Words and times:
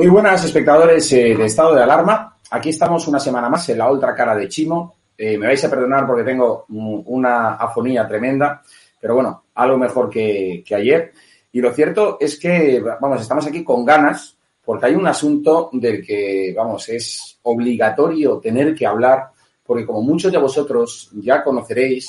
Muy 0.00 0.08
buenas 0.08 0.42
espectadores 0.46 1.12
eh, 1.12 1.36
de 1.36 1.44
Estado 1.44 1.74
de 1.74 1.82
Alarma. 1.82 2.38
Aquí 2.52 2.70
estamos 2.70 3.06
una 3.06 3.20
semana 3.20 3.50
más 3.50 3.68
en 3.68 3.76
la 3.76 3.90
otra 3.90 4.14
cara 4.14 4.34
de 4.34 4.48
Chimo. 4.48 4.94
Eh, 5.14 5.36
me 5.36 5.46
vais 5.46 5.62
a 5.62 5.68
perdonar 5.68 6.06
porque 6.06 6.24
tengo 6.24 6.64
una 6.68 7.56
afonía 7.56 8.08
tremenda, 8.08 8.62
pero 8.98 9.16
bueno, 9.16 9.44
algo 9.56 9.76
mejor 9.76 10.08
que, 10.08 10.64
que 10.66 10.74
ayer. 10.74 11.12
Y 11.52 11.60
lo 11.60 11.70
cierto 11.74 12.16
es 12.18 12.38
que, 12.38 12.80
vamos, 12.80 13.20
estamos 13.20 13.46
aquí 13.46 13.62
con 13.62 13.84
ganas 13.84 14.38
porque 14.64 14.86
hay 14.86 14.94
un 14.94 15.06
asunto 15.06 15.68
del 15.70 16.02
que, 16.02 16.54
vamos, 16.56 16.88
es 16.88 17.38
obligatorio 17.42 18.38
tener 18.38 18.74
que 18.74 18.86
hablar, 18.86 19.28
porque 19.62 19.84
como 19.84 20.00
muchos 20.00 20.32
de 20.32 20.38
vosotros 20.38 21.10
ya 21.16 21.44
conoceréis, 21.44 22.08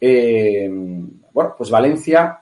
eh, 0.00 0.68
bueno, 0.68 1.54
pues 1.56 1.70
Valencia, 1.70 2.40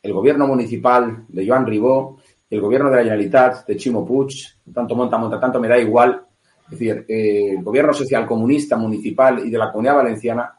el 0.00 0.12
gobierno 0.12 0.46
municipal 0.46 1.24
de 1.26 1.44
Joan 1.44 1.66
Ribó, 1.66 2.18
el 2.48 2.60
gobierno 2.60 2.90
de 2.90 2.96
la 2.96 3.02
Generalitat 3.02 3.66
de 3.66 3.76
Chimo 3.76 4.06
Puig, 4.06 4.34
tanto 4.72 4.94
monta, 4.94 5.18
monta, 5.18 5.40
tanto 5.40 5.60
me 5.60 5.68
da 5.68 5.78
igual, 5.78 6.22
es 6.64 6.70
decir, 6.70 7.04
eh, 7.08 7.50
el 7.56 7.62
gobierno 7.62 7.92
social 7.92 8.26
comunista 8.26 8.76
municipal 8.76 9.44
y 9.44 9.50
de 9.50 9.58
la 9.58 9.70
comunidad 9.70 9.96
valenciana 9.96 10.58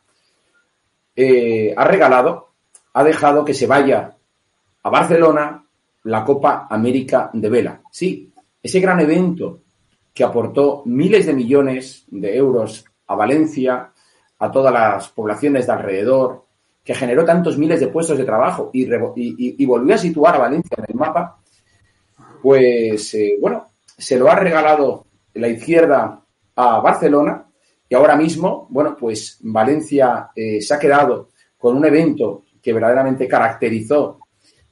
eh, 1.15 1.73
ha 1.75 1.85
regalado, 1.85 2.49
ha 2.93 3.03
dejado 3.03 3.45
que 3.45 3.53
se 3.53 3.67
vaya 3.67 4.15
a 4.83 4.89
Barcelona 4.89 5.65
la 6.03 6.23
Copa 6.23 6.67
América 6.69 7.29
de 7.33 7.49
Vela. 7.49 7.81
Sí, 7.91 8.31
ese 8.61 8.79
gran 8.79 8.99
evento 8.99 9.61
que 10.13 10.23
aportó 10.23 10.83
miles 10.85 11.25
de 11.25 11.33
millones 11.33 12.05
de 12.07 12.35
euros 12.35 12.85
a 13.07 13.15
Valencia, 13.15 13.91
a 14.39 14.51
todas 14.51 14.73
las 14.73 15.09
poblaciones 15.09 15.67
de 15.67 15.73
alrededor, 15.73 16.45
que 16.83 16.95
generó 16.95 17.25
tantos 17.25 17.57
miles 17.57 17.79
de 17.79 17.87
puestos 17.87 18.17
de 18.17 18.23
trabajo 18.23 18.69
y, 18.73 18.87
y 19.15 19.65
volvió 19.65 19.95
a 19.95 19.97
situar 19.97 20.35
a 20.35 20.39
Valencia 20.39 20.75
en 20.77 20.85
el 20.87 20.95
mapa, 20.95 21.37
pues 22.41 23.13
eh, 23.13 23.37
bueno, 23.39 23.67
se 23.97 24.17
lo 24.17 24.29
ha 24.29 24.35
regalado 24.35 25.05
la 25.33 25.47
izquierda 25.47 26.23
a 26.55 26.79
Barcelona 26.79 27.45
y 27.89 27.95
ahora 27.95 28.15
mismo, 28.15 28.67
bueno, 28.69 28.95
pues 28.99 29.39
Valencia 29.41 30.29
eh, 30.35 30.61
se 30.61 30.73
ha 30.73 30.79
quedado 30.79 31.29
con 31.57 31.77
un 31.77 31.85
evento 31.85 32.43
que 32.61 32.73
verdaderamente 32.73 33.27
caracterizó 33.27 34.19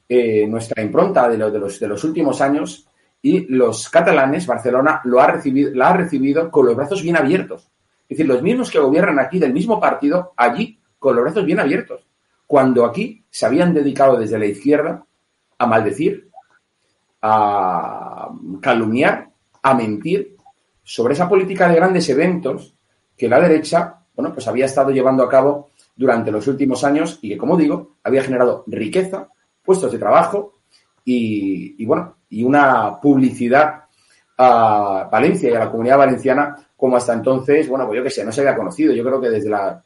eh, 0.08 0.46
nuestra 0.46 0.82
impronta 0.82 1.28
de, 1.28 1.36
de, 1.36 1.58
los, 1.58 1.80
de 1.80 1.88
los 1.88 2.04
últimos 2.04 2.40
años 2.40 2.86
y 3.22 3.46
los 3.52 3.88
catalanes, 3.88 4.46
Barcelona, 4.46 5.00
lo 5.04 5.20
ha 5.20 5.26
recibido, 5.26 5.74
la 5.74 5.88
ha 5.88 5.96
recibido 5.96 6.50
con 6.50 6.66
los 6.66 6.76
brazos 6.76 7.02
bien 7.02 7.16
abiertos. 7.16 7.70
Es 8.08 8.18
decir, 8.18 8.28
los 8.28 8.42
mismos 8.42 8.70
que 8.70 8.78
gobiernan 8.78 9.18
aquí 9.18 9.38
del 9.38 9.52
mismo 9.52 9.80
partido, 9.80 10.32
allí 10.36 10.78
con 10.98 11.16
los 11.16 11.24
brazos 11.24 11.44
bien 11.44 11.58
abiertos. 11.58 12.06
Cuando 12.46 12.84
aquí 12.84 13.24
se 13.30 13.46
habían 13.46 13.74
dedicado 13.74 14.16
desde 14.16 14.38
la 14.38 14.46
izquierda 14.46 15.04
a 15.58 15.66
maldecir, 15.66 16.25
a 17.22 18.28
calumniar, 18.60 19.30
a 19.62 19.74
mentir 19.74 20.36
sobre 20.82 21.14
esa 21.14 21.28
política 21.28 21.68
de 21.68 21.76
grandes 21.76 22.08
eventos 22.08 22.74
que 23.16 23.28
la 23.28 23.40
derecha, 23.40 24.00
bueno, 24.14 24.32
pues 24.32 24.46
había 24.46 24.66
estado 24.66 24.90
llevando 24.90 25.24
a 25.24 25.28
cabo 25.28 25.70
durante 25.96 26.30
los 26.30 26.46
últimos 26.46 26.84
años 26.84 27.18
y 27.22 27.30
que, 27.30 27.38
como 27.38 27.56
digo, 27.56 27.96
había 28.04 28.22
generado 28.22 28.64
riqueza, 28.66 29.28
puestos 29.64 29.90
de 29.90 29.98
trabajo 29.98 30.52
y, 31.04 31.84
bueno, 31.84 32.16
y 32.28 32.44
una 32.44 33.00
publicidad 33.00 33.84
a 34.38 35.08
Valencia 35.10 35.50
y 35.50 35.54
a 35.54 35.60
la 35.60 35.70
comunidad 35.70 35.98
valenciana 35.98 36.56
como 36.76 36.96
hasta 36.96 37.14
entonces, 37.14 37.68
bueno, 37.68 37.86
pues 37.86 37.96
yo 37.96 38.02
que 38.02 38.10
sé, 38.10 38.24
no 38.24 38.32
se 38.32 38.42
había 38.42 38.56
conocido. 38.56 38.92
Yo 38.92 39.02
creo 39.02 39.20
que 39.20 39.30
desde 39.30 39.48
la, 39.48 39.82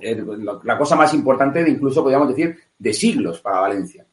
eh, 0.00 0.24
la 0.64 0.76
cosa 0.76 0.96
más 0.96 1.14
importante 1.14 1.62
de 1.62 1.70
incluso, 1.70 2.02
podríamos 2.02 2.28
decir, 2.28 2.58
de 2.78 2.92
siglos 2.92 3.40
para 3.40 3.60
Valencia. 3.60 4.04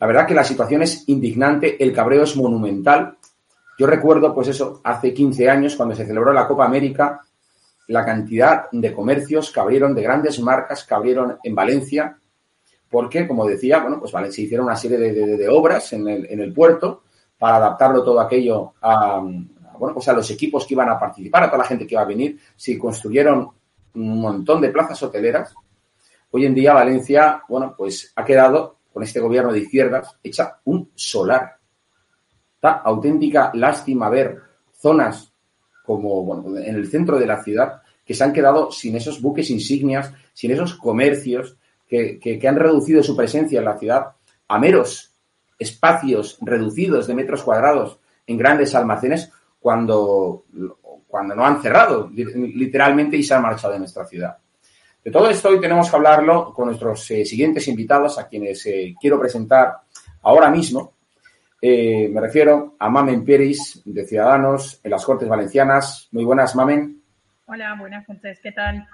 La 0.00 0.06
verdad 0.06 0.26
que 0.26 0.34
la 0.34 0.44
situación 0.44 0.82
es 0.82 1.08
indignante, 1.08 1.82
el 1.82 1.92
cabreo 1.92 2.22
es 2.22 2.36
monumental. 2.36 3.16
Yo 3.78 3.86
recuerdo, 3.86 4.34
pues 4.34 4.48
eso, 4.48 4.80
hace 4.84 5.12
15 5.12 5.50
años, 5.50 5.76
cuando 5.76 5.94
se 5.94 6.06
celebró 6.06 6.32
la 6.32 6.46
Copa 6.46 6.64
América, 6.64 7.20
la 7.88 8.04
cantidad 8.04 8.70
de 8.70 8.92
comercios 8.92 9.50
que 9.50 9.60
abrieron, 9.60 9.94
de 9.94 10.02
grandes 10.02 10.38
marcas 10.40 10.84
que 10.84 10.94
abrieron 10.94 11.38
en 11.42 11.54
Valencia, 11.54 12.18
porque, 12.88 13.26
como 13.26 13.46
decía, 13.46 13.80
bueno, 13.80 14.00
pues 14.00 14.12
se 14.34 14.42
hicieron 14.42 14.66
una 14.66 14.76
serie 14.76 14.98
de 14.98 15.48
obras 15.48 15.92
en 15.92 16.06
el, 16.08 16.26
en 16.30 16.40
el, 16.40 16.52
puerto 16.52 17.02
para 17.38 17.56
adaptarlo 17.56 18.02
todo 18.02 18.20
aquello 18.20 18.74
a, 18.80 19.16
a, 19.16 19.78
bueno, 19.78 19.94
pues 19.94 20.08
a 20.08 20.12
los 20.12 20.30
equipos 20.30 20.66
que 20.66 20.74
iban 20.74 20.88
a 20.88 20.98
participar, 20.98 21.44
a 21.44 21.46
toda 21.46 21.58
la 21.58 21.68
gente 21.68 21.86
que 21.86 21.94
iba 21.94 22.02
a 22.02 22.06
venir. 22.06 22.38
Se 22.56 22.78
construyeron 22.78 23.50
un 23.94 24.20
montón 24.20 24.60
de 24.60 24.70
plazas 24.70 25.02
hoteleras. 25.02 25.54
Hoy 26.30 26.46
en 26.46 26.54
día 26.54 26.74
Valencia, 26.74 27.42
bueno, 27.48 27.74
pues 27.76 28.12
ha 28.16 28.24
quedado 28.24 28.77
con 28.98 29.04
este 29.04 29.20
gobierno 29.20 29.52
de 29.52 29.60
izquierdas, 29.60 30.18
hecha 30.24 30.58
un 30.64 30.90
solar. 30.96 31.56
Está 32.56 32.78
auténtica 32.78 33.52
lástima 33.54 34.10
ver 34.10 34.40
zonas 34.72 35.32
como 35.84 36.24
bueno, 36.24 36.58
en 36.58 36.74
el 36.74 36.88
centro 36.88 37.16
de 37.16 37.24
la 37.24 37.40
ciudad 37.44 37.80
que 38.04 38.12
se 38.12 38.24
han 38.24 38.32
quedado 38.32 38.72
sin 38.72 38.96
esos 38.96 39.22
buques 39.22 39.50
insignias, 39.50 40.12
sin 40.32 40.50
esos 40.50 40.74
comercios 40.74 41.56
que, 41.86 42.18
que, 42.18 42.40
que 42.40 42.48
han 42.48 42.56
reducido 42.56 43.00
su 43.04 43.16
presencia 43.16 43.60
en 43.60 43.66
la 43.66 43.78
ciudad 43.78 44.16
a 44.48 44.58
meros 44.58 45.14
espacios 45.60 46.36
reducidos 46.40 47.06
de 47.06 47.14
metros 47.14 47.44
cuadrados 47.44 48.00
en 48.26 48.36
grandes 48.36 48.74
almacenes 48.74 49.30
cuando, 49.60 50.44
cuando 51.06 51.36
no 51.36 51.46
han 51.46 51.62
cerrado 51.62 52.10
literalmente 52.12 53.16
y 53.16 53.22
se 53.22 53.32
han 53.32 53.42
marchado 53.42 53.74
de 53.74 53.78
nuestra 53.78 54.04
ciudad. 54.06 54.38
De 55.04 55.10
todo 55.10 55.30
esto 55.30 55.48
hoy 55.48 55.60
tenemos 55.60 55.88
que 55.88 55.96
hablarlo 55.96 56.52
con 56.52 56.66
nuestros 56.66 57.10
eh, 57.10 57.24
siguientes 57.24 57.66
invitados, 57.68 58.18
a 58.18 58.28
quienes 58.28 58.66
eh, 58.66 58.94
quiero 59.00 59.18
presentar 59.18 59.74
ahora 60.22 60.50
mismo. 60.50 60.94
Eh, 61.60 62.08
me 62.08 62.20
refiero 62.20 62.76
a 62.78 62.88
Mamen 62.88 63.24
Pérez, 63.24 63.82
de 63.84 64.06
Ciudadanos, 64.06 64.80
en 64.82 64.90
las 64.90 65.04
Cortes 65.04 65.28
Valencianas. 65.28 66.08
Muy 66.12 66.24
buenas, 66.24 66.54
Mamen. 66.54 67.02
Hola, 67.46 67.76
buenas 67.78 68.08
noches, 68.08 68.38
¿qué 68.42 68.52
tal? 68.52 68.86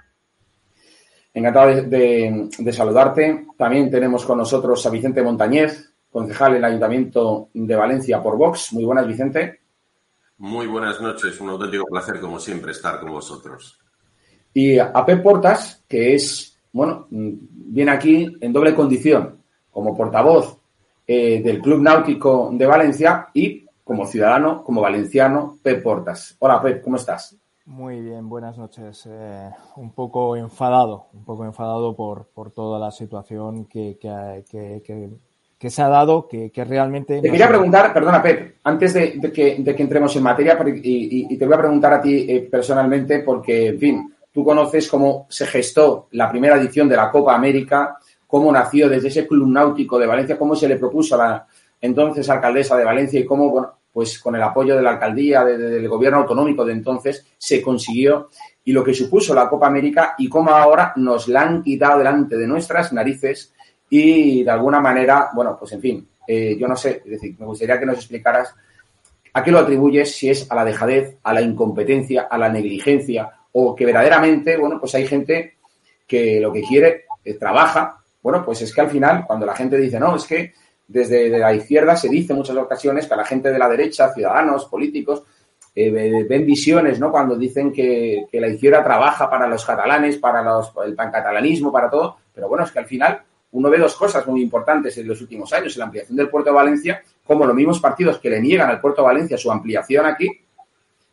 Encantado 1.33 1.67
de, 1.67 1.81
de, 1.83 2.49
de, 2.57 2.73
saludarte. 2.73 3.47
También 3.57 3.91
tenemos 3.91 4.25
con 4.25 4.37
nosotros 4.37 4.85
a 4.85 4.89
Vicente 4.89 5.21
Montañez, 5.21 5.93
concejal 6.09 6.51
en 6.51 6.57
el 6.57 6.65
Ayuntamiento 6.65 7.49
de 7.53 7.75
Valencia 7.75 8.23
por 8.23 8.37
Vox. 8.37 8.71
Muy 8.71 8.85
buenas, 8.85 9.05
Vicente. 9.05 9.59
Muy 10.37 10.67
buenas 10.67 11.01
noches, 11.01 11.39
un 11.41 11.49
auténtico 11.49 11.85
placer, 11.85 12.19
como 12.19 12.39
siempre, 12.39 12.71
estar 12.71 12.99
con 12.99 13.11
vosotros. 13.11 13.84
Y 14.57 14.79
a 14.79 15.05
Pep 15.05 15.21
Portas, 15.21 15.83
que 15.85 16.15
es, 16.15 16.57
bueno, 16.71 17.07
viene 17.09 17.91
aquí 17.91 18.37
en 18.39 18.53
doble 18.53 18.73
condición, 18.73 19.41
como 19.69 19.93
portavoz 19.93 20.57
eh, 21.05 21.41
del 21.43 21.61
Club 21.61 21.81
Náutico 21.81 22.49
de 22.53 22.65
Valencia 22.65 23.27
y 23.33 23.65
como 23.83 24.05
ciudadano, 24.05 24.63
como 24.63 24.79
valenciano, 24.79 25.57
Pep 25.61 25.83
Portas. 25.83 26.37
Hola 26.39 26.61
Pep, 26.61 26.81
¿cómo 26.81 26.95
estás? 26.95 27.35
Muy 27.65 27.99
bien, 27.99 28.29
buenas 28.29 28.57
noches. 28.57 29.05
Eh, 29.11 29.49
un 29.75 29.91
poco 29.91 30.37
enfadado, 30.37 31.07
un 31.13 31.25
poco 31.25 31.43
enfadado 31.43 31.93
por, 31.93 32.27
por 32.27 32.51
toda 32.51 32.79
la 32.79 32.91
situación 32.91 33.65
que, 33.65 33.97
que, 33.99 34.45
que, 34.49 35.09
que 35.57 35.69
se 35.69 35.81
ha 35.81 35.89
dado, 35.89 36.29
que, 36.29 36.49
realmente... 36.63 37.19
Te 37.19 37.29
quería 37.29 37.49
preguntar, 37.49 37.91
perdona 37.93 38.23
Pep, 38.23 38.55
antes 38.63 38.93
de, 38.93 39.15
de, 39.17 39.33
que, 39.33 39.57
de 39.59 39.75
que 39.75 39.83
entremos 39.83 40.15
en 40.15 40.23
materia, 40.23 40.57
y, 40.65 40.69
y, 40.69 41.33
y, 41.33 41.37
te 41.37 41.45
voy 41.45 41.55
a 41.55 41.59
preguntar 41.59 41.93
a 41.93 42.01
ti 42.01 42.25
eh, 42.29 42.47
personalmente, 42.49 43.19
porque, 43.19 43.67
en 43.67 43.79
fin, 43.79 44.14
Tú 44.35 44.43
conoces 44.43 44.89
cómo 44.89 45.27
se 45.29 45.47
gestó 45.47 46.09
la 46.11 46.29
primera 46.29 46.57
edición 46.57 46.89
de 46.89 46.97
la 46.97 47.09
Copa 47.09 47.33
América, 47.33 47.97
cómo 48.27 48.51
nació 48.51 48.89
desde 48.89 49.07
ese 49.07 49.25
club 49.25 49.47
náutico 49.47 49.97
de 49.97 50.05
Valencia, 50.05 50.37
cómo 50.37 50.57
se 50.57 50.67
le 50.67 50.75
propuso 50.75 51.15
a 51.15 51.25
la 51.25 51.47
entonces 51.79 52.29
alcaldesa 52.29 52.75
de 52.75 52.83
Valencia 52.83 53.17
y 53.17 53.23
cómo, 53.23 53.49
bueno, 53.49 53.71
pues 53.93 54.19
con 54.19 54.35
el 54.35 54.43
apoyo 54.43 54.75
de 54.75 54.81
la 54.81 54.89
alcaldía, 54.89 55.45
de, 55.45 55.57
de, 55.57 55.69
del 55.69 55.87
gobierno 55.87 56.19
autonómico 56.19 56.65
de 56.65 56.73
entonces, 56.73 57.25
se 57.37 57.61
consiguió 57.61 58.27
y 58.65 58.73
lo 58.73 58.83
que 58.83 58.93
supuso 58.93 59.33
la 59.33 59.47
Copa 59.47 59.67
América 59.67 60.15
y 60.17 60.27
cómo 60.27 60.51
ahora 60.51 60.91
nos 60.97 61.29
la 61.29 61.43
han 61.43 61.63
quitado 61.63 61.99
delante 61.99 62.35
de 62.35 62.45
nuestras 62.45 62.91
narices 62.91 63.53
y 63.89 64.43
de 64.43 64.51
alguna 64.51 64.81
manera, 64.81 65.29
bueno, 65.33 65.55
pues 65.57 65.71
en 65.71 65.79
fin, 65.79 66.09
eh, 66.27 66.57
yo 66.59 66.67
no 66.67 66.75
sé, 66.75 67.03
es 67.05 67.11
decir, 67.11 67.37
me 67.39 67.45
gustaría 67.45 67.79
que 67.79 67.85
nos 67.85 67.95
explicaras 67.95 68.53
a 69.31 69.41
qué 69.41 69.49
lo 69.49 69.59
atribuyes, 69.59 70.13
si 70.13 70.29
es 70.29 70.51
a 70.51 70.55
la 70.55 70.65
dejadez, 70.65 71.19
a 71.23 71.33
la 71.33 71.41
incompetencia, 71.41 72.23
a 72.29 72.37
la 72.37 72.49
negligencia 72.49 73.31
o 73.57 73.73
que 73.73 73.85
verdaderamente, 73.85 74.57
bueno, 74.57 74.79
pues 74.81 74.95
hay 74.95 75.07
gente 75.07 75.55
que 76.05 76.41
lo 76.41 76.51
que 76.51 76.61
quiere, 76.61 77.05
eh, 77.23 77.35
trabaja, 77.35 78.03
bueno, 78.21 78.43
pues 78.43 78.61
es 78.61 78.73
que 78.73 78.81
al 78.81 78.89
final, 78.89 79.23
cuando 79.25 79.45
la 79.45 79.55
gente 79.55 79.77
dice, 79.77 79.97
no, 79.97 80.17
es 80.17 80.25
que 80.25 80.53
desde 80.85 81.29
de 81.29 81.39
la 81.39 81.53
izquierda 81.53 81.95
se 81.95 82.09
dice 82.09 82.33
en 82.33 82.39
muchas 82.39 82.57
ocasiones 82.57 83.07
que 83.07 83.13
a 83.13 83.17
la 83.17 83.23
gente 83.23 83.51
de 83.51 83.57
la 83.57 83.69
derecha, 83.69 84.13
ciudadanos, 84.13 84.65
políticos, 84.65 85.23
eh, 85.73 85.89
ven 85.89 86.45
visiones, 86.45 86.99
¿no? 86.99 87.11
Cuando 87.11 87.37
dicen 87.37 87.71
que, 87.71 88.25
que, 88.29 88.41
la 88.41 88.49
izquierda 88.49 88.83
trabaja 88.83 89.29
para 89.29 89.47
los 89.47 89.63
catalanes, 89.63 90.17
para 90.17 90.43
los, 90.43 90.73
el 90.85 90.93
pancatalanismo, 90.93 91.71
para 91.71 91.89
todo, 91.89 92.17
pero 92.33 92.49
bueno, 92.49 92.65
es 92.65 92.71
que 92.71 92.79
al 92.79 92.87
final 92.87 93.21
uno 93.51 93.69
ve 93.69 93.77
dos 93.77 93.95
cosas 93.95 94.27
muy 94.27 94.41
importantes 94.41 94.97
en 94.97 95.07
los 95.07 95.21
últimos 95.21 95.53
años, 95.53 95.77
la 95.77 95.85
ampliación 95.85 96.17
del 96.17 96.29
puerto 96.29 96.49
de 96.49 96.55
Valencia, 96.57 97.01
como 97.25 97.45
los 97.45 97.55
mismos 97.55 97.79
partidos 97.79 98.19
que 98.19 98.29
le 98.29 98.41
niegan 98.41 98.69
al 98.69 98.81
puerto 98.81 99.01
de 99.01 99.07
Valencia 99.07 99.37
su 99.37 99.49
ampliación 99.49 100.05
aquí, 100.05 100.29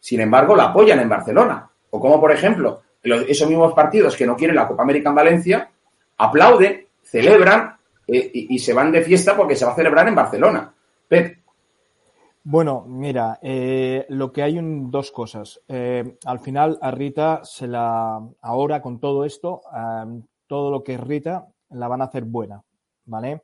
sin 0.01 0.21
embargo, 0.21 0.57
la 0.57 0.65
apoyan 0.65 0.99
en 0.99 1.09
Barcelona. 1.09 1.69
O 1.95 2.01
como, 2.01 2.19
por 2.19 2.33
ejemplo, 2.33 2.81
esos 3.03 3.49
mismos 3.49 3.75
partidos 3.75 4.17
que 4.17 4.27
no 4.27 4.35
quieren 4.35 4.57
la 4.57 4.67
Copa 4.67 4.83
América 4.83 5.11
en 5.11 5.15
Valencia 5.15 5.71
aplauden, 6.17 6.87
celebran 7.03 7.77
eh, 8.07 8.31
y, 8.33 8.59
se 8.59 8.73
van 8.73 8.91
de 8.91 9.03
fiesta 9.03 9.37
porque 9.37 9.57
se 9.57 9.67
va 9.67 9.73
a 9.73 9.77
celebrar 9.77 10.09
en 10.09 10.15
Barcelona. 10.15 10.73
Bueno, 12.45 12.85
mira, 12.89 13.39
eh, 13.43 14.07
lo 14.09 14.33
que 14.33 14.43
hay 14.43 14.59
un, 14.59 14.91
dos 14.91 15.13
cosas. 15.13 15.61
Eh, 15.69 16.17
al 16.25 16.41
final 16.41 16.79
a 16.81 16.91
Rita 16.91 17.41
se 17.45 17.67
la, 17.69 18.21
ahora 18.41 18.81
con 18.81 18.99
todo 18.99 19.27
esto, 19.27 19.61
todo 20.47 20.71
lo 20.71 20.83
que 20.83 20.95
es 20.95 21.01
Rita 21.01 21.47
la 21.71 21.89
van 21.89 22.01
a 22.01 22.07
hacer 22.07 22.25
buena, 22.25 22.63
¿vale? 23.05 23.43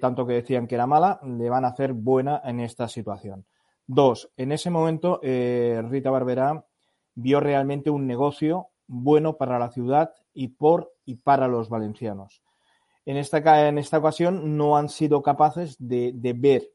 tanto 0.00 0.26
que 0.26 0.34
decían 0.34 0.66
que 0.66 0.74
era 0.74 0.86
mala, 0.86 1.18
le 1.24 1.48
van 1.48 1.64
a 1.64 1.68
hacer 1.68 1.94
buena 1.94 2.42
en 2.44 2.60
esta 2.60 2.88
situación. 2.88 3.46
Dos, 3.86 4.30
en 4.36 4.52
ese 4.52 4.68
momento 4.68 5.18
Rita 5.22 6.10
Barberá 6.10 6.62
vio 7.14 7.40
realmente 7.40 7.90
un 7.90 8.06
negocio 8.06 8.68
bueno 8.86 9.36
para 9.36 9.58
la 9.58 9.70
ciudad 9.70 10.12
y 10.34 10.48
por 10.48 10.92
y 11.04 11.16
para 11.16 11.48
los 11.48 11.68
valencianos. 11.68 12.42
En 13.04 13.16
esta, 13.16 13.68
en 13.68 13.78
esta 13.78 13.98
ocasión 13.98 14.56
no 14.56 14.76
han 14.76 14.88
sido 14.88 15.22
capaces 15.22 15.76
de, 15.78 16.12
de 16.14 16.32
ver 16.32 16.70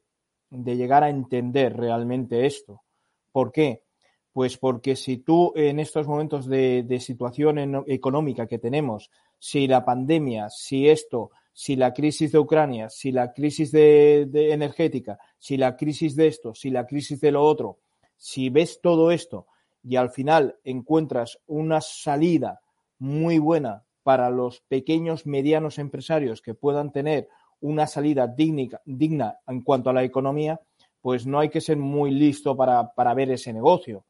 de 0.50 0.76
llegar 0.78 1.04
a 1.04 1.10
entender 1.10 1.76
realmente 1.76 2.46
esto. 2.46 2.84
¿Por 3.32 3.52
qué? 3.52 3.84
Pues 4.32 4.58
porque 4.58 4.96
si 4.96 5.18
tú 5.18 5.52
en 5.56 5.80
estos 5.80 6.08
momentos 6.08 6.48
de, 6.48 7.00
situación 7.00 7.84
económica 7.88 8.48
que 8.48 8.60
tenemos, 8.60 9.10
si 9.40 9.68
la 9.68 9.84
pandemia, 9.84 10.50
si 10.50 10.88
esto, 10.88 11.32
si 11.54 11.76
la 11.76 11.94
crisis 11.94 12.32
de 12.32 12.40
Ucrania, 12.40 12.90
si 12.90 13.12
la 13.12 13.34
crisis 13.34 13.72
de, 13.72 14.30
energética, 14.52 15.18
si 15.40 15.58
la 15.58 15.76
crisis 15.76 16.16
de 16.16 16.28
esto, 16.28 16.54
si 16.54 16.70
la 16.70 16.86
crisis 16.86 17.20
de 17.20 17.32
lo 17.32 17.44
otro, 17.44 17.80
si 18.16 18.50
ves 18.50 18.80
todo 18.82 19.12
esto 19.12 19.48
y 19.84 19.96
al 19.96 20.10
final 20.10 20.58
encuentras 20.64 21.40
una 21.48 21.82
salida 21.82 22.62
muy 23.00 23.40
buena 23.40 23.84
para 24.04 24.30
los 24.30 24.62
pequeños, 24.62 25.26
medianos 25.26 25.80
empresarios 25.80 26.42
que 26.42 26.54
puedan 26.54 26.92
tener 26.92 27.28
una 27.60 27.88
salida 27.88 28.28
digna, 28.28 28.80
digna 28.86 29.40
en 29.48 29.62
cuanto 29.62 29.90
a 29.90 29.94
la 29.94 30.04
economía, 30.04 30.60
pues 31.02 31.26
no 31.26 31.40
hay 31.40 31.50
que 31.50 31.62
ser 31.62 31.78
muy 31.78 32.12
listo 32.12 32.56
para, 32.56 33.14
ver 33.14 33.32
ese 33.32 33.54
negocio. 33.54 34.06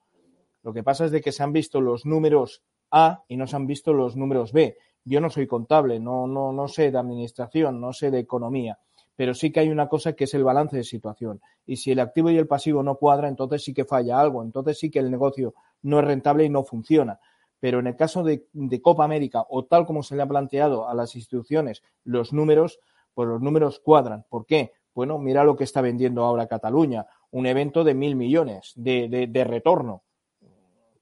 Lo 0.64 0.74
que 0.74 0.84
pasa 0.84 1.06
es 1.06 1.12
de 1.12 1.22
que 1.22 1.32
se 1.32 1.44
han 1.44 1.54
visto 1.54 1.80
los 1.82 2.06
números 2.06 2.64
A 2.92 3.24
y 3.28 3.38
no 3.38 3.48
se 3.48 3.56
han 3.56 3.68
visto 3.68 3.94
los 3.94 4.16
números 4.16 4.52
B. 4.52 4.78
Yo 5.04 5.22
no 5.22 5.30
soy 5.30 5.48
contable, 5.48 6.00
no, 6.00 6.28
no, 6.28 6.52
no 6.52 6.68
sé 6.68 6.92
de 6.92 6.98
administración, 6.98 7.80
no 7.80 7.94
sé 7.94 8.12
de 8.12 8.20
economía, 8.20 8.78
pero 9.18 9.34
sí 9.34 9.52
que 9.52 9.60
hay 9.60 9.70
una 9.70 9.90
cosa 9.90 10.14
que 10.14 10.24
es 10.26 10.34
el 10.36 10.44
balance 10.44 10.78
de 10.78 10.84
situación. 10.84 11.42
Y 11.66 11.78
si 11.78 11.92
el 11.92 12.00
activo 12.00 12.30
y 12.30 12.38
el 12.38 12.48
pasivo 12.48 12.84
no 12.84 12.96
cuadran, 12.96 13.32
entonces 13.32 13.64
sí 13.64 13.74
que 13.74 13.84
falla 13.84 14.20
algo, 14.20 14.44
entonces 14.44 14.78
sí 14.78 14.92
que 14.92 15.00
el 15.00 15.12
negocio 15.12 15.56
no 15.82 16.00
es 16.00 16.06
rentable 16.06 16.46
y 16.46 16.50
no 16.50 16.64
funciona. 16.64 17.20
Pero 17.60 17.80
en 17.80 17.88
el 17.88 17.96
caso 17.96 18.24
de, 18.24 18.46
de 18.54 18.82
Copa 18.82 19.04
América 19.04 19.44
o 19.50 19.66
tal 19.66 19.88
como 19.88 20.04
se 20.04 20.16
le 20.16 20.22
ha 20.22 20.28
planteado 20.28 20.88
a 20.88 20.94
las 20.94 21.16
instituciones 21.16 21.82
los 22.04 22.32
números, 22.32 22.80
pues 23.16 23.28
los 23.28 23.42
números 23.42 23.80
cuadran. 23.80 24.24
¿Por 24.30 24.46
qué? 24.46 24.74
Bueno, 24.94 25.18
mira 25.18 25.44
lo 25.44 25.56
que 25.56 25.64
está 25.64 25.82
vendiendo 25.82 26.24
ahora 26.24 26.48
Cataluña, 26.48 27.08
un 27.32 27.48
evento 27.48 27.84
de 27.84 27.96
mil 27.96 28.16
millones 28.16 28.74
de, 28.76 29.46
retorno. 29.48 30.04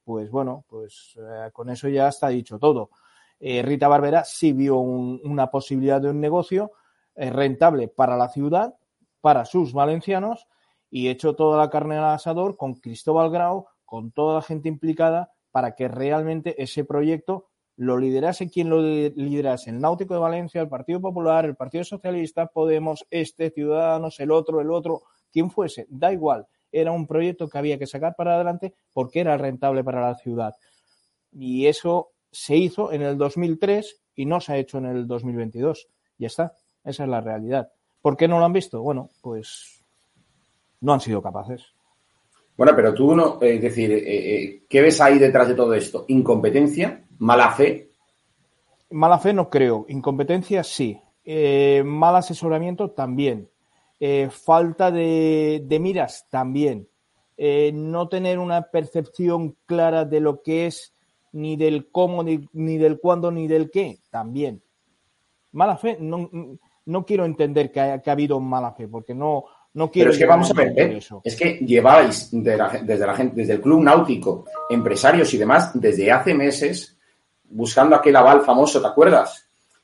Pues 0.05 0.31
bueno, 0.31 0.63
pues 0.69 1.17
eh, 1.17 1.49
con 1.51 1.69
eso 1.69 1.89
ya 1.89 2.07
está 2.07 2.29
dicho 2.29 2.57
todo. 2.57 2.91
Eh, 3.37 3.61
Rita 3.61 3.89
Barbera 3.89 4.23
sí 4.23 4.53
vio 4.53 4.77
una 4.77 5.51
posibilidad 5.51 5.99
de 5.99 6.11
un 6.11 6.21
negocio 6.21 6.71
rentable 7.15 7.87
para 7.87 8.17
la 8.17 8.29
ciudad, 8.29 8.75
para 9.21 9.45
sus 9.45 9.73
valencianos, 9.73 10.47
y 10.89 11.09
hecho 11.09 11.35
toda 11.35 11.57
la 11.57 11.69
carne 11.69 11.97
al 11.97 12.13
asador 12.13 12.57
con 12.57 12.75
Cristóbal 12.75 13.29
Grau, 13.29 13.65
con 13.85 14.11
toda 14.11 14.35
la 14.35 14.41
gente 14.41 14.69
implicada, 14.69 15.31
para 15.51 15.75
que 15.75 15.87
realmente 15.87 16.61
ese 16.61 16.83
proyecto 16.83 17.47
lo 17.77 17.97
liderase 17.97 18.49
quien 18.49 18.69
lo 18.69 18.81
liderase, 18.81 19.69
el 19.69 19.79
Náutico 19.79 20.13
de 20.13 20.19
Valencia, 20.19 20.61
el 20.61 20.69
Partido 20.69 21.01
Popular, 21.01 21.45
el 21.45 21.55
Partido 21.55 21.83
Socialista, 21.83 22.47
Podemos, 22.47 23.05
este, 23.09 23.51
Ciudadanos, 23.51 24.19
el 24.19 24.31
otro, 24.31 24.61
el 24.61 24.71
otro, 24.71 25.03
quien 25.31 25.51
fuese, 25.51 25.85
da 25.89 26.13
igual. 26.13 26.47
Era 26.71 26.91
un 26.91 27.07
proyecto 27.07 27.49
que 27.49 27.57
había 27.57 27.77
que 27.77 27.87
sacar 27.87 28.15
para 28.15 28.35
adelante 28.35 28.73
porque 28.93 29.19
era 29.19 29.37
rentable 29.37 29.83
para 29.83 30.01
la 30.01 30.15
ciudad. 30.15 30.55
Y 31.31 31.67
eso 31.67 32.11
se 32.31 32.55
hizo 32.55 32.91
en 32.91 33.01
el 33.01 33.17
2003 33.17 34.03
y 34.15 34.25
no 34.25 34.39
se 34.39 34.53
ha 34.53 34.57
hecho 34.57 34.77
en 34.77 34.85
el 34.85 35.07
2022. 35.07 35.87
Ya 36.17 36.27
está, 36.27 36.55
esa 36.85 37.03
es 37.03 37.09
la 37.09 37.21
realidad. 37.21 37.69
¿Por 38.01 38.15
qué 38.15 38.27
no 38.27 38.39
lo 38.39 38.45
han 38.45 38.53
visto? 38.53 38.81
Bueno, 38.81 39.09
pues 39.21 39.83
no 40.81 40.93
han 40.93 41.01
sido 41.01 41.21
capaces. 41.21 41.75
Bueno, 42.57 42.73
pero 42.75 42.93
tú 42.93 43.15
no, 43.15 43.39
es 43.41 43.61
decir, 43.61 43.91
eh, 43.91 44.03
eh, 44.05 44.63
¿qué 44.69 44.81
ves 44.81 45.01
ahí 45.01 45.19
detrás 45.19 45.47
de 45.47 45.55
todo 45.55 45.73
esto? 45.73 46.05
¿Incompetencia? 46.07 47.03
¿Mala 47.17 47.51
fe? 47.51 47.89
Mala 48.91 49.19
fe 49.19 49.33
no 49.33 49.49
creo. 49.49 49.85
Incompetencia 49.89 50.63
sí. 50.63 51.01
Eh, 51.25 51.83
mal 51.85 52.15
asesoramiento 52.15 52.91
también. 52.91 53.49
falta 54.29 54.91
de, 54.91 55.77
miras 55.81 56.27
también. 56.29 56.87
no 57.37 58.07
tener 58.07 58.39
una 58.39 58.61
percepción 58.69 59.57
clara 59.65 60.05
de 60.05 60.19
lo 60.19 60.41
que 60.41 60.67
es 60.67 60.93
ni 61.31 61.57
del 61.57 61.89
cómo, 61.91 62.23
ni, 62.23 62.77
del 62.77 62.99
cuándo, 62.99 63.31
ni 63.31 63.47
del 63.47 63.71
qué, 63.71 63.99
también. 64.09 64.61
Mala 65.51 65.75
fe, 65.75 65.97
no, 65.99 66.29
no 66.85 67.05
quiero 67.05 67.25
entender 67.25 67.71
que, 67.71 67.79
ha 67.79 68.01
habido 68.05 68.39
mala 68.39 68.71
fe, 68.73 68.87
porque 68.87 69.13
no, 69.13 69.45
no 69.73 69.91
quiero 69.91 70.07
Pero 70.07 70.13
es 70.13 70.17
que 70.19 70.25
vamos 70.25 70.51
a 70.51 70.53
ver, 70.53 70.73
¿eh? 70.79 70.99
es 71.23 71.35
que 71.35 71.53
lleváis 71.65 72.29
desde 72.31 72.57
la 73.05 73.15
gente, 73.15 73.35
desde 73.35 73.53
el 73.53 73.61
club 73.61 73.81
náutico, 73.81 74.45
empresarios 74.69 75.33
y 75.33 75.37
demás, 75.37 75.71
desde 75.73 76.11
hace 76.11 76.33
meses, 76.33 76.97
buscando 77.49 77.95
aquel 77.95 78.15
aval 78.15 78.41
famoso, 78.41 78.81
¿te 78.81 78.87
acuerdas? 78.87 79.41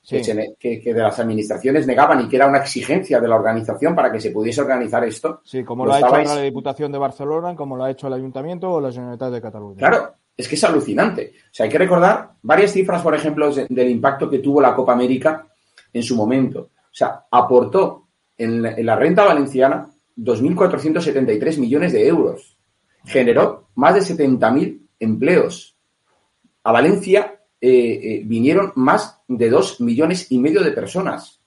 Que, 0.08 0.82
de 0.84 0.94
las 0.94 1.20
administraciones 1.20 1.86
negaban 1.86 2.22
y 2.22 2.28
que 2.28 2.36
era 2.36 2.48
una 2.48 2.58
exigencia 2.58 3.20
de 3.20 3.28
la 3.28 3.36
organización 3.36 3.94
para 3.94 4.12
que 4.12 4.20
se 4.20 4.32
pudiese 4.32 4.60
organizar 4.60 5.04
esto. 5.04 5.42
Sí, 5.44 5.64
como 5.64 5.86
lo, 5.86 5.94
ha 5.94 6.00
hecho 6.00 6.36
la 6.36 6.42
Diputación 6.42 6.92
de 6.92 6.98
Barcelona, 6.98 7.56
como 7.56 7.78
lo 7.78 7.84
ha 7.84 7.92
hecho 7.92 8.08
el 8.08 8.14
Ayuntamiento 8.14 8.72
o 8.72 8.82
la 8.82 8.92
Generalitat 8.92 9.32
de 9.32 9.42
Cataluña. 9.42 9.78
Claro, 9.78 10.16
es 10.36 10.48
que 10.48 10.56
es 10.56 10.64
alucinante. 10.64 11.34
O 11.36 11.54
sea, 11.54 11.66
hay 11.66 11.72
que 11.72 11.78
recordar 11.78 12.32
varias 12.42 12.72
cifras, 12.72 13.02
por 13.04 13.14
ejemplo, 13.14 13.54
del 13.54 13.90
impacto 13.92 14.28
que 14.28 14.40
tuvo 14.40 14.60
la 14.60 14.74
Copa 14.74 14.94
América 14.94 15.48
en 15.94 16.02
su 16.02 16.16
momento. 16.16 16.70
O 16.92 16.94
sea, 16.94 17.26
aportó 17.32 18.08
en 18.38 18.62
la, 18.62 18.96
renta 18.96 19.24
valenciana 19.24 19.90
2.473 20.18 21.58
millones 21.58 21.94
de 21.94 22.08
euros. 22.08 22.58
Generó 23.06 23.70
más 23.76 23.96
de 23.96 24.16
70.000 24.16 24.82
empleos. 25.00 25.78
A 26.64 26.72
Valencia 26.72 27.40
eh, 27.60 28.00
eh, 28.04 28.22
vinieron 28.26 28.74
más 28.76 29.22
de 29.28 29.50
2 29.50 29.82
millones 29.82 30.32
y 30.32 30.40
medio 30.40 30.62
de 30.62 30.72
personas. 30.72 31.40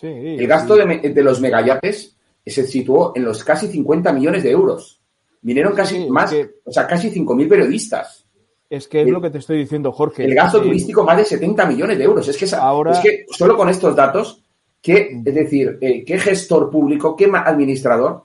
el 0.00 0.46
gasto 0.46 0.74
de, 0.74 1.22
los 1.22 1.40
megayates 1.40 2.16
se 2.46 2.66
situó 2.66 3.12
en 3.14 3.24
los 3.24 3.44
casi 3.44 3.68
50 3.68 4.12
millones 4.12 4.42
de 4.42 4.50
euros. 4.50 5.02
Vinieron 5.42 5.74
casi 5.74 6.08
más, 6.08 6.34
o 6.64 6.72
sea, 6.72 6.86
casi 6.86 7.10
5.000 7.10 7.48
periodistas. 7.48 8.24
Es 8.70 8.88
que 8.88 9.02
es 9.02 9.08
lo 9.08 9.20
que 9.20 9.30
te 9.30 9.38
estoy 9.38 9.58
diciendo, 9.58 9.92
Jorge. 9.92 10.24
El 10.24 10.34
gasto 10.34 10.60
turístico 10.60 11.04
más 11.04 11.16
de 11.16 11.24
70 11.24 11.66
millones 11.66 11.98
de 11.98 12.04
euros. 12.04 12.28
Es 12.28 12.36
que, 12.36 12.56
Ahora... 12.56 12.92
es 12.92 12.98
que 12.98 13.26
solo 13.30 13.56
con 13.56 13.68
estos 13.68 13.94
datos 13.94 14.42
¿Qué, 14.88 15.20
es 15.22 15.34
decir, 15.34 15.76
eh, 15.82 16.02
qué 16.02 16.18
gestor 16.18 16.70
público, 16.70 17.14
qué 17.14 17.30
administrador, 17.30 18.22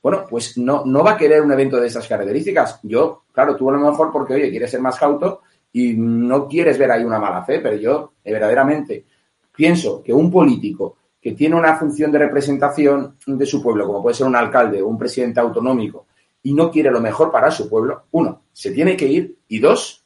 bueno, 0.00 0.24
pues 0.30 0.56
no, 0.56 0.84
no 0.86 1.02
va 1.02 1.14
a 1.14 1.16
querer 1.16 1.42
un 1.42 1.50
evento 1.50 1.80
de 1.80 1.88
esas 1.88 2.06
características. 2.06 2.78
Yo, 2.84 3.24
claro, 3.32 3.56
tú 3.56 3.68
a 3.68 3.72
lo 3.72 3.80
mejor 3.80 4.12
porque, 4.12 4.34
oye, 4.34 4.48
quieres 4.50 4.70
ser 4.70 4.80
más 4.80 5.00
cauto 5.00 5.40
y 5.72 5.94
no 5.94 6.46
quieres 6.46 6.78
ver 6.78 6.92
ahí 6.92 7.02
una 7.02 7.18
mala 7.18 7.42
fe, 7.42 7.58
pero 7.58 7.74
yo 7.74 8.12
eh, 8.22 8.32
verdaderamente 8.32 9.04
pienso 9.52 10.00
que 10.00 10.12
un 10.12 10.30
político 10.30 10.96
que 11.20 11.32
tiene 11.32 11.56
una 11.56 11.74
función 11.74 12.12
de 12.12 12.20
representación 12.20 13.16
de 13.26 13.44
su 13.44 13.60
pueblo, 13.60 13.88
como 13.88 14.00
puede 14.00 14.14
ser 14.14 14.28
un 14.28 14.36
alcalde 14.36 14.80
o 14.82 14.86
un 14.86 14.98
presidente 14.98 15.40
autonómico, 15.40 16.06
y 16.44 16.54
no 16.54 16.70
quiere 16.70 16.92
lo 16.92 17.00
mejor 17.00 17.32
para 17.32 17.50
su 17.50 17.68
pueblo, 17.68 18.04
uno, 18.12 18.42
se 18.52 18.70
tiene 18.70 18.96
que 18.96 19.08
ir, 19.08 19.38
y 19.48 19.58
dos, 19.58 20.04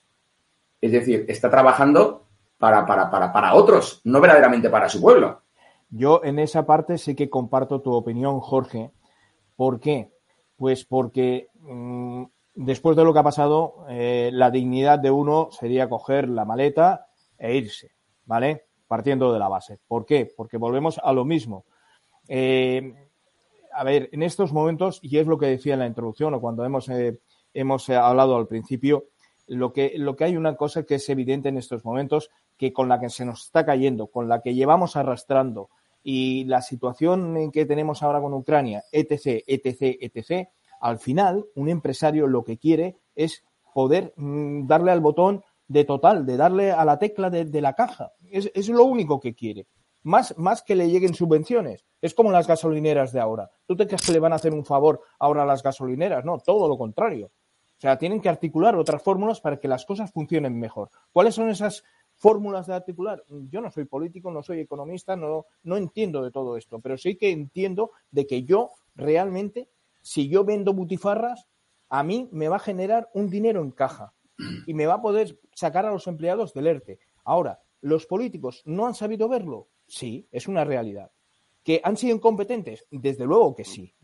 es 0.80 0.92
decir, 0.92 1.26
está 1.28 1.50
trabajando 1.50 2.24
para, 2.56 2.86
para, 2.86 3.10
para, 3.10 3.30
para 3.30 3.52
otros, 3.52 4.00
no 4.04 4.18
verdaderamente 4.18 4.70
para 4.70 4.88
su 4.88 4.98
pueblo. 4.98 5.42
Yo 5.90 6.22
en 6.22 6.38
esa 6.38 6.66
parte 6.66 6.98
sí 6.98 7.14
que 7.14 7.28
comparto 7.28 7.80
tu 7.80 7.92
opinión, 7.92 8.40
Jorge. 8.40 8.92
¿Por 9.56 9.80
qué? 9.80 10.12
Pues 10.56 10.84
porque 10.84 11.48
mm, 11.60 12.24
después 12.54 12.96
de 12.96 13.04
lo 13.04 13.12
que 13.12 13.18
ha 13.18 13.24
pasado, 13.24 13.84
eh, 13.88 14.30
la 14.32 14.50
dignidad 14.50 14.98
de 14.98 15.10
uno 15.10 15.48
sería 15.50 15.88
coger 15.88 16.28
la 16.28 16.44
maleta 16.44 17.08
e 17.36 17.56
irse, 17.56 17.92
¿vale? 18.24 18.66
Partiendo 18.86 19.32
de 19.32 19.38
la 19.38 19.48
base. 19.48 19.80
¿Por 19.88 20.06
qué? 20.06 20.32
Porque 20.36 20.58
volvemos 20.58 21.00
a 21.02 21.12
lo 21.12 21.24
mismo. 21.24 21.64
Eh, 22.28 23.08
a 23.72 23.84
ver, 23.84 24.08
en 24.12 24.22
estos 24.22 24.52
momentos, 24.52 25.00
y 25.02 25.18
es 25.18 25.26
lo 25.26 25.38
que 25.38 25.46
decía 25.46 25.74
en 25.74 25.80
la 25.80 25.86
introducción 25.86 26.34
o 26.34 26.40
cuando 26.40 26.64
hemos, 26.64 26.88
eh, 26.88 27.20
hemos 27.52 27.88
hablado 27.90 28.36
al 28.36 28.46
principio, 28.46 29.06
lo 29.46 29.72
que, 29.72 29.94
lo 29.96 30.14
que 30.14 30.24
hay 30.24 30.36
una 30.36 30.54
cosa 30.54 30.84
que 30.84 30.96
es 30.96 31.08
evidente 31.08 31.48
en 31.48 31.58
estos 31.58 31.84
momentos, 31.84 32.30
que 32.56 32.72
con 32.72 32.88
la 32.88 33.00
que 33.00 33.08
se 33.08 33.24
nos 33.24 33.46
está 33.46 33.64
cayendo, 33.64 34.06
con 34.06 34.28
la 34.28 34.42
que 34.42 34.54
llevamos 34.54 34.94
arrastrando 34.94 35.70
y 36.02 36.44
la 36.44 36.62
situación 36.62 37.50
que 37.52 37.66
tenemos 37.66 38.02
ahora 38.02 38.20
con 38.20 38.34
Ucrania, 38.34 38.84
etc., 38.90 39.42
etc., 39.46 39.98
etc., 40.00 40.48
al 40.80 40.98
final 40.98 41.46
un 41.54 41.68
empresario 41.68 42.26
lo 42.26 42.42
que 42.42 42.58
quiere 42.58 42.96
es 43.14 43.44
poder 43.74 44.14
mm, 44.16 44.66
darle 44.66 44.92
al 44.92 45.00
botón 45.00 45.44
de 45.68 45.84
total, 45.84 46.26
de 46.26 46.36
darle 46.36 46.72
a 46.72 46.84
la 46.84 46.98
tecla 46.98 47.30
de, 47.30 47.60
la 47.60 47.74
caja. 47.74 48.12
Es, 48.30 48.50
es, 48.54 48.68
lo 48.68 48.84
único 48.84 49.20
que 49.20 49.34
quiere. 49.34 49.68
Más, 50.02 50.36
más 50.36 50.62
que 50.62 50.74
le 50.74 50.90
lleguen 50.90 51.14
subvenciones. 51.14 51.84
Es 52.00 52.14
como 52.14 52.32
las 52.32 52.48
gasolineras 52.48 53.12
de 53.12 53.20
ahora. 53.20 53.50
¿Tú 53.66 53.76
te 53.76 53.86
crees 53.86 54.02
que 54.02 54.12
le 54.12 54.18
van 54.18 54.32
a 54.32 54.36
hacer 54.36 54.52
un 54.52 54.64
favor 54.64 55.00
ahora 55.18 55.42
a 55.42 55.46
las 55.46 55.62
gasolineras? 55.62 56.24
No, 56.24 56.38
todo 56.38 56.66
lo 56.66 56.76
contrario. 56.76 57.26
O 57.26 57.80
sea, 57.80 57.96
tienen 57.96 58.20
que 58.20 58.28
articular 58.28 58.74
otras 58.76 59.02
fórmulas 59.02 59.40
para 59.40 59.58
que 59.58 59.68
las 59.68 59.86
cosas 59.86 60.10
funcionen 60.10 60.58
mejor. 60.58 60.90
¿Cuáles 61.12 61.34
son 61.34 61.50
esas 61.50 61.84
fórmulas 62.20 62.66
de 62.66 62.74
articular? 62.74 63.24
Yo 63.50 63.62
no 63.62 63.70
soy 63.70 63.86
político, 63.86 64.30
no 64.30 64.42
soy 64.42 64.60
economista, 64.60 65.16
no, 65.16 65.46
no 65.62 65.76
entiendo 65.78 66.22
de 66.22 66.30
todo 66.30 66.58
esto, 66.58 66.78
pero 66.78 66.98
sí 66.98 67.16
que 67.16 67.30
entiendo 67.30 67.92
de 68.10 68.26
que 68.26 68.44
yo 68.44 68.70
realmente, 68.94 69.70
si 70.02 70.28
yo 70.28 70.44
vendo 70.44 70.74
butifarras, 70.74 71.48
a 71.88 72.02
mí 72.02 72.28
me 72.30 72.48
va 72.48 72.56
a 72.56 72.60
generar 72.60 73.08
un 73.14 73.30
dinero 73.30 73.62
en 73.62 73.70
caja 73.70 74.12
y 74.66 74.74
me 74.74 74.86
va 74.86 74.94
a 74.94 75.02
poder 75.02 75.40
sacar 75.54 75.86
a 75.86 75.90
los 75.90 76.06
empleados 76.06 76.52
del 76.52 76.66
ERTE. 76.66 76.98
Ahora, 77.24 77.60
¿los 77.80 78.04
políticos 78.04 78.62
no 78.66 78.86
han 78.86 78.94
sabido 78.94 79.26
verlo? 79.26 79.68
Sí, 79.86 80.28
es 80.30 80.46
una 80.46 80.64
realidad. 80.64 81.10
¿Que 81.64 81.80
han 81.82 81.96
sido 81.96 82.14
incompetentes? 82.14 82.86
Desde 82.90 83.24
luego 83.24 83.54
que 83.54 83.64
sí. 83.64 83.94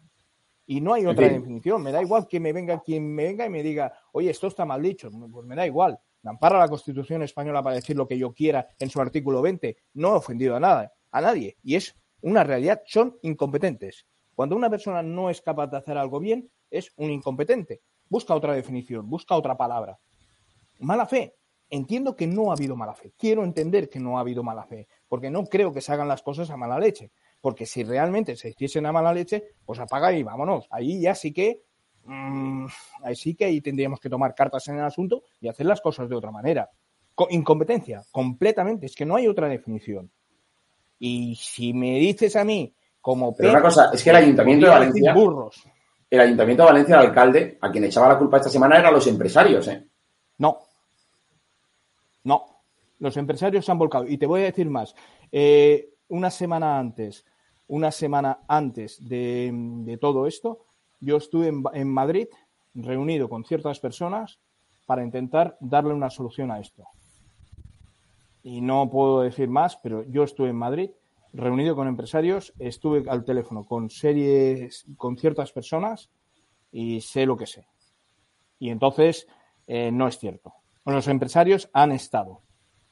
Y 0.67 0.81
no 0.81 0.95
hay 0.95 1.07
otra 1.07 1.29
definición. 1.29 1.83
Me 1.83 1.93
da 1.93 2.03
igual 2.03 2.27
que 2.27 2.41
me 2.41 2.53
venga 2.53 2.81
quien 2.81 3.15
me 3.15 3.25
venga 3.25 3.47
y 3.47 3.51
me 3.51 3.63
diga, 3.63 3.93
oye, 4.13 4.31
esto 4.31 4.49
está 4.49 4.65
mal 4.65 4.83
dicho. 4.83 5.11
Pues 5.11 5.47
me 5.47 5.55
da 5.55 5.67
igual. 5.67 5.99
Ampara 6.29 6.59
la 6.59 6.69
Constitución 6.69 7.23
española 7.23 7.63
para 7.63 7.77
decir 7.77 7.97
lo 7.97 8.07
que 8.07 8.19
yo 8.19 8.33
quiera 8.33 8.69
en 8.79 8.91
su 8.91 9.01
artículo 9.01 9.43
20. 9.43 9.77
No 9.95 10.09
he 10.09 10.17
ofendido 10.17 10.57
a 10.57 10.61
nada, 10.61 10.93
a 11.11 11.21
nadie. 11.21 11.57
Y 11.63 11.77
es 11.77 11.95
una 12.21 12.45
realidad. 12.45 12.83
Son 12.87 13.17
incompetentes. 13.23 14.07
Cuando 14.35 14.57
una 14.57 14.69
persona 14.69 15.03
no 15.03 15.31
es 15.31 15.41
capaz 15.41 15.69
de 15.69 15.79
hacer 15.79 15.97
algo 15.97 16.21
bien, 16.21 16.51
es 16.71 16.93
un 16.97 17.11
incompetente. 17.11 17.81
Busca 18.09 18.35
otra 18.35 18.55
definición, 18.55 19.09
busca 19.09 19.35
otra 19.35 19.57
palabra. 19.57 19.99
Mala 20.79 21.07
fe. 21.07 21.35
Entiendo 21.69 22.15
que 22.15 22.27
no 22.27 22.51
ha 22.51 22.55
habido 22.55 22.77
mala 22.77 22.95
fe. 22.95 23.13
Quiero 23.17 23.43
entender 23.43 23.89
que 23.89 23.99
no 23.99 24.19
ha 24.19 24.21
habido 24.21 24.45
mala 24.45 24.65
fe, 24.65 24.87
porque 25.09 25.31
no 25.31 25.45
creo 25.47 25.73
que 25.73 25.81
se 25.81 25.93
hagan 25.93 26.07
las 26.07 26.23
cosas 26.23 26.51
a 26.51 26.57
mala 26.57 26.79
leche. 26.79 27.11
Porque 27.41 27.67
si 27.67 27.83
realmente 27.83 28.37
se 28.37 28.51
hiciesen 28.51 28.87
a 28.87 28.93
mala 28.93 29.13
leche, 29.13 29.43
pues 29.65 29.81
apaga 29.81 30.13
y 30.13 30.23
vámonos. 30.23 30.69
Ahí 30.71 31.01
ya 31.01 31.15
sí 31.15 31.33
que, 31.33 31.63
mmm, 32.07 32.67
ahí 33.03 33.17
sí 33.17 33.35
que 33.35 33.45
ahí 33.45 33.61
tendríamos 33.61 34.01
que 34.01 34.09
tomar 34.09 34.35
cartas 34.35 34.67
en 34.69 34.79
el 34.79 34.85
asunto 34.85 35.25
y 35.41 35.49
hacer 35.49 35.67
las 35.67 35.81
cosas 35.81 36.09
de 36.09 36.17
otra 36.17 36.31
manera. 36.31 36.71
incompetencia, 37.31 38.03
completamente. 38.11 38.87
Es 38.87 38.95
que 38.95 39.07
no 39.07 39.17
hay 39.17 39.27
otra 39.27 39.49
definición. 39.49 40.11
Y 40.99 41.35
si 41.37 41.73
me 41.73 41.99
dices 41.99 42.37
a 42.37 42.45
mí 42.45 42.75
como... 43.01 43.35
Pero 43.37 43.51
una 43.51 43.63
cosa, 43.63 43.91
es 43.93 44.03
que 44.03 44.11
el 44.11 44.17
Ayuntamiento 44.17 44.67
de 44.67 44.73
Valencia... 44.73 45.15
Burros. 45.15 45.65
El 46.09 46.21
Ayuntamiento 46.21 46.63
de 46.63 46.69
Valencia, 46.69 47.01
el 47.01 47.07
alcalde, 47.07 47.59
a 47.61 47.71
quien 47.71 47.85
echaba 47.85 48.09
la 48.09 48.19
culpa 48.19 48.37
esta 48.39 48.49
semana 48.49 48.79
eran 48.79 48.95
los 48.95 49.07
empresarios, 49.07 49.67
¿eh? 49.69 49.87
No. 50.39 50.59
No. 52.25 52.45
Los 53.01 53.17
empresarios 53.17 53.65
se 53.65 53.73
han 53.73 53.79
volcado. 53.79 54.07
Y 54.07 54.17
te 54.17 54.27
voy 54.27 54.43
a 54.43 54.45
decir 54.45 54.71
más. 54.71 54.95
Eh, 55.33 55.91
una 56.09 56.31
semana 56.31 56.79
antes 56.79 57.25
una 57.69 57.91
semana 57.91 58.41
antes 58.47 58.99
de, 59.07 59.99
todo 60.01 60.27
esto, 60.27 60.66
yo 61.01 61.17
estuve 61.17 61.49
en, 61.49 61.89
Madrid 61.89 62.29
reunido 62.75 63.29
con 63.29 63.45
ciertas 63.45 63.81
personas 63.81 64.39
para 64.87 65.03
intentar 65.03 65.57
darle 65.61 65.95
una 65.95 66.11
solución 66.11 66.51
a 66.51 66.61
esto. 66.61 66.85
Y 68.43 68.61
no 68.61 68.89
puedo 68.91 69.23
decir 69.23 69.49
más, 69.49 69.77
pero 69.77 70.05
yo 70.05 70.23
estuve 70.23 70.51
en 70.51 70.57
Madrid 70.57 70.91
reunido 71.33 71.75
con 71.75 71.89
empresarios, 71.89 72.55
estuve 72.59 73.09
al 73.11 73.25
teléfono 73.25 73.65
con 73.65 73.91
series, 73.91 74.87
con 74.97 75.19
ciertas 75.19 75.53
personas 75.53 76.11
y 76.71 77.01
sé 77.01 77.27
lo 77.27 77.37
que 77.37 77.47
sé. 77.47 77.67
Y 78.59 78.71
entonces 78.71 79.27
eh, 79.67 79.91
no 79.91 80.07
es 80.07 80.19
cierto. 80.19 80.55
Los 80.85 81.09
empresarios 81.09 81.69
han 81.73 81.93
estado. 81.93 82.43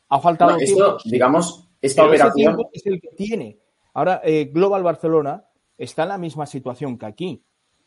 Ha 0.09 0.21
faltado 0.21 0.57
tiempo, 0.57 0.99
digamos, 1.05 1.69
esta 1.81 2.05
operación 2.05 2.59
es 2.73 2.85
el 2.87 3.01
que 3.01 3.11
tiene 3.17 3.59
Ahora, 3.95 4.21
eh, 4.25 4.51
Global 4.53 4.83
Barcelona 4.83 5.45
está 5.79 6.03
en 6.03 6.09
la 6.11 6.19
misma 6.19 6.47
situación 6.47 6.99
que 6.99 7.07
aquí. 7.07 7.45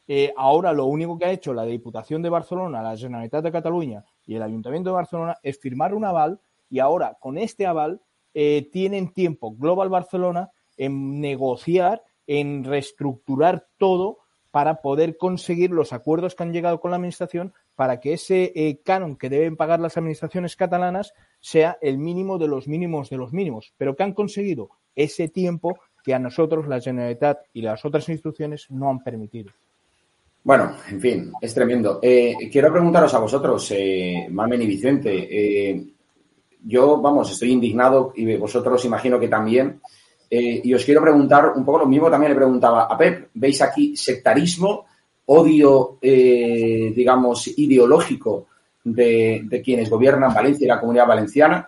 Eh, 0.07 0.33
ahora 0.37 0.71
lo 0.71 0.85
único 0.85 1.17
que 1.17 1.25
ha 1.25 1.31
hecho 1.31 1.53
la 1.53 1.65
Diputación 1.65 2.21
de 2.21 2.29
Barcelona, 2.29 2.81
la 2.81 2.95
Generalitat 2.95 3.43
de 3.43 3.51
Cataluña 3.51 4.05
y 4.25 4.35
el 4.35 4.43
Ayuntamiento 4.43 4.89
de 4.89 4.95
Barcelona 4.95 5.37
es 5.43 5.59
firmar 5.59 5.93
un 5.93 6.05
aval 6.05 6.39
y 6.69 6.79
ahora 6.79 7.17
con 7.19 7.37
este 7.37 7.65
aval 7.65 8.01
eh, 8.33 8.69
tienen 8.71 9.13
tiempo 9.13 9.55
Global 9.55 9.89
Barcelona 9.89 10.51
en 10.77 11.19
negociar, 11.19 12.03
en 12.25 12.63
reestructurar 12.63 13.67
todo 13.77 14.19
para 14.51 14.81
poder 14.81 15.17
conseguir 15.17 15.71
los 15.71 15.91
acuerdos 15.91 16.35
que 16.35 16.43
han 16.43 16.53
llegado 16.53 16.79
con 16.79 16.91
la 16.91 16.97
Administración 16.97 17.53
para 17.75 17.99
que 17.99 18.13
ese 18.13 18.79
canon 18.83 19.17
que 19.17 19.29
deben 19.29 19.57
pagar 19.57 19.79
las 19.79 19.97
administraciones 19.97 20.55
catalanas 20.55 21.13
sea 21.39 21.77
el 21.81 21.97
mínimo 21.97 22.37
de 22.37 22.47
los 22.47 22.67
mínimos 22.67 23.09
de 23.09 23.17
los 23.17 23.33
mínimos, 23.33 23.73
pero 23.77 23.95
que 23.95 24.03
han 24.03 24.13
conseguido 24.13 24.69
ese 24.95 25.27
tiempo 25.27 25.77
que 26.03 26.13
a 26.13 26.19
nosotros, 26.19 26.67
la 26.67 26.79
Generalitat 26.79 27.39
y 27.53 27.61
las 27.61 27.83
otras 27.83 28.07
instituciones 28.07 28.71
no 28.71 28.89
han 28.89 29.03
permitido. 29.03 29.51
Bueno, 30.47 30.77
en 30.89 31.01
fin, 31.01 31.33
es 31.41 31.53
tremendo. 31.53 31.99
Eh, 32.01 32.33
quiero 32.49 32.71
preguntaros 32.71 33.13
a 33.13 33.19
vosotros, 33.19 33.69
eh, 33.75 34.27
Mamen 34.29 34.61
y 34.61 34.65
Vicente. 34.65 35.27
Eh, 35.29 35.85
yo, 36.63 37.01
vamos, 37.01 37.29
estoy 37.29 37.51
indignado 37.51 38.13
y 38.15 38.33
vosotros 38.37 38.85
imagino 38.85 39.19
que 39.19 39.27
también. 39.27 39.81
Eh, 40.31 40.61
y 40.63 40.73
os 40.73 40.85
quiero 40.85 41.01
preguntar 41.01 41.51
un 41.53 41.65
poco 41.65 41.79
lo 41.79 41.85
mismo 41.85 42.09
también 42.09 42.31
le 42.31 42.37
preguntaba 42.37 42.85
a 42.85 42.97
Pep. 42.97 43.27
¿Veis 43.33 43.61
aquí 43.61 43.97
sectarismo, 43.97 44.85
odio, 45.25 45.97
digamos, 46.01 47.49
ideológico 47.49 48.47
de, 48.85 49.41
de, 49.43 49.61
quienes 49.61 49.89
gobiernan 49.89 50.33
Valencia 50.33 50.63
y 50.63 50.69
la 50.69 50.79
comunidad 50.79 51.07
valenciana? 51.07 51.67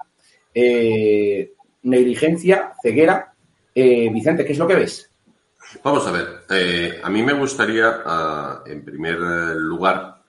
negligencia, 1.83 2.71
ceguera 2.81 3.33
eh, 3.75 4.09
Vicente, 4.11 4.45
¿qué 4.45 4.53
es 4.53 4.57
lo 4.57 4.67
que 4.67 4.75
ves? 4.75 5.08
Vamos 5.83 6.07
a 6.07 6.11
ver, 6.11 6.45
eh, 6.49 6.99
a 7.03 7.09
mí 7.11 7.21
me 7.21 7.33
gustaría, 7.33 8.01
ah, 8.03 8.63
en 8.65 8.83
primer 8.83 9.19
lugar, 9.19 10.19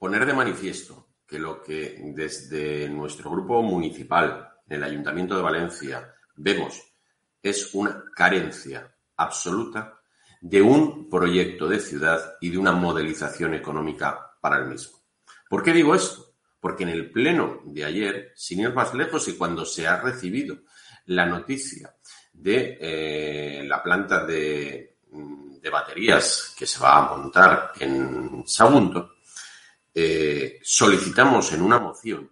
poner 0.00 0.26
de 0.26 0.32
manifiesto 0.32 1.06
que 1.24 1.38
lo 1.38 1.62
que 1.62 1.96
desde 2.12 2.88
nuestro 2.88 3.30
grupo 3.30 3.62
municipal, 3.62 4.50
en 4.68 4.76
el 4.76 4.82
Ayuntamiento 4.82 5.36
de 5.36 5.42
Valencia, 5.42 6.12
vemos 6.34 6.82
es 7.40 7.72
una 7.72 8.02
carencia 8.16 8.92
absoluta 9.16 10.00
de 10.40 10.60
un 10.60 11.08
proyecto 11.08 11.68
de 11.68 11.78
ciudad 11.78 12.34
y 12.40 12.50
de 12.50 12.58
una 12.58 12.72
modelización 12.72 13.54
económica 13.54 14.32
para 14.40 14.58
el 14.58 14.66
mismo. 14.66 14.98
¿Por 15.48 15.62
qué 15.62 15.72
digo 15.72 15.94
esto? 15.94 16.34
Porque 16.58 16.82
en 16.82 16.90
el 16.90 17.12
pleno 17.12 17.60
de 17.64 17.84
ayer, 17.84 18.32
sin 18.34 18.60
ir 18.60 18.74
más 18.74 18.92
lejos 18.92 19.28
y 19.28 19.36
cuando 19.36 19.64
se 19.64 19.86
ha 19.86 20.00
recibido 20.00 20.58
la 21.06 21.26
noticia 21.26 21.94
de 22.42 22.78
eh, 22.80 23.64
la 23.64 23.82
planta 23.82 24.24
de, 24.24 24.86
baterías 25.70 26.54
que 26.58 26.66
se 26.66 26.80
va 26.80 26.96
a 26.96 27.16
montar 27.16 27.72
en 27.78 28.42
Sagunto, 28.44 29.16
eh, 29.94 30.58
solicitamos 30.62 31.52
en 31.52 31.62
una 31.62 31.78
moción 31.78 32.28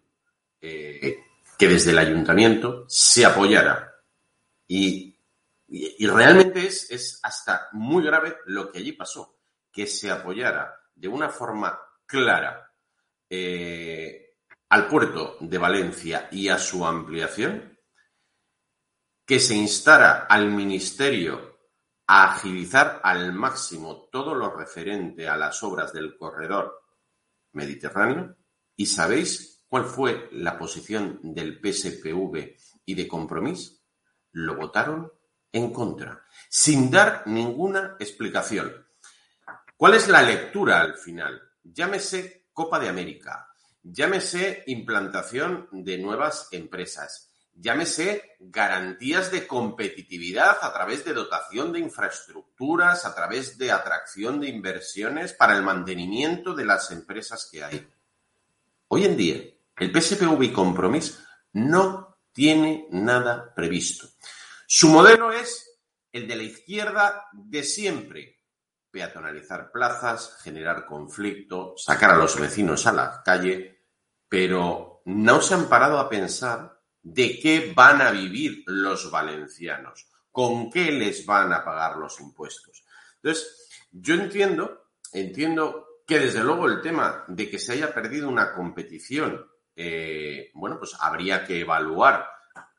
eh, 0.61 1.25
que 1.57 1.69
desde 1.69 1.93
el 1.93 1.99
ayuntamiento 1.99 2.85
se 2.89 3.25
apoyara. 3.25 3.95
Y, 4.67 5.15
realmente 6.01 6.67
es, 6.67 6.91
es 6.91 7.21
hasta 7.23 7.69
muy 7.73 8.03
grave 8.03 8.39
lo 8.47 8.73
que 8.73 8.79
allí 8.79 8.93
pasó, 8.93 9.39
que 9.71 9.87
se 9.87 10.11
apoyara 10.11 10.75
de 10.97 11.07
una 11.07 11.29
forma 11.29 11.79
clara 12.07 12.73
al 13.31 14.89
puerto 14.89 15.37
de 15.41 15.59
Valencia 15.59 16.29
y 16.33 16.49
a 16.49 16.59
su 16.59 16.85
ampliación 16.85 17.78
que 19.29 19.41
se 19.41 19.55
instara 19.55 20.25
al 20.27 20.51
Ministerio 20.51 21.59
a 22.07 22.33
agilizar 22.33 23.03
al 23.05 23.35
máximo 23.35 24.09
todo 24.11 24.35
lo 24.35 24.57
referente 24.57 25.29
a 25.29 25.37
las 25.37 25.63
obras 25.63 25.93
del 25.93 26.17
corredor 26.17 26.83
mediterráneo. 27.53 28.39
¿Y 28.75 28.87
sabéis 28.87 29.67
cuál 29.69 29.85
fue 29.85 30.31
la 30.33 30.59
posición 30.59 31.21
del 31.23 31.61
PSPV 31.61 32.57
y 32.87 32.95
de 32.95 33.07
Compromís? 33.07 33.83
Lo 34.33 34.57
votaron 34.57 35.13
en 35.53 35.75
contra, 35.75 36.25
sin 36.49 36.91
dar 36.91 37.25
ninguna 37.27 37.97
explicación. 37.99 38.87
¿Cuál 39.77 39.93
es 39.93 40.09
la 40.09 40.23
lectura 40.23 40.81
al 40.81 40.97
final? 40.97 41.39
Llámese 41.63 42.47
Copa 42.55 42.79
de 42.79 42.89
América, 42.89 43.47
llámese 43.83 44.65
implantación 44.69 45.69
de 45.71 45.99
nuevas 45.99 46.49
empresas, 46.51 47.28
llámese 47.61 48.37
garantías 48.39 49.31
de 49.31 49.47
competitividad 49.47 50.59
a 50.63 50.73
través 50.73 51.05
de 51.05 51.13
dotación 51.13 51.73
de 51.73 51.81
infraestructuras, 51.81 53.05
a 53.05 53.15
través 53.15 53.59
de 53.59 53.73
atracción 53.73 54.41
de 54.41 54.49
inversiones 54.49 55.33
para 55.33 55.57
el 55.57 55.63
mantenimiento 55.63 56.55
de 56.55 56.65
las 56.65 56.91
empresas 56.91 57.49
que 57.51 57.65
hay. 57.65 57.87
Hoy 58.89 59.05
en 59.05 59.17
día, 59.17 59.43
el 59.77 59.93
PSPV 59.93 60.43
y 60.43 60.53
Compromís 60.53 61.19
no 61.53 62.19
tiene 62.33 62.87
nada 62.91 63.53
previsto. 63.55 64.09
Su 64.67 64.89
modelo 64.89 65.33
es 65.33 65.79
el 66.13 66.29
de 66.29 66.37
la 66.37 66.43
izquierda 66.45 67.29
de 67.33 67.63
siempre. 67.65 68.37
Peatonalizar 68.91 69.71
plazas, 69.71 70.39
generar 70.43 70.87
conflicto, 70.87 71.75
sacar 71.77 72.13
a 72.13 72.17
los 72.17 72.39
vecinos 72.39 72.87
a 72.87 72.93
la 72.93 73.23
calle, 73.23 73.85
pero 74.29 75.03
no 75.05 75.43
se 75.43 75.55
han 75.55 75.69
parado 75.69 75.99
a 75.99 76.09
pensar 76.09 76.78
de 77.13 77.39
qué 77.41 77.73
van 77.75 78.03
a 78.03 78.11
vivir 78.11 78.65
los 78.67 79.11
valencianos, 79.11 80.07
con 80.31 80.71
qué 80.71 80.93
les 80.93 81.25
van 81.25 81.53
a 81.53 81.65
pagar 81.65 81.97
los 81.97 82.21
impuestos. 82.21 82.85
Entonces, 83.17 83.69
yo 83.91 84.15
entiendo, 84.15 84.91
entiendo 85.13 86.03
que 86.07 86.19
desde 86.19 86.45
luego 86.45 86.67
el 86.67 86.83
tema 86.83 87.25
de 87.29 87.51
que 87.51 87.59
se 87.59 87.73
haya 87.73 87.95
perdido 87.95 88.29
una 88.29 88.53
competición, 88.53 89.47
eh, 89.75 90.51
bueno, 90.55 90.79
pues 90.79 90.97
habría 91.01 91.45
que 91.45 91.61
evaluar 91.61 92.29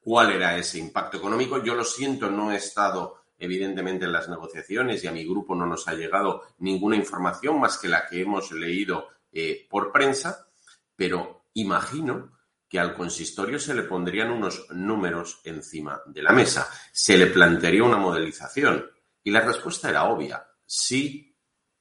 cuál 0.01 0.31
era 0.31 0.57
ese 0.57 0.77
impacto 0.77 1.17
económico. 1.17 1.63
Yo 1.63 1.73
lo 1.73 1.83
siento, 1.83 2.29
no 2.29 2.51
he 2.51 2.57
estado 2.57 3.23
evidentemente 3.37 4.05
en 4.05 4.11
las 4.11 4.29
negociaciones 4.29 5.03
y 5.03 5.07
a 5.07 5.11
mi 5.11 5.23
grupo 5.23 5.55
no 5.55 5.65
nos 5.65 5.87
ha 5.87 5.93
llegado 5.93 6.43
ninguna 6.59 6.97
información 6.97 7.59
más 7.59 7.77
que 7.77 7.87
la 7.87 8.05
que 8.05 8.21
hemos 8.21 8.51
leído 8.51 9.07
eh, 9.31 9.65
por 9.69 9.91
prensa, 9.91 10.47
pero 10.95 11.45
imagino 11.53 12.38
que 12.69 12.79
al 12.79 12.93
consistorio 12.93 13.59
se 13.59 13.73
le 13.73 13.83
pondrían 13.83 14.29
unos 14.29 14.67
números 14.69 15.41
encima 15.43 16.01
de 16.05 16.21
la 16.21 16.31
mesa, 16.31 16.69
se 16.93 17.17
le 17.17 17.27
plantearía 17.27 17.83
una 17.83 17.97
modelización 17.97 18.89
y 19.23 19.31
la 19.31 19.41
respuesta 19.41 19.89
era 19.89 20.05
obvia, 20.05 20.47
sí 20.65 21.35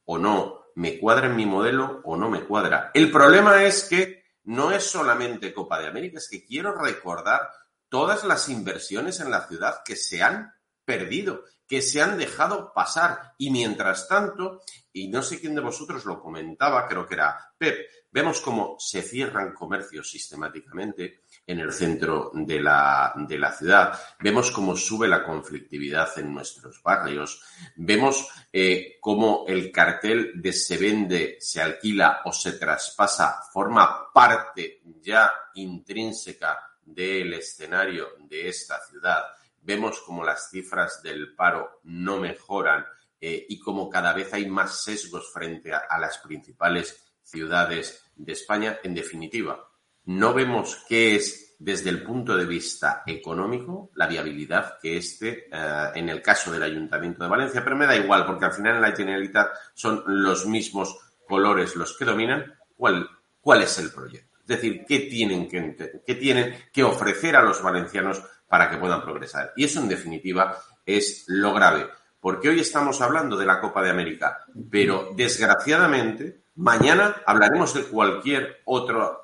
o 0.07 0.16
no, 0.16 0.64
me 0.76 0.99
cuadra 0.99 1.26
en 1.26 1.37
mi 1.37 1.45
modelo 1.45 2.00
o 2.04 2.16
no 2.16 2.30
me 2.30 2.45
cuadra. 2.45 2.90
El 2.95 3.11
problema 3.11 3.64
es 3.64 3.85
que 3.85 4.25
no 4.45 4.71
es 4.71 4.85
solamente 4.85 5.52
Copa 5.52 5.78
de 5.78 5.88
América, 5.88 6.18
es 6.18 6.28
que 6.28 6.47
quiero 6.47 6.75
recordar 6.75 7.50
todas 7.88 8.25
las 8.25 8.49
inversiones 8.49 9.21
en 9.21 9.30
la 9.30 9.47
ciudad 9.47 9.83
que 9.85 9.97
se 9.97 10.23
han 10.23 10.54
perdido, 10.85 11.45
que 11.66 11.83
se 11.83 12.00
han 12.00 12.16
dejado 12.16 12.73
pasar. 12.73 13.35
Y 13.37 13.50
mientras 13.50 14.09
tanto, 14.09 14.62
y 14.92 15.09
no 15.09 15.23
sé 15.23 15.40
quién 15.40 15.54
de 15.54 15.61
vosotros 15.61 16.07
lo 16.07 16.21
comentaba, 16.21 16.88
creo 16.88 17.07
que 17.07 17.14
era 17.14 17.52
Pep, 17.59 17.87
vemos 18.18 18.40
cómo 18.40 18.75
se 18.80 19.00
cierran 19.00 19.54
comercios 19.54 20.10
sistemáticamente 20.10 21.20
en 21.46 21.60
el 21.60 21.72
centro 21.72 22.32
de 22.34 22.60
la, 22.60 23.12
de 23.14 23.38
la 23.38 23.52
ciudad, 23.52 23.96
vemos 24.18 24.50
cómo 24.50 24.75
sube 24.75 25.06
la 25.06 25.22
conflictividad 25.22 26.18
en 26.18 26.34
nuestros 26.34 26.82
barrios, 26.82 27.40
vemos 27.76 28.28
eh, 28.52 28.96
cómo 29.00 29.44
el 29.46 29.70
cartel 29.70 30.32
de 30.34 30.52
se 30.52 30.78
vende, 30.78 31.37
se 31.38 31.62
alquila 31.62 32.22
o 32.25 32.32
se 32.32 32.54
traspasa 32.54 33.40
forma 33.52 34.12
parte 34.12 34.81
ya 35.00 35.31
intrínseca 35.54 36.59
del 36.85 37.35
escenario 37.35 38.09
de 38.18 38.48
esta 38.48 38.81
ciudad. 38.85 39.26
Vemos 39.62 40.00
como 40.00 40.24
las 40.24 40.50
cifras 40.50 41.00
del 41.04 41.37
paro 41.37 41.83
no 41.85 42.16
mejoran 42.16 42.85
eh, 43.20 43.46
y 43.48 43.61
como 43.61 43.88
cada 43.88 44.12
vez 44.12 44.33
hay 44.33 44.46
más 44.48 44.83
sesgos 44.83 45.33
frente 45.33 45.72
a, 45.72 45.98
las 46.00 46.18
principales 46.18 47.08
ciudades 47.30 48.10
de 48.16 48.32
España. 48.32 48.78
En 48.82 48.94
definitiva, 48.94 49.68
no 50.04 50.34
vemos 50.34 50.84
qué 50.88 51.16
es 51.16 51.56
desde 51.58 51.90
el 51.90 52.02
punto 52.02 52.36
de 52.36 52.46
vista 52.46 53.02
económico 53.06 53.90
la 53.94 54.06
viabilidad 54.06 54.78
que 54.80 54.96
este, 54.96 55.48
eh, 55.50 55.90
en 55.94 56.08
el 56.08 56.22
caso 56.22 56.52
del 56.52 56.62
Ayuntamiento 56.62 57.22
de 57.22 57.30
Valencia, 57.30 57.64
pero 57.64 57.76
me 57.76 57.86
da 57.86 57.96
igual 57.96 58.24
porque 58.24 58.44
al 58.44 58.52
final 58.52 58.76
en 58.76 58.82
la 58.82 58.94
Generalitat 58.94 59.50
son 59.74 60.02
los 60.06 60.46
mismos 60.46 60.96
colores 61.26 61.74
los 61.76 61.96
que 61.96 62.04
dominan. 62.04 62.54
¿Cuál, 62.76 63.08
cuál 63.40 63.62
es 63.62 63.78
el 63.78 63.90
proyecto? 63.90 64.38
Es 64.40 64.46
decir, 64.46 64.84
¿qué 64.86 65.00
tienen 65.00 65.48
que, 65.48 66.00
qué 66.06 66.14
tienen 66.14 66.54
que 66.72 66.84
ofrecer 66.84 67.36
a 67.36 67.42
los 67.42 67.60
valencianos 67.60 68.22
para 68.48 68.70
que 68.70 68.78
puedan 68.78 69.02
progresar? 69.02 69.52
Y 69.56 69.64
eso, 69.64 69.80
en 69.80 69.88
definitiva, 69.88 70.58
es 70.86 71.24
lo 71.26 71.52
grave. 71.52 71.88
Porque 72.20 72.48
hoy 72.48 72.60
estamos 72.60 73.00
hablando 73.00 73.36
de 73.36 73.46
la 73.46 73.60
Copa 73.60 73.82
de 73.82 73.90
América, 73.90 74.44
pero 74.70 75.12
desgraciadamente 75.14 76.47
mañana 76.59 77.16
hablaremos 77.25 77.73
de 77.73 77.85
cualquier 77.85 78.59
otra 78.64 79.18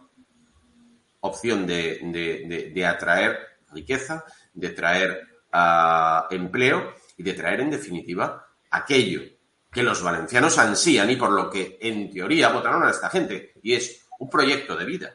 opción 1.20 1.66
de, 1.66 2.86
atraer 2.86 3.38
riqueza, 3.72 4.24
de 4.52 4.70
traer 4.70 5.20
ah, 5.52 6.26
empleo 6.30 6.94
y 7.16 7.22
de 7.22 7.32
traer, 7.34 7.60
en 7.60 7.70
definitiva, 7.70 8.46
aquello 8.70 9.22
que 9.70 9.82
los 9.82 10.02
valencianos 10.02 10.58
ansían 10.58 11.10
y 11.10 11.16
por 11.16 11.32
lo 11.32 11.50
que, 11.50 11.78
en 11.80 12.10
teoría, 12.10 12.50
votaron 12.50 12.84
a 12.84 12.90
esta 12.90 13.10
gente, 13.10 13.52
y 13.62 13.74
es 13.74 14.06
un 14.20 14.30
proyecto 14.30 14.76
de 14.76 14.84
vida. 14.84 15.12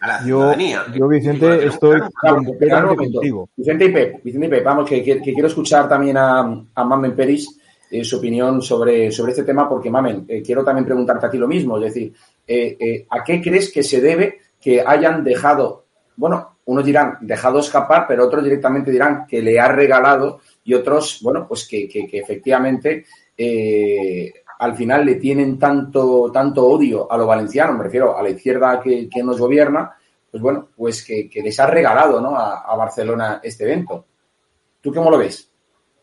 A 0.00 0.06
la 0.06 0.20
yo, 0.20 0.26
ciudadanía. 0.26 0.86
Yo, 0.94 1.08
Vicente, 1.08 1.66
estoy 1.66 2.00
completamente 2.20 2.96
contigo. 2.96 3.48
Vicente 3.56 3.86
y 3.86 3.92
Pep, 3.92 4.22
Vicente 4.22 4.46
y 4.46 4.50
Pep, 4.50 4.64
vamos, 4.64 4.88
que, 4.88 5.02
quiero 5.02 5.48
escuchar 5.48 5.88
también 5.88 6.16
a, 6.16 6.64
a 6.72 6.84
Mamen 6.84 7.16
Peris 7.16 7.57
eh, 7.90 8.04
su 8.04 8.18
opinión 8.18 8.62
sobre, 8.62 9.10
sobre 9.10 9.32
este 9.32 9.44
tema, 9.44 9.68
porque 9.68 9.90
Mamen, 9.90 10.24
eh, 10.28 10.42
quiero 10.42 10.64
también 10.64 10.84
preguntarte 10.84 11.26
a 11.26 11.30
ti 11.30 11.38
lo 11.38 11.48
mismo, 11.48 11.76
es 11.78 11.84
decir, 11.84 12.12
eh, 12.46 13.06
¿a 13.10 13.22
qué 13.24 13.40
crees 13.40 13.72
que 13.72 13.82
se 13.82 14.00
debe 14.00 14.40
que 14.60 14.82
hayan 14.84 15.22
dejado, 15.24 15.84
bueno, 16.16 16.58
unos 16.66 16.84
dirán 16.84 17.18
dejado 17.20 17.60
escapar, 17.60 18.06
pero 18.06 18.26
otros 18.26 18.44
directamente 18.44 18.90
dirán 18.90 19.26
que 19.26 19.40
le 19.40 19.58
ha 19.58 19.68
regalado 19.68 20.40
y 20.64 20.74
otros, 20.74 21.20
bueno, 21.22 21.46
pues 21.48 21.66
que, 21.66 21.88
que, 21.88 22.06
que 22.06 22.18
efectivamente 22.18 23.06
al 24.58 24.74
final 24.74 25.04
le 25.04 25.16
tienen 25.16 25.58
tanto, 25.58 26.30
tanto 26.32 26.66
odio 26.66 27.10
a 27.10 27.16
lo 27.16 27.26
valenciano, 27.26 27.74
me 27.74 27.84
refiero 27.84 28.16
a 28.16 28.22
la 28.22 28.30
izquierda 28.30 28.80
que, 28.80 29.08
nos 29.22 29.38
gobierna, 29.38 29.96
pues 30.30 30.42
bueno, 30.42 30.68
pues 30.76 31.04
que, 31.04 31.30
les 31.42 31.58
ha 31.60 31.66
regalado 31.66 32.20
¿no? 32.20 32.36
a, 32.36 32.74
Barcelona 32.76 33.40
este 33.42 33.64
evento. 33.64 34.06
¿Tú 34.80 34.92
cómo 34.92 35.10
lo 35.10 35.18
ves? 35.18 35.47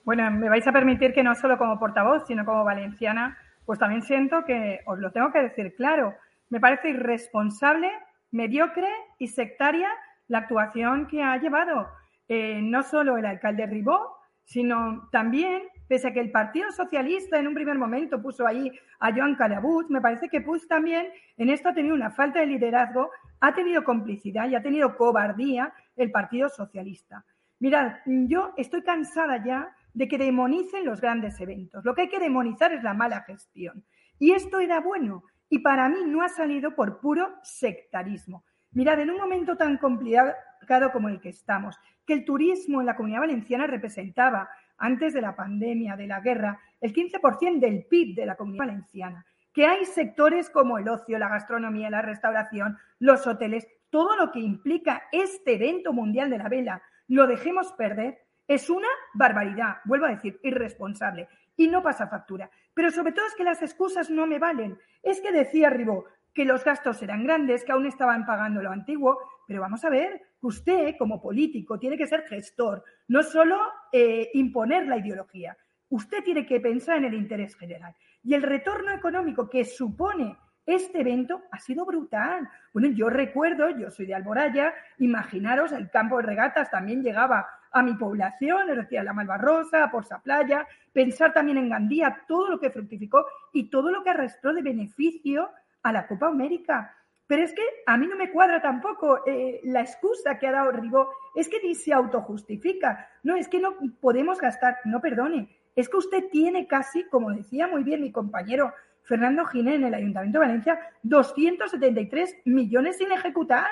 Bueno, 0.06 0.30
me 0.30 0.50
vais 0.50 0.66
a 0.68 0.72
permitir 0.72 1.14
que 1.14 1.24
no 1.24 1.34
solo 1.34 1.58
como 1.58 1.80
portavoz, 1.80 2.28
sino 2.28 2.46
como 2.46 2.64
valenciana, 2.64 3.36
pues 3.66 3.80
también 3.80 4.04
siento 4.04 4.46
que, 4.46 4.82
os 4.86 5.00
lo 5.00 5.12
tengo 5.12 5.32
que 5.32 5.42
decir 5.42 5.76
claro, 5.76 6.14
me 6.50 6.60
parece 6.60 6.90
irresponsable, 6.92 7.92
mediocre 8.30 8.88
y 9.18 9.28
sectaria 9.28 9.90
la 10.28 10.40
actuación 10.40 11.08
que 11.08 11.24
ha 11.24 11.38
llevado 11.38 11.88
eh, 12.28 12.60
no 12.62 12.84
solo 12.84 13.18
el 13.18 13.26
alcalde 13.26 13.66
Ribó, 13.66 14.18
sino 14.44 15.10
también 15.12 15.64
pese 15.88 16.10
a 16.10 16.14
que 16.14 16.20
el 16.20 16.32
Partido 16.32 16.72
Socialista 16.72 17.40
en 17.40 17.48
un 17.48 17.56
primer 17.56 17.78
momento 17.78 18.22
puso 18.22 18.46
ahí 18.46 18.72
a 19.00 19.12
Joan 19.12 19.36
Calabut, 19.36 19.90
me 19.90 20.02
parece 20.02 20.30
que 20.30 20.42
Puig 20.42 20.68
también 20.68 21.08
en 21.38 21.50
esto 21.50 21.70
ha 21.70 21.74
tenido 21.74 21.96
una 21.96 22.12
falta 22.12 22.40
de 22.40 22.46
liderazgo, 22.46 23.10
ha 23.40 23.56
tenido 23.56 23.84
complicidad 23.84 24.48
y 24.50 24.56
ha 24.56 24.62
tenido 24.62 24.96
cobardía 24.96 25.74
el 25.96 26.12
Partido 26.12 26.50
Socialista. 26.50 27.24
Mirad, 27.60 27.98
yo 28.06 28.54
estoy 28.58 28.84
cansada 28.84 29.44
ya 29.44 29.75
de 29.96 30.08
que 30.08 30.18
demonicen 30.18 30.86
los 30.86 31.02
grandes 31.02 31.40
eventos. 31.40 31.84
Lo 31.86 31.96
que 31.96 32.04
hay 32.04 32.10
que 32.10 32.20
demonizar 32.20 32.74
es 32.74 32.84
la 32.84 32.94
mala 32.94 33.22
gestión. 33.22 33.86
Y 34.20 34.34
esto 34.34 34.60
era 34.60 34.82
bueno 34.82 35.24
y 35.50 35.60
para 35.60 35.88
mí 35.90 36.00
no 36.06 36.22
ha 36.22 36.30
salido 36.30 36.76
por 36.76 37.00
puro 37.00 37.34
sectarismo. 37.44 38.44
Mirad, 38.72 39.00
en 39.00 39.10
un 39.10 39.18
momento 39.18 39.56
tan 39.56 39.78
complicado 39.78 40.92
como 40.92 41.08
el 41.08 41.22
que 41.22 41.30
estamos, 41.30 41.78
que 42.06 42.14
el 42.14 42.26
turismo 42.26 42.82
en 42.82 42.88
la 42.88 42.96
comunidad 42.98 43.22
valenciana 43.22 43.68
representaba 43.68 44.50
antes 44.78 45.14
de 45.14 45.22
la 45.22 45.34
pandemia, 45.34 45.96
de 45.96 46.08
la 46.08 46.20
guerra, 46.20 46.60
el 46.82 46.94
15% 46.94 47.60
del 47.60 47.86
PIB 47.86 48.16
de 48.16 48.26
la 48.26 48.36
comunidad 48.36 48.66
valenciana, 48.66 49.26
que 49.54 49.66
hay 49.66 49.86
sectores 49.86 50.50
como 50.50 50.78
el 50.78 50.90
ocio, 50.90 51.18
la 51.18 51.30
gastronomía, 51.30 51.90
la 51.90 52.02
restauración, 52.02 52.78
los 53.00 53.26
hoteles, 53.26 53.66
todo 53.90 54.18
lo 54.18 54.34
que 54.34 54.42
implica 54.42 55.04
este 55.14 55.56
evento 55.56 55.94
mundial 55.94 56.30
de 56.30 56.38
la 56.38 56.50
vela, 56.50 56.82
lo 57.08 57.28
dejemos 57.28 57.72
perder, 57.74 58.25
es 58.48 58.70
una 58.70 58.88
barbaridad, 59.14 59.78
vuelvo 59.86 60.06
a 60.06 60.12
decir, 60.12 60.40
irresponsable 60.44 61.28
y 61.58 61.68
no 61.68 61.82
pasa 61.82 62.08
factura. 62.08 62.50
Pero 62.74 62.92
sobre 62.92 63.14
todo 63.14 63.26
es 63.26 63.36
que 63.36 63.44
las 63.44 63.62
excusas 63.62 64.10
no 64.10 64.28
me 64.28 64.40
valen. 64.40 64.78
Es 65.02 65.22
que 65.22 65.32
decía 65.32 65.70
Ribó 65.70 66.06
que 66.34 66.46
los 66.46 66.66
gastos 66.66 67.02
eran 67.02 67.24
grandes, 67.24 67.64
que 67.64 67.72
aún 67.72 67.86
estaban 67.86 68.26
pagando 68.26 68.62
lo 68.62 68.70
antiguo, 68.70 69.18
pero 69.48 69.62
vamos 69.62 69.84
a 69.86 69.90
ver 69.90 70.22
usted, 70.42 70.96
como 71.00 71.22
político, 71.22 71.80
tiene 71.80 71.98
que 71.98 72.08
ser 72.08 72.24
gestor, 72.24 72.84
no 73.08 73.24
solo 73.24 73.58
eh, 73.92 74.30
imponer 74.34 74.86
la 74.86 74.98
ideología. 74.98 75.58
Usted 75.90 76.24
tiene 76.24 76.46
que 76.46 76.60
pensar 76.60 76.98
en 76.98 77.06
el 77.06 77.14
interés 77.14 77.56
general. 77.56 77.96
Y 78.22 78.34
el 78.34 78.44
retorno 78.44 78.92
económico 78.92 79.50
que 79.50 79.64
supone 79.64 80.36
este 80.66 81.02
evento 81.02 81.44
ha 81.52 81.60
sido 81.60 81.86
brutal. 81.86 82.50
Bueno, 82.74 82.90
yo 82.90 83.10
recuerdo, 83.10 83.70
yo 83.70 83.92
soy 83.92 84.08
de 84.08 84.16
Alboraya, 84.16 84.74
imaginaros, 84.98 85.72
el 85.72 85.90
campo 85.90 86.18
de 86.18 86.24
regatas 86.24 86.72
también 86.72 87.04
llegaba 87.04 87.48
a 87.76 87.84
mi 87.84 87.94
población, 87.96 88.70
es 88.70 88.78
decir, 88.78 89.00
a 89.00 89.04
la 89.04 89.12
Malvarrosa, 89.12 89.84
a 89.84 89.92
Porsa 89.92 90.20
Playa, 90.20 90.66
pensar 90.94 91.34
también 91.34 91.58
en 91.58 91.70
Gandía, 91.70 92.24
todo 92.26 92.50
lo 92.50 92.58
que 92.58 92.70
fructificó 92.70 93.26
y 93.52 93.70
todo 93.70 93.92
lo 93.92 94.02
que 94.02 94.12
arrastró 94.12 94.54
de 94.54 94.62
beneficio 94.62 95.50
a 95.84 95.92
la 95.92 96.08
Copa 96.08 96.28
América. 96.28 96.96
Pero 97.28 97.44
es 97.44 97.52
que 97.54 97.64
a 97.86 97.98
mí 97.98 98.08
no 98.08 98.16
me 98.16 98.32
cuadra 98.32 98.62
tampoco 98.62 99.28
eh, 99.28 99.60
la 99.66 99.82
excusa 99.82 100.40
que 100.40 100.48
ha 100.48 100.54
dado 100.54 100.72
Ribó. 100.72 101.10
Es 101.36 101.50
que 101.50 101.60
ni 101.62 101.76
se 101.76 101.92
autojustifica. 101.92 103.10
No, 103.24 103.36
es 103.36 103.50
que 103.50 103.60
no 103.60 103.76
podemos 104.00 104.40
gastar. 104.40 104.78
No, 104.86 105.02
perdone. 105.02 105.50
Es 105.76 105.90
que 105.90 105.98
usted 105.98 106.30
tiene 106.32 106.68
casi, 106.68 107.04
como 107.10 107.34
decía 107.34 107.68
muy 107.68 107.84
bien 107.84 108.00
mi 108.00 108.14
compañero 108.14 108.74
Fernando 109.04 109.44
Giné 109.46 109.76
en 109.76 109.84
el 109.84 109.94
Ayuntamiento 109.94 110.40
de 110.40 110.46
Valencia, 110.46 110.80
273 111.04 112.38
millones 112.46 112.98
sin 113.00 113.12
ejecutar. 113.12 113.68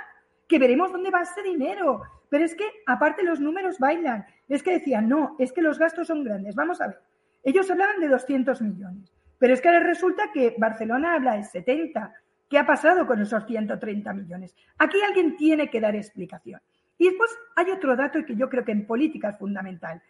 Que 0.46 0.60
veremos 0.60 0.92
dónde 0.92 1.10
va 1.10 1.22
ese 1.22 1.42
dinero. 1.42 2.02
Pero 2.34 2.46
es 2.46 2.56
que, 2.56 2.66
aparte, 2.88 3.22
los 3.22 3.40
números 3.40 3.78
bailan. 3.78 4.26
Es 4.50 4.64
que 4.64 4.72
decían, 4.72 5.08
no, 5.08 5.36
es 5.38 5.54
que 5.54 5.62
los 5.62 5.78
gastos 5.78 6.08
son 6.08 6.24
grandes. 6.24 6.56
Vamos 6.56 6.82
a 6.82 6.88
ver. 6.88 6.98
Ellos 7.44 7.70
hablaban 7.70 8.00
de 8.00 8.08
200 8.08 8.60
millones. 8.64 9.14
Pero 9.38 9.54
es 9.54 9.62
que 9.62 9.68
ahora 9.68 9.82
resulta 9.82 10.32
que 10.34 10.56
Barcelona 10.58 11.14
habla 11.14 11.36
de 11.36 11.44
70. 11.44 12.12
¿Qué 12.50 12.58
ha 12.58 12.66
pasado 12.66 13.06
con 13.06 13.22
esos 13.22 13.46
130 13.46 14.14
millones? 14.14 14.56
Aquí 14.80 14.98
alguien 15.08 15.38
tiene 15.38 15.70
que 15.70 15.80
dar 15.80 15.96
explicación. 15.96 16.60
Y 16.98 17.10
después 17.10 17.30
hay 17.56 17.70
otro 17.70 17.96
dato 17.96 18.26
que 18.26 18.36
yo 18.36 18.50
creo 18.50 18.66
que 18.66 18.72
en 18.72 18.88
política 18.88 19.30
es 19.30 19.38
fundamental. 19.38 20.02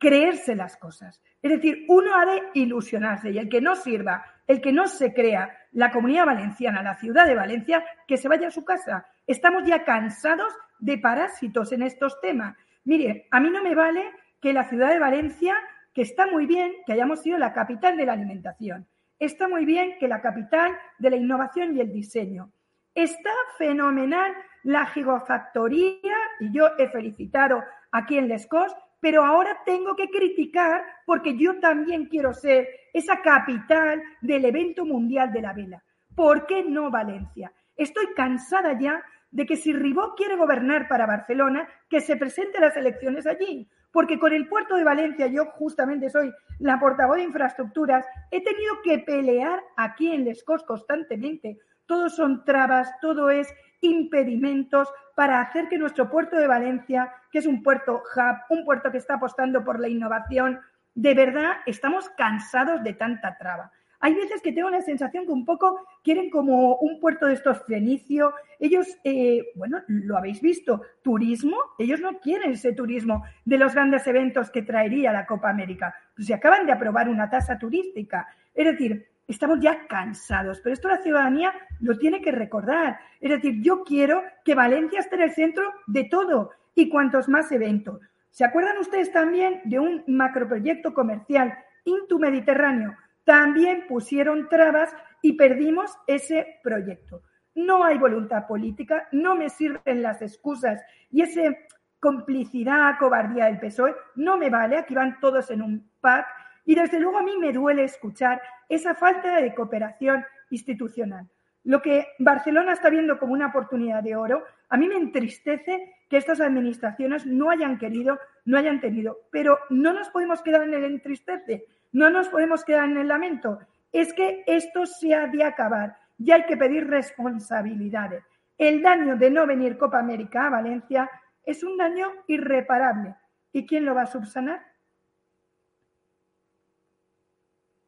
creerse 0.00 0.56
las 0.56 0.76
cosas. 0.76 1.22
Es 1.40 1.50
decir, 1.52 1.84
uno 1.88 2.16
ha 2.16 2.26
de 2.26 2.42
ilusionarse 2.54 3.30
y 3.30 3.38
el 3.38 3.48
que 3.48 3.60
no 3.60 3.76
sirva, 3.76 4.24
el 4.48 4.60
que 4.60 4.72
no 4.72 4.88
se 4.88 5.14
crea 5.14 5.56
la 5.72 5.92
comunidad 5.92 6.26
valenciana, 6.26 6.82
la 6.82 6.96
ciudad 6.96 7.26
de 7.26 7.36
Valencia, 7.36 7.84
que 8.08 8.16
se 8.16 8.28
vaya 8.28 8.48
a 8.48 8.52
su 8.52 8.64
casa. 8.64 9.06
Estamos 9.28 9.62
ya 9.64 9.84
cansados 9.84 10.52
de 10.78 10.98
parásitos 10.98 11.72
en 11.72 11.82
estos 11.82 12.20
temas. 12.20 12.56
Mire, 12.84 13.26
a 13.30 13.40
mí 13.40 13.50
no 13.50 13.62
me 13.62 13.74
vale 13.74 14.10
que 14.40 14.52
la 14.52 14.64
ciudad 14.64 14.90
de 14.90 14.98
Valencia, 14.98 15.54
que 15.92 16.02
está 16.02 16.26
muy 16.26 16.46
bien 16.46 16.72
que 16.86 16.92
hayamos 16.92 17.22
sido 17.22 17.38
la 17.38 17.52
capital 17.52 17.96
de 17.96 18.06
la 18.06 18.12
alimentación, 18.12 18.86
está 19.18 19.48
muy 19.48 19.64
bien 19.64 19.96
que 19.98 20.08
la 20.08 20.20
capital 20.20 20.76
de 20.98 21.10
la 21.10 21.16
innovación 21.16 21.76
y 21.76 21.80
el 21.80 21.92
diseño, 21.92 22.52
está 22.94 23.32
fenomenal 23.56 24.32
la 24.62 24.86
gigafactoría 24.86 26.16
y 26.40 26.52
yo 26.52 26.70
he 26.78 26.88
felicitado 26.88 27.62
aquí 27.90 28.18
en 28.18 28.28
Lescos 28.28 28.74
pero 29.00 29.24
ahora 29.24 29.58
tengo 29.64 29.94
que 29.94 30.08
criticar 30.08 30.82
porque 31.06 31.36
yo 31.36 31.58
también 31.60 32.06
quiero 32.06 32.32
ser 32.32 32.68
esa 32.92 33.20
capital 33.22 34.02
del 34.20 34.44
evento 34.44 34.84
mundial 34.84 35.32
de 35.32 35.42
la 35.42 35.52
vela. 35.52 35.82
¿Por 36.14 36.46
qué 36.46 36.64
no 36.64 36.90
Valencia? 36.90 37.52
Estoy 37.76 38.06
cansada 38.16 38.78
ya 38.78 39.02
de 39.30 39.46
que 39.46 39.56
si 39.56 39.72
Ribó 39.72 40.14
quiere 40.14 40.36
gobernar 40.36 40.88
para 40.88 41.06
Barcelona, 41.06 41.68
que 41.88 42.00
se 42.00 42.16
presente 42.16 42.60
las 42.60 42.76
elecciones 42.76 43.26
allí. 43.26 43.68
Porque 43.92 44.18
con 44.18 44.32
el 44.32 44.48
puerto 44.48 44.76
de 44.76 44.84
Valencia, 44.84 45.26
yo 45.26 45.46
justamente 45.46 46.10
soy 46.10 46.32
la 46.58 46.78
portavoz 46.78 47.16
de 47.16 47.24
infraestructuras, 47.24 48.04
he 48.30 48.42
tenido 48.42 48.82
que 48.82 48.98
pelear 48.98 49.62
aquí 49.76 50.12
en 50.12 50.24
Lescos 50.24 50.62
constantemente. 50.64 51.58
Todos 51.86 52.16
son 52.16 52.44
trabas, 52.44 52.90
todo 53.00 53.30
es 53.30 53.48
impedimentos 53.80 54.92
para 55.14 55.40
hacer 55.40 55.68
que 55.68 55.78
nuestro 55.78 56.10
puerto 56.10 56.36
de 56.36 56.46
Valencia, 56.46 57.12
que 57.30 57.38
es 57.38 57.46
un 57.46 57.62
puerto 57.62 58.02
hub, 58.02 58.36
un 58.50 58.64
puerto 58.64 58.90
que 58.90 58.98
está 58.98 59.14
apostando 59.14 59.64
por 59.64 59.80
la 59.80 59.88
innovación, 59.88 60.60
de 60.94 61.14
verdad 61.14 61.58
estamos 61.66 62.08
cansados 62.10 62.82
de 62.82 62.92
tanta 62.92 63.36
traba. 63.38 63.72
Hay 64.00 64.14
veces 64.14 64.40
que 64.42 64.52
tengo 64.52 64.70
la 64.70 64.80
sensación 64.82 65.26
que 65.26 65.32
un 65.32 65.44
poco 65.44 65.80
quieren 66.04 66.30
como 66.30 66.76
un 66.76 67.00
puerto 67.00 67.26
de 67.26 67.34
estos 67.34 67.64
fenicio. 67.66 68.32
Ellos, 68.60 68.86
eh, 69.02 69.46
bueno, 69.56 69.82
lo 69.88 70.16
habéis 70.16 70.40
visto, 70.40 70.82
turismo, 71.02 71.56
ellos 71.78 72.00
no 72.00 72.18
quieren 72.20 72.52
ese 72.52 72.72
turismo 72.72 73.24
de 73.44 73.58
los 73.58 73.74
grandes 73.74 74.06
eventos 74.06 74.50
que 74.50 74.62
traería 74.62 75.12
la 75.12 75.26
Copa 75.26 75.50
América. 75.50 75.94
Pues 76.14 76.28
se 76.28 76.34
acaban 76.34 76.64
de 76.66 76.72
aprobar 76.72 77.08
una 77.08 77.28
tasa 77.28 77.58
turística. 77.58 78.28
Es 78.54 78.66
decir, 78.66 79.08
estamos 79.26 79.58
ya 79.60 79.86
cansados, 79.88 80.60
pero 80.60 80.74
esto 80.74 80.88
la 80.88 81.02
ciudadanía 81.02 81.52
lo 81.80 81.98
tiene 81.98 82.22
que 82.22 82.30
recordar. 82.30 82.98
Es 83.20 83.30
decir, 83.30 83.60
yo 83.62 83.82
quiero 83.82 84.22
que 84.44 84.54
Valencia 84.54 85.00
esté 85.00 85.16
en 85.16 85.22
el 85.22 85.32
centro 85.32 85.72
de 85.86 86.04
todo 86.04 86.50
y 86.74 86.88
cuantos 86.88 87.28
más 87.28 87.50
eventos. 87.50 88.00
¿Se 88.30 88.44
acuerdan 88.44 88.78
ustedes 88.78 89.10
también 89.10 89.60
de 89.64 89.80
un 89.80 90.04
macroproyecto 90.06 90.94
comercial 90.94 91.52
Intu 91.84 92.20
Mediterráneo? 92.20 92.96
También 93.28 93.84
pusieron 93.86 94.48
trabas 94.48 94.90
y 95.20 95.34
perdimos 95.34 95.94
ese 96.06 96.60
proyecto. 96.62 97.20
No 97.54 97.84
hay 97.84 97.98
voluntad 97.98 98.46
política, 98.46 99.06
no 99.12 99.36
me 99.36 99.50
sirven 99.50 100.00
las 100.00 100.22
excusas 100.22 100.80
y 101.10 101.20
ese 101.20 101.66
complicidad, 102.00 102.94
cobardía 102.98 103.44
del 103.44 103.60
PSOE, 103.60 103.94
no 104.14 104.38
me 104.38 104.48
vale, 104.48 104.78
aquí 104.78 104.94
van 104.94 105.20
todos 105.20 105.50
en 105.50 105.60
un 105.60 105.90
pack 106.00 106.26
y 106.64 106.74
desde 106.74 106.98
luego 106.98 107.18
a 107.18 107.22
mí 107.22 107.36
me 107.36 107.52
duele 107.52 107.84
escuchar 107.84 108.40
esa 108.66 108.94
falta 108.94 109.42
de 109.42 109.54
cooperación 109.54 110.24
institucional. 110.48 111.28
Lo 111.64 111.82
que 111.82 112.06
Barcelona 112.18 112.72
está 112.72 112.88
viendo 112.88 113.18
como 113.18 113.34
una 113.34 113.48
oportunidad 113.48 114.02
de 114.02 114.16
oro, 114.16 114.42
a 114.70 114.78
mí 114.78 114.88
me 114.88 114.96
entristece 114.96 115.96
que 116.08 116.16
estas 116.16 116.40
administraciones 116.40 117.26
no 117.26 117.50
hayan 117.50 117.76
querido, 117.76 118.18
no 118.46 118.56
hayan 118.56 118.80
tenido, 118.80 119.18
pero 119.30 119.58
no 119.68 119.92
nos 119.92 120.08
podemos 120.08 120.40
quedar 120.40 120.62
en 120.62 120.72
el 120.72 120.84
entristece, 120.84 121.66
no 121.92 122.10
nos 122.10 122.28
podemos 122.28 122.64
quedar 122.64 122.88
en 122.88 122.98
el 122.98 123.08
lamento. 123.08 123.58
Es 123.92 124.12
que 124.12 124.44
esto 124.46 124.86
se 124.86 125.14
ha 125.14 125.26
de 125.26 125.44
acabar 125.44 125.96
y 126.18 126.30
hay 126.30 126.44
que 126.44 126.56
pedir 126.56 126.86
responsabilidades. 126.86 128.24
El 128.56 128.82
daño 128.82 129.16
de 129.16 129.30
no 129.30 129.46
venir 129.46 129.78
Copa 129.78 130.00
América 130.00 130.46
a 130.46 130.50
Valencia 130.50 131.10
es 131.44 131.62
un 131.62 131.76
daño 131.76 132.08
irreparable. 132.26 133.14
¿Y 133.52 133.66
quién 133.66 133.84
lo 133.84 133.94
va 133.94 134.02
a 134.02 134.06
subsanar? 134.06 134.60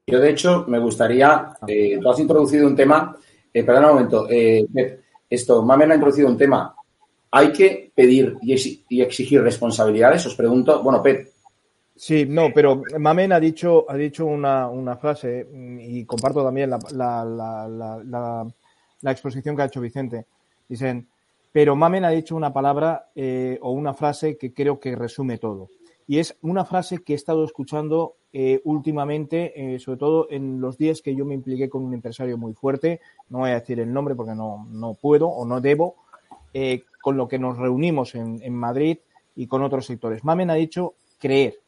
Yo, 0.06 0.18
de 0.18 0.30
hecho, 0.30 0.64
me 0.66 0.78
gustaría, 0.78 1.52
eh, 1.66 1.98
tú 2.00 2.10
has 2.10 2.18
introducido 2.18 2.66
un 2.66 2.74
tema, 2.74 3.16
eh, 3.52 3.62
perdón 3.62 3.84
un 3.84 3.90
momento, 3.90 4.26
eh, 4.28 4.66
esto, 5.28 5.62
Mamen 5.62 5.92
ha 5.92 5.94
introducido 5.94 6.28
un 6.28 6.36
tema, 6.36 6.74
hay 7.30 7.52
que 7.52 7.92
pedir 7.94 8.36
y, 8.42 9.00
exigir 9.00 9.42
responsabilidades, 9.42 10.26
os 10.26 10.34
pregunto, 10.34 10.82
bueno, 10.82 11.00
Pet. 11.02 11.29
Sí, 12.00 12.24
no, 12.24 12.48
pero 12.54 12.82
Mamen 12.98 13.30
ha 13.30 13.38
dicho, 13.38 13.84
ha 13.86 13.94
dicho 13.94 14.24
una, 14.24 14.96
frase 14.96 15.46
y 15.82 16.02
comparto 16.06 16.42
también 16.42 16.70
la, 16.70 18.46
exposición 19.02 19.54
que 19.54 19.60
ha 19.60 19.66
hecho 19.66 19.82
Vicente. 19.82 20.24
Dicen, 20.66 21.06
pero 21.52 21.76
Mamen 21.76 22.06
ha 22.06 22.08
dicho 22.08 22.34
una 22.34 22.54
palabra 22.54 23.10
o 23.60 23.70
una 23.72 23.92
frase 23.92 24.38
que 24.38 24.54
creo 24.54 24.80
que 24.80 24.96
resume 24.96 25.36
todo. 25.36 25.68
Y 26.06 26.20
es 26.20 26.38
una 26.40 26.64
frase 26.64 27.04
que 27.04 27.12
he 27.12 27.16
estado 27.16 27.44
escuchando 27.44 28.16
eh, 28.32 28.62
últimamente, 28.64 29.74
eh, 29.74 29.78
sobre 29.78 29.98
todo 29.98 30.26
en 30.30 30.58
los 30.58 30.78
días 30.78 31.02
que 31.02 31.14
yo 31.14 31.26
me 31.26 31.34
impliqué 31.34 31.68
con 31.68 31.84
un 31.84 31.92
empresario 31.92 32.38
muy 32.38 32.54
fuerte, 32.54 33.02
no 33.28 33.40
voy 33.40 33.50
a 33.50 33.60
decir 33.60 33.78
el 33.78 33.92
nombre 33.92 34.14
porque 34.14 34.34
no, 34.34 34.66
no 34.70 34.94
puedo 34.94 35.28
o 35.28 35.44
no 35.44 35.60
debo, 35.60 35.96
eh, 36.54 36.82
con 37.02 37.18
lo 37.18 37.28
que 37.28 37.38
nos 37.38 37.58
reunimos 37.58 38.14
en, 38.14 38.40
en, 38.42 38.54
Madrid 38.54 38.96
y 39.36 39.46
con 39.46 39.62
otros 39.62 39.84
sectores. 39.84 40.24
Mamen 40.24 40.48
ha 40.48 40.54
dicho 40.54 40.94
creer. 41.18 41.59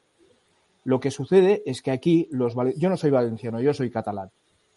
Lo 0.84 1.00
que 1.00 1.10
sucede 1.10 1.62
es 1.66 1.82
que 1.82 1.90
aquí 1.90 2.28
los 2.30 2.54
yo 2.76 2.88
no 2.88 2.96
soy 2.96 3.10
valenciano, 3.10 3.60
yo 3.60 3.72
soy 3.72 3.90
catalán, 3.90 4.30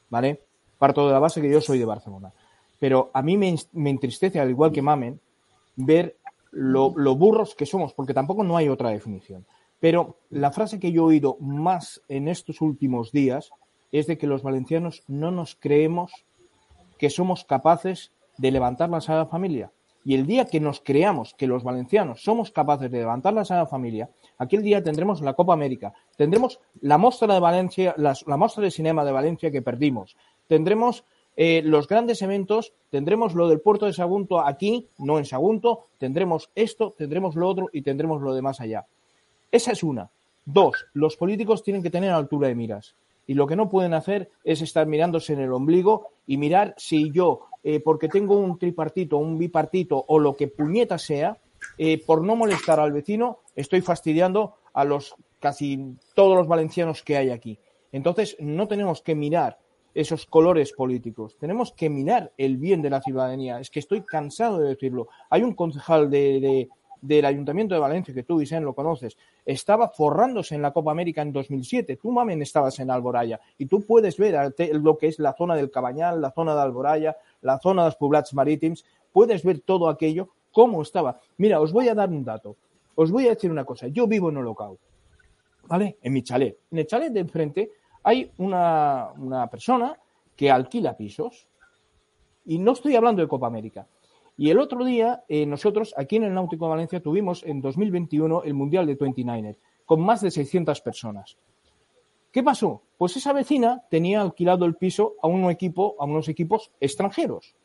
¿vale? 0.09 0.41
Parto 0.77 1.05
de 1.07 1.13
la 1.13 1.19
base 1.19 1.41
que 1.41 1.49
yo 1.49 1.61
soy 1.61 1.79
de 1.79 1.85
Barcelona. 1.85 2.33
Pero 2.79 3.09
a 3.13 3.21
mí 3.21 3.37
me, 3.37 3.55
entristece, 3.89 4.39
al 4.39 4.49
igual 4.49 4.71
que 4.71 4.81
Mamen, 4.81 5.19
ver 5.75 6.17
lo, 6.51 6.93
lo 6.95 7.15
burros 7.15 7.55
que 7.55 7.65
somos, 7.65 7.93
porque 7.93 8.13
tampoco 8.13 8.43
no 8.43 8.57
hay 8.57 8.69
otra 8.69 8.89
definición. 8.89 9.45
Pero 9.79 10.17
la 10.29 10.51
frase 10.51 10.79
que 10.79 10.91
yo 10.91 11.03
he 11.03 11.05
oído 11.05 11.37
más 11.39 12.01
en 12.07 12.27
estos 12.27 12.61
últimos 12.61 13.11
días 13.11 13.51
es 13.91 14.07
de 14.07 14.17
que 14.17 14.27
los 14.27 14.43
valencianos 14.43 15.03
no 15.07 15.31
nos 15.31 15.55
creemos 15.55 16.11
que 16.97 17.09
somos 17.09 17.45
capaces 17.45 18.11
de 18.37 18.51
levantar 18.51 18.89
la 18.89 19.01
Sagrada 19.01 19.27
Familia. 19.27 19.71
Y 20.03 20.13
el 20.15 20.27
día 20.27 20.45
que 20.45 20.59
nos 20.59 20.81
creamos 20.81 21.33
que 21.33 21.47
los 21.47 21.63
valencianos 21.63 22.21
somos 22.23 22.51
capaces 22.51 22.91
de 22.91 22.99
levantar 22.99 23.33
la 23.33 23.45
Sagrada 23.45 23.67
Familia, 23.67 24.09
aquel 24.37 24.61
día 24.61 24.83
tendremos 24.83 25.21
la 25.21 25.33
Copa 25.33 25.53
América, 25.53 25.93
tendremos 26.15 26.59
la 26.81 26.97
muestra 26.97 27.33
de 27.33 27.39
Valencia, 27.39 27.93
la, 27.97 28.15
la 28.25 28.37
muestra 28.37 28.63
de 28.63 28.71
cinema 28.71 29.05
de 29.05 29.11
Valencia 29.11 29.51
que 29.51 29.61
perdimos, 29.61 30.15
tendremos 30.47 31.03
eh, 31.37 31.61
los 31.63 31.87
grandes 31.87 32.21
eventos, 32.21 32.73
tendremos 32.89 33.33
lo 33.33 33.49
del 33.49 33.59
puerto 33.59 33.85
de 33.85 33.93
Sagunto 33.93 34.39
aquí, 34.39 34.87
no 34.97 35.17
en 35.17 35.25
Sagunto, 35.25 35.87
tendremos 35.97 36.49
esto, 36.55 36.93
tendremos 36.97 37.35
lo 37.35 37.47
otro 37.47 37.69
y 37.73 37.81
tendremos 37.81 38.21
lo 38.21 38.33
de 38.33 38.41
más 38.41 38.61
allá. 38.61 38.85
Esa 39.51 39.73
es 39.73 39.83
una. 39.83 40.09
Dos, 40.45 40.85
los 40.93 41.17
políticos 41.17 41.63
tienen 41.63 41.83
que 41.83 41.89
tener 41.89 42.11
altura 42.11 42.47
de 42.47 42.55
miras. 42.55 42.95
Y 43.27 43.33
lo 43.33 43.47
que 43.47 43.55
no 43.55 43.69
pueden 43.69 43.93
hacer 43.93 44.29
es 44.43 44.61
estar 44.61 44.85
mirándose 44.87 45.33
en 45.33 45.39
el 45.39 45.51
ombligo 45.51 46.09
y 46.27 46.37
mirar 46.37 46.73
si 46.77 47.11
yo, 47.11 47.47
eh, 47.63 47.79
porque 47.79 48.07
tengo 48.07 48.37
un 48.37 48.57
tripartito, 48.57 49.17
un 49.17 49.37
bipartito 49.37 50.05
o 50.07 50.19
lo 50.19 50.35
que 50.35 50.47
puñeta 50.47 50.97
sea, 50.97 51.37
eh, 51.77 52.03
por 52.05 52.23
no 52.23 52.35
molestar 52.35 52.79
al 52.79 52.91
vecino, 52.91 53.39
estoy 53.55 53.81
fastidiando 53.81 54.55
a 54.73 54.83
los 54.83 55.15
casi 55.39 55.95
todos 56.13 56.37
los 56.37 56.47
valencianos 56.47 57.03
que 57.03 57.17
hay 57.17 57.29
aquí. 57.29 57.59
Entonces, 57.91 58.35
no 58.39 58.67
tenemos 58.67 59.01
que 59.01 59.15
mirar 59.15 59.59
esos 59.93 60.25
colores 60.25 60.73
políticos. 60.73 61.37
Tenemos 61.39 61.71
que 61.71 61.89
mirar 61.89 62.33
el 62.37 62.57
bien 62.57 62.81
de 62.81 62.89
la 62.89 63.01
ciudadanía. 63.01 63.59
Es 63.59 63.69
que 63.69 63.79
estoy 63.79 64.01
cansado 64.01 64.59
de 64.59 64.69
decirlo. 64.69 65.07
Hay 65.29 65.41
un 65.41 65.53
concejal 65.53 66.09
de, 66.09 66.67
del 67.01 67.25
Ayuntamiento 67.25 67.73
de 67.73 67.79
Valencia, 67.79 68.13
que 68.13 68.23
tú, 68.23 68.37
Vicente, 68.37 68.65
lo 68.65 68.73
conoces, 68.73 69.17
estaba 69.45 69.89
forrándose 69.89 70.55
en 70.55 70.61
la 70.61 70.73
Copa 70.73 70.91
América 70.91 71.21
en 71.21 71.31
2007. 71.31 71.97
Tú, 71.97 72.11
mamen, 72.11 72.41
estabas 72.41 72.79
en 72.79 72.91
Alboraya 72.91 73.39
y 73.57 73.67
tú 73.67 73.85
puedes 73.85 74.17
ver 74.17 74.53
lo 74.73 74.97
que 74.97 75.07
es 75.07 75.19
la 75.19 75.33
zona 75.33 75.55
del 75.55 75.71
Cabañal, 75.71 76.21
la 76.21 76.31
zona 76.31 76.53
de 76.53 76.61
Alboraya, 76.61 77.15
la 77.41 77.59
zona 77.59 77.83
de 77.83 77.87
los 77.89 77.95
poblats 77.95 78.33
marítims. 78.33 78.83
Puedes 79.13 79.43
ver 79.43 79.61
todo 79.61 79.87
aquello, 79.87 80.29
cómo 80.55 80.81
estaba. 80.81 81.19
Mira, 81.37 81.59
os 81.59 81.73
voy 81.73 81.89
a 81.89 81.93
dar 81.93 82.09
un 82.09 82.23
dato. 82.23 82.55
Os 82.95 83.11
voy 83.11 83.25
a 83.25 83.31
decir 83.31 83.51
una 83.51 83.65
cosa. 83.65 83.89
Yo 83.89 84.07
vivo 84.07 84.29
en 84.29 84.37
Holocau, 84.37 84.79
¿vale? 85.67 85.97
En 86.01 86.13
mi 86.13 86.23
chalet. 86.23 86.57
En 86.71 86.79
el 86.79 86.87
chalet 86.87 87.11
de 87.11 87.19
enfrente 87.19 87.71
hay 88.01 88.31
una, 88.37 89.09
una 89.17 89.49
persona 89.49 89.99
que 90.33 90.49
alquila 90.49 90.95
pisos. 90.95 91.45
Y 92.45 92.57
no 92.57 92.71
estoy 92.71 92.95
hablando 92.95 93.21
de 93.21 93.27
Copa 93.27 93.47
América. 93.47 93.85
Y 94.37 94.49
el 94.49 94.59
otro 94.59 94.85
día, 94.85 95.25
eh, 95.27 95.45
nosotros 95.45 95.93
aquí 95.97 96.15
en 96.15 96.23
el 96.23 96.33
Náutico 96.33 96.65
de 96.65 96.69
Valencia 96.69 97.01
tuvimos 97.01 97.43
en 97.43 97.59
2021 97.59 98.43
el 98.43 98.53
Mundial 98.53 98.85
de 98.85 98.97
29er, 98.97 99.57
con 99.83 99.99
más 99.99 100.21
de 100.21 100.31
600 100.31 100.79
personas. 100.79 101.37
¿Qué 102.31 102.43
pasó? 102.43 102.81
Pues 102.97 103.17
esa 103.17 103.33
vecina 103.33 103.83
tenía 103.89 104.21
alquilado 104.21 104.63
el 104.63 104.75
piso 104.75 105.15
a 105.21 105.27
un 105.27 105.49
equipo, 105.51 105.97
a 105.99 106.05
unos 106.05 106.29
equipos 106.29 106.71
extranjeros. 106.79 107.55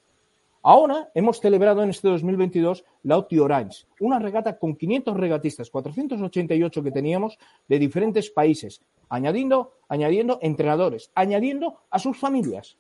Ahora 0.62 1.10
hemos 1.14 1.40
celebrado 1.40 1.82
en 1.82 1.88
este 1.88 2.08
2022 2.08 2.84
la 3.04 3.16
OTI 3.16 3.38
Orange, 3.38 3.86
una 3.98 4.18
regata 4.18 4.58
con 4.58 4.76
500 4.76 5.16
regatistas, 5.16 5.70
488 5.70 6.82
que 6.82 6.90
teníamos 6.90 7.38
de 7.66 7.78
diferentes 7.78 8.30
países, 8.30 8.82
añadiendo, 9.08 9.72
añadiendo 9.88 10.38
entrenadores, 10.42 11.10
añadiendo 11.14 11.78
a 11.90 11.98
sus 11.98 12.18
familias. 12.18 12.76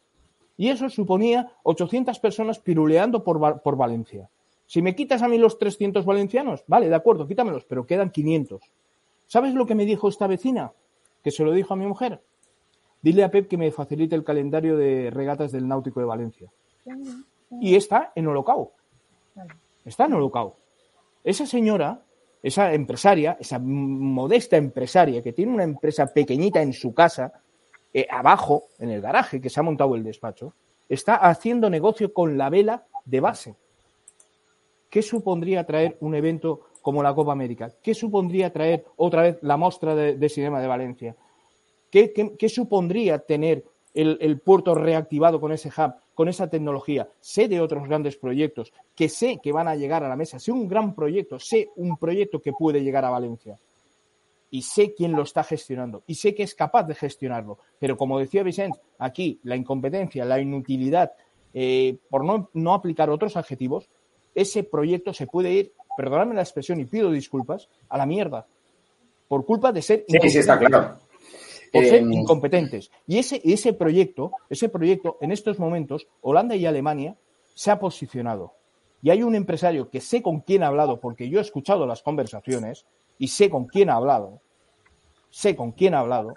Y 0.58 0.68
eso 0.68 0.90
suponía 0.90 1.52
800 1.62 2.18
personas 2.18 2.58
piruleando 2.58 3.24
por, 3.24 3.62
por 3.62 3.76
Valencia. 3.76 4.28
Si 4.66 4.82
me 4.82 4.94
quitas 4.94 5.22
a 5.22 5.28
mí 5.28 5.38
los 5.38 5.58
300 5.58 6.04
valencianos, 6.04 6.62
vale, 6.66 6.90
de 6.90 6.94
acuerdo, 6.94 7.26
quítamelos, 7.26 7.64
pero 7.64 7.86
quedan 7.86 8.10
500. 8.10 8.60
¿Sabes 9.26 9.54
lo 9.54 9.64
que 9.64 9.74
me 9.74 9.86
dijo 9.86 10.08
esta 10.08 10.26
vecina? 10.26 10.72
Que 11.24 11.30
se 11.30 11.44
lo 11.44 11.52
dijo 11.52 11.72
a 11.72 11.76
mi 11.78 11.86
mujer. 11.86 12.20
Dile 13.00 13.24
a 13.24 13.30
Pep 13.30 13.48
que 13.48 13.56
me 13.56 13.72
facilite 13.72 14.14
el 14.14 14.22
calendario 14.22 14.76
de 14.76 15.10
regatas 15.10 15.50
del 15.50 15.66
Náutico 15.66 16.00
de 16.00 16.06
Valencia. 16.06 16.52
Y 17.50 17.74
está 17.74 18.12
en 18.14 18.26
Holocao. 18.26 18.72
Está 19.84 20.06
en 20.06 20.14
Holocao. 20.14 20.56
Esa 21.24 21.46
señora, 21.46 22.00
esa 22.42 22.72
empresaria, 22.72 23.36
esa 23.40 23.58
modesta 23.58 24.56
empresaria 24.56 25.22
que 25.22 25.32
tiene 25.32 25.52
una 25.52 25.64
empresa 25.64 26.06
pequeñita 26.06 26.62
en 26.62 26.72
su 26.72 26.94
casa, 26.94 27.32
eh, 27.92 28.06
abajo, 28.10 28.68
en 28.78 28.90
el 28.90 29.00
garaje 29.00 29.40
que 29.40 29.50
se 29.50 29.60
ha 29.60 29.64
montado 29.64 29.94
el 29.94 30.04
despacho, 30.04 30.54
está 30.88 31.16
haciendo 31.16 31.68
negocio 31.68 32.12
con 32.12 32.38
la 32.38 32.50
vela 32.50 32.86
de 33.04 33.20
base. 33.20 33.56
¿Qué 34.88 35.02
supondría 35.02 35.64
traer 35.64 35.96
un 36.00 36.14
evento 36.14 36.68
como 36.82 37.02
la 37.02 37.14
Copa 37.14 37.32
América? 37.32 37.72
¿Qué 37.82 37.94
supondría 37.94 38.52
traer 38.52 38.84
otra 38.96 39.22
vez 39.22 39.38
la 39.42 39.56
muestra 39.56 39.94
de, 39.94 40.16
de 40.16 40.28
cinema 40.28 40.60
de 40.60 40.66
Valencia? 40.66 41.16
¿Qué, 41.90 42.12
qué, 42.12 42.48
supondría 42.48 43.18
tener 43.18 43.64
el, 43.94 44.18
el, 44.20 44.38
puerto 44.38 44.74
reactivado 44.74 45.40
con 45.40 45.52
ese 45.52 45.68
hub, 45.68 45.94
con 46.14 46.28
esa 46.28 46.48
tecnología? 46.48 47.08
Sé 47.20 47.48
de 47.48 47.60
otros 47.60 47.86
grandes 47.86 48.16
proyectos 48.16 48.72
que 48.94 49.08
sé 49.08 49.38
que 49.42 49.52
van 49.52 49.68
a 49.68 49.76
llegar 49.76 50.04
a 50.04 50.08
la 50.08 50.16
mesa. 50.16 50.38
Sé 50.38 50.52
un 50.52 50.68
gran 50.68 50.94
proyecto, 50.94 51.38
sé 51.38 51.70
un 51.76 51.96
proyecto 51.96 52.40
que 52.40 52.52
puede 52.52 52.82
llegar 52.82 53.04
a 53.04 53.10
Valencia. 53.10 53.58
Y 54.52 54.62
sé 54.62 54.94
quién 54.94 55.12
lo 55.12 55.22
está 55.22 55.44
gestionando 55.44 56.02
y 56.08 56.16
sé 56.16 56.34
que 56.34 56.42
es 56.42 56.54
capaz 56.54 56.82
de 56.82 56.94
gestionarlo. 56.94 57.58
Pero 57.78 57.96
como 57.96 58.18
decía 58.18 58.42
Vicente, 58.42 58.80
aquí 58.98 59.38
la 59.44 59.54
incompetencia, 59.54 60.24
la 60.24 60.40
inutilidad, 60.40 61.12
eh, 61.54 61.96
por 62.08 62.24
no, 62.24 62.50
no 62.54 62.74
aplicar 62.74 63.10
otros 63.10 63.36
adjetivos, 63.36 63.88
ese 64.34 64.64
proyecto 64.64 65.12
se 65.12 65.26
puede 65.26 65.52
ir, 65.52 65.72
perdóname 65.96 66.34
la 66.34 66.42
expresión 66.42 66.80
y 66.80 66.84
pido 66.84 67.10
disculpas, 67.10 67.68
a 67.88 67.98
la 67.98 68.06
mierda. 68.06 68.46
Por 69.28 69.44
culpa 69.44 69.72
de 69.72 69.82
ser 69.82 70.04
sí, 70.08 70.18
sí, 70.28 70.38
está 70.38 70.58
claro. 70.58 70.96
Por 71.72 71.84
ser 71.84 72.02
eh, 72.02 72.06
incompetentes. 72.10 72.90
Y 73.06 73.18
ese, 73.18 73.40
ese 73.44 73.72
proyecto, 73.72 74.32
ese 74.48 74.68
proyecto, 74.68 75.18
en 75.20 75.32
estos 75.32 75.58
momentos, 75.58 76.06
Holanda 76.20 76.56
y 76.56 76.66
Alemania 76.66 77.16
se 77.54 77.70
ha 77.70 77.78
posicionado. 77.78 78.54
Y 79.02 79.10
hay 79.10 79.22
un 79.22 79.34
empresario 79.34 79.88
que 79.88 80.00
sé 80.00 80.22
con 80.22 80.40
quién 80.40 80.62
ha 80.62 80.68
hablado, 80.68 81.00
porque 81.00 81.28
yo 81.28 81.38
he 81.38 81.42
escuchado 81.42 81.86
las 81.86 82.02
conversaciones 82.02 82.84
y 83.18 83.28
sé 83.28 83.48
con 83.48 83.66
quién 83.66 83.90
ha 83.90 83.94
hablado, 83.94 84.40
sé 85.30 85.56
con 85.56 85.72
quién 85.72 85.94
ha 85.94 86.00
hablado. 86.00 86.34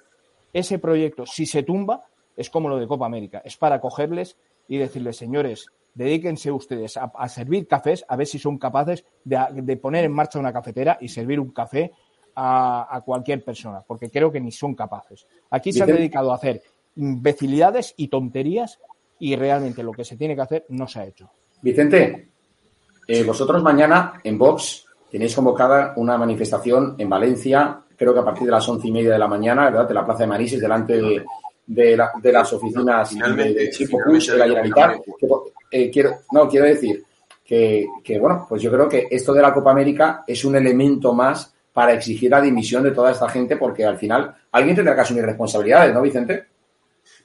Ese 0.54 0.80
proyecto, 0.80 1.26
si 1.26 1.46
se 1.46 1.63
tumba, 1.63 2.06
es 2.38 2.50
como 2.50 2.69
lo 2.69 2.78
de 2.78 2.88
Copa 2.88 3.06
América, 3.06 3.41
es 3.43 3.58
para 3.58 3.82
cogerles 3.82 4.38
y 4.67 4.78
decirles, 4.78 5.17
señores, 5.17 5.67
dedíquense 5.93 6.52
ustedes 6.52 6.98
a, 6.98 7.30
servir 7.30 7.67
cafés, 7.67 8.06
a 8.08 8.15
ver 8.15 8.28
si 8.28 8.39
son 8.39 8.58
capaces 8.58 9.06
de, 9.24 9.78
poner 9.78 10.06
en 10.06 10.12
marcha 10.12 10.39
una 10.39 10.54
cafetera 10.54 10.98
y 11.00 11.10
servir 11.10 11.39
un 11.39 11.52
café 11.52 11.91
a, 12.36 13.02
cualquier 13.06 13.43
persona, 13.43 13.82
porque 13.86 14.10
creo 14.10 14.32
que 14.32 14.39
ni 14.39 14.52
son 14.52 14.76
capaces. 14.76 15.26
Aquí 15.50 15.72
se 15.72 15.84
han 15.84 15.89
dedicado 15.89 16.32
a 16.32 16.36
hacer 16.36 16.62
imbecilidades 16.96 17.93
y 17.98 18.08
tonterías 18.08 18.80
y 19.19 19.36
realmente 19.36 19.84
lo 19.84 19.91
que 19.91 20.04
se 20.04 20.17
tiene 20.17 20.36
que 20.36 20.41
hacer 20.41 20.65
no 20.69 20.88
se 20.88 21.00
ha 21.00 21.06
hecho. 21.06 21.30
Vicente, 21.62 22.30
eh, 23.08 23.24
vosotros 23.24 23.62
mañana 23.62 24.19
en 24.24 24.38
Vox 24.38 24.86
tenéis 25.10 25.36
convocada 25.36 25.93
una 25.98 26.17
manifestación 26.17 26.96
en 26.98 27.10
Valencia, 27.10 27.80
creo 27.96 28.13
que 28.13 28.19
a 28.19 28.26
partir 28.26 28.46
de 28.46 28.52
las 28.52 28.67
once 28.67 28.88
y 28.88 28.91
media 28.91 29.13
de 29.13 29.19
la 29.19 29.28
mañana, 29.28 29.65
¿verdad? 29.65 29.88
De 29.88 29.93
la 29.93 30.06
Plaza 30.06 30.24
de 30.24 30.28
Manises, 30.28 30.60
delante 30.60 31.00
de, 31.65 31.98
las 32.32 32.54
oficinas 32.54 33.13
de, 33.13 33.69
Chico 33.69 33.98
de 33.98 34.38
la 34.38 34.46
Generalitat. 34.46 35.02
Eh, 35.69 35.89
quiero, 35.89 36.19
no, 36.32 36.48
quiero 36.48 36.65
decir 36.65 37.04
que, 37.46 38.17
bueno, 38.19 38.46
pues 38.50 38.62
yo 38.62 38.72
creo 38.72 38.89
que 38.89 39.08
esto 39.12 39.34
de 39.34 39.41
la 39.41 39.54
Copa 39.54 39.72
América 39.72 40.24
es 40.26 40.43
un 40.46 40.56
elemento 40.56 41.13
más 41.13 41.53
para 41.74 41.94
exigir 41.94 42.30
la 42.32 42.42
dimisión 42.42 42.84
de 42.84 42.92
toda 42.92 43.12
esta 43.12 43.28
gente, 43.28 43.58
porque 43.58 43.86
al 43.86 43.98
final 43.98 44.36
alguien 44.52 44.76
tendrá 44.76 44.96
que 44.96 45.02
asumir 45.02 45.26
responsabilidades, 45.26 45.94
¿no, 45.94 46.02
Vicente? 46.02 46.46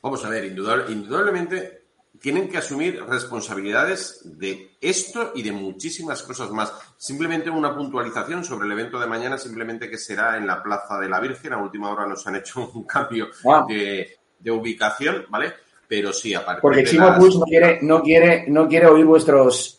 Vamos 0.03 0.25
a 0.25 0.31
ver, 0.31 0.45
indudablemente 0.45 1.79
tienen 2.21 2.49
que 2.49 2.59
asumir 2.59 3.03
responsabilidades 3.05 4.21
de 4.25 4.73
esto 4.81 5.33
y 5.35 5.43
de 5.43 5.53
muchísimas 5.53 6.23
cosas 6.23 6.51
más. 6.51 6.73
Simplemente 6.97 7.51
una 7.51 7.75
puntualización 7.75 8.45
sobre 8.45 8.67
el 8.67 8.73
evento 8.73 8.99
de 8.99 9.07
mañana, 9.07 9.39
simplemente 9.39 9.89
que 9.89 9.99
será 9.99 10.37
en 10.37 10.47
la 10.47 10.63
Plaza 10.63 10.99
de 10.99 11.09
la 11.09 11.21
Virgen. 11.21 11.53
A 11.53 11.63
última 11.63 11.91
hora 11.91 12.07
nos 12.07 12.27
han 12.27 12.37
hecho 12.37 12.71
un 12.75 12.85
cambio 12.85 13.29
ah. 13.47 13.65
de, 13.69 14.17
de, 14.39 14.51
ubicación, 14.51 15.27
¿vale? 15.29 15.53
Pero 15.87 16.13
sí, 16.13 16.35
aparte. 16.35 16.61
Porque 16.61 16.85
Chimo 16.85 17.15
Puig 17.17 17.35
no 17.39 17.45
quiere, 17.45 17.79
no 17.83 18.03
quiere, 18.03 18.45
no 18.49 18.69
quiere 18.69 18.87
oír 18.87 19.05
vuestros 19.05 19.78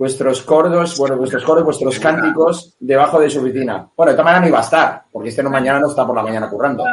vuestros 0.00 0.40
cordos, 0.40 0.96
bueno, 0.96 1.18
vuestros 1.18 1.44
coros, 1.44 1.62
vuestros 1.62 2.00
cánticos 2.00 2.74
debajo 2.80 3.20
de 3.20 3.28
su 3.28 3.38
oficina. 3.40 3.86
Bueno, 3.94 4.12
de 4.12 4.16
todas 4.16 4.24
maneras 4.24 4.40
no 4.40 4.48
iba 4.48 4.58
a 4.58 4.62
estar, 4.62 5.02
porque 5.12 5.28
este 5.28 5.42
no 5.42 5.50
mañana 5.50 5.78
no 5.78 5.90
está 5.90 6.06
por 6.06 6.16
la 6.16 6.22
mañana 6.22 6.48
currando. 6.48 6.84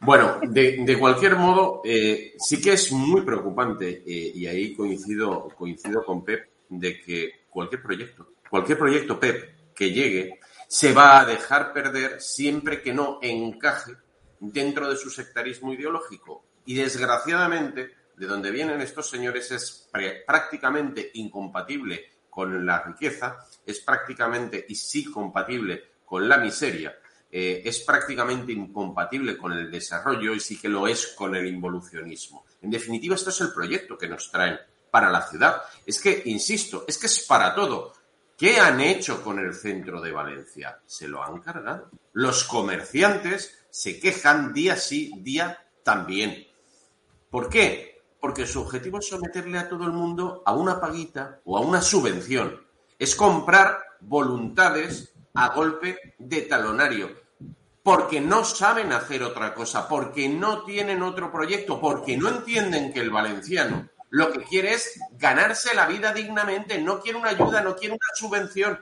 Bueno, 0.00 0.38
de, 0.48 0.96
cualquier 0.96 1.34
modo, 1.34 1.82
eh, 1.84 2.34
sí 2.38 2.60
que 2.60 2.74
es 2.74 2.92
muy 2.92 3.22
preocupante, 3.22 4.04
eh, 4.06 4.32
y 4.32 4.46
ahí 4.46 4.76
coincido, 4.76 5.48
coincido 5.58 6.04
con 6.04 6.24
Pep, 6.24 6.50
de 6.68 7.00
que 7.00 7.30
cualquier 7.50 7.82
proyecto, 7.82 8.28
cualquier 8.48 8.78
proyecto 8.78 9.18
Pep 9.18 9.74
que 9.74 9.90
llegue, 9.90 10.38
se 10.68 10.92
va 10.92 11.18
a 11.18 11.24
dejar 11.24 11.72
perder 11.72 12.20
siempre 12.20 12.80
que 12.80 12.94
no 12.94 13.18
encaje 13.20 13.90
dentro 14.38 14.88
de 14.88 14.94
su 14.94 15.10
sectarismo 15.10 15.72
ideológico. 15.72 16.44
Y 16.64 16.76
desgraciadamente, 16.76 17.90
de 18.16 18.26
donde 18.26 18.50
vienen 18.50 18.80
estos 18.80 19.10
señores 19.10 19.50
es 19.50 19.90
prácticamente 20.26 21.10
incompatible 21.14 22.16
con 22.30 22.66
la 22.66 22.82
riqueza, 22.82 23.46
es 23.64 23.80
prácticamente 23.80 24.64
y 24.68 24.74
sí 24.74 25.04
compatible 25.10 25.84
con 26.04 26.28
la 26.28 26.38
miseria, 26.38 26.98
eh, 27.30 27.62
es 27.64 27.80
prácticamente 27.80 28.52
incompatible 28.52 29.36
con 29.36 29.52
el 29.52 29.70
desarrollo 29.70 30.34
y 30.34 30.40
sí 30.40 30.58
que 30.58 30.68
lo 30.68 30.86
es 30.86 31.08
con 31.08 31.34
el 31.34 31.46
involucionismo. 31.46 32.44
En 32.62 32.70
definitiva, 32.70 33.14
esto 33.14 33.30
es 33.30 33.40
el 33.40 33.52
proyecto 33.52 33.98
que 33.98 34.08
nos 34.08 34.30
traen 34.30 34.58
para 34.90 35.10
la 35.10 35.26
ciudad. 35.26 35.62
Es 35.84 36.00
que, 36.00 36.22
insisto, 36.26 36.84
es 36.86 36.98
que 36.98 37.06
es 37.06 37.20
para 37.26 37.54
todo. 37.54 37.92
¿Qué 38.36 38.60
han 38.60 38.80
hecho 38.80 39.22
con 39.22 39.38
el 39.38 39.54
centro 39.54 40.00
de 40.00 40.12
Valencia? 40.12 40.80
Se 40.86 41.08
lo 41.08 41.22
han 41.22 41.40
cargado. 41.40 41.90
Los 42.12 42.44
comerciantes 42.44 43.66
se 43.70 43.98
quejan 43.98 44.52
día 44.52 44.76
sí, 44.76 45.10
día 45.18 45.58
también. 45.82 46.46
¿Por 47.30 47.48
qué? 47.48 47.95
Porque 48.26 48.44
su 48.44 48.60
objetivo 48.60 48.98
es 48.98 49.06
someterle 49.06 49.56
a 49.56 49.68
todo 49.68 49.84
el 49.84 49.92
mundo 49.92 50.42
a 50.44 50.52
una 50.52 50.80
paguita 50.80 51.38
o 51.44 51.56
a 51.56 51.60
una 51.60 51.80
subvención. 51.80 52.60
Es 52.98 53.14
comprar 53.14 53.78
voluntades 54.00 55.14
a 55.32 55.50
golpe 55.50 56.16
de 56.18 56.42
talonario. 56.42 57.08
Porque 57.84 58.20
no 58.20 58.42
saben 58.42 58.92
hacer 58.92 59.22
otra 59.22 59.54
cosa, 59.54 59.88
porque 59.88 60.28
no 60.28 60.64
tienen 60.64 61.04
otro 61.04 61.30
proyecto, 61.30 61.80
porque 61.80 62.16
no 62.16 62.28
entienden 62.28 62.92
que 62.92 62.98
el 62.98 63.10
valenciano 63.10 63.88
lo 64.10 64.32
que 64.32 64.42
quiere 64.42 64.74
es 64.74 64.98
ganarse 65.12 65.72
la 65.76 65.86
vida 65.86 66.12
dignamente, 66.12 66.80
no 66.80 66.98
quiere 66.98 67.20
una 67.20 67.28
ayuda, 67.28 67.60
no 67.60 67.76
quiere 67.76 67.94
una 67.94 68.08
subvención. 68.12 68.76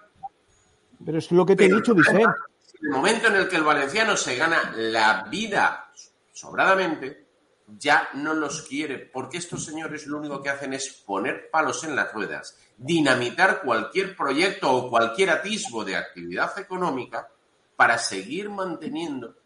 Pero 1.05 1.19
es 1.19 1.31
lo 1.31 1.45
que 1.45 1.55
te 1.55 1.67
he 1.67 1.69
dicho, 1.75 1.95
Vicente. 1.95 2.23
En 2.23 2.87
el 2.87 2.91
momento 2.91 3.29
en 3.29 3.37
el 3.37 3.49
que 3.51 3.57
el 3.57 3.65
valenciano 3.65 4.17
se 4.17 4.37
gana 4.37 4.73
la 4.75 5.25
vida 5.31 5.91
sobradamente, 6.33 7.24
ya 7.67 8.09
no 8.15 8.35
los 8.35 8.63
quiere, 8.63 8.99
porque 8.99 9.39
estos 9.39 9.65
señores 9.65 10.07
lo 10.07 10.19
único 10.19 10.43
que 10.43 10.51
hacen 10.51 10.75
es 10.75 10.89
poner 11.07 11.51
palos 11.51 11.85
en 11.85 11.97
las 11.97 12.13
ruedas, 12.13 12.59
dinamitar 12.77 13.63
cualquier 13.63 14.17
proyecto 14.17 14.71
o 14.73 14.91
cualquier 14.91 15.31
atisbo 15.31 15.85
de 15.85 15.97
actividad 15.97 16.59
económica 16.59 17.29
para 17.77 17.99
seguir 17.99 18.51
manteniendo 18.51 19.37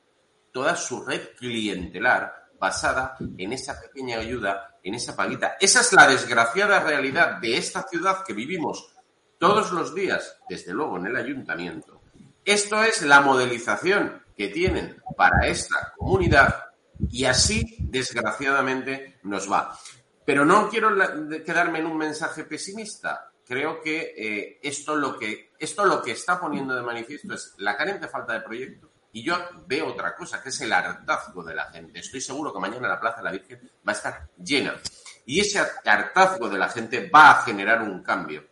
toda 0.52 0.76
su 0.76 1.04
red 1.04 1.36
clientelar 1.36 2.48
basada 2.58 3.16
en 3.36 3.52
esa 3.52 3.80
pequeña 3.80 4.18
ayuda, 4.18 4.78
en 4.82 4.94
esa 4.94 5.14
paguita. 5.14 5.56
Esa 5.60 5.80
es 5.80 5.92
la 5.92 6.08
desgraciada 6.08 6.80
realidad 6.80 7.38
de 7.40 7.56
esta 7.56 7.86
ciudad 7.88 8.24
que 8.26 8.32
vivimos 8.32 8.92
todos 9.38 9.70
los 9.70 9.94
días, 9.94 10.36
desde 10.48 10.72
luego 10.72 10.96
en 10.96 11.06
el 11.06 11.16
ayuntamiento. 11.16 12.00
Esto 12.44 12.82
es 12.82 13.02
la 13.02 13.20
modelización 13.20 14.22
que 14.36 14.48
tienen 14.48 15.00
para 15.16 15.46
esta 15.46 15.92
comunidad 15.96 16.67
y 17.10 17.24
así, 17.24 17.76
desgraciadamente, 17.80 19.18
nos 19.22 19.50
va. 19.50 19.78
Pero 20.24 20.44
no 20.44 20.68
quiero 20.68 20.90
quedarme 21.44 21.78
en 21.78 21.86
un 21.86 21.96
mensaje 21.96 22.44
pesimista. 22.44 23.32
Creo 23.46 23.80
que, 23.80 24.14
eh, 24.16 24.58
esto, 24.62 24.94
lo 24.94 25.18
que 25.18 25.52
esto 25.58 25.84
lo 25.84 26.02
que 26.02 26.12
está 26.12 26.38
poniendo 26.38 26.74
de 26.74 26.82
manifiesto 26.82 27.34
es 27.34 27.54
la 27.58 27.76
carente 27.76 28.08
falta 28.08 28.34
de 28.34 28.40
proyecto. 28.40 28.90
Y 29.12 29.22
yo 29.22 29.36
veo 29.66 29.88
otra 29.88 30.14
cosa, 30.14 30.42
que 30.42 30.50
es 30.50 30.60
el 30.60 30.72
hartazgo 30.72 31.42
de 31.42 31.54
la 31.54 31.70
gente. 31.70 31.98
Estoy 31.98 32.20
seguro 32.20 32.52
que 32.52 32.60
mañana 32.60 32.88
la 32.88 33.00
Plaza 33.00 33.18
de 33.18 33.24
la 33.24 33.32
Virgen 33.32 33.70
va 33.86 33.92
a 33.92 33.96
estar 33.96 34.28
llena. 34.36 34.74
Y 35.24 35.40
ese 35.40 35.60
hartazgo 35.84 36.48
de 36.48 36.58
la 36.58 36.68
gente 36.68 37.08
va 37.08 37.30
a 37.30 37.42
generar 37.42 37.82
un 37.82 38.02
cambio. 38.02 38.46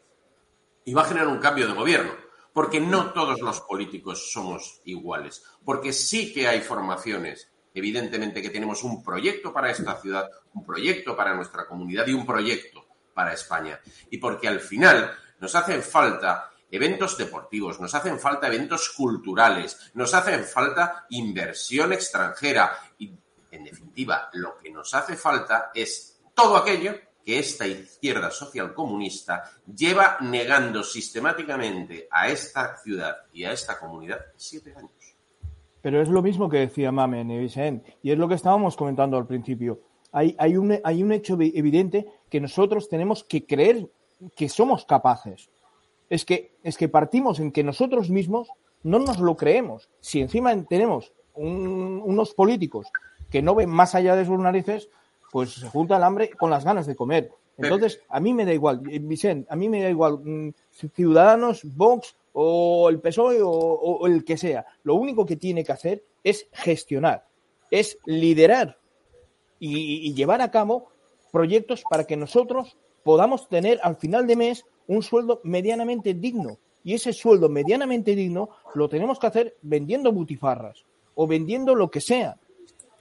Y 0.84 0.94
va 0.94 1.02
a 1.02 1.06
generar 1.06 1.28
un 1.28 1.38
cambio 1.38 1.66
de 1.66 1.74
gobierno. 1.74 2.12
Porque 2.52 2.80
no 2.80 3.12
todos 3.12 3.40
los 3.40 3.60
políticos 3.60 4.32
somos 4.32 4.80
iguales. 4.84 5.44
Porque 5.64 5.92
sí 5.92 6.32
que 6.32 6.48
hay 6.48 6.62
formaciones, 6.62 7.50
evidentemente, 7.78 8.40
que 8.40 8.50
tenemos 8.50 8.82
un 8.82 9.02
proyecto 9.02 9.52
para 9.52 9.70
esta 9.70 10.00
ciudad, 10.00 10.30
un 10.54 10.64
proyecto 10.64 11.14
para 11.16 11.34
nuestra 11.34 11.66
comunidad 11.66 12.06
y 12.06 12.14
un 12.14 12.26
proyecto 12.26 12.86
para 13.12 13.32
España. 13.32 13.80
Y 14.10 14.18
porque 14.18 14.48
al 14.48 14.60
final 14.60 15.14
nos 15.38 15.54
hacen 15.54 15.82
falta 15.82 16.50
eventos 16.70 17.16
deportivos, 17.16 17.80
nos 17.80 17.94
hacen 17.94 18.18
falta 18.18 18.46
eventos 18.46 18.90
culturales, 18.90 19.90
nos 19.94 20.14
hacen 20.14 20.44
falta 20.44 21.06
inversión 21.10 21.92
extranjera 21.92 22.78
y, 22.98 23.12
en 23.50 23.64
definitiva, 23.64 24.30
lo 24.32 24.56
que 24.58 24.70
nos 24.70 24.92
hace 24.94 25.16
falta 25.16 25.70
es 25.74 26.18
todo 26.34 26.56
aquello 26.56 26.94
que 27.24 27.38
esta 27.40 27.66
izquierda 27.66 28.30
social 28.30 28.72
comunista 28.72 29.50
lleva 29.66 30.16
negando 30.20 30.84
sistemáticamente 30.84 32.06
a 32.10 32.28
esta 32.28 32.76
ciudad 32.78 33.16
y 33.32 33.44
a 33.44 33.52
esta 33.52 33.78
comunidad 33.78 34.20
siete 34.36 34.72
años. 34.76 34.92
Pero 35.86 36.02
es 36.02 36.08
lo 36.08 36.20
mismo 36.20 36.48
que 36.48 36.58
decía 36.58 36.90
Mamen 36.90 37.30
y 37.30 37.38
Vicente, 37.38 37.96
y 38.02 38.10
es 38.10 38.18
lo 38.18 38.26
que 38.26 38.34
estábamos 38.34 38.76
comentando 38.76 39.16
al 39.16 39.24
principio. 39.24 39.78
Hay, 40.10 40.34
hay, 40.36 40.56
un, 40.56 40.76
hay 40.82 41.00
un 41.00 41.12
hecho 41.12 41.34
evidente 41.34 42.08
que 42.28 42.40
nosotros 42.40 42.88
tenemos 42.88 43.22
que 43.22 43.46
creer 43.46 43.88
que 44.34 44.48
somos 44.48 44.84
capaces 44.84 45.48
es 46.10 46.24
que, 46.24 46.56
es 46.64 46.76
que 46.76 46.88
partimos 46.88 47.38
en 47.38 47.52
que 47.52 47.62
nosotros 47.62 48.10
mismos 48.10 48.48
no 48.82 48.98
nos 48.98 49.20
lo 49.20 49.36
creemos. 49.36 49.88
Si 50.00 50.20
encima 50.20 50.60
tenemos 50.64 51.12
unos 51.36 52.34
políticos 52.34 52.88
que 53.30 53.40
no 53.40 53.54
ven 53.54 53.70
más 53.70 53.94
allá 53.94 54.16
de 54.16 54.26
sus 54.26 54.40
narices, 54.40 54.88
pues 55.30 55.52
se 55.52 55.68
junta 55.68 55.98
el 55.98 56.02
hambre 56.02 56.30
con 56.30 56.50
las 56.50 56.64
ganas 56.64 56.86
de 56.86 56.96
comer. 56.96 57.30
Entonces, 57.58 58.00
a 58.08 58.18
mí 58.18 58.34
me 58.34 58.44
da 58.44 58.52
igual, 58.52 58.80
Vicente, 58.80 59.46
a 59.48 59.54
mí 59.54 59.68
me 59.68 59.84
da 59.84 59.88
igual 59.88 60.18
mm, 60.18 60.52
Ciudadanos, 60.96 61.62
Vox 61.76 62.16
o 62.38 62.90
el 62.90 63.00
PSOE 63.00 63.38
o, 63.42 64.06
el 64.06 64.24
que 64.24 64.36
sea. 64.36 64.66
Lo 64.82 64.94
único 64.94 65.24
que 65.24 65.36
tiene 65.36 65.64
que 65.64 65.72
hacer 65.72 66.04
es 66.22 66.46
gestionar, 66.52 67.26
es 67.70 67.98
liderar 68.04 68.78
y 69.58 70.12
llevar 70.12 70.42
a 70.42 70.50
cabo 70.50 70.88
proyectos 71.32 71.82
para 71.88 72.04
que 72.04 72.16
nosotros 72.16 72.76
podamos 73.02 73.48
tener 73.48 73.80
al 73.82 73.96
final 73.96 74.26
de 74.26 74.36
mes 74.36 74.66
un 74.86 75.02
sueldo 75.02 75.40
medianamente 75.44 76.12
digno. 76.12 76.58
Y 76.84 76.94
ese 76.94 77.12
sueldo 77.12 77.48
medianamente 77.48 78.14
digno 78.14 78.50
lo 78.74 78.88
tenemos 78.88 79.18
que 79.18 79.26
hacer 79.26 79.56
vendiendo 79.62 80.12
butifarras 80.12 80.84
o 81.14 81.26
vendiendo 81.26 81.74
lo 81.74 81.90
que 81.90 82.00
sea. 82.00 82.36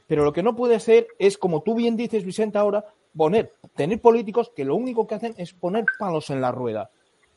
Pero 0.08 0.24
lo 0.24 0.34
que 0.34 0.44
no 0.44 0.56
puede 0.56 0.80
ser 0.80 1.08
es, 1.20 1.38
como 1.38 1.62
tú 1.62 1.76
bien 1.76 1.96
dices, 1.96 2.24
Vicente, 2.24 2.58
ahora, 2.58 2.86
poner, 3.16 3.54
tener 3.76 4.00
políticos 4.00 4.52
que 4.56 4.66
lo 4.66 4.76
único 4.76 5.08
que 5.08 5.16
hacen 5.16 5.34
es 5.38 5.54
poner 5.54 5.86
palos 6.00 6.30
en 6.30 6.42
la 6.42 6.52
rueda. 6.52 6.92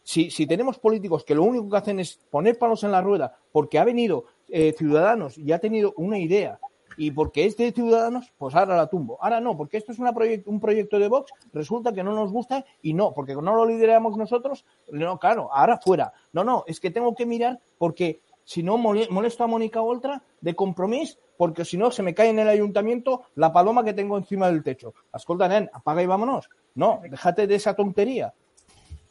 Si, 0.09 0.31
si 0.31 0.47
tenemos 0.47 0.79
políticos 0.79 1.23
que 1.23 1.35
lo 1.35 1.42
único 1.42 1.68
que 1.68 1.77
hacen 1.77 2.01
es 2.01 2.18
poner 2.31 2.57
palos 2.57 2.83
en 2.83 2.92
la 2.92 3.03
rueda 3.03 3.37
porque 3.53 3.79
ha 3.79 3.85
venido 3.85 4.25
eh, 4.49 4.73
Ciudadanos 4.73 5.37
y 5.37 5.53
ha 5.53 5.59
tenido 5.59 5.92
una 5.99 6.18
idea 6.18 6.59
y 6.97 7.11
porque 7.11 7.44
es 7.44 7.59
de 7.59 7.73
Ciudadanos, 7.73 8.33
pues 8.38 8.55
ahora 8.55 8.75
la 8.75 8.87
tumbo. 8.87 9.18
Ahora 9.21 9.38
no, 9.42 9.55
porque 9.55 9.77
esto 9.77 9.92
es 9.92 9.99
un 9.99 10.61
proyecto 10.61 10.99
de 10.99 11.09
Vox, 11.09 11.31
resulta 11.53 11.92
que 11.92 12.03
no 12.03 12.14
nos 12.14 12.33
gusta 12.33 12.64
y 12.81 12.94
no, 12.94 13.12
porque 13.12 13.35
no 13.35 13.55
lo 13.55 13.66
lideramos 13.66 14.16
nosotros, 14.16 14.64
no, 14.90 15.18
claro, 15.18 15.51
ahora 15.53 15.77
fuera. 15.77 16.14
No, 16.33 16.42
no, 16.42 16.64
es 16.66 16.81
que 16.81 16.90
tengo 16.90 17.14
que 17.14 17.27
mirar 17.27 17.61
porque 17.77 18.23
si 18.44 18.62
no 18.62 18.79
molesto 18.79 19.44
a 19.44 19.47
Mónica 19.47 19.83
Oltra 19.83 20.23
de 20.40 20.57
compromiso, 20.57 21.18
porque 21.37 21.66
si 21.66 21.77
no 21.77 21.90
se 21.90 22.03
me 22.03 22.14
cae 22.14 22.31
en 22.31 22.38
el 22.38 22.49
ayuntamiento 22.49 23.25
la 23.35 23.53
paloma 23.53 23.85
que 23.85 23.92
tengo 23.92 24.16
encima 24.16 24.47
del 24.47 24.62
techo. 24.62 24.94
Escolta, 25.12 25.49
nen, 25.49 25.68
apaga 25.71 26.03
y 26.03 26.07
vámonos. 26.07 26.49
No, 26.77 27.03
déjate 27.03 27.47
de 27.47 27.57
esa 27.57 27.75
tontería. 27.75 28.33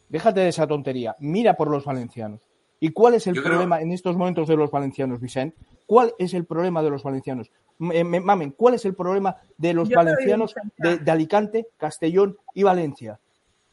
Déjate 0.09 0.41
de 0.41 0.49
esa 0.49 0.67
tontería. 0.67 1.15
Mira 1.19 1.55
por 1.55 1.69
los 1.69 1.85
valencianos. 1.85 2.41
¿Y 2.79 2.89
cuál 2.89 3.15
es 3.15 3.27
el 3.27 3.41
problema 3.41 3.81
en 3.81 3.91
estos 3.91 4.15
momentos 4.15 4.47
de 4.47 4.55
los 4.55 4.69
valencianos, 4.69 5.19
Vicente? 5.19 5.57
¿Cuál 5.85 6.13
es 6.19 6.33
el 6.33 6.45
problema 6.45 6.83
de 6.83 6.89
los 6.89 7.03
valencianos? 7.03 7.51
mamen, 7.79 8.51
¿cuál 8.51 8.73
es 8.73 8.85
el 8.85 8.95
problema 8.95 9.35
de 9.57 9.73
los 9.73 9.89
valencianos 9.89 10.55
de, 10.77 11.11
Alicante, 11.11 11.67
Castellón 11.77 12.37
y 12.53 12.63
Valencia? 12.63 13.19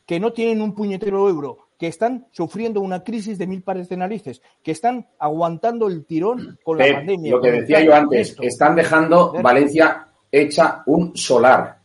Que 0.06 0.20
no 0.20 0.32
tienen 0.32 0.60
un 0.60 0.74
puñetero 0.74 1.28
euro, 1.28 1.68
que 1.78 1.86
están 1.86 2.26
sufriendo 2.30 2.80
una 2.80 3.02
crisis 3.02 3.38
de 3.38 3.46
mil 3.46 3.62
pares 3.62 3.88
de 3.88 3.96
narices, 3.96 4.42
que 4.62 4.72
están 4.72 5.06
aguantando 5.18 5.88
el 5.88 6.04
tirón 6.04 6.58
con 6.62 6.78
la 6.78 6.92
pandemia. 6.92 7.32
Lo 7.32 7.40
que 7.40 7.52
decía 7.52 7.82
yo 7.82 7.94
antes, 7.94 8.36
están 8.40 8.76
dejando 8.76 9.32
Valencia 9.42 10.06
hecha 10.30 10.82
un 10.86 11.16
solar. 11.16 11.78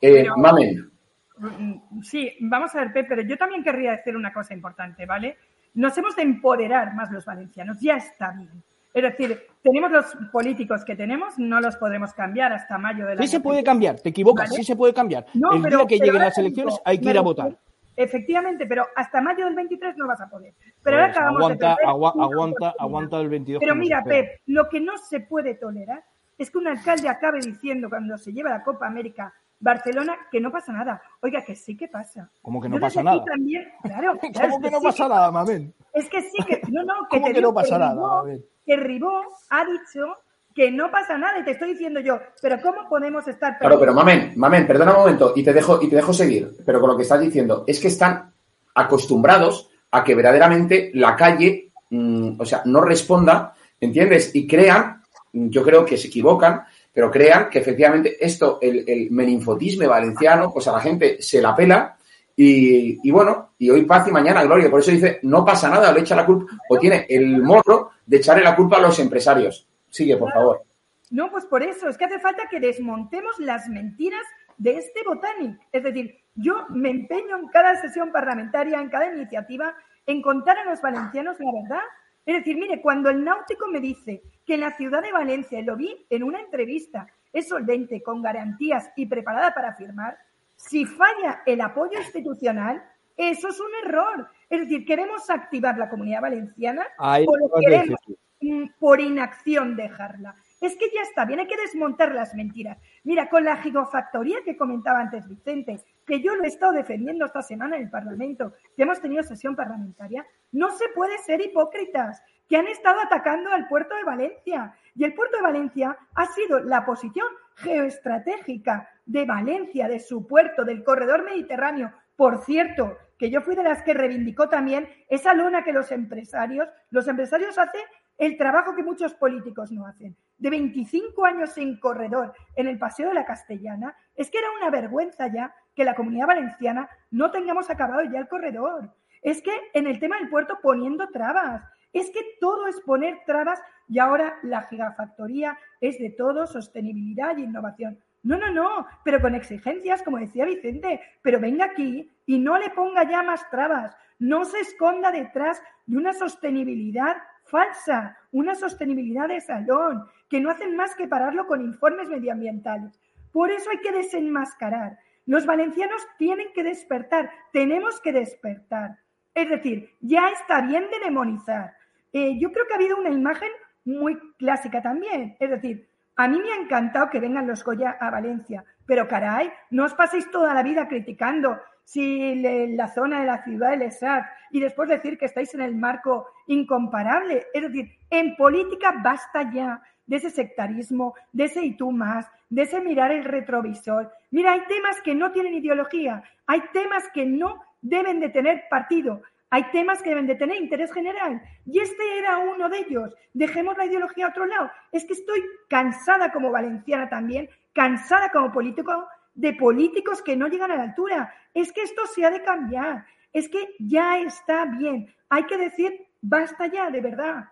Eh, 0.00 0.26
mamen. 0.36 0.90
Mm, 1.38 2.00
sí, 2.02 2.32
vamos 2.40 2.74
a 2.74 2.80
ver, 2.80 2.92
Pep, 2.92 3.06
pero 3.08 3.22
yo 3.22 3.36
también 3.36 3.62
querría 3.62 3.92
decir 3.92 4.16
una 4.16 4.32
cosa 4.32 4.54
importante, 4.54 5.06
¿vale? 5.06 5.36
Nos 5.74 5.96
hemos 5.98 6.16
de 6.16 6.22
empoderar 6.22 6.94
más 6.94 7.10
los 7.10 7.24
valencianos, 7.24 7.78
ya 7.80 7.96
está 7.96 8.32
bien. 8.32 8.62
Es 8.94 9.02
decir, 9.02 9.38
tenemos 9.62 9.90
los 9.90 10.16
políticos 10.32 10.82
que 10.82 10.96
tenemos, 10.96 11.38
no 11.38 11.60
los 11.60 11.76
podremos 11.76 12.14
cambiar 12.14 12.54
hasta 12.54 12.78
mayo 12.78 13.06
del 13.06 13.18
Sí 13.18 13.28
se 13.28 13.40
puede 13.40 13.62
cambiar, 13.62 14.00
te 14.00 14.08
equivocas, 14.08 14.54
sí 14.54 14.64
se 14.64 14.74
puede 14.74 14.94
cambiar. 14.94 15.26
No, 15.34 15.52
el 15.52 15.62
día 15.62 15.86
que 15.86 15.98
lleguen 15.98 16.22
las 16.22 16.38
elecciones 16.38 16.80
hay 16.82 16.98
que 16.98 17.10
ir 17.10 17.18
a 17.18 17.20
votar. 17.20 17.58
Efectivamente, 17.94 18.66
pero 18.66 18.86
hasta 18.94 19.20
mayo 19.20 19.44
del 19.44 19.54
23 19.54 19.96
no 19.98 20.06
vas 20.06 20.20
a 20.20 20.28
poder. 20.28 20.54
Pero 20.82 20.96
ahora 20.96 21.08
pues 21.08 21.16
acabamos 21.16 21.42
aguanta, 21.42 21.76
de 21.76 21.86
aguanta, 21.86 22.74
aguanta 22.78 23.20
el 23.20 23.28
22. 23.28 23.60
Pero 23.60 23.74
mira, 23.74 24.02
Pep, 24.02 24.40
lo 24.46 24.68
que 24.68 24.80
no 24.80 24.96
se 24.96 25.20
puede 25.20 25.54
tolerar 25.54 26.02
es 26.38 26.50
que 26.50 26.58
un 26.58 26.68
alcalde 26.68 27.08
acabe 27.08 27.40
diciendo 27.40 27.90
cuando 27.90 28.16
se 28.16 28.32
lleva 28.32 28.50
la 28.50 28.62
Copa 28.62 28.86
América 28.86 29.34
Barcelona 29.60 30.16
que 30.30 30.40
no 30.40 30.50
pasa 30.50 30.72
nada. 30.72 31.02
Oiga, 31.20 31.44
que 31.44 31.54
sí 31.54 31.76
que 31.76 31.88
pasa. 31.88 32.30
¿Cómo 32.42 32.60
que 32.60 32.68
no 32.68 32.78
pasa 32.78 33.02
nada? 33.02 33.24
También, 33.24 33.64
claro, 33.82 34.18
¿Cómo 34.20 34.60
que 34.60 34.70
no 34.70 34.80
pasa 34.80 35.08
nada, 35.08 35.30
Mamén? 35.30 35.72
Es 35.92 36.08
que 36.08 36.22
sí 36.22 36.42
que, 36.46 36.60
no, 36.70 36.82
no, 36.82 36.94
que, 37.10 37.20
¿Cómo 37.20 37.32
que 37.32 37.40
no 37.40 37.54
pasa 37.54 37.78
nada, 37.78 38.22
que 38.64 38.76
Ribó 38.76 39.22
ha 39.50 39.64
dicho 39.64 40.14
que 40.54 40.70
no 40.70 40.90
pasa 40.90 41.18
nada 41.18 41.38
y 41.38 41.44
te 41.44 41.50
estoy 41.50 41.72
diciendo 41.72 42.00
yo, 42.00 42.18
pero 42.40 42.58
¿cómo 42.62 42.88
podemos 42.88 43.28
estar... 43.28 43.58
Claro, 43.58 43.78
pero 43.78 43.92
mamen, 43.92 44.32
mamen, 44.36 44.66
perdona 44.66 44.92
un 44.92 45.00
momento 45.00 45.34
y 45.36 45.44
te 45.44 45.52
dejo 45.52 45.82
y 45.82 45.88
te 45.88 45.96
dejo 45.96 46.14
seguir, 46.14 46.50
pero 46.64 46.80
con 46.80 46.88
lo 46.88 46.96
que 46.96 47.02
estás 47.02 47.20
diciendo 47.20 47.64
es 47.66 47.78
que 47.78 47.88
están 47.88 48.32
acostumbrados 48.74 49.70
a 49.90 50.02
que 50.02 50.14
verdaderamente 50.14 50.90
la 50.94 51.14
calle, 51.14 51.72
mm, 51.90 52.40
o 52.40 52.44
sea, 52.46 52.62
no 52.64 52.80
responda, 52.80 53.54
¿entiendes? 53.78 54.34
Y 54.34 54.46
crean, 54.46 55.02
yo 55.32 55.62
creo 55.62 55.84
que 55.84 55.98
se 55.98 56.08
equivocan, 56.08 56.64
pero 56.96 57.10
crean 57.10 57.50
que 57.50 57.58
efectivamente 57.58 58.16
esto, 58.18 58.58
el, 58.62 58.82
el 58.88 59.10
meninfotisme 59.10 59.86
valenciano, 59.86 60.50
pues 60.50 60.66
a 60.66 60.72
la 60.72 60.80
gente 60.80 61.20
se 61.20 61.42
la 61.42 61.54
pela 61.54 61.94
y, 62.34 63.10
bueno, 63.10 63.50
y 63.58 63.68
hoy 63.68 63.84
paz 63.84 64.08
y 64.08 64.12
mañana 64.12 64.42
gloria. 64.44 64.70
Por 64.70 64.80
eso 64.80 64.92
dice, 64.92 65.20
no 65.24 65.44
pasa 65.44 65.68
nada, 65.68 65.92
le 65.92 66.00
echa 66.00 66.16
la 66.16 66.24
culpa, 66.24 66.50
o 66.70 66.78
tiene 66.78 67.04
el 67.06 67.42
morro 67.42 67.90
de 68.06 68.16
echarle 68.16 68.42
la 68.42 68.56
culpa 68.56 68.78
a 68.78 68.80
los 68.80 68.98
empresarios. 68.98 69.68
Sigue, 69.90 70.16
por 70.16 70.32
favor. 70.32 70.62
No, 71.10 71.30
pues 71.30 71.44
por 71.44 71.62
eso, 71.62 71.86
es 71.86 71.98
que 71.98 72.06
hace 72.06 72.18
falta 72.18 72.48
que 72.50 72.60
desmontemos 72.60 73.38
las 73.40 73.68
mentiras 73.68 74.24
de 74.56 74.78
este 74.78 75.02
Botanic. 75.06 75.60
Es 75.72 75.82
decir, 75.82 76.14
yo 76.34 76.64
me 76.70 76.88
empeño 76.88 77.36
en 77.36 77.48
cada 77.48 77.78
sesión 77.78 78.10
parlamentaria, 78.10 78.80
en 78.80 78.88
cada 78.88 79.12
iniciativa, 79.14 79.74
en 80.06 80.22
contar 80.22 80.56
a 80.60 80.64
los 80.64 80.80
valencianos 80.80 81.36
la 81.40 81.52
verdad. 81.60 81.84
Es 82.26 82.34
decir, 82.34 82.56
mire, 82.56 82.82
cuando 82.82 83.08
el 83.08 83.24
náutico 83.24 83.68
me 83.68 83.80
dice 83.80 84.20
que 84.44 84.54
en 84.54 84.60
la 84.60 84.76
ciudad 84.76 85.00
de 85.00 85.12
Valencia, 85.12 85.62
lo 85.62 85.76
vi 85.76 86.06
en 86.10 86.24
una 86.24 86.40
entrevista, 86.40 87.06
es 87.32 87.48
solvente, 87.48 88.02
con 88.02 88.20
garantías 88.20 88.90
y 88.96 89.06
preparada 89.06 89.54
para 89.54 89.74
firmar, 89.74 90.18
si 90.56 90.84
falla 90.84 91.42
el 91.46 91.60
apoyo 91.60 92.00
institucional, 92.00 92.82
eso 93.16 93.48
es 93.48 93.60
un 93.60 93.70
error. 93.84 94.28
Es 94.50 94.60
decir, 94.60 94.84
queremos 94.84 95.30
activar 95.30 95.78
la 95.78 95.88
comunidad 95.88 96.22
valenciana 96.22 96.86
o 96.98 97.36
lo 97.36 97.50
queremos 97.60 98.00
mm, 98.40 98.64
por 98.78 99.00
inacción 99.00 99.76
dejarla. 99.76 100.34
Es 100.60 100.76
que 100.76 100.86
ya 100.92 101.02
está 101.02 101.24
bien, 101.26 101.40
hay 101.40 101.46
que 101.46 101.56
desmontar 101.56 102.14
las 102.14 102.34
mentiras. 102.34 102.78
Mira, 103.04 103.28
con 103.28 103.44
la 103.44 103.56
gigafactoría 103.58 104.38
que 104.44 104.56
comentaba 104.56 105.00
antes 105.00 105.28
Vicente, 105.28 105.80
que 106.06 106.20
yo 106.20 106.36
lo 106.36 106.44
he 106.44 106.48
estado 106.48 106.72
defendiendo 106.72 107.26
esta 107.26 107.42
semana 107.42 107.76
en 107.76 107.82
el 107.82 107.90
Parlamento, 107.90 108.54
que 108.76 108.84
hemos 108.84 109.00
tenido 109.00 109.22
sesión 109.22 109.56
parlamentaria, 109.56 110.24
no 110.52 110.70
se 110.70 110.88
puede 110.94 111.18
ser 111.18 111.40
hipócritas, 111.40 112.22
que 112.48 112.56
han 112.56 112.68
estado 112.68 113.00
atacando 113.00 113.52
al 113.52 113.66
puerto 113.66 113.94
de 113.96 114.04
Valencia. 114.04 114.74
Y 114.94 115.04
el 115.04 115.14
puerto 115.14 115.36
de 115.36 115.42
Valencia 115.42 115.98
ha 116.14 116.26
sido 116.26 116.60
la 116.60 116.84
posición 116.84 117.26
geoestratégica 117.56 118.88
de 119.04 119.24
Valencia, 119.24 119.88
de 119.88 119.98
su 119.98 120.26
puerto, 120.26 120.64
del 120.64 120.84
corredor 120.84 121.24
mediterráneo. 121.24 121.92
Por 122.14 122.38
cierto, 122.44 122.96
que 123.18 123.30
yo 123.30 123.40
fui 123.40 123.56
de 123.56 123.64
las 123.64 123.82
que 123.82 123.94
reivindicó 123.94 124.48
también 124.48 124.88
esa 125.08 125.34
lona 125.34 125.64
que 125.64 125.72
los 125.72 125.90
empresarios, 125.90 126.68
los 126.90 127.08
empresarios 127.08 127.58
hacen 127.58 127.82
el 128.18 128.36
trabajo 128.36 128.74
que 128.74 128.82
muchos 128.82 129.14
políticos 129.14 129.72
no 129.72 129.86
hacen. 129.86 130.16
De 130.38 130.50
25 130.50 131.24
años 131.24 131.56
en 131.58 131.78
corredor 131.78 132.32
en 132.54 132.66
el 132.68 132.78
Paseo 132.78 133.08
de 133.08 133.14
la 133.14 133.24
Castellana, 133.24 133.96
es 134.14 134.30
que 134.30 134.38
era 134.38 134.48
una 134.58 134.70
vergüenza 134.70 135.28
ya 135.28 135.54
que 135.76 135.84
la 135.84 135.94
comunidad 135.94 136.26
valenciana 136.26 136.88
no 137.12 137.30
tengamos 137.30 137.70
acabado 137.70 138.02
ya 138.10 138.18
el 138.18 138.28
corredor. 138.28 138.90
Es 139.22 139.42
que 139.42 139.52
en 139.74 139.86
el 139.86 140.00
tema 140.00 140.18
del 140.18 140.30
puerto 140.30 140.58
poniendo 140.62 141.08
trabas, 141.10 141.62
es 141.92 142.10
que 142.10 142.20
todo 142.40 142.66
es 142.66 142.80
poner 142.80 143.20
trabas 143.26 143.60
y 143.88 143.98
ahora 143.98 144.38
la 144.42 144.62
gigafactoría 144.62 145.56
es 145.80 145.98
de 145.98 146.10
todo, 146.10 146.46
sostenibilidad 146.46 147.36
y 147.36 147.44
innovación. 147.44 147.98
No, 148.22 148.36
no, 148.36 148.50
no, 148.50 148.86
pero 149.04 149.20
con 149.20 149.34
exigencias, 149.34 150.02
como 150.02 150.18
decía 150.18 150.44
Vicente, 150.44 151.00
pero 151.22 151.38
venga 151.38 151.66
aquí 151.66 152.10
y 152.26 152.38
no 152.38 152.58
le 152.58 152.70
ponga 152.70 153.08
ya 153.08 153.22
más 153.22 153.48
trabas, 153.50 153.96
no 154.18 154.44
se 154.44 154.58
esconda 154.60 155.12
detrás 155.12 155.62
de 155.86 155.96
una 155.96 156.12
sostenibilidad 156.12 157.16
falsa, 157.44 158.18
una 158.32 158.54
sostenibilidad 158.54 159.28
de 159.28 159.40
salón, 159.40 160.04
que 160.28 160.40
no 160.40 160.50
hacen 160.50 160.74
más 160.74 160.94
que 160.96 161.06
pararlo 161.06 161.46
con 161.46 161.60
informes 161.60 162.08
medioambientales. 162.08 162.98
Por 163.32 163.50
eso 163.50 163.70
hay 163.70 163.78
que 163.78 163.92
desenmascarar. 163.92 164.98
Los 165.26 165.44
valencianos 165.44 166.06
tienen 166.18 166.52
que 166.54 166.62
despertar, 166.62 167.30
tenemos 167.52 168.00
que 168.00 168.12
despertar. 168.12 168.98
Es 169.34 169.50
decir, 169.50 169.90
ya 170.00 170.30
está 170.30 170.62
bien 170.62 170.86
de 170.90 171.04
demonizar. 171.04 171.74
Eh, 172.12 172.38
yo 172.38 172.52
creo 172.52 172.66
que 172.66 172.72
ha 172.72 172.76
habido 172.76 172.96
una 172.96 173.10
imagen 173.10 173.50
muy 173.84 174.18
clásica 174.38 174.80
también. 174.80 175.36
Es 175.38 175.50
decir, 175.50 175.88
a 176.16 176.28
mí 176.28 176.40
me 176.40 176.52
ha 176.52 176.56
encantado 176.56 177.10
que 177.10 177.20
vengan 177.20 177.46
los 177.46 177.62
Goya 177.62 177.98
a 178.00 178.10
Valencia, 178.10 178.64
pero 178.86 179.06
caray, 179.06 179.52
no 179.70 179.84
os 179.84 179.94
paséis 179.94 180.30
toda 180.30 180.54
la 180.54 180.62
vida 180.62 180.88
criticando 180.88 181.60
si 181.86 182.34
la 182.74 182.88
zona 182.88 183.20
de 183.20 183.26
la 183.26 183.44
ciudad 183.44 183.70
del 183.70 183.82
ESAC 183.82 184.26
y 184.50 184.58
después 184.58 184.88
decir 184.88 185.16
que 185.16 185.26
estáis 185.26 185.54
en 185.54 185.60
el 185.60 185.76
marco 185.76 186.26
incomparable. 186.48 187.46
Es 187.54 187.62
decir, 187.62 187.92
en 188.10 188.34
política 188.34 188.92
basta 189.04 189.48
ya 189.52 189.80
de 190.04 190.16
ese 190.16 190.30
sectarismo, 190.30 191.14
de 191.32 191.44
ese 191.44 191.64
y 191.64 191.76
tú 191.76 191.92
más, 191.92 192.28
de 192.50 192.62
ese 192.62 192.80
mirar 192.80 193.12
el 193.12 193.24
retrovisor. 193.24 194.12
Mira, 194.32 194.52
hay 194.52 194.62
temas 194.66 195.00
que 195.00 195.14
no 195.14 195.30
tienen 195.30 195.54
ideología, 195.54 196.24
hay 196.48 196.60
temas 196.72 197.04
que 197.14 197.24
no 197.24 197.62
deben 197.80 198.18
de 198.18 198.30
tener 198.30 198.64
partido, 198.68 199.22
hay 199.50 199.70
temas 199.70 200.02
que 200.02 200.10
deben 200.10 200.26
de 200.26 200.34
tener 200.34 200.60
interés 200.60 200.92
general. 200.92 201.40
Y 201.66 201.78
este 201.78 202.18
era 202.18 202.38
uno 202.38 202.68
de 202.68 202.78
ellos. 202.78 203.14
Dejemos 203.32 203.78
la 203.78 203.86
ideología 203.86 204.26
a 204.26 204.30
otro 204.30 204.46
lado. 204.46 204.72
Es 204.90 205.04
que 205.04 205.12
estoy 205.12 205.40
cansada 205.68 206.32
como 206.32 206.50
valenciana 206.50 207.08
también, 207.08 207.48
cansada 207.72 208.30
como 208.32 208.50
político 208.50 209.06
de 209.36 209.52
políticos 209.52 210.22
que 210.22 210.36
no 210.36 210.48
llegan 210.48 210.72
a 210.72 210.76
la 210.76 210.82
altura. 210.82 211.32
Es 211.54 211.72
que 211.72 211.82
esto 211.82 212.02
se 212.12 212.24
ha 212.24 212.30
de 212.30 212.42
cambiar. 212.42 213.04
Es 213.32 213.48
que 213.48 213.76
ya 213.78 214.18
está 214.18 214.64
bien. 214.64 215.14
Hay 215.28 215.44
que 215.44 215.56
decir, 215.56 216.06
basta 216.20 216.66
ya, 216.66 216.90
de 216.90 217.00
verdad. 217.00 217.44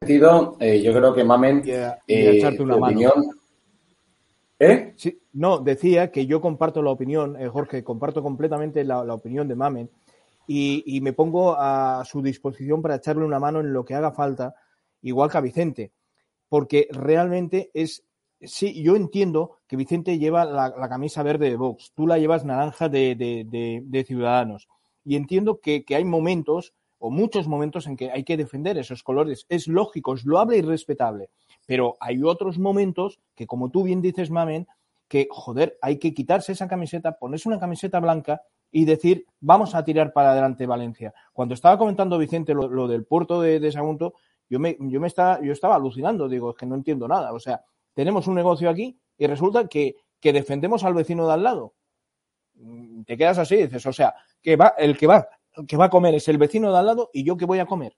Eh, 0.00 0.82
yo 0.82 0.92
creo 0.92 1.14
que 1.14 1.24
Mamen, 1.24 1.62
eh, 1.64 2.42
opinión, 2.74 3.12
¿Eh? 4.58 4.92
Sí, 4.96 5.20
no, 5.32 5.58
decía 5.58 6.12
que 6.12 6.26
yo 6.26 6.40
comparto 6.40 6.82
la 6.82 6.90
opinión, 6.90 7.36
eh, 7.36 7.48
Jorge, 7.48 7.82
comparto 7.82 8.22
completamente 8.22 8.84
la, 8.84 9.02
opinión 9.12 9.48
de 9.48 9.56
Mamen 9.56 9.90
y, 10.46 11.00
me 11.02 11.12
pongo 11.12 11.56
a 11.58 12.04
su 12.04 12.22
disposición 12.22 12.82
para 12.82 12.96
echarle 12.96 13.24
una 13.24 13.40
mano 13.40 13.60
en 13.60 13.72
lo 13.72 13.84
que 13.84 13.94
haga 13.94 14.12
falta, 14.12 14.54
igual 15.00 15.30
que 15.30 15.38
a 15.38 15.40
Vicente, 15.40 15.92
porque 16.48 16.86
realmente 16.92 17.70
es, 17.74 18.04
sí, 18.44 18.82
yo 18.82 18.96
entiendo 18.96 19.58
que 19.66 19.76
Vicente 19.76 20.18
lleva 20.18 20.44
la, 20.44 20.88
camisa 20.88 21.22
verde 21.22 21.50
de 21.50 21.56
Vox, 21.56 21.92
tú 21.94 22.06
la 22.06 22.18
llevas 22.18 22.44
naranja 22.44 22.88
de, 22.88 24.04
Ciudadanos 24.06 24.68
y 25.04 25.16
entiendo 25.16 25.60
que, 25.60 25.84
hay 25.90 26.04
momentos 26.04 26.74
o 26.98 27.10
muchos 27.10 27.48
momentos 27.48 27.86
en 27.86 27.96
que 27.96 28.10
hay 28.10 28.22
que 28.22 28.36
defender 28.36 28.78
esos 28.78 29.02
colores. 29.02 29.44
Es 29.48 29.66
lógico, 29.66 30.14
es 30.14 30.24
loable 30.24 30.58
y 30.58 30.62
respetable. 30.62 31.30
Pero 31.66 31.96
hay 31.98 32.22
otros 32.22 32.58
momentos 32.58 33.18
que, 33.34 33.46
como 33.46 33.70
tú 33.70 33.82
bien 33.82 34.00
dices, 34.00 34.30
Mamen, 34.30 34.68
que, 35.08 35.26
joder, 35.28 35.76
hay 35.82 35.98
que 35.98 36.14
quitarse 36.14 36.52
esa 36.52 36.68
camiseta, 36.68 37.18
ponerse 37.18 37.48
una 37.48 37.58
camiseta 37.58 37.98
blanca 37.98 38.42
y 38.70 38.84
decir, 38.84 39.26
vamos 39.40 39.74
a 39.74 39.84
tirar 39.84 40.12
para 40.12 40.30
adelante 40.30 40.64
Valencia. 40.64 41.12
Cuando 41.32 41.54
estaba 41.54 41.76
comentando 41.76 42.18
Vicente 42.18 42.54
lo, 42.54 42.86
del 42.86 43.04
puerto 43.04 43.40
de, 43.40 43.58
de 43.58 43.72
Sagunto, 43.72 44.14
yo 44.48 44.60
me, 44.60 44.76
yo 44.78 45.00
me 45.00 45.08
estaba, 45.08 45.40
yo 45.42 45.52
estaba 45.52 45.74
alucinando, 45.74 46.28
digo, 46.28 46.50
es 46.50 46.56
que 46.56 46.66
no 46.66 46.74
entiendo 46.74 47.08
nada. 47.08 47.32
O 47.32 47.40
sea, 47.40 47.64
tenemos 47.94 48.26
un 48.26 48.34
negocio 48.34 48.70
aquí 48.70 48.98
y 49.18 49.26
resulta 49.26 49.68
que, 49.68 49.96
que 50.20 50.32
defendemos 50.32 50.84
al 50.84 50.94
vecino 50.94 51.26
de 51.26 51.32
al 51.32 51.42
lado. 51.42 51.74
Mm, 52.54 53.02
te 53.02 53.16
quedas 53.16 53.38
así, 53.38 53.56
dices, 53.56 53.84
o 53.86 53.92
sea, 53.92 54.14
que 54.40 54.56
va, 54.56 54.74
el 54.78 54.96
que 54.96 55.06
va, 55.06 55.28
que 55.66 55.76
va 55.76 55.86
a 55.86 55.90
comer 55.90 56.14
es 56.14 56.28
el 56.28 56.38
vecino 56.38 56.72
de 56.72 56.78
al 56.78 56.86
lado 56.86 57.10
y 57.12 57.24
yo 57.24 57.36
que 57.36 57.44
voy 57.44 57.58
a 57.58 57.66
comer. 57.66 57.96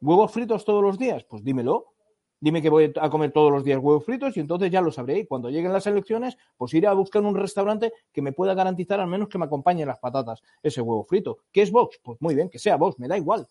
¿Huevos 0.00 0.32
fritos 0.32 0.64
todos 0.64 0.82
los 0.82 0.98
días? 0.98 1.24
Pues 1.24 1.42
dímelo. 1.42 1.94
Dime 2.40 2.60
que 2.60 2.68
voy 2.68 2.92
a 3.00 3.08
comer 3.08 3.32
todos 3.32 3.50
los 3.50 3.64
días 3.64 3.78
huevos 3.78 4.04
fritos 4.04 4.36
y 4.36 4.40
entonces 4.40 4.70
ya 4.70 4.82
lo 4.82 4.92
sabré. 4.92 5.20
Y 5.20 5.26
cuando 5.26 5.48
lleguen 5.48 5.72
las 5.72 5.86
elecciones, 5.86 6.36
pues 6.58 6.74
iré 6.74 6.86
a 6.88 6.92
buscar 6.92 7.22
un 7.22 7.34
restaurante 7.34 7.92
que 8.12 8.20
me 8.20 8.32
pueda 8.32 8.52
garantizar 8.52 9.00
al 9.00 9.06
menos 9.06 9.28
que 9.28 9.38
me 9.38 9.46
acompañe 9.46 9.86
las 9.86 9.98
patatas 9.98 10.42
ese 10.62 10.82
huevo 10.82 11.04
frito. 11.04 11.38
¿Qué 11.50 11.62
es 11.62 11.70
Vox? 11.70 11.98
Pues 12.02 12.20
muy 12.20 12.34
bien, 12.34 12.50
que 12.50 12.58
sea 12.58 12.76
Vox, 12.76 12.98
me 12.98 13.08
da 13.08 13.16
igual. 13.16 13.46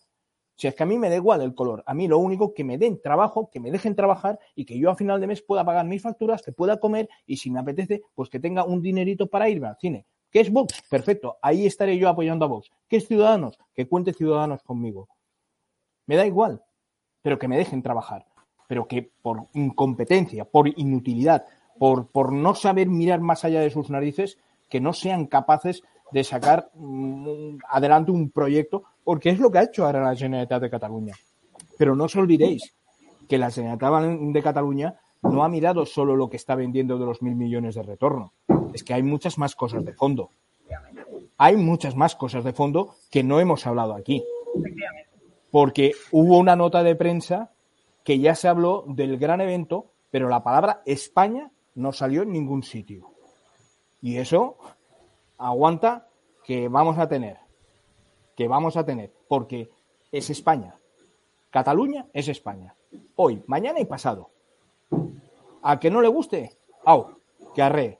Si 0.56 0.66
es 0.68 0.74
que 0.74 0.82
a 0.82 0.86
mí 0.86 0.98
me 0.98 1.08
da 1.08 1.16
igual 1.16 1.42
el 1.42 1.54
color, 1.54 1.82
a 1.86 1.94
mí 1.94 2.06
lo 2.06 2.18
único 2.18 2.54
que 2.54 2.64
me 2.64 2.78
den 2.78 3.00
trabajo, 3.00 3.50
que 3.50 3.60
me 3.60 3.70
dejen 3.70 3.96
trabajar 3.96 4.38
y 4.54 4.64
que 4.64 4.78
yo 4.78 4.90
a 4.90 4.96
final 4.96 5.20
de 5.20 5.26
mes 5.26 5.42
pueda 5.42 5.64
pagar 5.64 5.86
mis 5.86 6.02
facturas, 6.02 6.42
que 6.42 6.52
pueda 6.52 6.78
comer 6.78 7.08
y 7.26 7.36
si 7.36 7.50
me 7.50 7.60
apetece, 7.60 8.02
pues 8.14 8.28
que 8.28 8.40
tenga 8.40 8.64
un 8.64 8.80
dinerito 8.80 9.26
para 9.26 9.48
irme 9.48 9.68
al 9.68 9.76
cine. 9.78 10.06
¿Qué 10.30 10.40
es 10.40 10.52
Vox? 10.52 10.82
Perfecto, 10.88 11.38
ahí 11.42 11.66
estaré 11.66 11.98
yo 11.98 12.08
apoyando 12.08 12.44
a 12.44 12.48
Vox. 12.48 12.70
¿Qué 12.88 12.96
es 12.96 13.06
Ciudadanos? 13.06 13.58
Que 13.74 13.88
cuente 13.88 14.12
Ciudadanos 14.12 14.62
conmigo. 14.62 15.08
Me 16.06 16.16
da 16.16 16.26
igual, 16.26 16.62
pero 17.22 17.38
que 17.38 17.48
me 17.48 17.56
dejen 17.56 17.82
trabajar 17.82 18.26
pero 18.66 18.86
que 18.86 19.10
por 19.22 19.48
incompetencia, 19.54 20.44
por 20.44 20.68
inutilidad, 20.68 21.46
por, 21.78 22.08
por 22.08 22.32
no 22.32 22.54
saber 22.54 22.88
mirar 22.88 23.20
más 23.20 23.44
allá 23.44 23.60
de 23.60 23.70
sus 23.70 23.90
narices, 23.90 24.38
que 24.68 24.80
no 24.80 24.92
sean 24.92 25.26
capaces 25.26 25.82
de 26.12 26.24
sacar 26.24 26.70
mm, 26.74 27.58
adelante 27.68 28.10
un 28.10 28.30
proyecto, 28.30 28.84
porque 29.02 29.30
es 29.30 29.38
lo 29.38 29.50
que 29.50 29.58
ha 29.58 29.64
hecho 29.64 29.84
ahora 29.84 30.02
la 30.02 30.16
Generalitat 30.16 30.62
de 30.62 30.70
Cataluña. 30.70 31.14
Pero 31.76 31.96
no 31.96 32.04
os 32.04 32.16
olvidéis 32.16 32.74
que 33.28 33.38
la 33.38 33.50
Generalitat 33.50 34.04
de 34.32 34.42
Cataluña 34.42 35.00
no 35.22 35.44
ha 35.44 35.48
mirado 35.48 35.86
solo 35.86 36.16
lo 36.16 36.28
que 36.28 36.36
está 36.36 36.54
vendiendo 36.54 36.98
de 36.98 37.06
los 37.06 37.22
mil 37.22 37.34
millones 37.34 37.74
de 37.74 37.82
retorno. 37.82 38.32
Es 38.72 38.84
que 38.84 38.94
hay 38.94 39.02
muchas 39.02 39.38
más 39.38 39.54
cosas 39.54 39.84
de 39.84 39.92
fondo. 39.92 40.30
Hay 41.36 41.56
muchas 41.56 41.96
más 41.96 42.14
cosas 42.14 42.44
de 42.44 42.52
fondo 42.52 42.94
que 43.10 43.22
no 43.22 43.40
hemos 43.40 43.66
hablado 43.66 43.94
aquí. 43.94 44.22
Porque 45.50 45.92
hubo 46.12 46.38
una 46.38 46.56
nota 46.56 46.82
de 46.82 46.94
prensa 46.94 47.50
que 48.02 48.18
ya 48.18 48.34
se 48.34 48.48
habló 48.48 48.84
del 48.86 49.18
gran 49.18 49.40
evento, 49.40 49.86
pero 50.10 50.28
la 50.28 50.42
palabra 50.42 50.82
España 50.84 51.50
no 51.74 51.92
salió 51.92 52.22
en 52.22 52.32
ningún 52.32 52.62
sitio. 52.62 53.10
Y 54.02 54.18
eso 54.18 54.56
aguanta 55.44 56.08
que 56.42 56.68
vamos 56.68 56.98
a 56.98 57.08
tener, 57.08 57.36
que 58.36 58.48
vamos 58.48 58.76
a 58.76 58.84
tener, 58.84 59.10
porque 59.28 59.70
es 60.10 60.30
España. 60.30 60.74
Cataluña 61.50 62.06
es 62.12 62.28
España. 62.28 62.74
Hoy, 63.16 63.42
mañana 63.46 63.80
y 63.80 63.84
pasado. 63.84 64.30
A 65.62 65.78
que 65.78 65.90
no 65.90 66.00
le 66.00 66.08
guste, 66.08 66.52
au, 66.84 67.18
que 67.54 67.62
arree. 67.62 67.98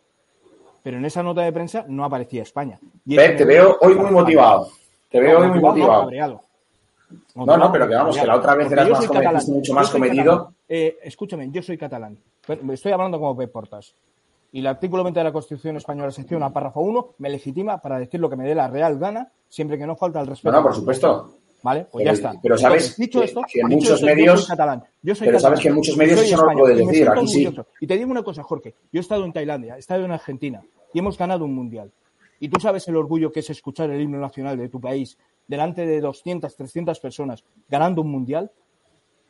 Pero 0.82 0.98
en 0.98 1.04
esa 1.04 1.22
nota 1.22 1.42
de 1.42 1.52
prensa 1.52 1.84
no 1.88 2.04
aparecía 2.04 2.42
España. 2.42 2.78
te 3.06 3.44
veo 3.44 3.78
hoy 3.80 3.94
muy 3.94 4.10
motivado. 4.10 4.68
Te 5.10 5.20
veo 5.20 5.40
hoy 5.40 5.48
muy 5.48 5.60
motivado. 5.60 6.10
No, 7.34 7.56
no, 7.56 7.70
pero 7.70 7.86
que 7.86 7.94
vamos, 7.94 8.16
que 8.16 8.26
la 8.26 8.36
otra 8.36 8.54
vez 8.54 8.72
eras 8.72 8.88
más 8.88 9.06
comedido, 9.06 9.54
mucho 9.54 9.74
más 9.74 9.90
comedido. 9.90 10.52
Eh, 10.68 10.98
escúchame, 11.02 11.50
yo 11.50 11.62
soy 11.62 11.78
catalán. 11.78 12.18
Estoy 12.72 12.92
hablando 12.92 13.18
como 13.18 13.36
Pep 13.36 13.52
Portas. 13.52 13.94
Y 14.54 14.60
el 14.60 14.68
artículo 14.68 15.02
20 15.02 15.18
de 15.18 15.24
la 15.24 15.32
Constitución 15.32 15.76
Española, 15.78 16.12
sección 16.12 16.40
a 16.44 16.52
párrafo 16.52 16.80
1, 16.80 17.16
me 17.18 17.28
legitima 17.28 17.78
para 17.78 17.98
decir 17.98 18.20
lo 18.20 18.30
que 18.30 18.36
me 18.36 18.46
dé 18.46 18.54
la 18.54 18.68
real 18.68 19.00
gana, 19.00 19.32
siempre 19.48 19.76
que 19.76 19.84
no 19.84 19.96
falta 19.96 20.20
el 20.20 20.28
respeto. 20.28 20.52
No, 20.52 20.58
no, 20.58 20.62
por 20.62 20.76
supuesto. 20.76 21.38
Vale, 21.60 21.88
pues 21.90 22.04
ya 22.04 22.12
está. 22.12 22.34
Pero 22.40 22.56
sabes 22.56 22.96
dicho 22.96 23.20
esto, 23.20 23.42
que 23.52 23.58
en 23.58 23.66
muchos 23.66 24.00
medios. 24.04 24.26
Yo 24.26 24.36
soy 24.36 24.48
catalán. 24.50 24.84
Yo 25.02 25.14
soy 25.16 25.26
pero 25.26 25.40
sabes 25.40 25.58
que 25.58 25.68
en 25.70 25.74
muchos 25.74 25.96
medios 25.96 26.22
eso 26.22 26.36
no 26.36 26.52
lo 26.52 26.58
puedes 26.60 26.86
decir. 26.86 27.08
Aquí 27.08 27.26
sí. 27.26 27.52
Y 27.80 27.86
te 27.88 27.96
digo 27.96 28.12
una 28.12 28.22
cosa, 28.22 28.44
Jorge. 28.44 28.76
Yo 28.92 29.00
he 29.00 29.02
estado 29.02 29.24
en 29.24 29.32
Tailandia, 29.32 29.74
he 29.74 29.80
estado 29.80 30.04
en 30.04 30.12
Argentina 30.12 30.62
y 30.92 31.00
hemos 31.00 31.18
ganado 31.18 31.46
un 31.46 31.52
mundial. 31.52 31.90
Y 32.38 32.48
tú 32.48 32.60
sabes 32.60 32.86
el 32.86 32.94
orgullo 32.94 33.32
que 33.32 33.40
es 33.40 33.50
escuchar 33.50 33.90
el 33.90 34.00
himno 34.00 34.20
nacional 34.20 34.56
de 34.56 34.68
tu 34.68 34.80
país 34.80 35.18
delante 35.48 35.84
de 35.84 36.00
200, 36.00 36.54
300 36.54 37.00
personas 37.00 37.42
ganando 37.68 38.02
un 38.02 38.10
mundial, 38.12 38.52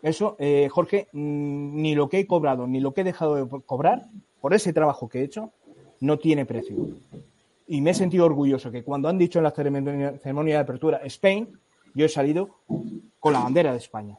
eso, 0.03 0.37
eh, 0.39 0.69
Jorge, 0.71 1.09
mm, 1.13 1.81
ni 1.81 1.95
lo 1.95 2.11
que 2.11 2.19
he 2.19 2.27
cobrado 2.27 2.67
ni 2.67 2.81
lo 2.81 2.93
que 2.93 3.01
he 3.01 3.05
dejado 3.05 3.37
de 3.37 3.63
cobrar 3.65 4.03
por 4.45 4.53
ese 4.53 4.75
trabajo 4.75 5.09
que 5.09 5.21
he 5.21 5.25
hecho 5.25 5.55
no 6.01 6.19
tiene 6.19 6.45
precio. 6.45 6.77
Y 7.67 7.81
me 7.81 7.93
he 7.93 7.95
sentido 7.95 8.27
orgulloso 8.27 8.71
que 8.71 8.85
cuando 8.85 9.09
han 9.09 9.17
dicho 9.17 9.39
en 9.39 9.45
la 9.45 9.53
ceremonia, 9.53 10.13
de 10.21 10.57
apertura 10.59 10.99
Spain, 11.05 11.59
yo 11.95 12.05
he 12.05 12.11
salido 12.11 12.51
con 13.19 13.33
la 13.33 13.39
bandera 13.41 13.71
de 13.71 13.79
España. 13.79 14.19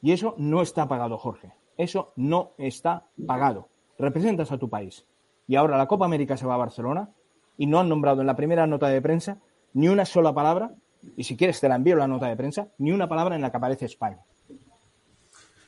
Y 0.00 0.12
eso 0.12 0.36
no 0.38 0.62
está 0.62 0.86
pagado, 0.86 1.18
Jorge. 1.18 1.50
Eso 1.76 2.12
no 2.14 2.52
está 2.58 3.08
pagado. 3.26 3.66
Representas 3.98 4.52
a 4.52 4.58
tu 4.58 4.68
país. 4.68 5.04
Y 5.48 5.56
ahora 5.56 5.78
la 5.78 5.88
Copa 5.88 6.04
América 6.04 6.36
se 6.36 6.46
va 6.46 6.54
a 6.54 6.58
Barcelona 6.58 7.10
y 7.58 7.66
no 7.66 7.80
han 7.80 7.88
nombrado 7.88 8.20
en 8.20 8.28
la 8.28 8.36
primera 8.36 8.68
nota 8.68 8.86
de 8.86 9.02
prensa 9.02 9.38
ni 9.72 9.88
una 9.88 10.04
sola 10.04 10.32
palabra 10.32 10.76
y 11.16 11.24
si 11.24 11.36
quieres 11.36 11.58
te 11.58 11.68
la 11.68 11.74
envío 11.74 11.96
la 11.96 12.06
nota 12.06 12.28
de 12.28 12.36
prensa, 12.36 12.68
ni 12.78 12.92
una 12.92 13.08
palabra 13.08 13.34
en 13.34 13.42
la 13.42 13.50
que 13.50 13.56
aparece 13.56 13.86
España. 13.86 14.20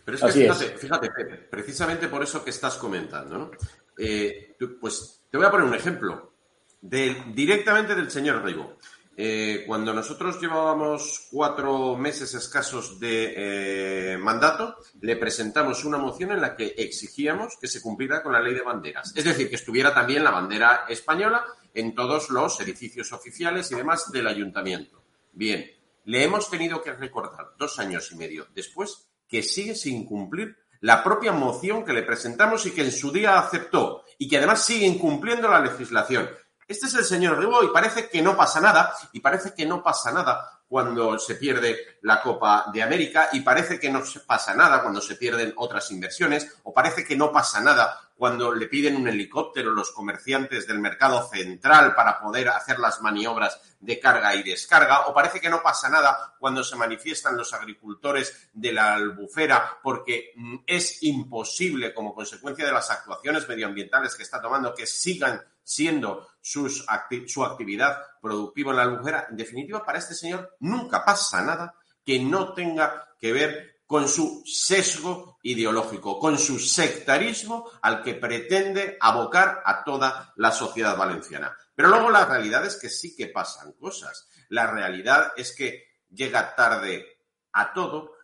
Pero 0.07 0.18
es 0.18 0.34
que 0.34 0.40
fíjate, 0.40 0.78
fíjate, 0.78 1.11
Pepe, 1.11 1.36
precisamente 1.50 2.07
por 2.07 2.22
eso 2.22 2.44
que 2.44 2.50
estás 2.50 2.76
comentando, 2.76 3.36
¿no? 3.36 3.50
Eh, 3.98 4.57
pues 4.80 5.24
te 5.28 5.36
voy 5.36 5.44
a 5.44 5.50
poner 5.50 5.66
un 5.66 5.74
ejemplo 5.74 6.32
directamente 6.80 7.92
del 7.96 8.09
señor 8.09 8.44
Rigo. 8.44 8.78
eh, 9.16 9.64
cuando 9.66 9.92
nosotros 9.92 10.40
llevábamos 10.40 11.26
cuatro 11.32 11.96
meses 11.96 12.34
escasos 12.34 13.00
de 13.00 14.12
eh, 14.14 14.18
mandato, 14.18 14.76
le 15.00 15.16
presentamos 15.16 15.84
una 15.84 15.98
moción 15.98 16.30
en 16.30 16.40
la 16.40 16.54
que 16.54 16.74
exigíamos 16.76 17.57
que 17.61 17.66
se 17.66 17.80
cumpliera 17.80 18.22
con 18.22 18.32
la 18.32 18.40
ley 18.40 18.54
de 18.54 18.62
banderas. 18.62 19.12
Es 19.16 19.24
decir, 19.24 19.48
que 19.48 19.57
estuviera 19.57 19.92
también 19.92 20.22
la 20.22 20.30
bandera 20.30 20.84
española 20.88 21.44
en 21.74 21.96
todos 21.96 22.30
los 22.30 22.61
edificios 22.61 23.12
oficiales 23.12 23.72
y 23.72 23.74
demás 23.74 24.12
del 24.12 24.28
ayuntamiento. 24.28 25.02
Bien, 25.32 25.68
le 26.04 26.22
hemos 26.22 26.48
tenido 26.48 26.80
que 26.80 26.92
recordar 26.92 27.54
dos 27.59 27.80
años 27.80 28.12
y 28.12 28.16
medio 28.16 28.46
después 28.54 29.09
que 29.29 29.43
sigue 29.43 29.74
sin 29.74 30.07
cumplir 30.07 30.57
la 30.81 31.03
propia 31.03 31.33
moción 31.33 31.85
que 31.85 31.93
le 31.93 32.03
presentamos 32.03 32.66
y 32.66 32.70
que 32.70 32.83
en 32.83 32.93
su 32.93 33.11
día 33.11 33.39
aceptó 33.39 34.05
y 34.18 34.29
que 34.29 34.39
además 34.39 34.64
sigue 34.64 34.87
incumpliendo 34.87 35.49
la 35.49 35.61
legislación. 35.61 36.29
Este 36.68 36.87
es 36.87 36.95
el 36.95 37.05
señor 37.05 37.39
Ribó 37.39 37.62
y 37.62 37.68
parece 37.68 38.09
que 38.09 38.22
no 38.22 38.37
pasa 38.37 38.61
nada, 38.61 38.93
y 39.12 39.20
parece 39.20 39.55
que 39.55 39.66
no 39.66 39.83
pasa 39.83 40.11
nada 40.12 40.55
cuando 40.69 41.19
se 41.19 41.37
pierde 41.37 41.99
la 42.03 42.21
Copa 42.21 42.67
de 42.73 42.83
América, 42.83 43.29
y 43.33 43.41
parece 43.41 43.79
que 43.79 43.91
no 43.91 44.03
pasa 44.27 44.55
nada 44.55 44.83
cuando 44.83 45.01
se 45.01 45.17
pierden 45.17 45.53
otras 45.57 45.91
inversiones, 45.91 46.57
o 46.64 46.73
parece 46.73 47.05
que 47.05 47.17
no 47.17 47.31
pasa 47.31 47.61
nada 47.61 48.01
cuando 48.17 48.55
le 48.55 48.67
piden 48.67 48.97
un 48.97 49.09
helicóptero 49.09 49.71
los 49.71 49.93
comerciantes 49.93 50.67
del 50.67 50.79
mercado 50.79 51.29
central 51.29 51.95
para 51.95 52.19
poder 52.19 52.49
hacer 52.49 52.79
las 52.79 53.03
maniobras 53.03 53.61
de 53.79 54.01
carga 54.01 54.35
y 54.35 54.43
descarga, 54.43 55.07
o 55.07 55.14
parece 55.14 55.39
que 55.39 55.51
no 55.51 55.62
pasa 55.62 55.89
nada 55.89 56.35
cuando 56.39 56.64
se 56.64 56.77
manifiestan 56.77 57.37
los 57.37 57.53
agricultores 57.53 58.49
de 58.55 58.73
la 58.73 58.95
albufera 58.95 59.79
porque 59.83 60.33
mm, 60.35 60.57
es 60.67 61.03
imposible, 61.03 61.93
como 61.93 62.14
consecuencia 62.14 62.64
de 62.64 62.73
las 62.73 62.91
actuaciones 62.91 63.47
medioambientales 63.47 64.14
que 64.14 64.23
está 64.23 64.41
tomando, 64.41 64.75
que 64.75 64.87
sigan 64.87 65.43
siendo 65.62 66.29
su 66.47 67.44
actividad 67.44 67.99
productiva 68.20 68.70
en 68.70 68.76
la 68.76 68.82
albufera. 68.84 69.26
En 69.30 69.36
definitiva, 69.36 69.84
para 69.84 69.99
este 69.99 70.14
señor 70.14 70.57
nunca 70.61 71.05
pasa 71.05 71.42
nada 71.42 71.74
que 72.05 72.20
no 72.20 72.53
tenga 72.55 73.09
que 73.18 73.32
ver 73.32 73.76
con 73.86 74.09
su 74.09 74.42
sesgo 74.44 75.38
ideológico, 75.42 76.18
con 76.18 76.38
su 76.38 76.59
sectarismo 76.59 77.70
al 77.82 78.03
que 78.03 78.14
pretende 78.14 78.97
abocar 79.01 79.62
a 79.64 79.84
toda 79.84 80.32
la 80.36 80.51
sociedad 80.51 80.97
valenciana. 80.97 81.57
Pero 81.74 81.88
luego 81.88 82.11
la 82.11 82.24
realidad 82.24 82.64
es 82.66 82.76
que 82.76 82.88
sí 82.88 83.14
que 83.14 83.28
pasan 83.28 83.72
cosas. 83.72 84.28
La 84.49 84.70
realidad 84.70 85.32
es 85.36 85.55
que 85.55 85.84
llega 86.11 86.55
tarde 86.57 87.07
a 87.53 87.72
todo. 87.72 88.14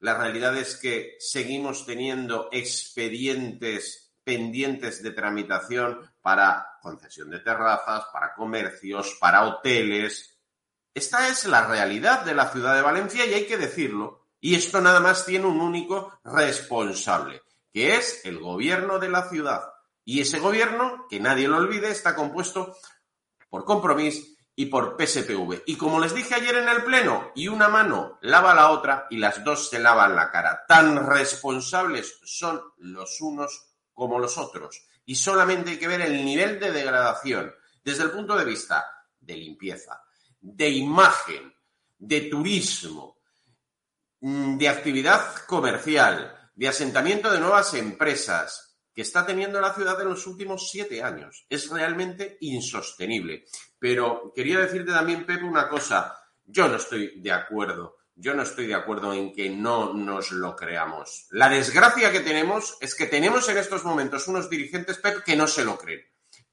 La 0.00 0.18
realidad 0.18 0.56
es 0.56 0.76
que 0.76 1.16
seguimos 1.18 1.86
teniendo 1.86 2.48
expedientes 2.50 4.06
pendientes 4.24 5.04
de 5.04 5.12
tramitación 5.12 6.00
para 6.26 6.78
concesión 6.82 7.30
de 7.30 7.38
terrazas, 7.38 8.06
para 8.12 8.34
comercios, 8.34 9.16
para 9.20 9.44
hoteles. 9.44 10.36
Esta 10.92 11.28
es 11.28 11.44
la 11.44 11.68
realidad 11.68 12.22
de 12.22 12.34
la 12.34 12.50
ciudad 12.50 12.74
de 12.74 12.82
Valencia 12.82 13.24
y 13.24 13.32
hay 13.32 13.46
que 13.46 13.56
decirlo. 13.56 14.26
Y 14.40 14.56
esto 14.56 14.80
nada 14.80 14.98
más 14.98 15.24
tiene 15.24 15.46
un 15.46 15.60
único 15.60 16.18
responsable, 16.24 17.42
que 17.72 17.94
es 17.94 18.24
el 18.24 18.40
gobierno 18.40 18.98
de 18.98 19.08
la 19.08 19.28
ciudad. 19.28 19.72
Y 20.04 20.20
ese 20.20 20.40
gobierno, 20.40 21.06
que 21.08 21.20
nadie 21.20 21.46
lo 21.46 21.58
olvide, 21.58 21.92
está 21.92 22.16
compuesto 22.16 22.76
por 23.48 23.64
Compromís 23.64 24.36
y 24.56 24.66
por 24.66 24.96
PSPV. 24.96 25.62
Y 25.66 25.76
como 25.76 26.00
les 26.00 26.12
dije 26.12 26.34
ayer 26.34 26.56
en 26.56 26.68
el 26.68 26.82
Pleno, 26.82 27.30
y 27.36 27.46
una 27.46 27.68
mano 27.68 28.18
lava 28.22 28.52
la 28.52 28.70
otra 28.70 29.06
y 29.10 29.18
las 29.18 29.44
dos 29.44 29.68
se 29.70 29.78
lavan 29.78 30.16
la 30.16 30.32
cara. 30.32 30.64
Tan 30.66 31.06
responsables 31.06 32.18
son 32.24 32.60
los 32.78 33.20
unos 33.20 33.76
como 33.94 34.18
los 34.18 34.36
otros. 34.38 34.82
Y 35.06 35.14
solamente 35.14 35.70
hay 35.70 35.78
que 35.78 35.88
ver 35.88 36.02
el 36.02 36.24
nivel 36.24 36.60
de 36.60 36.72
degradación 36.72 37.54
desde 37.82 38.04
el 38.04 38.10
punto 38.10 38.36
de 38.36 38.44
vista 38.44 38.84
de 39.18 39.36
limpieza, 39.36 40.02
de 40.40 40.68
imagen, 40.68 41.54
de 41.98 42.22
turismo, 42.22 43.16
Mm, 44.20 44.56
de 44.56 44.68
actividad 44.68 45.44
comercial, 45.46 46.50
de 46.54 46.68
asentamiento 46.68 47.30
de 47.30 47.38
nuevas 47.38 47.74
empresas 47.74 48.78
que 48.94 49.02
está 49.02 49.26
teniendo 49.26 49.60
la 49.60 49.74
ciudad 49.74 50.00
en 50.00 50.08
los 50.08 50.26
últimos 50.26 50.70
siete 50.70 51.02
años. 51.02 51.46
Es 51.50 51.68
realmente 51.68 52.38
insostenible. 52.40 53.44
Pero 53.78 54.32
quería 54.34 54.58
decirte 54.58 54.90
también, 54.90 55.26
Pepe, 55.26 55.44
una 55.44 55.68
cosa. 55.68 56.18
Yo 56.44 56.66
no 56.66 56.76
estoy 56.76 57.20
de 57.20 57.30
acuerdo. 57.30 57.98
Yo 58.18 58.34
no 58.34 58.42
estoy 58.42 58.66
de 58.66 58.74
acuerdo 58.74 59.12
en 59.12 59.32
que 59.32 59.50
no 59.50 59.92
nos 59.92 60.32
lo 60.32 60.56
creamos. 60.56 61.26
La 61.30 61.50
desgracia 61.50 62.10
que 62.10 62.20
tenemos 62.20 62.78
es 62.80 62.94
que 62.94 63.06
tenemos 63.06 63.46
en 63.48 63.58
estos 63.58 63.84
momentos 63.84 64.26
unos 64.26 64.48
dirigentes, 64.48 64.96
Pep, 64.96 65.22
que 65.22 65.36
no 65.36 65.46
se 65.46 65.64
lo 65.64 65.76
creen. 65.76 66.00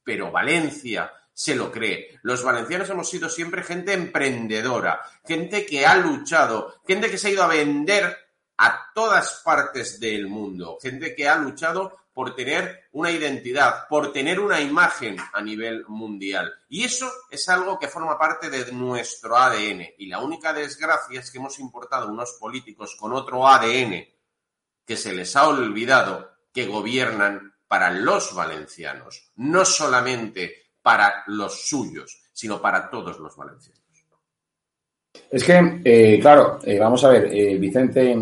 Pero 0.03 0.30
Valencia, 0.30 1.09
se 1.34 1.55
lo 1.55 1.72
cree. 1.72 2.20
Los 2.22 2.43
valencianos 2.43 2.89
hemos 2.89 3.09
sido 3.09 3.30
siempre 3.30 3.64
gente 3.64 3.93
emprendedora, 3.93 5.01
gente 5.26 5.66
que 5.66 5.86
ha 5.86 5.95
luchado, 5.95 6.82
gente 6.88 7.09
que 7.09 7.18
se 7.18 7.30
ha 7.30 7.32
ido 7.32 7.43
a 7.43 7.47
vender 7.47 8.18
a 8.64 8.93
todas 8.93 9.41
partes 9.43 9.99
del 9.99 10.28
mundo, 10.28 10.78
gente 10.82 11.14
que 11.14 11.28
ha 11.28 11.36
luchado 11.36 11.97
por 12.14 12.34
tener 12.34 12.88
una 12.93 13.11
identidad, 13.11 13.89
por 13.89 14.14
tener 14.14 14.39
una 14.39 14.61
imagen 14.61 15.18
a 15.34 15.41
nivel 15.41 15.84
mundial. 15.88 16.53
Y 16.70 16.86
eso 16.86 17.11
es 17.30 17.49
algo 17.49 17.78
que 17.78 17.89
forma 17.89 18.18
parte 18.18 18.49
de 18.49 18.72
nuestro 18.72 19.36
ADN. 19.36 19.95
Y 19.97 20.05
la 20.05 20.20
única 20.20 20.53
desgracia 20.53 21.20
es 21.20 21.30
que 21.30 21.39
hemos 21.39 21.59
importado 21.59 22.09
unos 22.09 22.38
políticos 22.39 22.95
con 22.97 23.11
otro 23.11 23.45
ADN 23.45 24.05
que 24.86 24.95
se 24.95 25.11
les 25.11 25.36
ha 25.36 25.49
olvidado 25.49 26.32
que 26.53 26.66
gobiernan 26.66 27.55
para 27.68 27.91
los 27.91 28.34
valencianos, 28.34 29.32
no 29.36 29.66
solamente 29.66 30.72
para 30.82 31.26
los 31.28 31.68
suyos, 31.68 32.22
sino 32.32 32.61
para 32.61 32.89
todos 32.89 33.20
los 33.20 33.36
valencianos. 33.36 33.83
Es 35.30 35.43
que, 35.43 35.82
eh, 35.84 36.20
claro, 36.20 36.59
eh, 36.64 36.80
vamos 36.80 37.03
a 37.03 37.09
ver, 37.09 37.30
eh, 37.32 37.57
Vicente, 37.57 38.16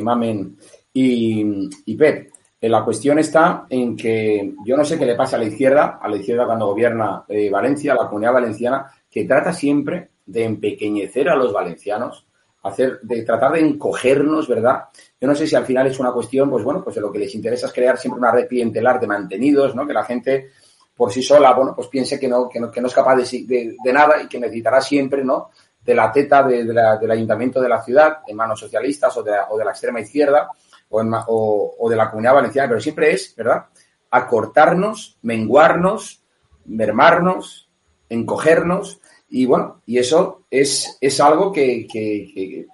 Mamen 0.00 0.56
y, 0.92 1.68
y 1.86 1.96
Pep, 1.96 2.30
la 2.60 2.84
cuestión 2.84 3.18
está 3.18 3.66
en 3.68 3.96
que 3.96 4.54
yo 4.64 4.76
no 4.76 4.84
sé 4.84 4.98
qué 4.98 5.06
le 5.06 5.14
pasa 5.14 5.36
a 5.36 5.38
la 5.38 5.46
izquierda, 5.46 5.98
a 6.00 6.08
la 6.08 6.16
izquierda 6.16 6.46
cuando 6.46 6.66
gobierna 6.66 7.24
Valencia, 7.50 7.94
la 7.94 8.08
comunidad 8.08 8.32
valenciana, 8.32 8.90
que 9.10 9.24
trata 9.24 9.52
siempre 9.52 10.10
de 10.26 10.44
empequeñecer 10.44 11.28
a 11.28 11.36
los 11.36 11.52
valencianos, 11.52 12.26
hacer, 12.62 13.00
de 13.02 13.22
tratar 13.22 13.52
de 13.52 13.60
encogernos, 13.60 14.48
¿verdad? 14.48 14.84
Yo 15.20 15.28
no 15.28 15.34
sé 15.34 15.46
si 15.46 15.56
al 15.56 15.64
final 15.64 15.86
es 15.86 15.98
una 15.98 16.12
cuestión, 16.12 16.50
pues 16.50 16.64
bueno, 16.64 16.82
pues 16.82 16.96
de 16.96 17.02
lo 17.02 17.12
que 17.12 17.18
les 17.18 17.34
interesa 17.34 17.66
es 17.66 17.72
crear 17.72 17.96
siempre 17.96 18.18
una 18.18 18.32
red 18.32 18.48
clientelar 18.48 19.00
de 19.00 19.06
mantenidos, 19.06 19.74
¿no? 19.74 19.86
Que 19.86 19.92
la 19.92 20.04
gente 20.04 20.50
por 20.98 21.12
sí 21.12 21.22
sola, 21.22 21.54
bueno, 21.54 21.74
pues 21.76 21.86
piense 21.86 22.18
que 22.18 22.26
no, 22.26 22.48
que 22.48 22.58
no, 22.58 22.70
que 22.70 22.80
no 22.80 22.88
es 22.88 22.94
capaz 22.94 23.16
de, 23.16 23.76
de, 23.82 23.92
nada 23.92 24.20
y 24.20 24.26
que 24.26 24.40
necesitará 24.40 24.80
siempre, 24.80 25.24
¿no? 25.24 25.50
De 25.88 25.94
la 25.94 26.12
teta 26.12 26.42
de, 26.42 26.64
del 26.64 27.10
ayuntamiento 27.10 27.62
de 27.62 27.68
la 27.70 27.82
ciudad, 27.82 28.18
en 28.26 28.36
manos 28.36 28.60
socialistas 28.60 29.16
o 29.16 29.22
de, 29.22 29.32
o 29.48 29.56
de 29.56 29.64
la 29.64 29.70
extrema 29.70 30.00
izquierda 30.00 30.50
o, 30.90 31.00
en, 31.00 31.14
o, 31.14 31.86
de 31.88 31.96
la 31.96 32.10
comunidad 32.10 32.34
valenciana, 32.34 32.68
pero 32.68 32.80
siempre 32.80 33.12
es, 33.12 33.34
¿verdad? 33.34 33.64
Acortarnos, 34.10 35.18
menguarnos, 35.22 36.22
mermarnos, 36.66 37.70
encogernos 38.10 39.00
y 39.30 39.46
bueno, 39.46 39.80
y 39.86 39.96
eso 39.96 40.42
es, 40.50 40.98
es 41.00 41.20
algo 41.20 41.50
que, 41.50 41.86
que, 41.90 42.66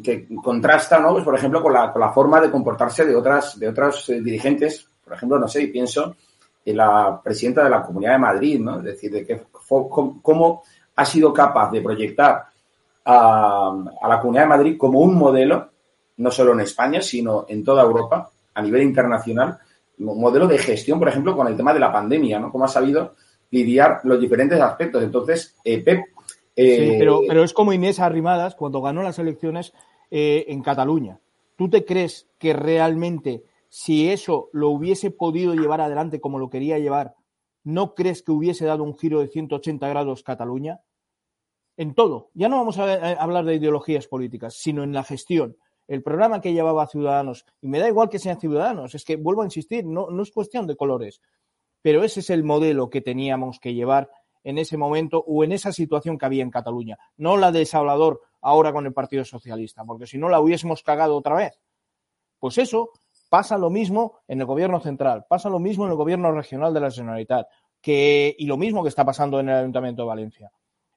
que, 0.00 0.28
contrasta, 0.40 1.00
¿no? 1.00 1.12
Pues 1.12 1.24
por 1.24 1.34
ejemplo, 1.34 1.60
con 1.60 1.72
la, 1.72 1.92
con 1.92 2.00
la, 2.00 2.12
forma 2.12 2.40
de 2.40 2.50
comportarse 2.50 3.04
de 3.04 3.16
otras, 3.16 3.58
de 3.58 3.68
otros 3.68 4.08
eh, 4.10 4.20
dirigentes, 4.20 4.86
por 5.02 5.14
ejemplo, 5.14 5.36
no 5.36 5.48
sé, 5.48 5.66
pienso 5.66 6.14
la 6.72 7.20
presidenta 7.22 7.64
de 7.64 7.70
la 7.70 7.82
Comunidad 7.82 8.12
de 8.12 8.18
Madrid, 8.18 8.60
¿no? 8.60 8.78
Es 8.78 8.84
decir, 8.84 9.10
de 9.10 9.26
que 9.26 9.42
cómo 9.68 10.62
ha 11.00 11.04
sido 11.06 11.32
capaz 11.32 11.70
de 11.70 11.80
proyectar 11.80 12.44
a, 13.06 13.74
la 14.06 14.20
Comunidad 14.20 14.42
de 14.42 14.48
Madrid 14.48 14.76
como 14.76 15.00
un 15.00 15.14
modelo, 15.14 15.70
no 16.18 16.30
solo 16.30 16.52
en 16.52 16.60
España, 16.60 17.00
sino 17.00 17.46
en 17.48 17.64
toda 17.64 17.82
Europa, 17.82 18.30
a 18.52 18.62
nivel 18.62 18.82
internacional, 18.82 19.58
un 19.98 20.20
modelo 20.20 20.46
de 20.46 20.58
gestión, 20.58 20.98
por 20.98 21.08
ejemplo, 21.08 21.34
con 21.34 21.46
el 21.46 21.56
tema 21.56 21.72
de 21.72 21.80
la 21.80 21.90
pandemia, 21.90 22.38
¿no? 22.38 22.52
Cómo 22.52 22.66
ha 22.66 22.68
sabido 22.68 23.14
lidiar 23.50 24.00
los 24.04 24.20
diferentes 24.20 24.60
aspectos. 24.60 25.02
Entonces, 25.02 25.56
eh, 25.64 25.82
Pep... 25.82 26.04
Eh, 26.54 26.90
sí, 26.90 26.96
pero, 26.98 27.22
pero 27.26 27.44
es 27.44 27.54
como 27.54 27.72
Inés 27.72 27.98
Arrimadas 27.98 28.54
cuando 28.54 28.82
ganó 28.82 29.02
las 29.02 29.18
elecciones 29.18 29.72
eh, 30.10 30.44
en 30.48 30.62
Cataluña. 30.62 31.18
¿Tú 31.56 31.70
te 31.70 31.86
crees 31.86 32.28
que 32.38 32.52
realmente 32.52 33.44
si 33.70 34.10
eso 34.10 34.50
lo 34.52 34.68
hubiese 34.68 35.10
podido 35.10 35.54
llevar 35.54 35.80
adelante 35.80 36.20
como 36.20 36.38
lo 36.38 36.50
quería 36.50 36.78
llevar, 36.78 37.14
¿no 37.64 37.94
crees 37.94 38.22
que 38.22 38.32
hubiese 38.32 38.66
dado 38.66 38.82
un 38.82 38.98
giro 38.98 39.20
de 39.20 39.28
180 39.28 39.88
grados 39.88 40.22
Cataluña? 40.22 40.80
En 41.80 41.94
todo. 41.94 42.28
Ya 42.34 42.50
no 42.50 42.58
vamos 42.58 42.78
a 42.78 42.92
hablar 43.22 43.46
de 43.46 43.54
ideologías 43.54 44.06
políticas, 44.06 44.52
sino 44.54 44.82
en 44.82 44.92
la 44.92 45.02
gestión. 45.02 45.56
El 45.88 46.02
programa 46.02 46.42
que 46.42 46.52
llevaba 46.52 46.86
Ciudadanos, 46.86 47.46
y 47.62 47.68
me 47.68 47.78
da 47.78 47.88
igual 47.88 48.10
que 48.10 48.18
sean 48.18 48.38
Ciudadanos, 48.38 48.94
es 48.94 49.02
que 49.02 49.16
vuelvo 49.16 49.40
a 49.40 49.46
insistir, 49.46 49.86
no, 49.86 50.10
no 50.10 50.22
es 50.22 50.30
cuestión 50.30 50.66
de 50.66 50.76
colores, 50.76 51.22
pero 51.80 52.04
ese 52.04 52.20
es 52.20 52.28
el 52.28 52.44
modelo 52.44 52.90
que 52.90 53.00
teníamos 53.00 53.58
que 53.60 53.72
llevar 53.72 54.10
en 54.44 54.58
ese 54.58 54.76
momento 54.76 55.24
o 55.26 55.42
en 55.42 55.52
esa 55.52 55.72
situación 55.72 56.18
que 56.18 56.26
había 56.26 56.42
en 56.42 56.50
Cataluña, 56.50 56.98
no 57.16 57.38
la 57.38 57.50
de 57.50 57.64
Salvador 57.64 58.20
ahora 58.42 58.74
con 58.74 58.84
el 58.84 58.92
Partido 58.92 59.24
Socialista, 59.24 59.82
porque 59.86 60.06
si 60.06 60.18
no 60.18 60.28
la 60.28 60.38
hubiésemos 60.38 60.82
cagado 60.82 61.16
otra 61.16 61.34
vez. 61.36 61.58
Pues 62.38 62.58
eso, 62.58 62.90
Pasa 63.30 63.56
lo 63.56 63.70
mismo 63.70 64.18
en 64.26 64.40
el 64.40 64.46
gobierno 64.46 64.80
central, 64.80 65.24
pasa 65.28 65.48
lo 65.48 65.60
mismo 65.60 65.84
en 65.84 65.92
el 65.92 65.96
gobierno 65.96 66.32
regional 66.32 66.74
de 66.74 66.80
la 66.80 66.90
Generalitat, 66.90 67.46
que, 67.80 68.34
y 68.36 68.46
lo 68.46 68.56
mismo 68.56 68.82
que 68.82 68.88
está 68.88 69.04
pasando 69.04 69.38
en 69.38 69.48
el 69.48 69.54
Ayuntamiento 69.54 70.02
de 70.02 70.08
Valencia. 70.08 70.50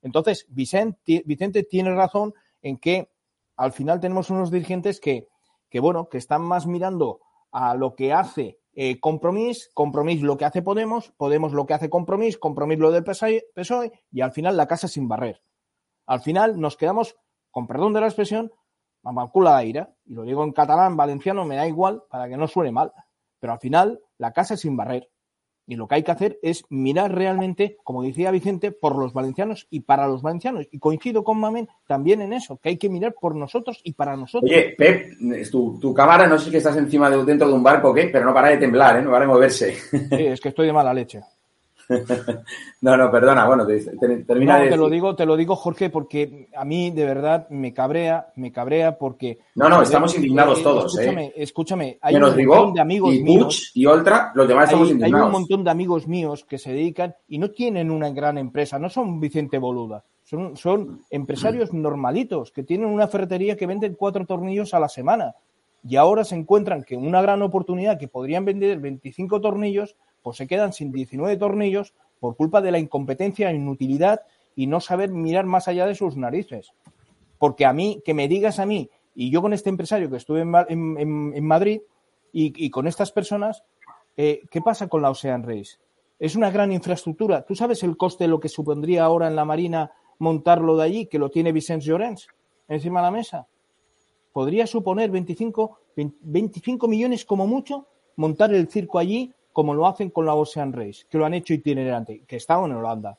Entonces, 0.03 0.45
Vicente, 0.49 1.23
Vicente 1.25 1.63
tiene 1.63 1.93
razón 1.95 2.33
en 2.61 2.77
que 2.77 3.09
al 3.55 3.71
final 3.71 3.99
tenemos 3.99 4.29
unos 4.29 4.51
dirigentes 4.51 4.99
que, 4.99 5.27
que, 5.69 5.79
bueno, 5.79 6.09
que 6.09 6.17
están 6.19 6.43
más 6.43 6.67
mirando 6.67 7.21
a 7.51 7.75
lo 7.75 7.95
que 7.95 8.13
hace 8.13 8.59
eh, 8.75 8.99
Compromís, 8.99 9.69
Compromís 9.73 10.21
lo 10.21 10.37
que 10.37 10.45
hace 10.45 10.61
Podemos, 10.61 11.11
Podemos 11.17 11.53
lo 11.53 11.65
que 11.65 11.73
hace 11.73 11.89
Compromís, 11.89 12.37
Compromís 12.37 12.79
lo 12.79 12.91
del 12.91 13.03
PSOE, 13.03 13.91
y 14.11 14.21
al 14.21 14.31
final 14.31 14.57
la 14.57 14.67
casa 14.67 14.87
sin 14.87 15.07
barrer. 15.07 15.41
Al 16.05 16.21
final 16.21 16.59
nos 16.59 16.75
quedamos, 16.75 17.15
con 17.51 17.67
perdón 17.67 17.93
de 17.93 18.01
la 18.01 18.07
expresión, 18.07 18.51
mamacula 19.03 19.57
de 19.57 19.67
ira, 19.67 19.95
y 20.05 20.13
lo 20.13 20.23
digo 20.23 20.43
en 20.43 20.51
catalán, 20.51 20.97
valenciano, 20.97 21.45
me 21.45 21.55
da 21.55 21.67
igual 21.67 22.03
para 22.09 22.27
que 22.27 22.37
no 22.37 22.47
suene 22.47 22.71
mal, 22.71 22.91
pero 23.39 23.53
al 23.53 23.59
final 23.59 24.01
la 24.17 24.33
casa 24.33 24.57
sin 24.57 24.75
barrer. 24.75 25.09
Y 25.65 25.75
lo 25.75 25.87
que 25.87 25.95
hay 25.95 26.03
que 26.03 26.11
hacer 26.11 26.39
es 26.41 26.65
mirar 26.69 27.13
realmente, 27.13 27.77
como 27.83 28.03
decía 28.03 28.31
Vicente, 28.31 28.71
por 28.71 28.97
los 28.97 29.13
valencianos 29.13 29.67
y 29.69 29.81
para 29.81 30.07
los 30.07 30.21
valencianos. 30.21 30.67
Y 30.71 30.79
coincido 30.79 31.23
con 31.23 31.39
Mamen 31.39 31.69
también 31.87 32.21
en 32.21 32.33
eso, 32.33 32.57
que 32.57 32.69
hay 32.69 32.77
que 32.77 32.89
mirar 32.89 33.15
por 33.19 33.35
nosotros 33.35 33.79
y 33.83 33.93
para 33.93 34.17
nosotros. 34.17 34.51
Oye, 34.51 34.75
Pep, 34.77 35.13
tu, 35.49 35.79
tu 35.79 35.93
cámara, 35.93 36.27
no 36.27 36.37
sé 36.37 36.49
si 36.49 36.57
estás 36.57 36.75
encima 36.77 37.09
de, 37.09 37.23
dentro 37.23 37.47
de 37.47 37.53
un 37.53 37.63
barco 37.63 37.89
o 37.89 37.93
qué, 37.93 38.09
pero 38.11 38.25
no 38.25 38.33
para 38.33 38.49
de 38.49 38.57
temblar, 38.57 38.97
¿eh? 38.97 39.01
no 39.01 39.11
para 39.11 39.25
de 39.25 39.31
moverse. 39.31 39.73
Sí, 39.73 40.25
es 40.25 40.41
que 40.41 40.49
estoy 40.49 40.67
de 40.67 40.73
mala 40.73 40.93
leche. 40.93 41.21
No, 42.81 42.97
no, 42.97 43.11
perdona, 43.11 43.45
bueno, 43.45 43.65
termina 44.27 44.59
no, 44.59 44.69
te 44.69 44.77
lo 44.77 44.89
digo, 44.89 45.15
te 45.15 45.25
lo 45.25 45.35
digo, 45.35 45.55
Jorge, 45.55 45.89
porque 45.89 46.47
a 46.55 46.65
mí 46.65 46.91
de 46.91 47.05
verdad 47.05 47.47
me 47.49 47.73
cabrea, 47.73 48.27
me 48.35 48.51
cabrea 48.51 48.97
porque. 48.97 49.39
No, 49.55 49.69
no, 49.69 49.81
estamos 49.81 50.15
indignados 50.15 50.59
eh, 50.59 50.63
todos, 50.63 50.97
escúchame, 50.97 51.25
¿eh? 51.25 51.33
Escúchame, 51.37 51.97
hay 52.01 52.15
un 52.15 52.21
montón 52.21 52.73
de 52.73 52.81
amigos 52.81 53.13
y 53.13 53.23
míos. 53.23 53.71
y 53.73 53.85
Ultra, 53.85 54.31
los 54.35 54.47
demás 54.47 54.65
estamos 54.65 54.87
hay, 54.87 54.93
indignados. 54.93 55.25
Hay 55.25 55.25
un 55.27 55.41
montón 55.41 55.63
de 55.63 55.71
amigos 55.71 56.07
míos 56.07 56.45
que 56.47 56.57
se 56.57 56.71
dedican 56.71 57.15
y 57.27 57.37
no 57.37 57.51
tienen 57.51 57.91
una 57.91 58.09
gran 58.09 58.37
empresa, 58.37 58.79
no 58.79 58.89
son 58.89 59.19
Vicente 59.19 59.57
Boluda. 59.57 60.03
Son, 60.23 60.55
son 60.55 61.01
empresarios 61.09 61.73
normalitos 61.73 62.51
que 62.51 62.63
tienen 62.63 62.87
una 62.87 63.07
ferretería 63.07 63.57
que 63.57 63.67
venden 63.67 63.95
cuatro 63.95 64.25
tornillos 64.25 64.73
a 64.73 64.79
la 64.79 64.87
semana 64.87 65.35
y 65.85 65.97
ahora 65.97 66.23
se 66.23 66.35
encuentran 66.35 66.83
que 66.83 66.95
una 66.95 67.21
gran 67.21 67.41
oportunidad 67.41 67.99
que 67.99 68.07
podrían 68.07 68.45
vender 68.45 68.79
25 68.79 69.41
tornillos 69.41 69.95
pues 70.23 70.37
se 70.37 70.47
quedan 70.47 70.73
sin 70.73 70.91
19 70.91 71.37
tornillos 71.37 71.93
por 72.19 72.35
culpa 72.35 72.61
de 72.61 72.71
la 72.71 72.79
incompetencia, 72.79 73.51
inutilidad 73.51 74.21
y 74.55 74.67
no 74.67 74.79
saber 74.79 75.11
mirar 75.11 75.45
más 75.45 75.67
allá 75.67 75.85
de 75.85 75.93
sus 75.93 76.15
narices. 76.15 76.71
Porque 77.37 77.65
a 77.65 77.73
mí, 77.73 78.01
que 78.05 78.13
me 78.13 78.27
digas 78.27 78.59
a 78.59 78.65
mí, 78.65 78.89
y 79.13 79.29
yo 79.29 79.41
con 79.41 79.53
este 79.53 79.69
empresario 79.69 80.09
que 80.09 80.17
estuve 80.17 80.41
en, 80.41 81.45
Madrid 81.45 81.81
y, 82.31 82.69
con 82.69 82.87
estas 82.87 83.11
personas, 83.11 83.63
eh, 84.15 84.41
¿qué 84.49 84.61
pasa 84.61 84.87
con 84.87 85.01
la 85.01 85.11
Ocean 85.11 85.43
Race? 85.43 85.77
Es 86.17 86.35
una 86.35 86.49
gran 86.49 86.71
infraestructura. 86.71 87.43
¿Tú 87.45 87.55
sabes 87.55 87.83
el 87.83 87.97
coste 87.97 88.23
de 88.23 88.29
lo 88.29 88.39
que 88.39 88.49
supondría 88.49 89.03
ahora 89.03 89.27
en 89.27 89.35
la 89.35 89.45
Marina 89.45 89.91
montarlo 90.19 90.77
de 90.77 90.83
allí, 90.83 91.05
que 91.07 91.19
lo 91.19 91.29
tiene 91.29 91.51
Vicente 91.51 91.85
Llorens 91.85 92.27
encima 92.69 93.01
de 93.01 93.05
la 93.05 93.11
mesa? 93.11 93.47
Podría 94.31 94.65
suponer 94.65 95.11
25, 95.11 95.79
25 96.21 96.87
millones 96.87 97.25
como 97.25 97.45
mucho 97.45 97.87
montar 98.15 98.53
el 98.53 98.67
circo 98.69 98.99
allí 98.99 99.33
como 99.53 99.75
lo 99.75 99.87
hacen 99.87 100.09
con 100.09 100.25
la 100.25 100.33
Ocean 100.33 100.73
Race, 100.73 101.05
que 101.09 101.17
lo 101.17 101.25
han 101.25 101.35
hecho 101.35 101.53
itinerante, 101.53 102.23
que 102.27 102.35
está 102.35 102.55
en 102.55 102.73
Holanda. 102.73 103.17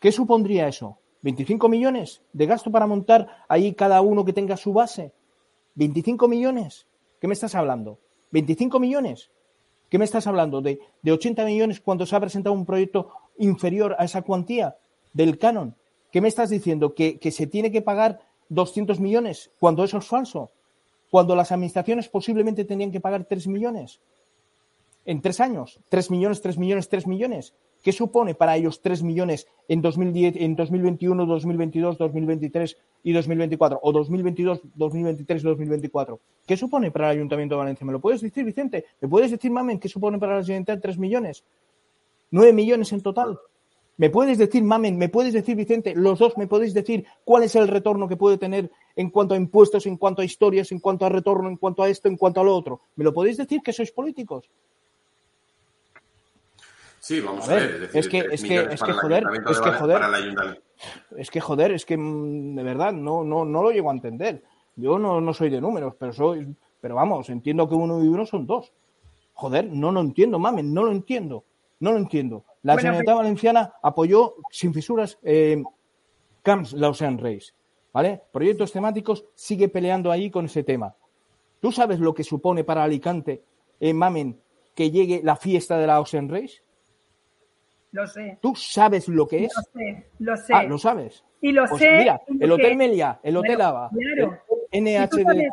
¿Qué 0.00 0.12
supondría 0.12 0.68
eso? 0.68 0.98
¿25 1.22 1.70
millones 1.70 2.20
de 2.32 2.46
gasto 2.46 2.70
para 2.70 2.86
montar 2.86 3.44
ahí 3.48 3.72
cada 3.72 4.02
uno 4.02 4.24
que 4.24 4.34
tenga 4.34 4.56
su 4.56 4.72
base? 4.72 5.12
¿25 5.76 6.28
millones? 6.28 6.86
¿Qué 7.20 7.28
me 7.28 7.32
estás 7.32 7.54
hablando? 7.54 7.98
¿25 8.32 8.78
millones? 8.80 9.30
¿Qué 9.88 9.98
me 9.98 10.04
estás 10.04 10.26
hablando? 10.26 10.60
¿De, 10.60 10.80
de 11.00 11.12
80 11.12 11.44
millones 11.46 11.80
cuando 11.80 12.04
se 12.04 12.16
ha 12.16 12.20
presentado 12.20 12.54
un 12.54 12.66
proyecto 12.66 13.08
inferior 13.38 13.96
a 13.98 14.04
esa 14.04 14.22
cuantía 14.22 14.76
del 15.12 15.38
canon? 15.38 15.76
¿Qué 16.10 16.20
me 16.20 16.28
estás 16.28 16.50
diciendo? 16.50 16.94
¿Que, 16.94 17.18
que 17.18 17.30
se 17.30 17.46
tiene 17.46 17.70
que 17.70 17.80
pagar 17.80 18.20
200 18.48 19.00
millones 19.00 19.50
cuando 19.58 19.84
eso 19.84 19.98
es 19.98 20.06
falso? 20.06 20.50
Cuando 21.10 21.36
las 21.36 21.52
administraciones 21.52 22.08
posiblemente 22.08 22.64
tenían 22.64 22.90
que 22.90 23.00
pagar 23.00 23.24
3 23.24 23.46
millones 23.46 24.00
en 25.04 25.20
tres 25.20 25.40
años. 25.40 25.80
Tres 25.88 26.10
millones, 26.10 26.40
tres 26.40 26.58
millones, 26.58 26.88
tres 26.88 27.06
millones. 27.06 27.54
¿Qué 27.82 27.92
supone 27.92 28.34
para 28.34 28.56
ellos 28.56 28.80
tres 28.80 29.02
millones 29.02 29.46
en, 29.68 29.82
2010, 29.82 30.36
en 30.36 30.56
2021, 30.56 31.26
2022, 31.26 31.98
2023 31.98 32.78
y 33.02 33.12
2024? 33.12 33.78
O 33.82 33.92
2022, 33.92 34.60
2023 34.74 35.42
y 35.42 35.44
2024. 35.46 36.20
¿Qué 36.46 36.56
supone 36.56 36.90
para 36.90 37.10
el 37.10 37.18
Ayuntamiento 37.18 37.56
de 37.56 37.58
Valencia? 37.58 37.86
¿Me 37.86 37.92
lo 37.92 38.00
puedes 38.00 38.22
decir, 38.22 38.42
Vicente? 38.42 38.86
¿Me 39.02 39.08
puedes 39.08 39.30
decir, 39.30 39.50
Mamen, 39.50 39.78
qué 39.78 39.90
supone 39.90 40.18
para 40.18 40.38
la 40.38 40.42
Generalitat 40.42 40.80
tres 40.80 40.96
millones? 40.96 41.44
¿Nueve 42.30 42.54
millones 42.54 42.90
en 42.92 43.02
total? 43.02 43.38
¿Me 43.98 44.08
puedes 44.08 44.38
decir, 44.38 44.62
Mamen, 44.62 44.96
me 44.96 45.10
puedes 45.10 45.34
decir, 45.34 45.54
Vicente, 45.54 45.94
los 45.94 46.18
dos 46.18 46.38
me 46.38 46.46
podéis 46.46 46.72
decir 46.72 47.04
cuál 47.22 47.42
es 47.42 47.54
el 47.54 47.68
retorno 47.68 48.08
que 48.08 48.16
puede 48.16 48.38
tener 48.38 48.70
en 48.96 49.10
cuanto 49.10 49.34
a 49.34 49.36
impuestos, 49.36 49.86
en 49.86 49.98
cuanto 49.98 50.22
a 50.22 50.24
historias, 50.24 50.72
en 50.72 50.80
cuanto 50.80 51.04
a 51.04 51.10
retorno, 51.10 51.48
en 51.48 51.58
cuanto 51.58 51.82
a 51.82 51.88
esto, 51.90 52.08
en 52.08 52.16
cuanto 52.16 52.40
a 52.40 52.44
lo 52.44 52.56
otro? 52.56 52.80
¿Me 52.96 53.04
lo 53.04 53.12
podéis 53.12 53.36
decir 53.36 53.60
que 53.62 53.74
sois 53.74 53.92
políticos? 53.92 54.48
Sí, 57.04 57.20
vamos 57.20 57.46
a, 57.50 57.56
ver. 57.56 57.90
Es, 57.92 58.08
que, 58.08 58.18
es 58.32 58.42
que, 58.42 58.60
es 58.60 58.82
que 58.82 58.92
joder, 58.94 59.24
es 59.50 59.60
que 59.60 59.72
joder, 59.72 60.02
es 61.18 61.30
que 61.30 61.40
joder, 61.42 61.72
es 61.72 61.84
que 61.84 61.98
de 61.98 62.62
verdad 62.62 62.94
no, 62.94 63.22
no, 63.22 63.44
no 63.44 63.62
lo 63.62 63.70
llego 63.72 63.90
a 63.90 63.92
entender. 63.92 64.42
Yo 64.74 64.98
no, 64.98 65.20
no 65.20 65.34
soy 65.34 65.50
de 65.50 65.60
números, 65.60 65.96
pero 65.98 66.14
soy, 66.14 66.56
pero 66.80 66.94
vamos, 66.94 67.28
entiendo 67.28 67.68
que 67.68 67.74
uno 67.74 68.02
y 68.02 68.08
uno 68.08 68.24
son 68.24 68.46
dos. 68.46 68.72
Joder, 69.34 69.66
no 69.70 69.92
lo 69.92 70.00
entiendo, 70.00 70.38
mamen, 70.38 70.72
no 70.72 70.82
lo 70.82 70.92
entiendo, 70.92 71.44
no 71.80 71.92
lo 71.92 71.98
entiendo. 71.98 72.46
La 72.62 72.78
Generalitat 72.78 73.16
Valenciana 73.16 73.74
apoyó 73.82 74.36
sin 74.50 74.72
fisuras 74.72 75.18
eh, 75.22 75.62
Camps 76.42 76.72
la 76.72 76.88
Ocean 76.88 77.18
Race, 77.18 77.52
¿vale? 77.92 78.22
Proyectos 78.32 78.72
temáticos 78.72 79.26
sigue 79.34 79.68
peleando 79.68 80.10
ahí 80.10 80.30
con 80.30 80.46
ese 80.46 80.62
tema. 80.62 80.94
¿Tú 81.60 81.70
sabes 81.70 82.00
lo 82.00 82.14
que 82.14 82.24
supone 82.24 82.64
para 82.64 82.82
Alicante, 82.82 83.42
eh, 83.78 83.92
mamen, 83.92 84.40
que 84.74 84.90
llegue 84.90 85.20
la 85.22 85.36
fiesta 85.36 85.76
de 85.76 85.86
la 85.86 86.00
Ocean 86.00 86.30
Race? 86.30 86.63
Lo 87.94 88.08
sé. 88.08 88.38
¿Tú 88.42 88.56
sabes 88.56 89.06
lo 89.06 89.28
que 89.28 89.44
es? 89.44 89.52
Lo 89.54 89.62
sé, 89.62 90.06
lo 90.18 90.36
sé. 90.36 90.52
Ah, 90.52 90.64
¿lo 90.64 90.78
sabes? 90.78 91.24
Y 91.40 91.52
lo 91.52 91.64
pues 91.66 91.80
sé. 91.80 91.98
Mira, 91.98 92.20
el 92.40 92.50
Hotel 92.50 92.76
Melia, 92.76 93.20
el 93.22 93.36
Hotel 93.36 93.60
Ava, 93.60 93.88
claro. 93.88 94.36
el 94.72 94.82
NHD. 94.82 95.48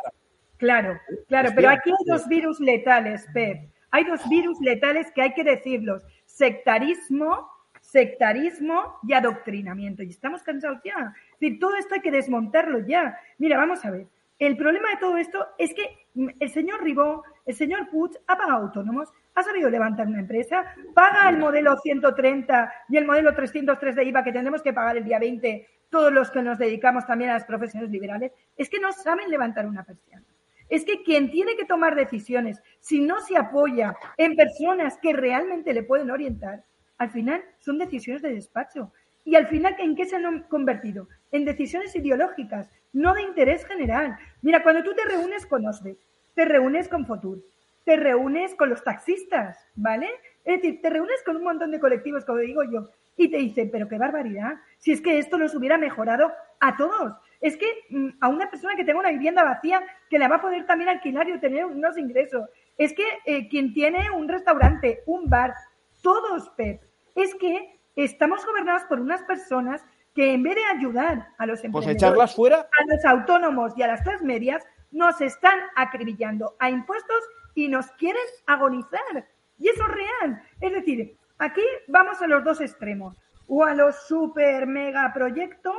Claro, 0.56 0.98
claro, 1.28 1.50
pero 1.54 1.70
aquí 1.70 1.90
hay 1.90 2.04
dos 2.04 2.26
virus 2.26 2.58
letales, 2.58 3.28
Pep. 3.32 3.70
Hay 3.92 4.04
dos 4.04 4.28
virus 4.28 4.58
letales 4.60 5.12
que 5.14 5.22
hay 5.22 5.34
que 5.34 5.44
decirlos. 5.44 6.02
Sectarismo, 6.26 7.48
sectarismo 7.80 8.98
y 9.06 9.12
adoctrinamiento. 9.12 10.02
Y 10.02 10.08
estamos 10.08 10.42
cansados 10.42 10.80
ya. 10.84 11.14
Es 11.34 11.38
decir, 11.38 11.60
todo 11.60 11.76
esto 11.76 11.94
hay 11.94 12.00
que 12.00 12.10
desmontarlo 12.10 12.80
ya. 12.84 13.16
Mira, 13.38 13.56
vamos 13.56 13.84
a 13.84 13.92
ver. 13.92 14.08
El 14.40 14.56
problema 14.56 14.90
de 14.90 14.96
todo 14.96 15.16
esto 15.16 15.46
es 15.58 15.72
que 15.74 16.08
el 16.40 16.50
señor 16.50 16.82
Ribó, 16.82 17.22
el 17.46 17.54
señor 17.54 17.88
Puig 17.88 18.18
ha 18.26 18.36
pagado 18.36 18.64
autónomos, 18.64 19.10
ha 19.34 19.42
sabido 19.42 19.70
levantar 19.70 20.06
una 20.06 20.20
empresa, 20.20 20.64
paga 20.94 21.28
el 21.28 21.38
modelo 21.38 21.76
130 21.78 22.72
y 22.88 22.96
el 22.96 23.06
modelo 23.06 23.34
303 23.34 23.96
de 23.96 24.04
IVA 24.04 24.24
que 24.24 24.32
tendremos 24.32 24.62
que 24.62 24.72
pagar 24.72 24.96
el 24.96 25.04
día 25.04 25.18
20 25.18 25.66
todos 25.90 26.12
los 26.12 26.30
que 26.30 26.42
nos 26.42 26.58
dedicamos 26.58 27.06
también 27.06 27.30
a 27.30 27.34
las 27.34 27.44
profesiones 27.44 27.90
liberales. 27.90 28.32
Es 28.56 28.68
que 28.68 28.80
no 28.80 28.92
saben 28.92 29.30
levantar 29.30 29.66
una 29.66 29.84
persiana. 29.84 30.24
Es 30.68 30.84
que 30.86 31.02
quien 31.02 31.30
tiene 31.30 31.54
que 31.54 31.66
tomar 31.66 31.94
decisiones, 31.94 32.62
si 32.80 33.00
no 33.00 33.20
se 33.20 33.36
apoya 33.36 33.94
en 34.16 34.36
personas 34.36 34.96
que 34.96 35.12
realmente 35.12 35.74
le 35.74 35.82
pueden 35.82 36.10
orientar, 36.10 36.64
al 36.96 37.10
final 37.10 37.44
son 37.58 37.78
decisiones 37.78 38.22
de 38.22 38.34
despacho. 38.34 38.90
Y 39.24 39.34
al 39.34 39.46
final, 39.48 39.76
¿en 39.78 39.94
qué 39.94 40.06
se 40.06 40.16
han 40.16 40.44
convertido? 40.44 41.08
En 41.30 41.44
decisiones 41.44 41.94
ideológicas, 41.94 42.70
no 42.92 43.12
de 43.14 43.22
interés 43.22 43.66
general. 43.66 44.16
Mira, 44.40 44.62
cuando 44.62 44.82
tú 44.82 44.94
te 44.94 45.04
reúnes 45.04 45.46
con 45.46 45.66
OSDE, 45.66 45.96
te 46.34 46.44
reúnes 46.46 46.88
con 46.88 47.06
Fotur, 47.06 47.42
te 47.84 47.96
reúnes 47.96 48.54
con 48.54 48.68
los 48.68 48.82
taxistas, 48.84 49.58
¿vale? 49.74 50.08
Es 50.44 50.56
decir, 50.56 50.80
te 50.80 50.90
reúnes 50.90 51.22
con 51.24 51.36
un 51.36 51.44
montón 51.44 51.70
de 51.70 51.80
colectivos, 51.80 52.24
como 52.24 52.38
digo 52.38 52.62
yo, 52.64 52.88
y 53.16 53.30
te 53.30 53.38
dicen, 53.38 53.70
pero 53.70 53.88
qué 53.88 53.98
barbaridad, 53.98 54.54
si 54.78 54.92
es 54.92 55.00
que 55.00 55.18
esto 55.18 55.38
nos 55.38 55.54
hubiera 55.54 55.78
mejorado 55.78 56.32
a 56.60 56.76
todos. 56.76 57.14
Es 57.40 57.56
que 57.56 57.66
mm, 57.90 58.08
a 58.20 58.28
una 58.28 58.50
persona 58.50 58.76
que 58.76 58.84
tenga 58.84 59.00
una 59.00 59.10
vivienda 59.10 59.44
vacía, 59.44 59.82
que 60.08 60.18
la 60.18 60.28
va 60.28 60.36
a 60.36 60.40
poder 60.40 60.66
también 60.66 60.88
alquilar 60.88 61.28
y 61.28 61.32
obtener 61.32 61.66
unos 61.66 61.98
ingresos. 61.98 62.48
Es 62.78 62.92
que 62.94 63.04
eh, 63.26 63.48
quien 63.48 63.74
tiene 63.74 64.10
un 64.10 64.28
restaurante, 64.28 65.02
un 65.06 65.28
bar, 65.28 65.54
todos, 66.02 66.50
Pep, 66.50 66.82
es 67.14 67.34
que 67.34 67.78
estamos 67.96 68.44
gobernados 68.46 68.84
por 68.84 69.00
unas 69.00 69.22
personas 69.22 69.84
que 70.14 70.32
en 70.32 70.42
vez 70.42 70.56
de 70.56 70.64
ayudar 70.64 71.28
a 71.38 71.46
los 71.46 71.60
pues 71.60 71.86
emprendedores, 71.86 72.34
fuera. 72.34 72.58
a 72.58 72.94
los 72.94 73.04
autónomos 73.04 73.72
y 73.76 73.82
a 73.82 73.86
las 73.86 74.02
clases 74.02 74.22
medias, 74.22 74.62
nos 74.90 75.20
están 75.20 75.58
acribillando 75.74 76.54
a 76.58 76.70
impuestos 76.70 77.24
y 77.54 77.68
nos 77.68 77.90
quieren 77.92 78.22
agonizar. 78.46 79.28
Y 79.58 79.68
eso 79.68 79.82
es 79.82 79.88
real. 79.88 80.42
Es 80.60 80.72
decir, 80.72 81.16
aquí 81.38 81.62
vamos 81.88 82.20
a 82.22 82.26
los 82.26 82.44
dos 82.44 82.60
extremos. 82.60 83.16
O 83.46 83.64
a 83.64 83.74
los 83.74 84.06
super 84.06 84.66
mega 84.66 85.12
proyectos, 85.12 85.76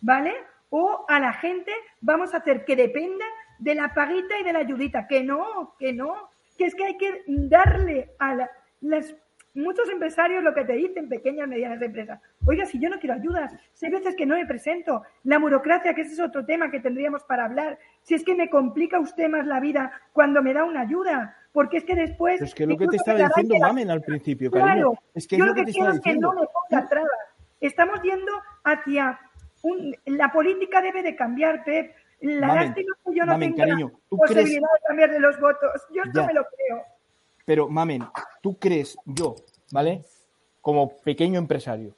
¿vale? 0.00 0.34
O 0.70 1.04
a 1.08 1.20
la 1.20 1.32
gente 1.32 1.72
vamos 2.00 2.34
a 2.34 2.38
hacer 2.38 2.64
que 2.64 2.76
dependa 2.76 3.24
de 3.58 3.74
la 3.74 3.94
paguita 3.94 4.38
y 4.38 4.44
de 4.44 4.52
la 4.52 4.60
ayudita. 4.60 5.06
Que 5.06 5.22
no, 5.22 5.74
que 5.78 5.92
no. 5.92 6.30
Que 6.58 6.66
es 6.66 6.74
que 6.74 6.84
hay 6.84 6.98
que 6.98 7.22
darle 7.26 8.10
a 8.18 8.48
las 8.80 9.14
muchos 9.54 9.88
empresarios 9.88 10.42
lo 10.42 10.54
que 10.54 10.64
te 10.64 10.74
dicen, 10.74 11.08
pequeñas, 11.08 11.48
medianas 11.48 11.82
empresas, 11.82 12.20
oiga, 12.46 12.64
si 12.66 12.78
yo 12.78 12.88
no 12.88 12.98
quiero 12.98 13.14
ayudas, 13.14 13.52
si 13.74 13.86
hay 13.86 13.92
veces 13.92 14.14
que 14.16 14.26
no 14.26 14.36
me 14.36 14.46
presento, 14.46 15.02
la 15.24 15.38
burocracia, 15.38 15.94
que 15.94 16.02
ese 16.02 16.14
es 16.14 16.20
otro 16.20 16.44
tema 16.44 16.70
que 16.70 16.80
tendríamos 16.80 17.24
para 17.24 17.44
hablar, 17.44 17.78
si 18.02 18.14
es 18.14 18.24
que 18.24 18.34
me 18.34 18.48
complica 18.48 18.98
usted 18.98 19.28
más 19.28 19.46
la 19.46 19.60
vida 19.60 19.92
cuando 20.12 20.42
me 20.42 20.54
da 20.54 20.64
una 20.64 20.80
ayuda, 20.80 21.36
porque 21.52 21.78
es 21.78 21.84
que 21.84 21.94
después... 21.94 22.40
es 22.40 22.54
que 22.54 22.66
lo 22.66 22.76
que 22.76 22.86
te 22.86 22.96
estaba 22.96 23.18
diciendo 23.18 23.56
Mamen 23.60 23.90
al 23.90 24.00
principio, 24.00 24.50
claro, 24.50 24.94
es 25.14 25.26
que 25.26 25.36
yo 25.36 25.46
lo 25.46 25.54
que, 25.54 25.64
quiero 25.64 25.92
es 25.92 26.00
que 26.00 26.16
no 26.16 26.32
me 26.32 26.46
ponga 26.46 26.88
trabas. 26.88 27.10
Estamos 27.60 28.00
yendo 28.02 28.32
hacia... 28.64 29.18
Un, 29.64 29.94
la 30.06 30.32
política 30.32 30.82
debe 30.82 31.04
de 31.04 31.14
cambiar, 31.14 31.62
Pep. 31.62 31.94
La 32.20 32.48
lástima 32.52 32.96
que 33.04 33.14
yo 33.14 33.24
no 33.24 33.38
tenga 33.38 33.64
la 33.64 33.90
posibilidad 34.08 34.60
de 34.60 34.86
cambiar 34.88 35.10
de 35.12 35.20
los 35.20 35.38
votos. 35.38 35.86
Yo 35.94 36.02
esto 36.02 36.26
me 36.26 36.34
lo 36.34 36.44
creo. 36.44 36.84
Pero, 37.44 37.68
mamen, 37.68 38.04
¿tú 38.42 38.56
crees, 38.58 38.96
yo, 39.04 39.36
¿vale? 39.70 40.04
Como 40.60 40.96
pequeño 40.98 41.38
empresario, 41.38 41.94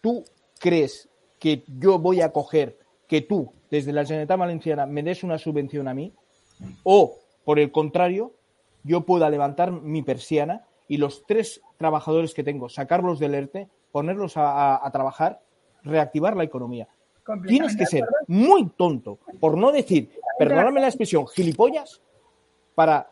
¿tú 0.00 0.24
crees 0.58 1.08
que 1.38 1.64
yo 1.66 1.98
voy 1.98 2.20
a 2.20 2.32
coger 2.32 2.78
que 3.08 3.22
tú, 3.22 3.52
desde 3.70 3.92
la 3.92 4.04
Generalitat 4.04 4.38
Valenciana, 4.38 4.86
me 4.86 5.02
des 5.02 5.24
una 5.24 5.38
subvención 5.38 5.88
a 5.88 5.94
mí? 5.94 6.12
O, 6.84 7.18
por 7.44 7.58
el 7.58 7.72
contrario, 7.72 8.32
yo 8.84 9.02
pueda 9.02 9.30
levantar 9.30 9.72
mi 9.72 10.02
persiana 10.02 10.64
y 10.88 10.98
los 10.98 11.24
tres 11.26 11.60
trabajadores 11.76 12.34
que 12.34 12.44
tengo, 12.44 12.68
sacarlos 12.68 13.18
del 13.18 13.34
ERTE, 13.34 13.68
ponerlos 13.90 14.34
a, 14.36 14.88
trabajar, 14.92 15.40
reactivar 15.82 16.36
la 16.36 16.44
economía. 16.44 16.88
Tienes 17.46 17.76
que 17.76 17.86
ser 17.86 18.04
muy 18.26 18.68
tonto, 18.70 19.18
por 19.38 19.56
no 19.56 19.70
decir, 19.70 20.10
perdóname 20.38 20.80
la 20.80 20.88
expresión, 20.88 21.26
gilipollas, 21.28 22.00
para 22.74 23.11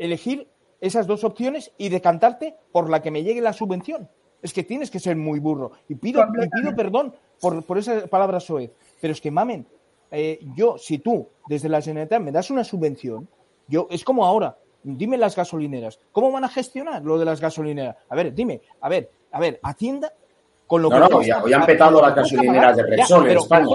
elegir 0.00 0.48
esas 0.80 1.06
dos 1.06 1.22
opciones 1.24 1.72
y 1.76 1.90
decantarte 1.90 2.56
por 2.72 2.88
la 2.88 3.02
que 3.02 3.10
me 3.10 3.22
llegue 3.22 3.40
la 3.40 3.52
subvención. 3.52 4.08
Es 4.42 4.54
que 4.54 4.64
tienes 4.64 4.90
que 4.90 4.98
ser 4.98 5.14
muy 5.16 5.38
burro. 5.38 5.72
Y 5.88 5.94
pido, 5.94 6.26
pido 6.32 6.74
perdón 6.74 7.14
por, 7.40 7.62
por 7.64 7.76
esa 7.76 8.06
palabra 8.06 8.40
soez. 8.40 8.72
Pero 9.00 9.12
es 9.12 9.20
que, 9.20 9.30
mamen, 9.30 9.66
eh, 10.10 10.40
yo, 10.56 10.78
si 10.78 10.98
tú 10.98 11.28
desde 11.46 11.68
la 11.68 11.82
Generalitat 11.82 12.22
me 12.22 12.32
das 12.32 12.50
una 12.50 12.64
subvención, 12.64 13.28
yo, 13.68 13.86
es 13.90 14.02
como 14.02 14.24
ahora, 14.24 14.56
dime 14.82 15.18
las 15.18 15.36
gasolineras, 15.36 16.00
¿cómo 16.12 16.32
van 16.32 16.44
a 16.44 16.48
gestionar 16.48 17.04
lo 17.04 17.18
de 17.18 17.26
las 17.26 17.40
gasolineras? 17.40 17.96
A 18.08 18.16
ver, 18.16 18.34
dime, 18.34 18.62
a 18.80 18.88
ver, 18.88 19.10
a 19.30 19.38
ver, 19.38 19.60
Hacienda 19.62 20.12
con 20.66 20.80
lo 20.80 20.88
no, 20.88 21.08
que... 21.08 21.14
No, 21.14 21.22
ya, 21.22 21.42
hoy 21.42 21.52
han 21.52 21.66
petado 21.66 22.00
las 22.00 22.14
gasolineras 22.14 22.76
de 22.76 22.82
Repsol 22.84 23.28
en 23.28 23.36
España. 23.36 23.66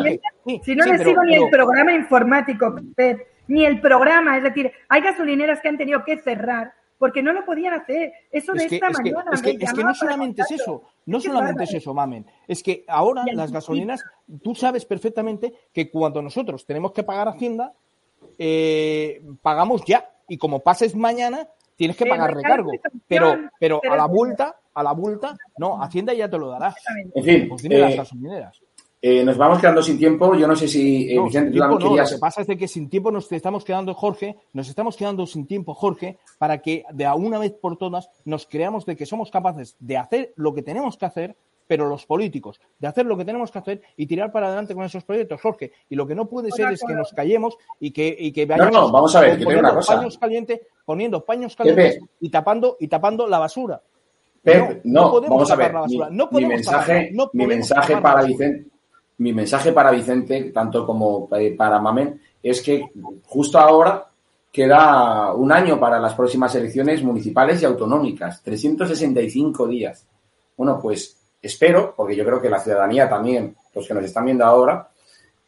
si 0.63 0.75
no 0.75 0.85
le 0.85 0.97
sigo 0.97 1.23
ni 1.23 1.35
el 1.35 1.49
programa 1.49 1.93
informático, 1.93 2.73
ni 3.47 3.65
el 3.65 3.81
programa. 3.81 4.37
Es 4.37 4.43
decir, 4.43 4.71
hay 4.89 5.01
gasolineras 5.01 5.61
que 5.61 5.69
han 5.69 5.77
tenido 5.77 6.03
que 6.03 6.17
cerrar 6.17 6.73
porque 6.97 7.21
no 7.21 7.33
lo 7.33 7.45
podían 7.45 7.73
hacer. 7.73 8.13
Eso 8.31 8.53
de 8.53 8.65
esta 8.65 8.89
mañana. 8.89 9.25
es, 9.33 9.41
que, 9.73 9.83
no 9.83 9.93
solamente 9.93 10.41
es 10.41 10.51
eso, 10.51 10.83
no 11.05 11.19
solamente 11.19 11.63
es 11.65 11.73
eso, 11.73 11.93
mamen. 11.93 12.25
Es 12.47 12.63
que 12.63 12.83
ahora 12.87 13.23
las 13.33 13.51
gasolineras, 13.51 14.03
tú 14.41 14.55
sabes 14.55 14.85
perfectamente 14.85 15.53
que 15.73 15.89
cuando 15.89 16.21
nosotros 16.21 16.65
tenemos 16.65 16.91
que 16.93 17.03
pagar 17.03 17.27
Hacienda, 17.27 17.73
eh, 18.37 19.21
pagamos 19.41 19.83
ya. 19.85 20.09
Y 20.27 20.37
como 20.37 20.61
pases 20.61 20.95
mañana, 20.95 21.47
tienes 21.75 21.97
que 21.97 22.05
pagar 22.05 22.33
recargo. 22.33 22.71
Pero, 23.07 23.37
pero 23.59 23.81
a 23.89 23.95
la 23.95 24.07
vuelta, 24.07 24.55
a 24.73 24.83
la 24.83 24.93
vuelta, 24.93 25.35
no, 25.57 25.81
Hacienda 25.81 26.13
ya 26.13 26.29
te 26.29 26.37
lo 26.37 26.49
dará. 26.49 26.73
En 27.13 27.23
fin, 27.23 27.49
pues 27.49 27.63
las 27.65 27.93
eh, 27.93 27.97
gasolineras. 27.97 28.61
Eh, 29.07 29.23
nos 29.23 29.37
vamos 29.37 29.59
quedando 29.59 29.83
sin 29.83 29.99
tiempo. 29.99 30.33
Yo 30.33 30.47
no 30.47 30.55
sé 30.55 30.67
si 30.67 31.13
eh, 31.13 31.21
Vicente, 31.21 31.55
Lo 31.55 31.77
que 31.77 32.17
pasa 32.19 32.41
es 32.41 32.47
que 32.57 32.67
sin 32.67 32.89
tiempo 32.89 33.11
nos 33.11 33.31
estamos 33.31 33.63
quedando, 33.63 33.93
Jorge, 33.93 34.35
nos 34.51 34.67
estamos 34.67 34.97
quedando 34.97 35.27
sin 35.27 35.45
tiempo, 35.45 35.75
Jorge, 35.75 36.17
para 36.39 36.57
que 36.57 36.85
de 36.91 37.05
a 37.05 37.13
una 37.13 37.37
vez 37.37 37.51
por 37.51 37.77
todas 37.77 38.09
nos 38.23 38.47
creamos 38.47 38.83
de 38.83 38.95
que 38.95 39.05
somos 39.05 39.29
capaces 39.29 39.75
de 39.77 39.97
hacer 39.97 40.33
lo 40.37 40.55
que 40.55 40.63
tenemos 40.63 40.97
que 40.97 41.05
hacer, 41.05 41.35
pero 41.67 41.87
los 41.87 42.07
políticos, 42.07 42.59
de 42.79 42.87
hacer 42.87 43.05
lo 43.05 43.15
que 43.15 43.25
tenemos 43.25 43.51
que 43.51 43.59
hacer 43.59 43.81
y 43.95 44.07
tirar 44.07 44.31
para 44.31 44.47
adelante 44.47 44.73
con 44.73 44.83
esos 44.83 45.03
proyectos, 45.03 45.39
Jorge. 45.39 45.71
Y 45.87 45.93
lo 45.93 46.07
que 46.07 46.15
no 46.15 46.25
puede 46.25 46.49
ser 46.49 46.73
es 46.73 46.81
que 46.83 46.95
nos 46.95 47.13
callemos 47.13 47.59
y 47.79 47.91
que, 47.91 48.07
y 48.17 48.31
que 48.31 48.47
vayamos 48.47 48.73
no, 48.73 48.81
no, 48.87 48.91
vamos 48.91 49.15
a 49.15 49.21
ver, 49.21 49.37
que 49.37 49.45
paños 49.45 50.17
calientes, 50.17 50.61
poniendo 50.83 51.23
paños 51.23 51.55
calientes 51.55 51.99
y 52.21 52.29
tapando, 52.31 52.75
y 52.79 52.87
tapando 52.87 53.27
la 53.27 53.37
basura. 53.37 53.79
no, 54.83 55.21
vamos 55.21 55.51
a 55.51 55.55
ver. 55.55 55.75
Mi, 56.31 56.45
mensaje, 56.47 57.11
mi 57.33 57.45
mensaje 57.45 57.97
para 57.97 58.23
Vicente 58.23 58.74
mi 59.17 59.33
mensaje 59.33 59.71
para 59.71 59.91
Vicente, 59.91 60.51
tanto 60.53 60.85
como 60.85 61.29
para 61.57 61.79
Mamen, 61.79 62.19
es 62.41 62.61
que 62.61 62.89
justo 63.25 63.57
ahora 63.57 64.07
queda 64.51 65.33
un 65.33 65.51
año 65.51 65.79
para 65.79 65.99
las 65.99 66.13
próximas 66.13 66.53
elecciones 66.55 67.03
municipales 67.03 67.61
y 67.61 67.65
autonómicas, 67.65 68.41
365 68.43 69.67
días. 69.67 70.05
Bueno, 70.55 70.79
pues 70.81 71.17
espero, 71.41 71.93
porque 71.95 72.15
yo 72.15 72.25
creo 72.25 72.41
que 72.41 72.49
la 72.49 72.59
ciudadanía 72.59 73.09
también, 73.09 73.55
los 73.73 73.87
que 73.87 73.93
nos 73.93 74.05
están 74.05 74.25
viendo 74.25 74.45
ahora, 74.45 74.89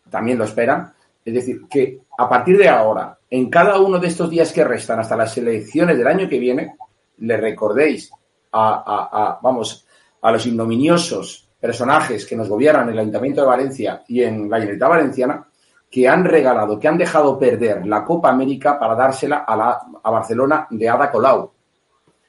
también 0.09 0.37
lo 0.37 0.43
esperan, 0.43 0.93
es 1.23 1.33
decir, 1.33 1.67
que 1.69 2.01
a 2.17 2.27
partir 2.27 2.57
de 2.57 2.69
ahora, 2.69 3.17
en 3.29 3.49
cada 3.49 3.79
uno 3.79 3.99
de 3.99 4.07
estos 4.07 4.29
días 4.29 4.51
que 4.53 4.63
restan 4.63 4.99
hasta 4.99 5.15
las 5.15 5.37
elecciones 5.37 5.97
del 5.97 6.07
año 6.07 6.29
que 6.29 6.39
viene, 6.39 6.75
le 7.19 7.37
recordéis 7.37 8.11
a, 8.51 9.39
vamos, 9.41 9.85
a 10.21 10.31
los 10.31 10.45
ignominiosos 10.45 11.46
personajes 11.59 12.25
que 12.25 12.35
nos 12.35 12.49
gobiernan 12.49 12.87
en 12.87 12.93
el 12.93 12.99
Ayuntamiento 12.99 13.41
de 13.41 13.47
Valencia 13.47 14.03
y 14.07 14.23
en 14.23 14.49
la 14.49 14.57
Generalitat 14.57 14.89
Valenciana 14.89 15.47
que 15.89 16.07
han 16.07 16.25
regalado, 16.25 16.79
que 16.79 16.87
han 16.87 16.97
dejado 16.97 17.39
perder 17.39 17.85
la 17.85 18.03
Copa 18.03 18.29
América 18.29 18.77
para 18.77 18.95
dársela 18.95 19.37
a, 19.37 19.55
la, 19.55 19.79
a 20.03 20.11
Barcelona 20.11 20.67
de 20.69 20.89
Ada 20.89 21.11
Colau. 21.11 21.39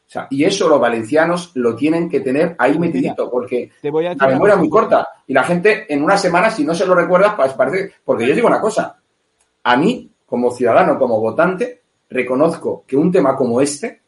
O 0.08 0.10
sea, 0.10 0.26
y 0.30 0.44
eso 0.44 0.68
los 0.68 0.80
valencianos 0.80 1.50
lo 1.54 1.76
tienen 1.76 2.08
que 2.08 2.20
tener 2.20 2.56
ahí 2.58 2.78
metidito, 2.78 3.30
porque 3.30 3.70
la 3.82 4.26
memoria 4.26 4.54
es 4.54 4.58
muy 4.58 4.70
corta. 4.70 5.06
Y 5.26 5.34
la 5.34 5.42
gente 5.42 5.92
en 5.92 6.02
una 6.02 6.16
semana, 6.16 6.50
si 6.50 6.64
no 6.64 6.74
se 6.74 6.86
lo 6.86 6.94
recuerda, 6.94 7.36
pues 7.36 7.52
parece. 7.52 7.92
Porque 8.02 8.26
yo 8.26 8.34
digo 8.34 8.46
una 8.46 8.60
cosa. 8.60 8.96
A 9.64 9.76
mí, 9.76 10.10
como 10.24 10.50
ciudadano, 10.50 10.98
como 10.98 11.20
votante, 11.20 11.82
reconozco 12.08 12.84
que 12.86 12.96
un 12.96 13.12
tema 13.12 13.36
como 13.36 13.60
este, 13.60 14.00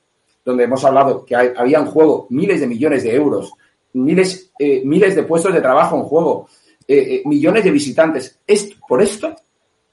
donde 0.42 0.64
hemos 0.64 0.82
hablado 0.86 1.22
que 1.22 1.36
había 1.36 1.78
en 1.78 1.86
juego 1.86 2.26
miles 2.30 2.60
de 2.60 2.66
millones 2.66 3.02
de 3.02 3.14
euros 3.14 3.52
miles, 3.92 4.52
eh, 4.58 4.82
miles 4.84 5.14
de 5.14 5.22
puestos 5.22 5.52
de 5.52 5.60
trabajo 5.60 5.96
en 5.96 6.02
juego, 6.02 6.48
eh, 6.86 6.98
eh, 6.98 7.22
millones 7.24 7.64
de 7.64 7.70
visitantes. 7.70 8.38
Esto, 8.46 8.76
por 8.86 9.02
esto 9.02 9.34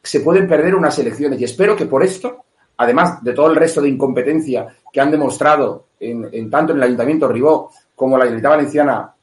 se 0.01 0.21
pueden 0.21 0.47
perder 0.47 0.75
unas 0.75 0.97
elecciones 0.99 1.39
y 1.41 1.43
espero 1.43 1.75
que 1.75 1.85
por 1.85 2.03
esto, 2.03 2.45
además 2.77 3.23
de 3.23 3.33
todo 3.33 3.49
el 3.49 3.55
resto 3.55 3.81
de 3.81 3.89
incompetencia 3.89 4.67
que 4.91 5.01
han 5.01 5.11
demostrado 5.11 5.87
en, 5.99 6.49
tanto 6.49 6.71
en 6.71 6.77
el 6.77 6.83
Ayuntamiento 6.83 7.27
Ribó 7.27 7.71
como 7.95 8.17
la 8.17 8.25
Generalitat 8.25 8.51
Valenciana, 8.51 9.13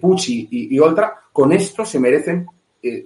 Pucci 0.00 0.48
y, 0.50 0.74
y, 0.74 0.78
Oltra, 0.78 1.14
con 1.32 1.52
esto 1.52 1.84
se 1.84 1.98
merecen 1.98 2.46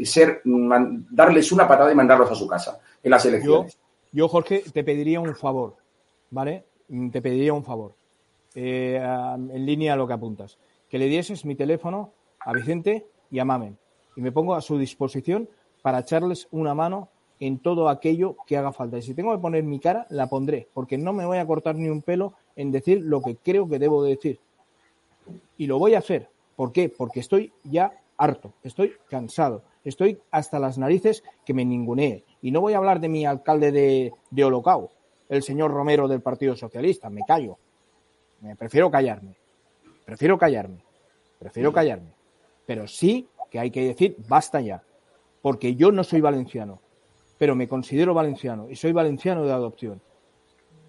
ser 0.03 0.41
darles 0.45 1.53
una 1.53 1.69
patada 1.69 1.93
y 1.93 1.95
mandarlos 1.95 2.31
a 2.31 2.35
su 2.35 2.47
casa 2.47 2.81
en 3.03 3.11
las 3.11 3.25
elecciones. 3.27 3.79
yo, 4.13 4.29
Jorge, 4.29 4.65
te 4.73 4.83
pediría 4.83 5.21
un 5.21 5.35
favor, 5.37 5.77
¿vale? 6.31 6.65
Te 7.13 7.21
pediría 7.21 7.53
un 7.53 7.65
favor 7.65 7.95
eh, 8.55 8.97
en 8.97 9.67
línea 9.67 9.95
a 9.95 9.97
lo 9.97 10.07
que 10.07 10.13
apuntas. 10.13 10.59
Que 10.89 10.99
le 10.99 11.07
dieses 11.07 11.45
mi 11.45 11.55
teléfono 11.55 12.13
a 12.41 12.53
Vicente 12.53 13.07
y 13.31 13.39
a 13.39 13.45
Mamen 13.45 13.79
y 14.17 14.21
me 14.21 14.33
pongo 14.33 14.55
a 14.55 14.61
su 14.61 14.79
disposición 14.79 15.49
para 15.83 16.01
echarles 16.01 16.49
una 16.51 16.75
mano 16.75 17.09
en 17.41 17.59
todo 17.59 17.89
aquello 17.89 18.37
que 18.47 18.57
haga 18.57 18.73
falta. 18.73 18.99
Y 18.99 19.03
si 19.03 19.15
tengo 19.15 19.33
que 19.33 19.41
poner 19.41 19.65
mi 19.65 19.81
cara, 19.81 20.07
la 20.11 20.29
pondré, 20.29 20.69
porque 20.73 20.97
no 20.99 21.13
me 21.13 21.27
voy 21.27 21.39
a 21.39 21.47
cortar 21.47 21.75
ni 21.75 21.89
un 21.89 22.03
pelo 22.03 22.35
en 22.57 22.71
decir 22.71 23.03
lo 23.03 23.21
que 23.21 23.37
creo 23.37 23.69
que 23.69 23.79
debo 23.79 24.03
decir. 24.03 24.41
Y 25.59 25.67
lo 25.67 25.79
voy 25.79 25.95
a 25.95 25.99
hacer. 25.99 26.29
¿Por 26.57 26.73
qué? 26.73 26.89
Porque 26.89 27.21
estoy 27.21 27.53
ya 27.65 27.93
harto, 28.17 28.53
estoy 28.63 28.93
cansado, 29.09 29.63
estoy 29.85 30.21
hasta 30.31 30.61
las 30.61 30.79
narices 30.79 31.25
que 31.45 31.55
me 31.55 31.65
ningunee. 31.65 32.25
Y 32.41 32.53
no 32.53 32.61
voy 32.61 32.75
a 32.75 32.79
hablar 32.79 33.01
de 33.01 33.09
mi 33.09 33.27
alcalde 33.27 33.73
de, 33.73 34.13
de 34.31 34.63
el 35.29 35.43
señor 35.43 35.73
Romero 35.73 36.07
del 36.07 36.21
Partido 36.21 36.55
Socialista, 36.55 37.11
me 37.11 37.23
callo. 37.27 37.59
Me 38.41 38.57
prefiero 38.57 38.91
callarme. 38.91 39.37
Prefiero 40.05 40.39
callarme. 40.39 40.79
Prefiero 41.39 41.73
callarme. 41.73 42.13
Pero 42.67 42.87
sí 42.87 43.29
que 43.51 43.59
hay 43.59 43.71
que 43.71 43.85
decir, 43.87 44.17
basta 44.29 44.61
ya. 44.61 44.83
Porque 45.43 45.75
yo 45.75 45.93
no 45.93 46.05
soy 46.05 46.21
valenciano, 46.21 46.81
pero 47.39 47.55
me 47.55 47.69
considero 47.69 48.15
valenciano 48.15 48.71
y 48.71 48.77
soy 48.77 48.93
valenciano 48.93 49.45
de 49.45 49.53
adopción. 49.53 50.01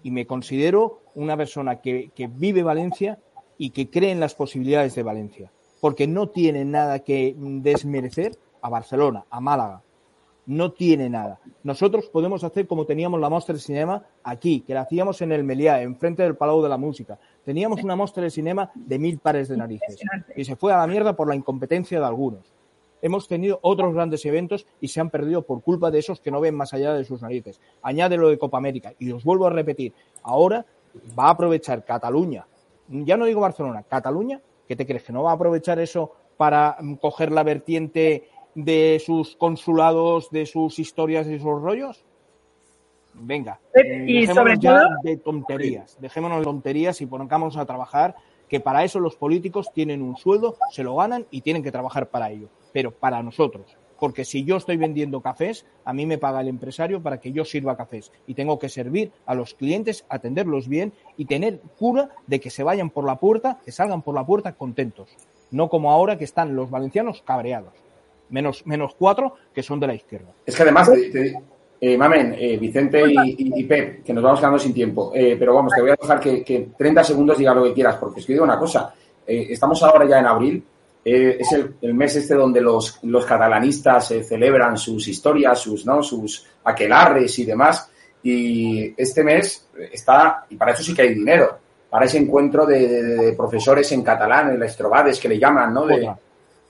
Y 0.02 0.10
me 0.10 0.26
considero 0.26 1.00
una 1.14 1.36
persona 1.36 1.80
que, 1.80 2.10
que 2.14 2.26
vive 2.26 2.62
Valencia 2.62 3.18
y 3.58 3.70
que 3.70 3.90
cree 3.90 4.12
en 4.12 4.20
las 4.20 4.34
posibilidades 4.34 4.94
de 4.94 5.02
Valencia. 5.02 5.50
Porque 5.80 6.06
no 6.06 6.28
tiene 6.28 6.64
nada 6.64 7.00
que 7.00 7.34
desmerecer 7.36 8.38
a 8.62 8.68
Barcelona, 8.68 9.24
a 9.30 9.40
Málaga, 9.40 9.82
no 10.46 10.72
tiene 10.72 11.10
nada. 11.10 11.40
Nosotros 11.62 12.06
podemos 12.06 12.44
hacer 12.44 12.66
como 12.66 12.86
teníamos 12.86 13.20
la 13.20 13.28
muestra 13.28 13.54
de 13.54 13.60
cinema 13.60 14.04
aquí, 14.22 14.60
que 14.60 14.74
la 14.74 14.82
hacíamos 14.82 15.20
en 15.22 15.32
el 15.32 15.44
Meliá, 15.44 15.82
enfrente 15.82 16.22
del 16.22 16.36
Palau 16.36 16.62
de 16.62 16.68
la 16.68 16.76
Música. 16.76 17.18
Teníamos 17.44 17.82
una 17.82 17.96
muestra 17.96 18.22
de 18.22 18.30
cinema 18.30 18.70
de 18.74 18.98
mil 18.98 19.18
pares 19.18 19.48
de 19.48 19.56
narices 19.56 19.98
y 20.36 20.44
se 20.44 20.56
fue 20.56 20.72
a 20.72 20.78
la 20.78 20.86
mierda 20.86 21.14
por 21.14 21.28
la 21.28 21.34
incompetencia 21.34 21.98
de 21.98 22.06
algunos. 22.06 22.52
Hemos 23.02 23.28
tenido 23.28 23.58
otros 23.62 23.92
grandes 23.92 24.24
eventos 24.24 24.66
y 24.80 24.88
se 24.88 25.00
han 25.00 25.10
perdido 25.10 25.42
por 25.42 25.62
culpa 25.62 25.90
de 25.90 25.98
esos 25.98 26.20
que 26.20 26.30
no 26.30 26.40
ven 26.40 26.54
más 26.54 26.72
allá 26.72 26.94
de 26.94 27.04
sus 27.04 27.22
narices. 27.22 27.60
Añade 27.82 28.16
lo 28.16 28.28
de 28.28 28.38
Copa 28.38 28.58
América 28.58 28.94
y 28.98 29.10
os 29.12 29.24
vuelvo 29.24 29.46
a 29.46 29.50
repetir, 29.50 29.92
ahora 30.22 30.64
va 31.18 31.26
a 31.26 31.30
aprovechar 31.30 31.84
Cataluña, 31.84 32.46
ya 32.88 33.16
no 33.16 33.26
digo 33.26 33.40
Barcelona, 33.40 33.82
Cataluña, 33.82 34.40
¿qué 34.66 34.76
te 34.76 34.86
crees? 34.86 35.02
¿Que 35.02 35.12
no 35.12 35.24
va 35.24 35.32
a 35.32 35.34
aprovechar 35.34 35.78
eso 35.78 36.12
para 36.36 36.76
mm, 36.80 36.94
coger 36.94 37.32
la 37.32 37.42
vertiente 37.42 38.28
de 38.56 39.00
sus 39.04 39.36
consulados, 39.36 40.30
de 40.30 40.46
sus 40.46 40.78
historias 40.78 41.28
y 41.28 41.38
sus 41.38 41.62
rollos? 41.62 42.02
Venga, 43.14 43.60
eh, 43.74 44.04
y 44.06 44.26
sobre 44.26 44.58
ya 44.58 44.88
de 45.02 45.16
tonterías, 45.18 45.96
dejémonos 46.00 46.38
de 46.38 46.44
tonterías 46.44 47.00
y 47.00 47.06
pongamos 47.06 47.56
a 47.56 47.64
trabajar, 47.64 48.16
que 48.48 48.60
para 48.60 48.84
eso 48.84 48.98
los 48.98 49.16
políticos 49.16 49.70
tienen 49.72 50.02
un 50.02 50.16
sueldo, 50.16 50.56
se 50.70 50.82
lo 50.82 50.96
ganan 50.96 51.26
y 51.30 51.42
tienen 51.42 51.62
que 51.62 51.72
trabajar 51.72 52.08
para 52.08 52.30
ello, 52.30 52.48
pero 52.72 52.90
para 52.90 53.22
nosotros, 53.22 53.76
porque 53.98 54.24
si 54.24 54.44
yo 54.44 54.56
estoy 54.56 54.76
vendiendo 54.76 55.20
cafés, 55.20 55.66
a 55.84 55.92
mí 55.92 56.06
me 56.06 56.18
paga 56.18 56.40
el 56.40 56.48
empresario 56.48 57.02
para 57.02 57.18
que 57.18 57.32
yo 57.32 57.44
sirva 57.44 57.76
cafés 57.76 58.12
y 58.26 58.34
tengo 58.34 58.58
que 58.58 58.68
servir 58.68 59.12
a 59.24 59.34
los 59.34 59.54
clientes, 59.54 60.04
atenderlos 60.08 60.68
bien 60.68 60.92
y 61.16 61.24
tener 61.24 61.60
cura 61.78 62.10
de 62.26 62.40
que 62.40 62.50
se 62.50 62.62
vayan 62.62 62.90
por 62.90 63.04
la 63.04 63.16
puerta, 63.16 63.58
que 63.64 63.72
salgan 63.72 64.02
por 64.02 64.14
la 64.14 64.26
puerta 64.26 64.52
contentos, 64.52 65.08
no 65.50 65.68
como 65.68 65.90
ahora 65.90 66.18
que 66.18 66.24
están 66.24 66.54
los 66.54 66.70
valencianos 66.70 67.22
cabreados, 67.22 67.85
menos, 68.30 68.66
menos 68.66 68.94
cuatro 68.94 69.34
que 69.54 69.62
son 69.62 69.80
de 69.80 69.86
la 69.86 69.94
izquierda. 69.94 70.32
Es 70.44 70.54
que 70.54 70.62
además, 70.62 70.90
eh, 71.80 71.96
Mamen, 71.98 72.34
eh, 72.38 72.56
Vicente 72.56 73.02
y, 73.06 73.64
Pep, 73.64 74.02
que 74.04 74.12
nos 74.12 74.22
vamos 74.22 74.40
quedando 74.40 74.58
sin 74.58 74.74
tiempo, 74.74 75.12
eh, 75.14 75.36
pero 75.38 75.54
vamos, 75.54 75.72
te 75.74 75.80
voy 75.80 75.90
a 75.90 75.96
dejar 76.00 76.20
que, 76.20 76.42
que 76.42 76.68
30 76.76 77.04
segundos 77.04 77.38
diga 77.38 77.54
lo 77.54 77.64
que 77.64 77.74
quieras, 77.74 77.96
porque 77.96 78.20
es 78.20 78.26
que 78.26 78.32
digo 78.32 78.44
una 78.44 78.58
cosa, 78.58 78.94
estamos 79.26 79.82
ahora 79.82 80.06
ya 80.06 80.20
en 80.20 80.26
abril, 80.26 80.64
eh, 81.08 81.36
es 81.38 81.52
el, 81.52 81.94
mes 81.94 82.16
este 82.16 82.34
donde 82.34 82.60
los, 82.60 82.98
los 83.04 83.24
catalanistas 83.24 84.10
eh, 84.10 84.24
celebran 84.24 84.76
sus 84.76 85.06
historias, 85.06 85.60
sus, 85.60 85.86
¿no? 85.86 86.02
sus 86.02 86.44
aquelarres 86.64 87.38
y 87.38 87.44
demás. 87.44 87.88
Y 88.24 88.92
este 88.96 89.22
mes 89.22 89.68
está, 89.92 90.46
y 90.50 90.56
para 90.56 90.72
eso 90.72 90.82
sí 90.82 90.92
que 90.92 91.02
hay 91.02 91.14
dinero, 91.14 91.60
para 91.88 92.06
ese 92.06 92.18
encuentro 92.18 92.66
de, 92.66 93.34
profesores 93.36 93.92
en 93.92 94.02
catalán, 94.02 94.50
en 94.50 94.58
las 94.58 94.72
estrobades 94.72 95.20
que 95.20 95.28
le 95.28 95.38
llaman, 95.38 95.72
¿no? 95.72 95.86
De, 95.86 96.10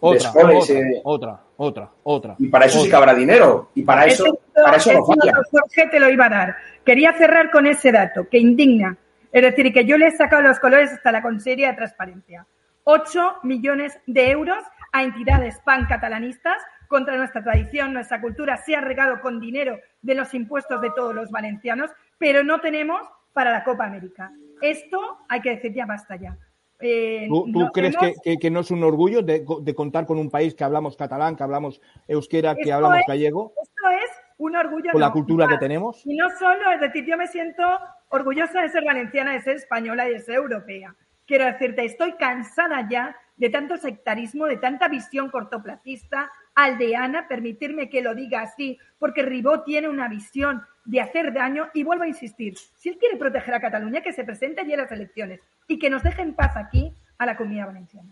otra, 0.00 0.30
otra, 0.30 0.74
eh. 0.74 1.00
otra, 1.04 1.40
otra, 1.56 1.90
otra, 2.02 2.34
Y 2.38 2.48
para 2.48 2.66
eso 2.66 2.80
sí 2.80 2.90
que 2.90 2.96
habrá 2.96 3.14
dinero. 3.14 3.70
Y 3.74 3.82
para 3.82 4.04
eso, 4.06 4.38
para 4.54 4.76
eso 4.76 4.92
no 4.92 5.04
falla. 5.04 5.32
Jorge 5.50 5.88
te 5.88 6.00
lo 6.00 6.10
iba 6.10 6.26
a 6.26 6.30
dar. 6.30 6.56
Quería 6.84 7.12
cerrar 7.14 7.50
con 7.50 7.66
ese 7.66 7.92
dato 7.92 8.28
que 8.28 8.38
indigna. 8.38 8.96
Es 9.32 9.42
decir, 9.42 9.72
que 9.72 9.84
yo 9.84 9.98
le 9.98 10.08
he 10.08 10.10
sacado 10.12 10.42
los 10.42 10.58
colores 10.60 10.92
hasta 10.92 11.12
la 11.12 11.22
Consejería 11.22 11.70
de 11.70 11.76
Transparencia. 11.76 12.46
8 12.84 13.38
millones 13.42 13.98
de 14.06 14.30
euros 14.30 14.62
a 14.92 15.02
entidades 15.02 15.58
pancatalanistas 15.64 16.56
contra 16.88 17.16
nuestra 17.16 17.42
tradición, 17.42 17.92
nuestra 17.92 18.20
cultura. 18.20 18.58
Se 18.58 18.76
ha 18.76 18.80
regado 18.80 19.20
con 19.20 19.40
dinero 19.40 19.78
de 20.02 20.14
los 20.14 20.32
impuestos 20.34 20.80
de 20.80 20.90
todos 20.94 21.14
los 21.14 21.30
valencianos, 21.30 21.90
pero 22.18 22.44
no 22.44 22.60
tenemos 22.60 23.00
para 23.32 23.50
la 23.50 23.64
Copa 23.64 23.84
América. 23.84 24.30
Esto 24.62 25.18
hay 25.28 25.40
que 25.40 25.50
decir 25.50 25.74
ya 25.74 25.84
basta 25.84 26.16
ya. 26.16 26.36
Eh, 26.80 27.26
¿Tú, 27.28 27.70
crees 27.72 27.96
que, 28.40 28.50
no 28.50 28.60
es 28.60 28.70
un 28.70 28.84
orgullo 28.84 29.22
de, 29.22 29.44
contar 29.74 30.06
con 30.06 30.18
un 30.18 30.30
país 30.30 30.54
que 30.54 30.64
hablamos 30.64 30.96
catalán, 30.96 31.36
que 31.36 31.42
hablamos 31.42 31.80
euskera, 32.06 32.54
que 32.54 32.72
hablamos 32.72 33.00
gallego? 33.06 33.52
Esto 33.62 33.88
es 33.90 34.10
un 34.38 34.56
orgullo. 34.56 34.92
Con 34.92 35.00
la 35.00 35.12
cultura 35.12 35.48
que 35.48 35.58
tenemos. 35.58 36.02
Y 36.04 36.16
no 36.16 36.28
solo, 36.38 36.72
es 36.72 36.80
decir, 36.80 37.06
yo 37.06 37.16
me 37.16 37.26
siento 37.26 37.62
orgullosa 38.10 38.62
de 38.62 38.68
ser 38.68 38.84
valenciana, 38.84 39.32
de 39.32 39.40
ser 39.40 39.56
española 39.56 40.08
y 40.08 40.12
de 40.12 40.20
ser 40.20 40.36
europea. 40.36 40.94
Quiero 41.26 41.44
decirte, 41.46 41.84
estoy 41.84 42.12
cansada 42.12 42.86
ya 42.88 43.16
de 43.36 43.50
tanto 43.50 43.76
sectarismo, 43.76 44.46
de 44.46 44.56
tanta 44.58 44.88
visión 44.88 45.30
cortoplacista, 45.30 46.30
aldeana, 46.56 47.28
permitirme 47.28 47.88
que 47.88 48.02
lo 48.02 48.14
diga 48.14 48.40
así, 48.40 48.78
porque 48.98 49.22
Ribó 49.22 49.62
tiene 49.62 49.88
una 49.88 50.08
visión 50.08 50.62
de 50.84 51.00
hacer 51.00 51.32
daño 51.32 51.68
y 51.74 51.84
vuelvo 51.84 52.04
a 52.04 52.08
insistir, 52.08 52.56
si 52.76 52.88
él 52.88 52.96
quiere 52.98 53.16
proteger 53.16 53.54
a 53.54 53.60
Cataluña, 53.60 54.02
que 54.02 54.12
se 54.12 54.24
presente 54.24 54.62
allí 54.62 54.72
en 54.72 54.80
las 54.80 54.90
elecciones 54.90 55.40
y 55.68 55.78
que 55.78 55.90
nos 55.90 56.02
deje 56.02 56.22
en 56.22 56.34
paz 56.34 56.56
aquí 56.56 56.92
a 57.18 57.26
la 57.26 57.36
comunidad 57.36 57.66
valenciana. 57.66 58.08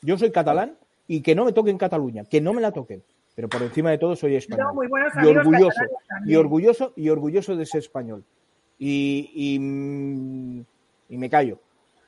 Yo 0.00 0.18
soy 0.18 0.32
catalán 0.32 0.76
y 1.06 1.20
que 1.20 1.34
no 1.34 1.44
me 1.44 1.52
toquen 1.52 1.78
Cataluña, 1.78 2.24
que 2.24 2.40
no 2.40 2.52
me 2.54 2.60
la 2.60 2.72
toquen, 2.72 3.02
pero 3.34 3.48
por 3.48 3.62
encima 3.62 3.90
de 3.90 3.98
todo 3.98 4.16
soy 4.16 4.36
español. 4.36 4.68
y 5.22 5.26
orgulloso, 5.26 5.80
y 6.26 6.36
orgulloso 6.36 6.92
y 6.96 7.08
orgulloso 7.08 7.56
de 7.56 7.66
ser 7.66 7.80
español. 7.80 8.24
Y, 8.78 9.30
y, 9.34 9.58
mm, 9.58 10.64
y 11.10 11.18
me 11.18 11.30
callo 11.30 11.60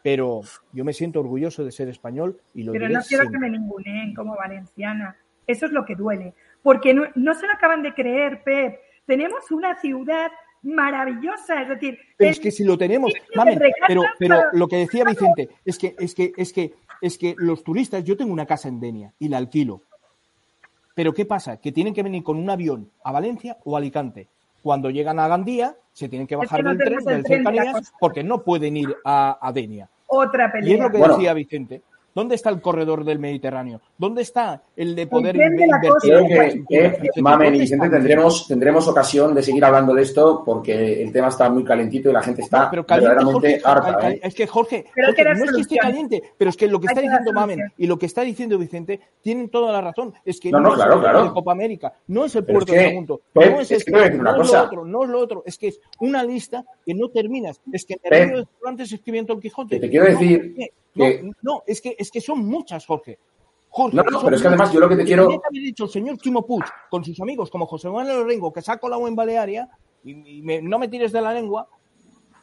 pero 0.07 0.43
yo 0.73 0.85
me 0.85 0.93
siento 0.93 1.19
orgulloso 1.19 1.65
de 1.65 1.73
ser 1.73 1.89
español 1.89 2.41
y 2.55 2.63
lo 2.63 2.71
Pero 2.71 2.89
no 2.89 3.01
quiero 3.01 3.29
que 3.29 3.39
me 3.39 3.51
ninguneen 3.51 4.15
como 4.15 4.37
valenciana. 4.37 5.17
Eso 5.47 5.67
es 5.67 5.73
lo 5.73 5.85
que 5.85 5.95
duele. 5.95 6.35
Porque 6.63 6.95
no, 6.95 7.35
se 7.35 7.47
lo 7.47 7.53
acaban 7.53 7.83
de 7.83 7.95
creer, 7.95 8.43
Pep. 8.43 8.81
Tenemos 9.07 9.51
una 9.51 9.79
ciudad 9.81 10.31
maravillosa, 10.63 11.63
es 11.63 11.69
decir... 11.69 11.99
Pero 12.17 12.31
es 12.31 12.41
que 12.41 12.51
si 12.51 12.65
lo 12.65 12.77
tenemos, 12.77 13.13
pero, 13.87 14.03
pero 14.19 14.43
lo 14.53 14.67
que 14.67 14.79
decía 14.79 15.05
Vicente, 15.05 15.49
es 15.65 15.79
que, 15.79 15.95
es 15.99 16.15
que, 16.15 16.33
es 16.37 16.53
que, 16.53 16.75
es 17.01 17.19
que 17.19 17.35
los 17.39 17.63
turistas, 17.63 18.03
yo 18.03 18.17
tengo 18.17 18.33
una 18.33 18.47
casa 18.47 18.69
en 18.69 18.81
Denia 18.81 19.13
y 19.19 19.29
la 19.29 19.39
alquilo. 19.39 19.83
Pero 20.95 21.15
¿qué 21.15 21.25
pasa? 21.25 21.59
Que 21.59 21.71
tienen 21.71 21.95
que 21.95 22.03
venir 22.03 22.25
con 22.25 22.37
un 22.37 22.51
avión 22.51 22.91
a 23.05 23.13
Valencia 23.13 23.59
o 23.65 23.77
a 23.77 23.79
Alicante. 23.79 24.27
Cuando 24.63 24.91
llegan 24.91 25.21
a 25.21 25.29
Gandía, 25.29 25.77
se 25.93 26.09
tienen 26.09 26.27
que 26.27 26.35
bajar 26.35 26.65
del 26.65 26.79
tren, 26.79 27.05
del 27.05 27.25
cercanías, 27.25 27.93
porque 28.01 28.25
no 28.25 28.43
pueden 28.43 28.77
ir 28.77 28.97
a, 29.05 29.39
a 29.41 29.53
Denia 29.53 29.89
otra 30.07 30.51
pelea. 30.51 30.71
Y 30.71 30.75
es 30.75 30.81
lo 30.81 30.91
que 30.91 30.99
decía 30.99 31.35
Vicente. 31.35 31.83
¿Dónde 32.17 32.35
está 32.35 32.49
el 32.49 32.63
corredor 32.63 33.05
del 33.05 33.19
Mediterráneo? 33.19 33.83
¿Dónde 33.99 34.23
está 34.23 34.63
el 34.75 34.95
de 34.95 35.07
poder 35.07 35.37
invertir? 35.37 35.91
Creo 36.01 36.67
que, 36.67 37.21
Mamen 37.21 37.57
y 37.57 37.59
Vicente 37.59 37.91
tendremos, 37.91 38.49
tendremos 38.49 38.89
ocasión 38.89 39.35
de 39.35 39.43
seguir 39.43 39.63
hablando 39.63 39.93
de 39.93 40.01
esto 40.01 40.43
porque 40.43 41.03
el 41.03 41.13
tema 41.13 41.29
está 41.29 41.51
muy 41.51 41.63
calentito 41.63 42.09
y 42.09 42.15
la 42.15 42.23
gente 42.23 42.41
está 42.41 42.71
verdaderamente 42.71 43.61
harta. 43.63 44.11
¿eh? 44.11 44.21
Es 44.23 44.35
que 44.35 44.47
Jorge, 44.47 44.87
no 44.97 45.11
es 45.11 45.53
que 45.53 45.61
esté 45.61 45.77
caliente, 45.77 46.23
pero 46.39 46.49
es 46.49 46.57
que 46.57 46.69
lo 46.69 46.81
que 46.81 46.87
está 46.87 47.03
diciendo 47.03 47.35
Mamen 47.35 47.61
y 47.77 47.87
lo 47.87 47.99
que 47.99 48.07
está 48.07 48.23
diciendo 48.23 48.57
Vicente 48.57 48.99
tienen 49.21 49.51
toda 49.51 49.71
la 49.71 49.83
razón. 49.83 50.15
Es 50.25 50.41
que 50.41 50.51
no, 50.51 50.75
es 50.75 50.81
el 50.81 50.89
puerto 50.89 51.23
de 51.23 51.31
Copa 51.33 51.53
América, 51.53 51.93
no 52.07 52.25
es 52.25 52.35
el 52.35 52.47
puerto 52.47 52.73
del 52.73 52.95
mundo, 52.95 53.21
no 53.35 53.43
es, 53.61 53.71
es 53.71 53.87
no 53.91 54.01
es 54.01 54.15
lo 54.15 54.63
otro, 54.63 54.87
no 54.87 55.05
es 55.05 55.11
lo 55.11 55.21
otro. 55.21 55.43
Es 55.45 55.59
que 55.59 55.69
es 55.69 55.81
una 56.01 56.25
lista 56.25 56.65
que 56.83 56.95
no 56.95 57.11
terminas. 57.11 57.61
Es 57.71 57.85
que 57.85 57.99
en 58.03 58.31
el 58.31 58.49
antes 58.65 58.91
escribiendo 58.91 59.35
el 59.35 59.41
Quijote. 59.41 59.79
te 59.79 59.91
quiero 59.91 60.07
decir 60.07 60.55
no, 61.43 61.63
es, 61.67 61.81
que, 61.81 61.97
es 61.99 62.11
que 62.11 62.21
son 62.21 62.47
muchas, 62.47 62.87
Jorge. 62.87 63.19
Jorge, 63.69 63.97
no, 63.97 64.03
no, 64.05 64.21
pero 64.23 64.37
es 64.37 64.43
que 64.43 64.49
además 64.49 64.73
yo 64.73 64.81
lo 64.81 64.89
que 64.89 64.97
te 64.97 65.05
quiero. 65.05 65.29
ha 65.31 65.49
dicho 65.51 65.85
el 65.85 65.91
señor 65.91 66.19
Chimo 66.19 66.47
Puig 66.47 66.65
con 66.89 67.05
sus 67.05 67.21
amigos 67.21 67.51
como 67.51 67.67
José 67.67 67.91
Manuel 67.91 68.27
Rengo, 68.27 68.53
que 68.53 68.63
saco 68.63 68.89
la 68.89 68.97
en 68.97 69.15
Balearia, 69.15 69.69
y, 70.05 70.43
no 70.63 70.79
me 70.79 70.89
tires 70.89 71.13
de 71.13 71.21
la 71.21 71.35
lengua, 71.35 71.69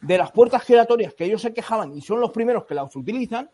de 0.01 0.17
las 0.17 0.31
puertas 0.31 0.61
giratorias 0.63 1.13
que 1.13 1.25
ellos 1.25 1.41
se 1.41 1.53
quejaban 1.53 1.97
y 1.97 2.01
son 2.01 2.19
los 2.19 2.31
primeros 2.31 2.65
que 2.65 2.75
las 2.75 2.95
utilizan, 2.95 3.49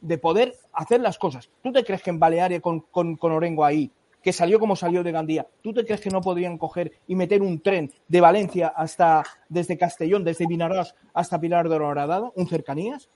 de 0.00 0.18
poder 0.18 0.54
hacer 0.72 1.00
las 1.00 1.18
cosas. 1.18 1.50
¿Tú 1.62 1.72
te 1.72 1.84
crees 1.84 2.02
que 2.02 2.10
en 2.10 2.18
Balearia 2.18 2.60
con, 2.60 2.80
con, 2.80 3.16
con 3.16 3.32
Orengo 3.32 3.64
ahí, 3.64 3.90
que 4.26 4.32
salió 4.32 4.58
como 4.58 4.74
salió 4.74 5.04
de 5.04 5.12
Gandía, 5.12 5.46
¿tú 5.62 5.72
te 5.72 5.84
crees 5.84 6.00
que 6.00 6.10
no 6.10 6.20
podrían 6.20 6.58
coger 6.58 6.90
y 7.06 7.14
meter 7.14 7.42
un 7.42 7.60
tren 7.60 7.92
de 8.08 8.20
Valencia 8.20 8.68
hasta, 8.74 9.22
desde 9.48 9.78
Castellón, 9.78 10.24
desde 10.24 10.48
Vinarós 10.48 10.96
hasta 11.14 11.40
Pilar 11.40 11.68
de 11.68 11.76
Horadado, 11.76 12.32
un 12.34 12.48
cercanías? 12.48 13.08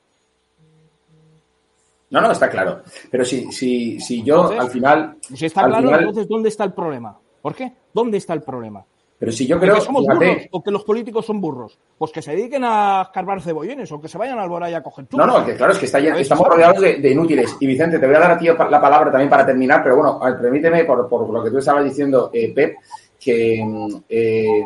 No, 2.10 2.20
no, 2.20 2.32
está 2.32 2.50
claro. 2.50 2.82
Pero 3.10 3.24
si, 3.24 3.50
si, 3.52 4.00
si 4.00 4.22
yo 4.22 4.50
al 4.50 4.68
final. 4.68 5.16
Si 5.20 5.46
está 5.46 5.66
claro, 5.66 5.96
entonces 5.96 6.28
¿dónde 6.28 6.48
está 6.48 6.64
el 6.64 6.72
problema? 6.72 7.16
¿Por 7.40 7.54
qué? 7.54 7.72
¿Dónde 7.92 8.18
está 8.18 8.34
el 8.34 8.42
problema? 8.42 8.84
Pero 9.20 9.32
si 9.32 9.46
yo 9.46 9.60
creo 9.60 9.74
que 9.74 9.82
somos 9.82 10.06
burros 10.06 10.46
o 10.50 10.62
que 10.62 10.70
los 10.70 10.82
políticos 10.82 11.26
son 11.26 11.42
burros, 11.42 11.78
pues 11.98 12.10
que 12.10 12.22
se 12.22 12.30
dediquen 12.30 12.64
a 12.64 13.02
escarbar 13.02 13.42
cebollones 13.42 13.92
o 13.92 14.00
que 14.00 14.08
se 14.08 14.16
vayan 14.16 14.38
al 14.38 14.48
Boraya 14.48 14.78
a 14.78 14.82
coger 14.82 15.06
No, 15.12 15.26
no, 15.26 15.44
que 15.44 15.54
claro, 15.54 15.74
es 15.74 15.78
que 15.78 15.84
está 15.84 15.98
estamos 15.98 16.48
rodeados 16.48 16.80
de, 16.80 17.10
inútiles. 17.10 17.54
Y 17.60 17.66
Vicente, 17.66 17.98
te 17.98 18.06
voy 18.06 18.16
a 18.16 18.20
dar 18.20 18.30
a 18.30 18.38
ti 18.38 18.46
la 18.46 18.80
palabra 18.80 19.10
también 19.10 19.28
para 19.28 19.44
terminar, 19.44 19.82
pero 19.82 19.96
bueno, 19.96 20.18
permíteme, 20.40 20.84
por, 20.84 21.06
por 21.06 21.28
lo 21.28 21.44
que 21.44 21.50
tú 21.50 21.58
estabas 21.58 21.84
diciendo, 21.84 22.30
eh, 22.32 22.50
Pep, 22.54 22.76
que 23.22 24.02
eh, 24.08 24.64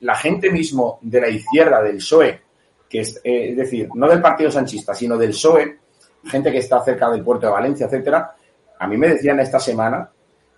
la 0.00 0.14
gente 0.14 0.50
mismo 0.50 0.98
de 1.02 1.20
la 1.20 1.28
izquierda, 1.28 1.82
del 1.82 1.96
PSOE, 1.96 2.40
que 2.88 3.00
es, 3.00 3.20
eh, 3.22 3.50
es 3.50 3.56
decir, 3.58 3.90
no 3.94 4.08
del 4.08 4.22
Partido 4.22 4.50
Sanchista, 4.50 4.94
sino 4.94 5.18
del 5.18 5.30
PSOE, 5.30 5.78
gente 6.24 6.50
que 6.50 6.58
está 6.58 6.82
cerca 6.82 7.10
del 7.10 7.22
puerto 7.22 7.46
de 7.46 7.52
Valencia, 7.52 7.86
etcétera, 7.86 8.34
a 8.78 8.86
mí 8.86 8.96
me 8.96 9.08
decían 9.08 9.40
esta 9.40 9.58
semana 9.58 10.08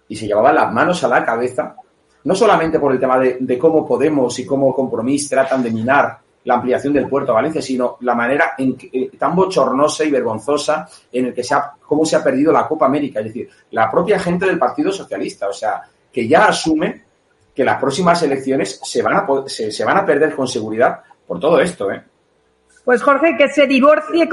y 0.08 0.16
se 0.16 0.26
llevaban 0.26 0.54
las 0.54 0.72
manos 0.72 1.02
a 1.04 1.08
la 1.08 1.24
cabeza, 1.24 1.76
no 2.24 2.34
solamente 2.34 2.78
por 2.78 2.92
el 2.92 3.00
tema 3.00 3.18
de, 3.18 3.58
cómo 3.58 3.86
Podemos 3.86 4.38
y 4.38 4.46
cómo 4.46 4.74
Compromís 4.74 5.28
tratan 5.28 5.62
de 5.62 5.70
minar 5.70 6.18
la 6.44 6.54
ampliación 6.54 6.92
del 6.92 7.08
puerto 7.08 7.32
de 7.32 7.36
Valencia, 7.36 7.62
sino 7.62 7.96
la 8.00 8.14
manera 8.14 8.54
en 8.56 8.76
que, 8.76 8.90
eh, 8.92 9.10
tan 9.18 9.34
bochornosa 9.36 10.04
y 10.04 10.10
vergonzosa 10.10 10.88
en 11.12 11.26
el 11.26 11.34
que 11.34 11.44
se 11.44 11.54
ha, 11.54 11.72
cómo 11.86 12.04
se 12.04 12.16
ha 12.16 12.24
perdido 12.24 12.52
la 12.52 12.66
Copa 12.66 12.86
América. 12.86 13.20
Es 13.20 13.26
decir, 13.26 13.48
la 13.70 13.90
propia 13.90 14.18
gente 14.18 14.46
del 14.46 14.58
Partido 14.58 14.90
Socialista, 14.90 15.48
o 15.48 15.52
sea, 15.52 15.82
que 16.12 16.26
ya 16.26 16.46
asume 16.46 17.04
que 17.54 17.64
las 17.64 17.78
próximas 17.78 18.22
elecciones 18.22 18.80
se 18.82 19.02
van 19.02 19.16
a, 19.16 19.26
se, 19.46 19.70
se 19.70 19.84
van 19.84 19.98
a 19.98 20.06
perder 20.06 20.34
con 20.34 20.48
seguridad 20.48 21.00
por 21.26 21.38
todo 21.38 21.60
esto, 21.60 21.90
¿eh? 21.90 22.02
Pues 22.84 23.02
Jorge, 23.02 23.36
que 23.36 23.48
se 23.48 23.66
divorcie, 23.66 24.28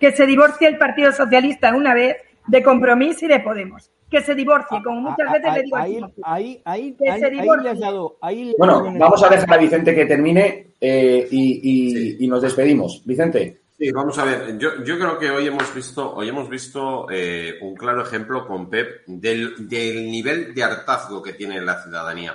que 0.00 0.12
se 0.12 0.26
divorcie 0.26 0.68
el 0.68 0.78
Partido 0.78 1.12
Socialista 1.12 1.74
una 1.74 1.94
vez 1.94 2.16
de 2.46 2.62
Compromís 2.62 3.22
y 3.22 3.26
de 3.26 3.40
Podemos. 3.40 3.90
que 4.10 4.20
se 4.20 4.34
divorcie, 4.34 4.80
como 4.82 5.00
muchas 5.00 5.32
veces 5.32 5.52
le 5.52 5.62
digo. 5.62 5.76
Ahí, 5.76 6.00
ahí, 6.22 6.62
ahí, 6.64 6.92
que 6.92 7.18
se 7.18 7.30
divorcie. 7.30 7.70
has 7.70 7.80
dado, 7.80 8.16
bueno, 8.56 8.92
vamos 8.98 9.22
a 9.24 9.28
dejar 9.28 9.52
a 9.52 9.56
Vicente 9.56 9.94
que 9.94 10.06
termine 10.06 10.68
eh, 10.80 11.26
y, 11.30 12.24
y, 12.24 12.28
nos 12.28 12.42
despedimos. 12.42 13.02
Vicente. 13.04 13.60
Sí, 13.78 13.90
vamos 13.92 14.18
a 14.18 14.24
ver. 14.24 14.56
Yo, 14.58 14.82
yo 14.84 14.96
creo 14.98 15.18
que 15.18 15.30
hoy 15.30 15.48
hemos 15.48 15.74
visto, 15.74 16.14
hoy 16.14 16.28
hemos 16.28 16.48
visto 16.48 17.06
eh, 17.10 17.58
un 17.60 17.74
claro 17.74 18.02
ejemplo 18.02 18.46
con 18.46 18.70
Pep 18.70 19.04
del, 19.06 19.68
del 19.68 20.10
nivel 20.10 20.54
de 20.54 20.64
hartazgo 20.64 21.22
que 21.22 21.34
tiene 21.34 21.60
la 21.60 21.82
ciudadanía. 21.82 22.34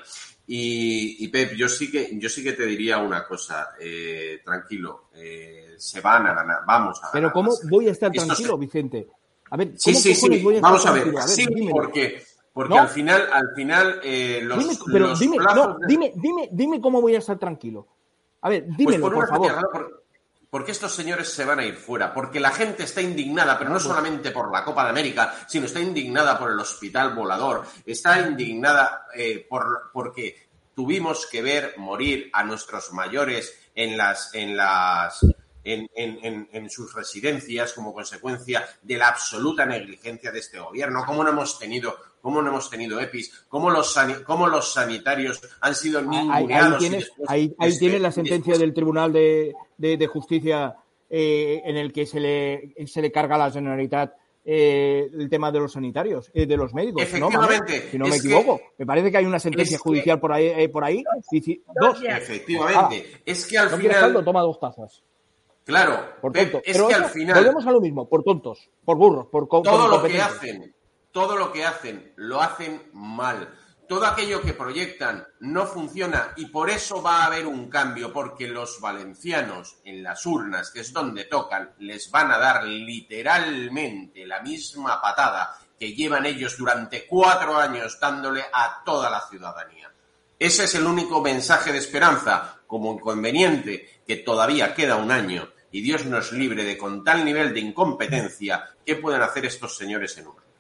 Y, 0.54 1.24
y, 1.24 1.30
Pep, 1.30 1.54
yo 1.54 1.70
sí 1.70 1.90
que, 1.90 2.10
yo 2.20 2.28
sí 2.28 2.44
que 2.44 2.52
te 2.52 2.66
diría 2.66 2.98
una 2.98 3.24
cosa, 3.24 3.70
eh, 3.80 4.42
tranquilo, 4.44 5.06
eh, 5.16 5.76
se 5.78 6.02
van 6.02 6.28
a 6.28 6.34
ganar, 6.34 6.58
vamos 6.68 6.98
a 6.98 7.04
ganar. 7.04 7.14
Pero 7.14 7.32
¿cómo 7.32 7.54
voy 7.70 7.88
a 7.88 7.92
estar 7.92 8.12
tranquilo, 8.12 8.58
Vicente? 8.58 9.08
A 9.50 9.56
ver, 9.56 9.72
sí, 9.78 9.96
sí, 9.96 10.14
sí, 10.14 10.60
vamos 10.60 10.86
a 10.86 10.92
ver, 10.92 11.10
sí, 11.26 11.48
porque, 11.72 12.22
porque 12.52 12.78
al 12.78 12.90
final, 12.90 13.30
al 13.32 13.56
final, 13.56 14.02
eh, 14.04 14.42
los, 14.44 14.60
dime, 14.60 14.78
pero 14.92 15.16
dime, 15.16 15.38
no, 15.38 15.78
dime, 15.88 16.12
dime, 16.16 16.50
dime 16.52 16.82
cómo 16.82 17.00
voy 17.00 17.16
a 17.16 17.20
estar 17.20 17.40
tranquilo. 17.40 17.88
A 18.42 18.50
ver, 18.50 18.66
pues 18.66 18.78
dímelo, 18.78 19.10
por, 19.10 19.30
favor. 19.30 20.01
Porque 20.52 20.74
estos 20.74 20.94
señores 20.94 21.34
se 21.34 21.46
van 21.46 21.60
a 21.60 21.66
ir 21.66 21.78
fuera, 21.78 22.14
porque 22.14 22.42
la 22.42 22.52
gente 22.52 22.84
está 22.84 23.02
indignada, 23.02 23.58
pero 23.58 23.72
no 23.72 23.80
solamente 23.80 24.32
por 24.32 24.52
la 24.52 24.66
Copa 24.66 24.84
de 24.84 24.90
América, 24.90 25.34
sino 25.48 25.66
está 25.66 25.80
indignada 25.80 26.38
por 26.38 26.52
el 26.52 26.60
hospital 26.60 27.16
volador, 27.16 27.66
está 27.86 28.20
indignada 28.20 29.08
eh, 29.16 29.48
por, 29.50 29.90
porque 29.94 30.50
tuvimos 30.76 31.26
que 31.26 31.42
ver 31.42 31.76
morir 31.78 32.30
a 32.34 32.44
nuestros 32.44 32.92
mayores 32.92 33.58
en 33.74 33.98
las, 33.98 34.36
en 34.36 34.58
las, 34.58 35.26
en, 35.64 35.90
en, 35.96 36.50
en, 36.52 36.70
sus 36.70 36.94
residencias 36.94 37.72
como 37.72 37.94
consecuencia 37.94 38.68
de 38.82 38.98
la 38.98 39.08
absoluta 39.08 39.66
negligencia 39.66 40.34
de 40.34 40.40
este 40.40 40.60
gobierno, 40.60 41.06
cómo 41.06 41.24
no 41.24 41.30
hemos 41.30 41.58
tenido, 41.60 41.98
cómo 42.22 42.42
no 42.42 42.50
hemos 42.50 42.70
tenido 42.70 43.00
EPIs, 43.00 43.46
cómo 43.48 43.70
los, 43.70 43.98
cómo 44.26 44.48
los 44.48 44.74
sanitarios 44.74 45.42
han 45.60 45.76
sido 45.76 46.02
ninguneados. 46.02 46.84
Ahí, 47.28 47.54
ahí, 47.58 47.78
tienes, 47.78 48.02
la 48.02 48.12
sentencia 48.12 48.58
del 48.58 48.74
Tribunal 48.74 49.12
de, 49.12 49.54
de, 49.78 50.08
Justicia 50.08 50.76
eh, 51.10 51.62
en 51.66 51.78
el 51.78 51.92
que 51.92 52.06
se 52.06 52.20
le, 52.20 52.74
se 52.88 53.02
le 53.02 53.12
carga 53.12 53.36
a 53.36 53.40
la 53.40 53.52
Generalitat 53.52 54.14
eh, 54.44 55.08
el 55.14 55.30
tema 55.30 55.52
de 55.52 55.60
los 55.60 55.74
sanitarios, 55.74 56.32
eh, 56.34 56.48
de 56.48 56.58
los 56.58 56.74
médicos. 56.74 57.04
Efectivamente. 57.04 57.90
Si 57.92 57.98
no 57.98 58.08
me 58.08 58.16
equivoco. 58.16 58.60
Me 58.78 58.88
parece 58.88 59.12
que 59.12 59.18
hay 59.18 59.26
una 59.26 59.40
sentencia 59.40 59.78
judicial 59.78 60.20
por 60.20 60.34
ahí. 60.34 60.48
Eh, 60.48 60.70
por 60.70 60.84
ahí 60.84 61.04
dos. 61.80 62.02
Efectivamente. 62.04 63.12
Ah. 63.14 63.20
es 63.24 63.46
que 63.46 63.58
al 63.58 63.70
final. 63.70 64.24
toma 64.26 64.42
dos 64.42 64.60
tazas. 64.60 65.04
Claro. 65.64 66.16
Por 66.20 66.34
tonto. 66.34 66.62
Es 66.66 66.82
que 66.82 66.94
al 66.94 67.06
final. 67.06 67.36
Volvemos 67.36 67.68
a 67.68 67.72
lo 67.72 67.82
mismo. 67.82 68.10
Por 68.10 68.24
tontos. 68.24 68.68
Por 68.84 68.98
burros. 68.98 69.28
Por 69.28 69.48
Todo 69.48 69.88
lo 69.88 70.04
que 70.04 70.20
hacen. 70.20 70.74
Todo 71.12 71.38
lo 71.38 71.52
que 71.52 71.66
hacen. 71.66 72.14
Lo 72.16 72.42
hacen 72.42 72.90
mal 72.94 73.50
todo 73.92 74.06
aquello 74.06 74.42
que 74.42 74.54
proyectan 74.54 75.28
no 75.42 75.66
funciona 75.66 76.32
y 76.38 76.46
por 76.46 76.70
eso 76.70 77.02
va 77.02 77.24
a 77.24 77.26
haber 77.26 77.46
un 77.46 77.70
cambio, 77.70 78.14
porque 78.14 78.48
los 78.48 78.80
valencianos 78.80 79.80
en 79.84 80.02
las 80.02 80.26
urnas, 80.26 80.72
que 80.72 80.80
es 80.80 80.94
donde 80.94 81.26
tocan, 81.26 81.74
les 81.80 82.10
van 82.10 82.32
a 82.32 82.38
dar 82.38 82.64
literalmente 82.64 84.26
la 84.26 84.40
misma 84.40 85.02
patada 85.02 85.58
que 85.78 85.94
llevan 85.94 86.26
ellos 86.26 86.58
durante 86.58 87.06
cuatro 87.06 87.58
años 87.58 88.00
dándole 88.00 88.46
a 88.54 88.82
toda 88.86 89.10
la 89.10 89.28
ciudadanía. 89.28 89.92
Ese 90.40 90.64
es 90.64 90.76
el 90.76 90.86
único 90.86 91.20
mensaje 91.20 91.74
de 91.74 91.80
esperanza, 91.80 92.62
como 92.66 92.94
inconveniente, 92.94 94.04
que 94.08 94.16
todavía 94.16 94.74
queda 94.74 94.96
un 94.96 95.12
año 95.12 95.50
y 95.70 95.82
Dios 95.82 96.06
nos 96.06 96.32
libre 96.32 96.64
de 96.64 96.78
con 96.78 97.04
tal 97.04 97.26
nivel 97.26 97.54
de 97.54 97.60
incompetencia, 97.60 98.70
¿qué 98.86 98.96
pueden 98.96 99.22
hacer 99.22 99.46
estos 99.46 99.76
señores 99.76 100.18
en 100.18 100.28
urna? 100.28 100.51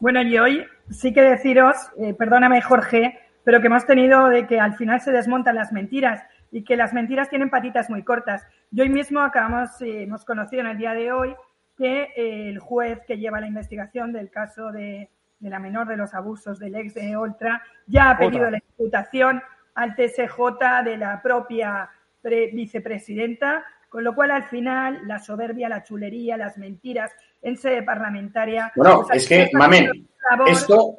Bueno, 0.00 0.22
y 0.22 0.38
hoy 0.38 0.66
sí 0.88 1.12
que 1.12 1.20
deciros, 1.20 1.76
eh, 1.98 2.14
perdóname 2.14 2.62
Jorge, 2.62 3.20
pero 3.44 3.60
que 3.60 3.66
hemos 3.66 3.84
tenido 3.84 4.28
de 4.28 4.46
que 4.46 4.58
al 4.58 4.74
final 4.74 4.98
se 5.02 5.12
desmontan 5.12 5.56
las 5.56 5.72
mentiras 5.72 6.22
y 6.50 6.64
que 6.64 6.74
las 6.74 6.94
mentiras 6.94 7.28
tienen 7.28 7.50
patitas 7.50 7.90
muy 7.90 8.02
cortas. 8.02 8.46
Y 8.72 8.80
hoy 8.80 8.88
mismo 8.88 9.20
acabamos, 9.20 9.80
eh, 9.82 10.04
hemos 10.04 10.24
conocido 10.24 10.62
en 10.62 10.68
el 10.68 10.78
día 10.78 10.94
de 10.94 11.12
hoy 11.12 11.36
que 11.76 12.08
eh, 12.16 12.48
el 12.48 12.58
juez 12.60 13.00
que 13.06 13.18
lleva 13.18 13.40
la 13.40 13.46
investigación 13.46 14.10
del 14.10 14.30
caso 14.30 14.72
de, 14.72 15.10
de, 15.38 15.50
la 15.50 15.58
menor 15.58 15.86
de 15.86 15.98
los 15.98 16.14
abusos 16.14 16.58
del 16.58 16.76
ex 16.76 16.94
de 16.94 17.14
Oltra 17.16 17.62
ya 17.86 18.08
ha 18.08 18.18
pedido 18.18 18.50
la 18.50 18.56
imputación 18.56 19.42
al 19.74 19.94
TSJ 19.96 20.82
de 20.82 20.96
la 20.96 21.20
propia 21.20 21.90
vicepresidenta, 22.22 23.66
con 23.90 24.02
lo 24.04 24.14
cual 24.14 24.30
al 24.30 24.44
final 24.44 25.06
la 25.06 25.18
soberbia, 25.18 25.68
la 25.68 25.82
chulería, 25.82 26.38
las 26.38 26.56
mentiras 26.56 27.12
en 27.42 27.56
sede 27.56 27.82
parlamentaria. 27.82 28.72
Bueno, 28.76 29.06
es 29.12 29.26
que, 29.26 29.48
mamen, 29.52 30.08
esto, 30.46 30.94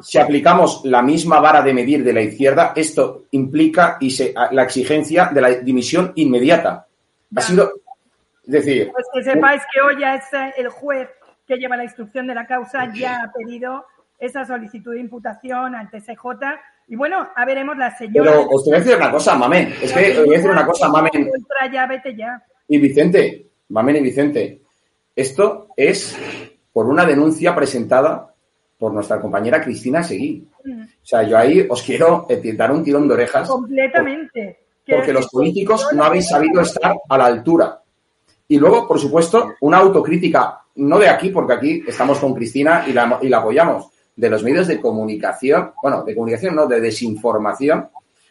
si 0.00 0.18
aplicamos 0.18 0.82
la 0.84 1.02
misma 1.02 1.40
vara 1.40 1.60
de 1.62 1.74
medir 1.74 2.02
de 2.02 2.12
la 2.12 2.22
izquierda, 2.22 2.72
esto 2.74 3.26
implica 3.32 3.98
y 4.00 4.10
se, 4.10 4.32
la 4.52 4.62
exigencia 4.62 5.30
de 5.32 5.40
la 5.40 5.50
dimisión 5.50 6.12
inmediata. 6.14 6.86
Ha 7.34 7.40
sido, 7.42 7.72
es 8.46 8.52
decir... 8.52 8.90
Pues 8.92 9.06
que 9.12 9.22
sepáis 9.22 9.62
que 9.72 9.80
hoy 9.80 10.00
ya 10.00 10.14
es 10.14 10.24
el 10.56 10.68
juez 10.68 11.08
que 11.46 11.56
lleva 11.56 11.76
la 11.76 11.84
instrucción 11.84 12.26
de 12.26 12.34
la 12.34 12.46
causa 12.46 12.92
ya 12.94 13.22
ha 13.22 13.32
pedido 13.32 13.84
esa 14.18 14.44
solicitud 14.44 14.92
de 14.92 15.00
imputación 15.00 15.74
al 15.74 15.90
TSJ 15.90 16.14
y 16.88 16.96
bueno, 16.96 17.28
a 17.34 17.44
veremos 17.44 17.76
la 17.76 17.96
señora... 17.96 18.30
Pero 18.30 18.48
os 18.48 18.64
voy 18.64 18.74
a 18.74 18.78
decir 18.78 18.96
una 18.96 19.10
cosa, 19.10 19.34
Mamen. 19.36 19.74
Es 19.82 19.92
que 19.92 20.18
os 20.18 20.24
voy 20.24 20.34
a 20.34 20.38
decir 20.38 20.50
una 20.50 20.64
cosa, 20.64 20.88
Mamen. 20.88 21.30
Ya, 21.70 21.86
vete 21.86 22.16
ya. 22.16 22.42
Y 22.66 22.78
Vicente, 22.78 23.46
Mamen 23.68 23.96
y 23.96 24.00
Vicente, 24.00 24.62
esto 25.18 25.66
es 25.76 26.16
por 26.72 26.86
una 26.86 27.04
denuncia 27.04 27.52
presentada 27.52 28.32
por 28.78 28.92
nuestra 28.92 29.20
compañera 29.20 29.60
Cristina 29.60 30.04
Seguí. 30.04 30.46
Mm. 30.64 30.82
O 30.82 30.86
sea, 31.06 31.24
yo 31.24 31.36
ahí 31.36 31.66
os 31.68 31.82
quiero 31.82 32.26
eh, 32.28 32.52
dar 32.54 32.70
un 32.70 32.84
tirón 32.84 33.08
de 33.08 33.14
orejas. 33.14 33.48
Completamente. 33.48 34.60
Porque 34.86 35.12
los 35.12 35.26
políticos 35.26 35.88
no 35.92 36.04
habéis 36.04 36.28
sabido 36.28 36.60
estar 36.60 36.96
a 37.08 37.18
la 37.18 37.26
altura. 37.26 37.82
Y 38.46 38.58
luego, 38.58 38.86
por 38.86 39.00
supuesto, 39.00 39.54
una 39.60 39.78
autocrítica, 39.78 40.60
no 40.76 41.00
de 41.00 41.08
aquí, 41.08 41.30
porque 41.30 41.52
aquí 41.54 41.84
estamos 41.86 42.20
con 42.20 42.32
Cristina 42.32 42.84
y 42.86 42.92
la, 42.92 43.18
y 43.20 43.28
la 43.28 43.38
apoyamos, 43.38 43.88
de 44.14 44.30
los 44.30 44.44
medios 44.44 44.68
de 44.68 44.80
comunicación, 44.80 45.72
bueno, 45.82 46.04
de 46.04 46.14
comunicación 46.14 46.54
no, 46.54 46.66
de 46.68 46.80
desinformación, 46.80 47.88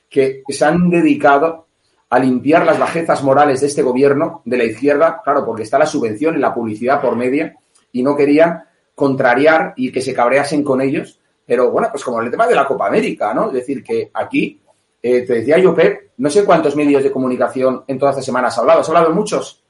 que 0.10 0.42
se 0.48 0.66
han 0.66 0.90
dedicado 0.90 1.66
a 2.10 2.20
limpiar 2.20 2.66
las 2.66 2.80
bajezas 2.80 3.24
morales 3.24 3.62
de 3.62 3.68
este 3.68 3.82
gobierno, 3.82 4.41
de 4.45 4.58
la 4.58 4.64
izquierda, 4.64 5.22
claro, 5.24 5.45
porque 5.45 5.64
está 5.64 5.78
la 5.78 5.86
subvención 5.86 6.36
y 6.36 6.39
la 6.39 6.53
publicidad 6.53 7.01
por 7.01 7.16
media, 7.16 7.55
y 7.91 8.03
no 8.03 8.16
querían 8.16 8.64
contrariar 8.95 9.74
y 9.76 9.91
que 9.91 10.01
se 10.01 10.14
cabreasen 10.14 10.64
con 10.64 10.82
ellos. 10.82 11.20
Pero 11.45 11.72
bueno, 11.72 11.89
pues 11.91 12.03
como 12.03 12.22
el 12.22 12.32
tema 12.32 12.47
de 12.47 12.55
la 12.55 12.66
Copa 12.66 12.88
América, 12.88 13.34
¿no? 13.34 13.47
Es 13.47 13.53
decir, 13.53 13.84
que 13.84 14.10
aquí, 14.14 14.60
eh, 15.01 15.22
te 15.22 15.34
decía 15.36 15.58
yo, 15.58 15.74
Pep, 15.74 16.12
no 16.18 16.30
sé 16.30 16.43
cuántos 16.43 16.76
medios 16.76 17.03
de 17.03 17.12
comunicación 17.12 17.84
en 17.88 17.97
toda 17.97 18.12
esta 18.12 18.24
semana 18.24 18.47
has 18.47 18.58
hablado. 18.58 18.82
¿Has 18.82 18.89
hablado 18.89 19.12
muchos? 19.12 19.64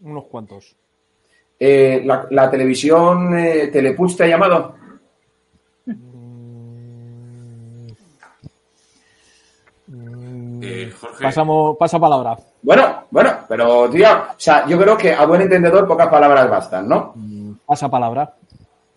Unos 0.00 0.24
cuantos. 0.26 0.76
Eh, 1.58 2.02
la, 2.04 2.50
televisión 2.50 3.36
eh, 3.38 3.68
te 3.68 4.24
ha 4.24 4.26
llamado? 4.26 4.75
Eh, 10.66 10.92
Pasamos, 11.20 11.76
pasa 11.78 11.98
palabra. 11.98 12.36
Bueno, 12.62 13.04
bueno, 13.10 13.30
pero 13.48 13.88
tío, 13.88 14.08
o 14.08 14.34
sea, 14.36 14.66
yo 14.66 14.78
creo 14.78 14.96
que 14.96 15.12
a 15.12 15.24
buen 15.24 15.42
entendedor 15.42 15.86
pocas 15.86 16.08
palabras 16.08 16.50
bastan, 16.50 16.88
¿no? 16.88 17.12
Mm, 17.14 17.52
pasa 17.64 17.88
palabra. 17.88 18.34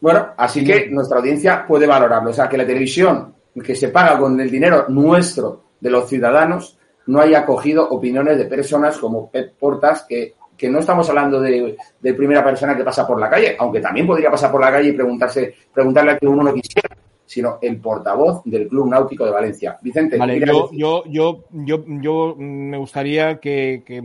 Bueno, 0.02 0.30
así 0.38 0.64
que 0.64 0.90
nuestra 0.90 1.20
audiencia 1.20 1.66
puede 1.68 1.86
valorarlo. 1.86 2.32
O 2.32 2.34
sea, 2.34 2.48
que 2.48 2.58
la 2.58 2.66
televisión 2.66 3.36
que 3.64 3.76
se 3.76 3.90
paga 3.90 4.18
con 4.18 4.40
el 4.40 4.50
dinero 4.50 4.86
nuestro 4.88 5.64
de 5.80 5.90
los 5.90 6.08
ciudadanos 6.08 6.78
no 7.08 7.20
haya 7.20 7.46
cogido 7.46 7.90
opiniones 7.90 8.38
de 8.38 8.46
personas 8.46 8.98
como 8.98 9.30
Pep 9.30 9.58
Portas, 9.58 10.06
que, 10.08 10.36
que 10.56 10.70
no 10.70 10.80
estamos 10.80 11.10
hablando 11.10 11.42
de, 11.42 11.76
de, 12.00 12.14
primera 12.14 12.44
persona 12.44 12.78
que 12.78 12.84
pasa 12.84 13.08
por 13.08 13.20
la 13.20 13.30
calle, 13.30 13.56
aunque 13.60 13.82
también 13.82 14.06
podría 14.06 14.30
pasar 14.30 14.52
por 14.52 14.62
la 14.62 14.72
calle 14.72 14.90
y 14.90 14.94
preguntarse, 14.94 15.56
preguntarle 15.74 16.12
a 16.12 16.18
que 16.18 16.28
uno 16.28 16.44
no 16.44 16.54
quisiera 16.54 16.89
sino 17.30 17.60
el 17.62 17.80
portavoz 17.80 18.42
del 18.44 18.68
Club 18.68 18.90
Náutico 18.90 19.24
de 19.24 19.30
Valencia. 19.30 19.78
Vicente, 19.84 20.18
vale, 20.18 20.40
yo, 20.40 20.72
yo, 20.74 21.04
yo, 21.06 21.46
yo, 21.52 21.84
yo, 21.86 22.36
me 22.36 22.76
gustaría 22.76 23.40
que, 23.40 23.84
que, 23.86 24.02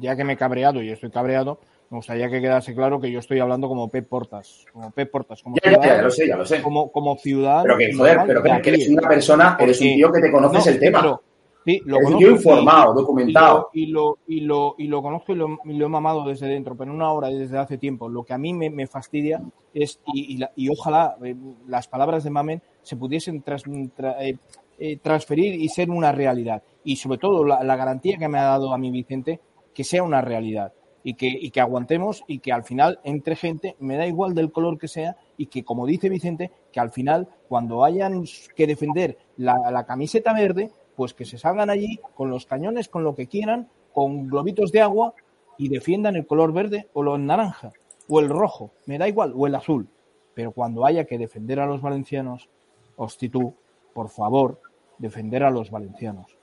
ya 0.00 0.14
que 0.14 0.24
me 0.24 0.34
he 0.34 0.36
cabreado 0.36 0.82
y 0.82 0.90
estoy 0.90 1.10
cabreado, 1.10 1.60
me 1.88 1.96
gustaría 1.96 2.28
que 2.28 2.42
quedase 2.42 2.74
claro 2.74 3.00
que 3.00 3.10
yo 3.10 3.20
estoy 3.20 3.38
hablando 3.38 3.68
como 3.68 3.88
Pep 3.88 4.06
Portas, 4.06 4.66
como 4.70 4.90
Pep 4.90 5.10
Portas, 5.10 5.42
como 5.42 5.56
ya, 5.64 5.72
ya, 5.72 5.80
ya, 5.80 6.02
lo 6.02 6.10
sé, 6.10 6.28
ya 6.28 6.36
lo 6.36 6.44
sé. 6.44 6.60
Como, 6.60 6.92
como 6.92 7.16
ciudadano. 7.16 7.62
Pero 7.62 7.78
que, 7.78 7.96
joder, 7.96 8.18
pero 8.26 8.42
que, 8.42 8.68
eres 8.68 8.88
una 8.90 9.08
persona, 9.08 9.56
eres 9.58 9.80
un 9.80 9.86
tío 9.86 10.12
que 10.12 10.20
te 10.20 10.30
conoces 10.30 10.66
el 10.66 10.78
tema. 10.78 11.18
Sí, 11.64 11.82
lo 11.84 11.98
conozco. 12.00 12.30
informado, 12.30 12.94
documentado. 12.94 13.68
Y 13.72 13.86
lo, 13.86 14.18
y 14.26 14.40
lo, 14.40 14.74
y 14.78 14.86
lo, 14.86 15.02
conozco 15.02 15.32
y 15.32 15.36
lo, 15.36 15.58
he 15.64 15.88
mamado 15.88 16.24
desde 16.24 16.46
dentro, 16.46 16.76
pero 16.76 16.90
en 16.90 16.96
una 16.96 17.12
hora 17.12 17.28
desde 17.28 17.58
hace 17.58 17.78
tiempo. 17.78 18.08
Lo 18.08 18.24
que 18.24 18.32
a 18.32 18.38
mí 18.38 18.54
me, 18.54 18.86
fastidia 18.86 19.42
es, 19.74 20.00
y, 20.14 20.38
y, 20.56 20.68
ojalá 20.70 21.16
eh, 21.22 21.36
las 21.66 21.88
palabras 21.88 22.24
de 22.24 22.30
Mamen 22.30 22.62
se 22.82 22.96
pudiesen 22.96 23.44
eh, 23.46 24.36
eh, 24.78 24.96
transferir 24.98 25.60
y 25.60 25.68
ser 25.68 25.90
una 25.90 26.12
realidad. 26.12 26.62
Y 26.84 26.96
sobre 26.96 27.18
todo 27.18 27.44
la, 27.44 27.76
garantía 27.76 28.16
que 28.16 28.28
me 28.28 28.38
ha 28.38 28.44
dado 28.44 28.72
a 28.72 28.78
mi 28.78 28.90
Vicente, 28.90 29.40
que 29.74 29.84
sea 29.84 30.02
una 30.02 30.22
realidad. 30.22 30.72
Y 31.04 31.14
que, 31.14 31.28
y 31.28 31.50
que 31.50 31.60
aguantemos 31.60 32.22
y 32.26 32.40
que 32.40 32.52
al 32.52 32.64
final 32.64 32.98
entre 33.04 33.36
gente, 33.36 33.76
me 33.78 33.96
da 33.96 34.06
igual 34.06 34.34
del 34.34 34.52
color 34.52 34.78
que 34.78 34.88
sea, 34.88 35.16
y 35.36 35.46
que, 35.46 35.64
como 35.64 35.86
dice 35.86 36.08
Vicente, 36.08 36.50
que 36.72 36.80
al 36.80 36.90
final, 36.90 37.28
cuando 37.48 37.84
hayan 37.84 38.24
que 38.56 38.66
defender 38.66 39.16
la, 39.36 39.54
la 39.70 39.84
camiseta 39.84 40.32
verde, 40.32 40.70
pues 40.98 41.14
que 41.14 41.24
se 41.24 41.38
salgan 41.38 41.70
allí 41.70 42.00
con 42.16 42.28
los 42.28 42.44
cañones, 42.44 42.88
con 42.88 43.04
lo 43.04 43.14
que 43.14 43.28
quieran, 43.28 43.68
con 43.92 44.26
globitos 44.26 44.72
de 44.72 44.80
agua 44.80 45.14
y 45.56 45.68
defiendan 45.68 46.16
el 46.16 46.26
color 46.26 46.52
verde 46.52 46.88
o 46.92 47.14
el 47.14 47.24
naranja 47.24 47.70
o 48.08 48.18
el 48.18 48.28
rojo, 48.28 48.72
me 48.86 48.98
da 48.98 49.06
igual, 49.06 49.32
o 49.36 49.46
el 49.46 49.54
azul. 49.54 49.86
Pero 50.34 50.50
cuando 50.50 50.84
haya 50.84 51.04
que 51.04 51.16
defender 51.16 51.60
a 51.60 51.66
los 51.66 51.80
valencianos, 51.82 52.48
Hostitud, 52.96 53.52
por 53.94 54.08
favor, 54.08 54.60
defender 54.98 55.44
a 55.44 55.50
los 55.50 55.70
valencianos. 55.70 56.36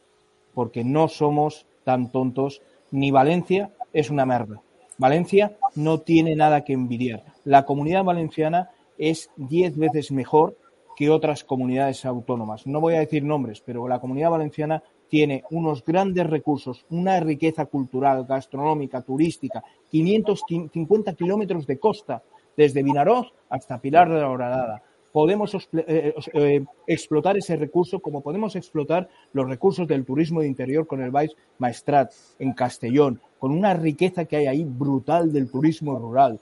Porque 0.53 0.86
no 0.86 1.10
somos 1.10 1.66
tan 1.84 2.14
tontos, 2.14 2.62
ni 2.91 3.12
Valencia 3.12 3.72
es 3.91 4.10
una 4.10 4.26
merda. 4.26 4.62
Valencia 4.97 5.58
no 5.76 5.99
tiene 5.99 6.34
nada 6.38 6.64
que 6.64 6.72
envidiar. 6.72 7.26
La 7.43 7.66
comunidad 7.66 8.06
valenciana 8.06 8.70
es 8.97 9.30
diez 9.36 9.76
veces 9.76 10.14
mejor 10.14 10.56
que 10.95 11.09
otras 11.09 11.43
comunidades 11.43 12.05
autónomas. 12.05 12.65
No 12.65 12.79
voy 12.79 12.95
a 12.95 12.99
decir 12.99 13.23
nombres, 13.23 13.61
pero 13.65 13.87
la 13.87 13.99
comunidad 13.99 14.31
valenciana 14.31 14.81
tiene 15.09 15.43
unos 15.51 15.83
grandes 15.83 16.27
recursos, 16.27 16.85
una 16.89 17.19
riqueza 17.19 17.65
cultural, 17.65 18.25
gastronómica, 18.25 19.01
turística, 19.01 19.63
550 19.89 21.13
kilómetros 21.13 21.67
de 21.67 21.77
costa, 21.77 22.23
desde 22.57 22.83
Vinaroz 22.83 23.33
hasta 23.49 23.79
Pilar 23.79 24.09
de 24.09 24.19
la 24.19 24.29
Horadada. 24.29 24.81
Podemos 25.11 25.53
eh, 25.55 25.59
eh, 25.73 26.13
eh, 26.33 26.65
explotar 26.87 27.37
ese 27.37 27.55
recurso 27.55 27.99
como 27.99 28.21
podemos 28.21 28.55
explotar 28.55 29.07
los 29.31 29.47
recursos 29.47 29.87
del 29.87 30.03
turismo 30.03 30.41
de 30.41 30.47
interior 30.47 30.87
con 30.87 31.01
el 31.01 31.11
Baix 31.11 31.33
Maestrat 31.57 32.11
en 32.39 32.53
Castellón, 32.53 33.21
con 33.39 33.51
una 33.51 33.73
riqueza 33.73 34.25
que 34.25 34.37
hay 34.37 34.47
ahí 34.47 34.65
brutal 34.65 35.31
del 35.31 35.49
turismo 35.49 35.97
rural. 35.97 36.39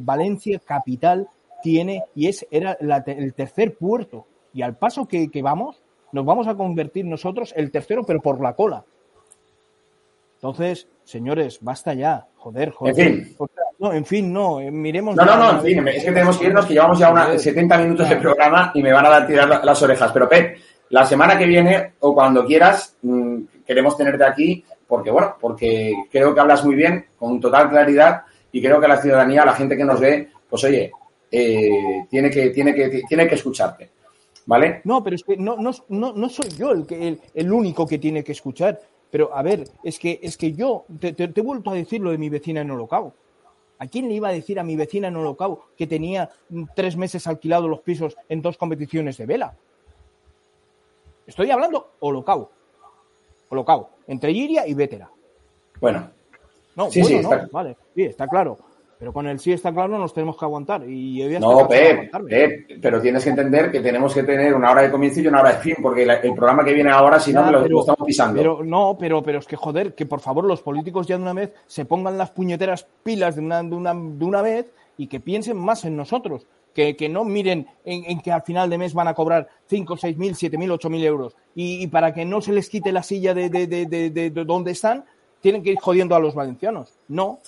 Valencia, 0.00 0.58
capital, 0.58 1.28
tiene 1.62 2.04
y 2.14 2.28
es 2.28 2.46
era 2.50 2.76
el 2.80 3.34
tercer 3.34 3.74
puerto. 3.74 4.26
Y 4.52 4.62
al 4.62 4.76
paso 4.76 5.06
que, 5.06 5.30
vamos, 5.42 5.82
nos 6.12 6.24
vamos 6.24 6.46
a 6.48 6.54
convertir 6.54 7.04
nosotros 7.04 7.52
el 7.56 7.70
tercero, 7.70 8.04
pero 8.04 8.20
por 8.20 8.40
la 8.40 8.54
cola. 8.54 8.84
Entonces, 10.36 10.88
señores, 11.04 11.58
basta 11.60 11.94
ya. 11.94 12.26
Joder, 12.36 12.70
joder. 12.70 13.00
En 13.00 13.24
fin. 13.24 13.36
No, 13.78 13.92
en 13.92 14.04
fin, 14.04 14.32
no. 14.32 14.60
Eh, 14.60 14.70
miremos. 14.70 15.14
No, 15.14 15.24
no, 15.24 15.36
no, 15.36 15.50
en 15.50 15.60
fin. 15.60 15.88
Es 15.88 16.04
que 16.04 16.12
tenemos 16.12 16.38
que 16.38 16.46
irnos, 16.46 16.66
que 16.66 16.74
llevamos 16.74 16.98
ya 16.98 17.10
una, 17.10 17.38
70 17.38 17.78
minutos 17.78 18.08
de 18.08 18.16
programa 18.16 18.72
y 18.74 18.82
me 18.82 18.92
van 18.92 19.06
a 19.06 19.10
dar 19.10 19.26
tirar 19.26 19.64
las 19.64 19.82
orejas. 19.82 20.10
Pero, 20.12 20.28
Pep, 20.28 20.58
la 20.90 21.04
semana 21.04 21.36
que 21.36 21.46
viene 21.46 21.94
o 22.00 22.14
cuando 22.14 22.44
quieras, 22.44 22.96
mm, 23.02 23.36
queremos 23.66 23.96
tenerte 23.96 24.24
aquí 24.24 24.64
porque, 24.86 25.10
bueno, 25.10 25.36
porque 25.38 25.94
creo 26.10 26.34
que 26.34 26.40
hablas 26.40 26.64
muy 26.64 26.74
bien, 26.74 27.06
con 27.18 27.38
total 27.38 27.68
claridad 27.68 28.22
y 28.50 28.62
creo 28.62 28.80
que 28.80 28.88
la 28.88 29.00
ciudadanía, 29.00 29.44
la 29.44 29.52
gente 29.52 29.76
que 29.76 29.84
nos 29.84 30.00
ve, 30.00 30.30
pues 30.48 30.64
oye, 30.64 30.90
eh, 31.30 32.06
tiene, 32.10 32.30
que, 32.30 32.50
tiene, 32.50 32.74
que, 32.74 33.02
tiene 33.08 33.28
que 33.28 33.34
escucharte. 33.34 33.90
¿Vale? 34.46 34.80
No, 34.84 35.04
pero 35.04 35.14
es 35.14 35.22
que 35.22 35.36
no, 35.36 35.56
no, 35.56 35.72
no, 35.88 36.28
soy 36.30 36.48
yo 36.56 36.70
el, 36.70 36.86
que, 36.86 37.18
el, 37.34 37.52
único 37.52 37.86
que 37.86 37.98
tiene 37.98 38.24
que 38.24 38.32
escuchar. 38.32 38.80
Pero 39.10 39.34
a 39.34 39.42
ver, 39.42 39.68
es 39.82 39.98
que, 39.98 40.18
es 40.22 40.38
que 40.38 40.54
yo 40.54 40.86
te, 40.98 41.14
he 41.18 41.40
vuelto 41.42 41.70
a 41.70 41.74
decir 41.74 42.00
lo 42.00 42.10
de 42.10 42.18
mi 42.18 42.30
vecina 42.30 42.62
en 42.62 42.70
Holocao. 42.70 43.12
¿A 43.78 43.86
quién 43.86 44.08
le 44.08 44.14
iba 44.14 44.28
a 44.28 44.32
decir 44.32 44.58
a 44.58 44.64
mi 44.64 44.74
vecina 44.74 45.08
en 45.08 45.16
Holocao 45.16 45.66
que 45.76 45.86
tenía 45.86 46.30
tres 46.74 46.96
meses 46.96 47.26
alquilados 47.26 47.68
los 47.68 47.80
pisos 47.80 48.16
en 48.28 48.40
dos 48.40 48.56
competiciones 48.56 49.18
de 49.18 49.26
vela? 49.26 49.54
Estoy 51.26 51.50
hablando 51.50 51.92
Holocao. 52.00 52.50
Holocao. 53.50 53.90
Entre 54.06 54.32
Iria 54.32 54.66
y 54.66 54.72
Vétera. 54.72 55.10
Bueno. 55.78 56.10
No, 56.74 56.90
sí, 56.90 57.04
sí, 57.04 57.20
vale. 57.52 57.76
Sí, 57.94 58.04
está 58.04 58.26
claro. 58.26 58.56
Pero 58.98 59.12
con 59.12 59.28
el 59.28 59.38
sí 59.38 59.52
está 59.52 59.72
claro, 59.72 59.96
nos 59.96 60.12
tenemos 60.12 60.36
que 60.36 60.44
aguantar. 60.44 60.88
Y 60.88 61.38
no, 61.38 61.68
Pep, 61.68 62.10
pero 62.82 63.00
tienes 63.00 63.22
que 63.22 63.30
entender 63.30 63.70
que 63.70 63.80
tenemos 63.80 64.12
que 64.12 64.24
tener 64.24 64.52
una 64.54 64.72
hora 64.72 64.82
de 64.82 64.90
comienzo 64.90 65.20
y 65.20 65.28
una 65.28 65.40
hora 65.40 65.52
de 65.52 65.58
fin, 65.58 65.76
porque 65.80 66.02
el 66.02 66.34
programa 66.34 66.64
que 66.64 66.72
viene 66.72 66.90
ahora, 66.90 67.20
si 67.20 67.32
no, 67.32 67.48
lo, 67.50 67.80
estamos 67.80 68.04
pisando. 68.04 68.36
Pero 68.36 68.64
no, 68.64 68.96
pero, 68.98 69.22
pero 69.22 69.38
es 69.38 69.46
que 69.46 69.54
joder, 69.54 69.94
que 69.94 70.04
por 70.04 70.20
favor 70.20 70.44
los 70.44 70.62
políticos 70.62 71.06
ya 71.06 71.16
de 71.16 71.22
una 71.22 71.32
vez 71.32 71.52
se 71.66 71.84
pongan 71.84 72.18
las 72.18 72.30
puñeteras 72.30 72.88
pilas 73.04 73.36
de 73.36 73.42
una, 73.42 73.62
de 73.62 73.74
una, 73.76 73.94
de 73.94 74.24
una 74.24 74.42
vez 74.42 74.72
y 74.96 75.06
que 75.06 75.20
piensen 75.20 75.56
más 75.56 75.84
en 75.84 75.96
nosotros. 75.96 76.46
Que, 76.74 76.96
que 76.96 77.08
no 77.08 77.24
miren 77.24 77.66
en, 77.84 78.20
que 78.20 78.30
al 78.30 78.42
final 78.42 78.70
de 78.70 78.78
mes 78.78 78.94
van 78.94 79.08
a 79.08 79.14
cobrar 79.14 79.48
5, 79.66 79.96
6 79.96 80.16
mil, 80.16 80.36
7 80.36 80.58
mil, 80.58 80.70
8 80.70 80.90
mil 80.90 81.04
euros. 81.04 81.34
Y, 81.54 81.86
para 81.88 82.12
que 82.12 82.24
no 82.24 82.40
se 82.40 82.52
les 82.52 82.68
quite 82.68 82.92
la 82.92 83.02
silla 83.02 83.34
de, 83.34 83.48
de, 83.48 83.66
de 83.66 84.30
donde 84.44 84.72
están, 84.72 85.04
tienen 85.40 85.62
que 85.62 85.70
ir 85.70 85.78
jodiendo 85.80 86.14
a 86.14 86.20
los 86.20 86.34
valencianos. 86.34 86.94
No, 87.08 87.40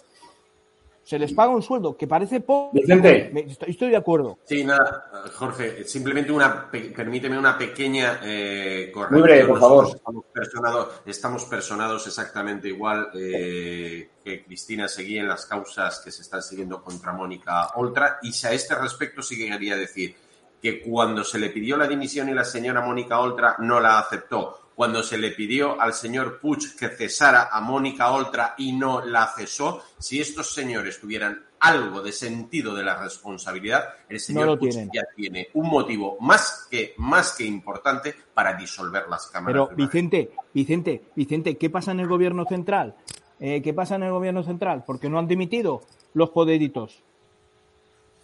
se 1.10 1.18
les 1.18 1.32
paga 1.32 1.50
un 1.50 1.60
sueldo 1.60 1.96
que 1.96 2.06
parece 2.06 2.38
poco. 2.38 2.70
Vicente. 2.72 3.32
Estoy, 3.66 3.90
de 3.90 3.96
acuerdo. 3.96 4.38
Sí, 4.44 4.62
nada, 4.62 5.06
Jorge, 5.34 5.82
simplemente 5.82 6.30
una, 6.30 6.70
permíteme 6.70 7.36
una 7.36 7.58
pequeña 7.58 8.20
eh, 8.22 8.92
Muy 9.10 9.20
breve, 9.20 9.44
por 9.48 9.58
favor. 9.58 9.86
Estamos 9.88 10.24
personados, 10.32 10.88
estamos 11.04 11.44
personados 11.46 12.06
exactamente 12.06 12.68
igual 12.68 13.08
eh, 13.14 14.08
que 14.24 14.44
Cristina 14.44 14.86
seguía 14.86 15.22
en 15.22 15.26
las 15.26 15.46
causas 15.46 15.98
que 15.98 16.12
se 16.12 16.22
están 16.22 16.42
siguiendo 16.42 16.80
contra 16.80 17.12
Mónica 17.12 17.70
Oltra. 17.74 18.20
Y 18.22 18.30
a 18.46 18.52
este 18.52 18.76
respecto 18.76 19.20
sí 19.20 19.36
que 19.36 19.48
quería 19.48 19.76
decir 19.76 20.14
que 20.62 20.80
cuando 20.80 21.24
se 21.24 21.40
le 21.40 21.50
pidió 21.50 21.76
la 21.76 21.88
dimisión 21.88 22.28
y 22.28 22.34
la 22.34 22.44
señora 22.44 22.82
Mónica 22.82 23.18
Oltra 23.18 23.56
no 23.58 23.80
la 23.80 23.98
aceptó, 23.98 24.69
cuando 24.80 25.02
se 25.02 25.18
le 25.18 25.32
pidió 25.32 25.78
al 25.78 25.92
señor 25.92 26.38
Puig 26.40 26.74
que 26.74 26.88
cesara 26.88 27.50
a 27.52 27.60
Mónica 27.60 28.12
Oltra 28.12 28.54
y 28.56 28.72
no 28.72 29.04
la 29.04 29.26
cesó, 29.26 29.82
si 29.98 30.22
estos 30.22 30.54
señores 30.54 30.98
tuvieran 30.98 31.38
algo 31.58 32.00
de 32.00 32.12
sentido 32.12 32.74
de 32.74 32.82
la 32.82 32.96
responsabilidad, 32.96 33.90
el 34.08 34.18
señor 34.18 34.58
Puig 34.58 34.72
ya 34.90 35.02
tiene 35.14 35.48
un 35.52 35.68
motivo 35.68 36.16
más 36.20 36.66
que, 36.70 36.94
más 36.96 37.32
que 37.36 37.44
importante 37.44 38.14
para 38.32 38.54
disolver 38.54 39.02
las 39.10 39.26
cámaras. 39.26 39.68
Pero, 39.68 39.76
Vicente, 39.76 40.30
Vicente, 40.54 41.02
Vicente, 41.14 41.58
¿qué 41.58 41.68
pasa 41.68 41.90
en 41.92 42.00
el 42.00 42.08
gobierno 42.08 42.46
central? 42.46 42.94
Eh, 43.38 43.60
¿Qué 43.60 43.74
pasa 43.74 43.96
en 43.96 44.04
el 44.04 44.12
gobierno 44.12 44.42
central? 44.44 44.84
Porque 44.86 45.10
no 45.10 45.18
han 45.18 45.28
dimitido 45.28 45.82
los 46.14 46.30
poderitos. 46.30 47.02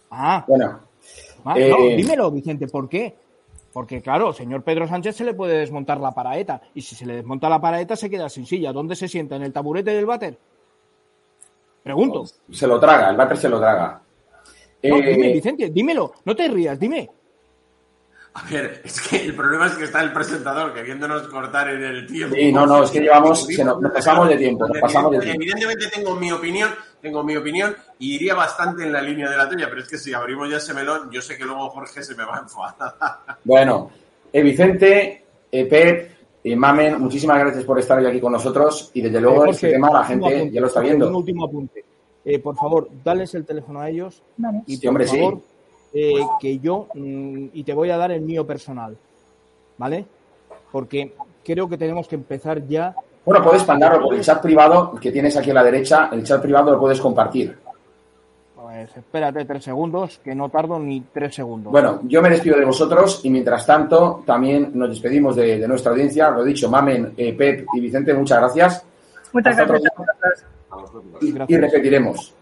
Ah, 0.09 0.43
bueno. 0.47 0.79
Ah, 1.45 1.53
eh, 1.55 1.95
dímelo, 1.95 2.31
Vicente, 2.31 2.67
¿por 2.67 2.89
qué? 2.89 3.15
Porque, 3.77 4.01
claro, 4.01 4.33
señor 4.33 4.63
Pedro 4.63 4.87
Sánchez 4.87 5.17
se 5.17 5.23
le 5.23 5.35
puede 5.35 5.59
desmontar 5.59 5.99
la 5.99 6.09
paraeta. 6.11 6.59
Y 6.73 6.81
si 6.81 6.95
se 6.95 7.05
le 7.05 7.17
desmonta 7.17 7.47
la 7.47 7.61
paraeta, 7.61 7.95
se 7.95 8.09
queda 8.09 8.27
sin 8.27 8.47
silla. 8.47 8.73
¿Dónde 8.73 8.95
se 8.95 9.07
sienta? 9.07 9.35
¿En 9.35 9.43
el 9.43 9.53
taburete 9.53 9.91
del 9.91 10.07
váter? 10.07 10.35
Pregunto. 11.83 12.25
Se 12.49 12.65
lo 12.65 12.79
traga, 12.79 13.11
el 13.11 13.15
váter 13.15 13.37
se 13.37 13.47
lo 13.47 13.59
traga. 13.59 14.01
dime, 14.81 15.29
eh, 15.29 15.33
Vicente, 15.33 15.69
dímelo. 15.69 16.11
No 16.25 16.35
te 16.35 16.47
rías, 16.47 16.79
dime. 16.79 17.07
A 18.37 18.43
ver, 18.51 18.81
es 18.83 19.01
que 19.01 19.25
el 19.25 19.35
problema 19.35 19.65
es 19.65 19.73
que 19.73 19.85
está 19.85 20.03
el 20.03 20.13
presentador 20.13 20.71
que 20.71 20.83
viéndonos 20.83 21.27
cortar 21.27 21.69
en 21.69 21.83
el 21.83 22.05
tiempo. 22.05 22.35
Sí, 22.35 22.51
no, 22.51 22.67
no, 22.67 22.83
es 22.83 22.91
que 22.91 22.99
llevamos, 22.99 23.47
nos, 23.49 23.91
pasamos 23.91 24.29
de 24.29 24.37
tiempo, 24.37 24.67
pasamos 24.79 25.13
de 25.13 25.19
tiempo. 25.21 25.41
Evidentemente 25.41 25.87
tengo 25.87 26.15
mi 26.15 26.31
opinión, 26.31 26.69
tengo 27.01 27.23
mi 27.23 27.35
opinión 27.35 27.75
y 27.97 28.13
iría 28.13 28.35
bastante 28.35 28.83
en 28.83 28.93
la 28.93 29.01
línea 29.01 29.27
de 29.27 29.37
la 29.37 29.49
tuya, 29.49 29.65
pero 29.67 29.81
es 29.81 29.87
que 29.87 29.97
si 29.97 30.13
abrimos 30.13 30.51
ya 30.51 30.57
ese 30.57 30.75
melón, 30.75 31.09
yo 31.11 31.19
sé 31.19 31.35
que 31.35 31.45
luego 31.45 31.67
Jorge 31.69 32.03
se 32.03 32.13
me 32.13 32.25
va 32.25 32.37
a 32.37 32.41
enfadar. 32.41 33.37
Bueno, 33.43 33.89
eh, 34.31 34.43
Vicente, 34.43 35.25
eh, 35.51 35.65
Pep, 35.65 36.11
y 36.43 36.55
Mamen, 36.55 37.01
muchísimas 37.01 37.39
gracias 37.39 37.63
por 37.63 37.79
estar 37.79 37.97
hoy 37.97 38.05
aquí 38.05 38.19
con 38.19 38.33
nosotros 38.33 38.91
y 38.93 39.01
desde 39.01 39.19
luego 39.19 39.47
este 39.47 39.71
tema 39.71 39.89
la 39.89 40.03
gente 40.03 40.51
ya 40.51 40.61
lo 40.61 40.67
está 40.67 40.81
viendo. 40.81 41.07
Un 41.07 41.15
último 41.15 41.45
apunte. 41.45 41.83
Eh, 42.23 42.37
por 42.37 42.55
favor, 42.55 42.87
dales 43.03 43.33
el 43.33 43.45
teléfono 43.45 43.79
a 43.79 43.89
ellos. 43.89 44.21
Y 44.67 44.77
por 44.77 44.89
hombre, 44.89 45.07
favor, 45.07 45.41
sí 45.41 45.56
eh, 45.93 46.13
que 46.39 46.59
yo, 46.59 46.87
mm, 46.93 47.47
y 47.53 47.63
te 47.63 47.73
voy 47.73 47.89
a 47.89 47.97
dar 47.97 48.11
el 48.11 48.21
mío 48.21 48.45
personal, 48.45 48.97
¿vale? 49.77 50.05
Porque 50.71 51.13
creo 51.43 51.67
que 51.67 51.77
tenemos 51.77 52.07
que 52.07 52.15
empezar 52.15 52.65
ya. 52.67 52.95
Bueno, 53.25 53.43
puedes 53.43 53.67
mandarlo 53.67 54.03
por 54.03 54.15
el 54.15 54.21
chat 54.21 54.41
privado 54.41 54.93
que 54.99 55.11
tienes 55.11 55.35
aquí 55.37 55.51
a 55.51 55.55
la 55.55 55.63
derecha, 55.63 56.09
el 56.11 56.23
chat 56.23 56.41
privado 56.41 56.71
lo 56.71 56.79
puedes 56.79 56.99
compartir. 56.99 57.57
Pues 58.55 58.97
espérate 58.97 59.45
tres 59.45 59.63
segundos, 59.63 60.19
que 60.23 60.35
no 60.35 60.49
tardo 60.49 60.77
ni 60.77 61.01
tres 61.01 61.35
segundos. 61.35 61.71
Bueno, 61.71 62.01
yo 62.03 62.21
me 62.21 62.29
despido 62.29 62.57
de 62.57 62.65
vosotros 62.65 63.21
y 63.23 63.29
mientras 63.29 63.65
tanto 63.65 64.23
también 64.25 64.71
nos 64.73 64.89
despedimos 64.89 65.35
de, 65.35 65.65
nuestra 65.67 65.91
audiencia. 65.91 66.29
Lo 66.31 66.43
dicho, 66.43 66.69
Mamen, 66.69 67.13
eh, 67.15 67.33
Pep 67.33 67.65
y 67.73 67.79
Vicente, 67.79 68.13
muchas 68.13 68.39
gracias. 68.39 68.85
Muchas 69.31 69.55
gracias. 69.55 69.93
y 71.47 71.57
repetiremos. 71.57 72.36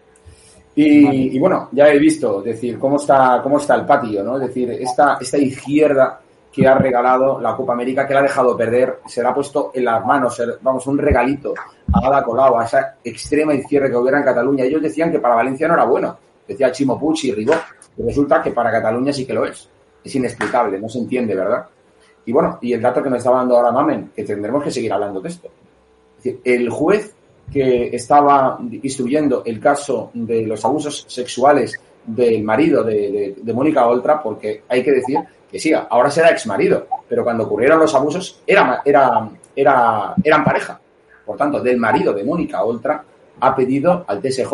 Y, 0.78 1.40
bueno, 1.40 1.70
ya 1.72 1.90
he 1.90 1.98
visto, 1.98 2.42
decir, 2.42 2.78
cómo 2.78 2.98
está, 2.98 3.40
cómo 3.42 3.60
está 3.60 3.76
el 3.76 3.86
patio, 3.86 4.24
¿no? 4.24 4.36
Es 4.36 4.48
decir, 4.48 4.72
esta, 4.72 5.18
esta 5.22 5.38
izquierda 5.38 6.20
que 6.52 6.68
ha 6.68 6.76
regalado 6.76 7.40
la 7.40 7.56
Copa 7.56 7.74
América, 7.74 8.06
que 8.06 8.14
la 8.14 8.20
ha 8.20 8.24
dejado 8.24 8.58
perder, 8.58 9.00
se 9.06 9.24
la 9.24 9.30
ha 9.30 9.34
puesto 9.34 9.72
en 9.74 9.86
las 9.86 10.06
manos, 10.06 10.42
vamos, 10.62 10.86
un 10.88 10.98
regalito 10.98 11.54
a 11.94 12.08
Ada 12.08 12.24
Colau, 12.24 12.58
a 12.58 12.66
esa 12.66 12.96
extrema 13.04 13.54
izquierda 13.54 13.90
que 13.90 13.96
hubiera 13.96 14.20
en 14.20 14.26
Cataluña. 14.26 14.66
Ellos 14.66 14.82
decían 14.82 15.12
que 15.12 15.20
para 15.20 15.36
Valencia 15.36 15.68
no 15.68 15.76
era 15.76 15.86
bueno, 15.86 16.18
decía 16.48 16.72
Chimo 16.72 17.00
Puig 17.00 17.26
y 17.26 17.32
Ribó, 17.34 17.54
y 17.98 18.04
resulta 18.04 18.42
que 18.42 18.52
para 18.52 18.72
Cataluña 18.72 19.14
sí 19.14 19.26
que 19.26 19.34
lo 19.34 19.46
es. 19.46 19.70
Es 20.04 20.16
inexplicable, 20.16 20.80
no 20.80 20.90
se 20.90 21.00
entiende, 21.00 21.36
¿verdad? 21.36 21.66
Y 22.26 22.32
bueno, 22.32 22.58
y 22.62 22.74
el 22.74 22.82
dato 22.82 23.02
que 23.02 23.10
me 23.10 23.18
estaba 23.18 23.38
dando 23.38 23.58
ahora 23.58 23.72
Mamen, 23.72 24.12
que 24.16 24.24
tendremos 24.24 24.64
que 24.64 24.72
seguir 24.72 24.92
hablando 24.92 25.22
de 25.22 25.30
esto. 25.30 25.48
Es 26.18 26.24
decir, 26.24 26.42
el 26.44 26.70
juez 26.70 27.14
que 27.52 27.96
estaba 27.96 28.60
instruyendo 28.82 29.44
el 29.46 29.60
caso 29.60 30.12
de 30.14 30.46
los 30.46 30.64
abusos 30.66 31.06
sexuales 31.08 31.80
del 32.06 32.44
marido 32.44 32.84
de, 32.84 33.36
Mónica 33.54 33.88
Oltra, 33.88 34.22
porque 34.22 34.64
hay 34.68 34.84
que 34.84 34.92
decir 34.92 35.20
que 35.50 35.60
sí, 35.60 35.74
ahora 35.74 36.10
será 36.10 36.30
ex 36.30 36.46
marido, 36.48 36.88
pero 37.08 37.24
cuando 37.24 37.46
ocurrieron 37.46 37.80
los 37.80 37.94
abusos 37.96 38.42
era, 38.46 38.82
era, 38.84 39.30
era, 39.56 40.14
eran 40.24 40.44
pareja. 40.44 40.80
Por 41.26 41.38
tanto, 41.38 41.60
del 41.60 41.78
marido 41.78 42.14
de 42.14 42.24
Mónica 42.24 42.64
Oltra 42.64 43.04
ha 43.40 43.56
pedido 43.56 44.06
al 44.08 44.22
TSJ 44.22 44.54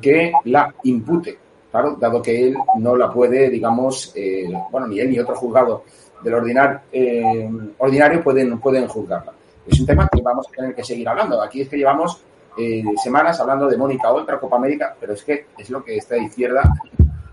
que 0.00 0.32
la 0.44 0.74
impute, 0.84 1.38
claro, 1.70 1.96
dado 2.00 2.22
que 2.22 2.48
él 2.48 2.56
no 2.78 2.96
la 2.96 3.10
puede, 3.10 3.50
digamos, 3.50 4.12
eh, 4.16 4.50
bueno, 4.70 4.86
ni 4.86 4.98
él 4.98 5.10
ni 5.10 5.18
otro 5.18 5.36
juzgado 5.36 5.84
del 6.22 6.34
ordinar, 6.34 6.82
eh, 6.90 7.48
ordinario 7.78 8.22
pueden, 8.22 8.58
pueden 8.58 8.88
juzgarla. 8.88 9.32
Es 9.66 9.80
un 9.80 9.86
tema 9.86 10.08
que 10.12 10.20
vamos 10.20 10.46
a 10.48 10.50
tener 10.50 10.74
que 10.74 10.84
seguir 10.84 11.08
hablando. 11.08 11.40
Aquí 11.42 11.62
es 11.62 11.68
que 11.68 11.76
llevamos 11.76 12.20
eh, 12.56 12.84
semanas 13.02 13.40
hablando 13.40 13.66
de 13.66 13.76
Mónica 13.76 14.12
Oltra, 14.12 14.38
Copa 14.38 14.56
América, 14.56 14.94
pero 14.98 15.14
es 15.14 15.24
que 15.24 15.46
es 15.58 15.70
lo 15.70 15.82
que 15.82 15.96
esta 15.96 16.16
izquierda, 16.16 16.62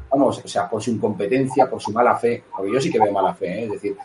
vamos, 0.10 0.42
o 0.44 0.48
sea, 0.48 0.70
por 0.70 0.82
su 0.82 0.92
incompetencia, 0.92 1.70
por 1.70 1.82
su 1.82 1.92
mala 1.92 2.16
fe, 2.16 2.44
porque 2.56 2.74
yo 2.74 2.82
sí 2.82 2.90
que 2.90 3.00
veo 3.00 3.12
mala 3.12 3.34
fe, 3.34 3.48
¿eh? 3.48 3.64
es 3.66 3.72
decir, 3.72 3.96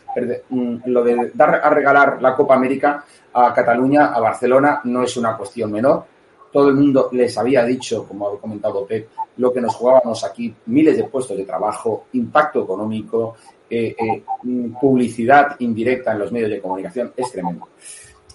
mm, 0.51 0.77
lo 0.87 1.03
de 1.03 1.31
dar 1.35 1.55
a 1.63 1.71
regalar 1.71 2.21
la 2.21 2.35
Copa 2.35 2.55
América 2.55 3.05
a 3.33 3.55
Cataluña, 3.55 4.07
a 4.07 4.21
Barcelona, 4.21 4.81
no 4.85 5.03
es 5.03 5.17
una 5.17 5.37
cuestión 5.37 5.71
menor. 5.73 6.05
Todo 6.53 6.69
el 6.69 6.75
mundo 6.75 7.11
les 7.13 7.37
había 7.39 7.65
dicho, 7.65 8.07
como 8.07 8.29
ha 8.29 8.41
comentado 8.41 8.87
Pep, 8.87 9.09
lo 9.37 9.53
que 9.53 9.61
nos 9.61 9.75
jugábamos 9.75 10.25
aquí, 10.25 10.55
miles 10.67 10.97
de 10.97 11.05
puestos 11.05 11.37
de 11.37 11.45
trabajo, 11.45 12.07
impacto 12.13 12.63
económico, 12.65 13.37
eh, 13.69 14.23
mm, 14.43 14.79
publicidad 14.81 15.57
indirecta 15.61 16.13
en 16.13 16.19
los 16.19 16.33
medios 16.33 16.51
de 16.51 16.61
comunicación, 16.61 17.13
es 17.17 17.31
tremendo. 17.31 17.69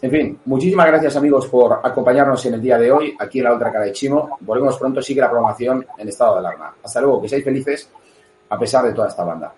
En 0.03 0.09
fin, 0.09 0.39
muchísimas 0.45 0.87
gracias 0.87 1.15
amigos 1.15 1.47
por 1.47 1.79
acompañarnos 1.83 2.43
en 2.47 2.55
el 2.55 2.61
día 2.61 2.79
de 2.79 2.91
hoy 2.91 3.15
aquí 3.19 3.37
en 3.37 3.45
la 3.45 3.53
otra 3.53 3.71
cara 3.71 3.85
de 3.85 3.91
Chimo. 3.91 4.37
Volvemos 4.39 4.75
pronto, 4.77 4.99
sigue 4.99 5.21
la 5.21 5.29
programación 5.29 5.85
en 5.95 6.07
estado 6.07 6.33
de 6.33 6.39
alarma. 6.39 6.73
Hasta 6.83 7.01
luego, 7.01 7.21
que 7.21 7.29
seáis 7.29 7.43
felices 7.43 7.87
a 8.49 8.57
pesar 8.57 8.83
de 8.85 8.93
toda 8.93 9.09
esta 9.09 9.23
banda. 9.23 9.53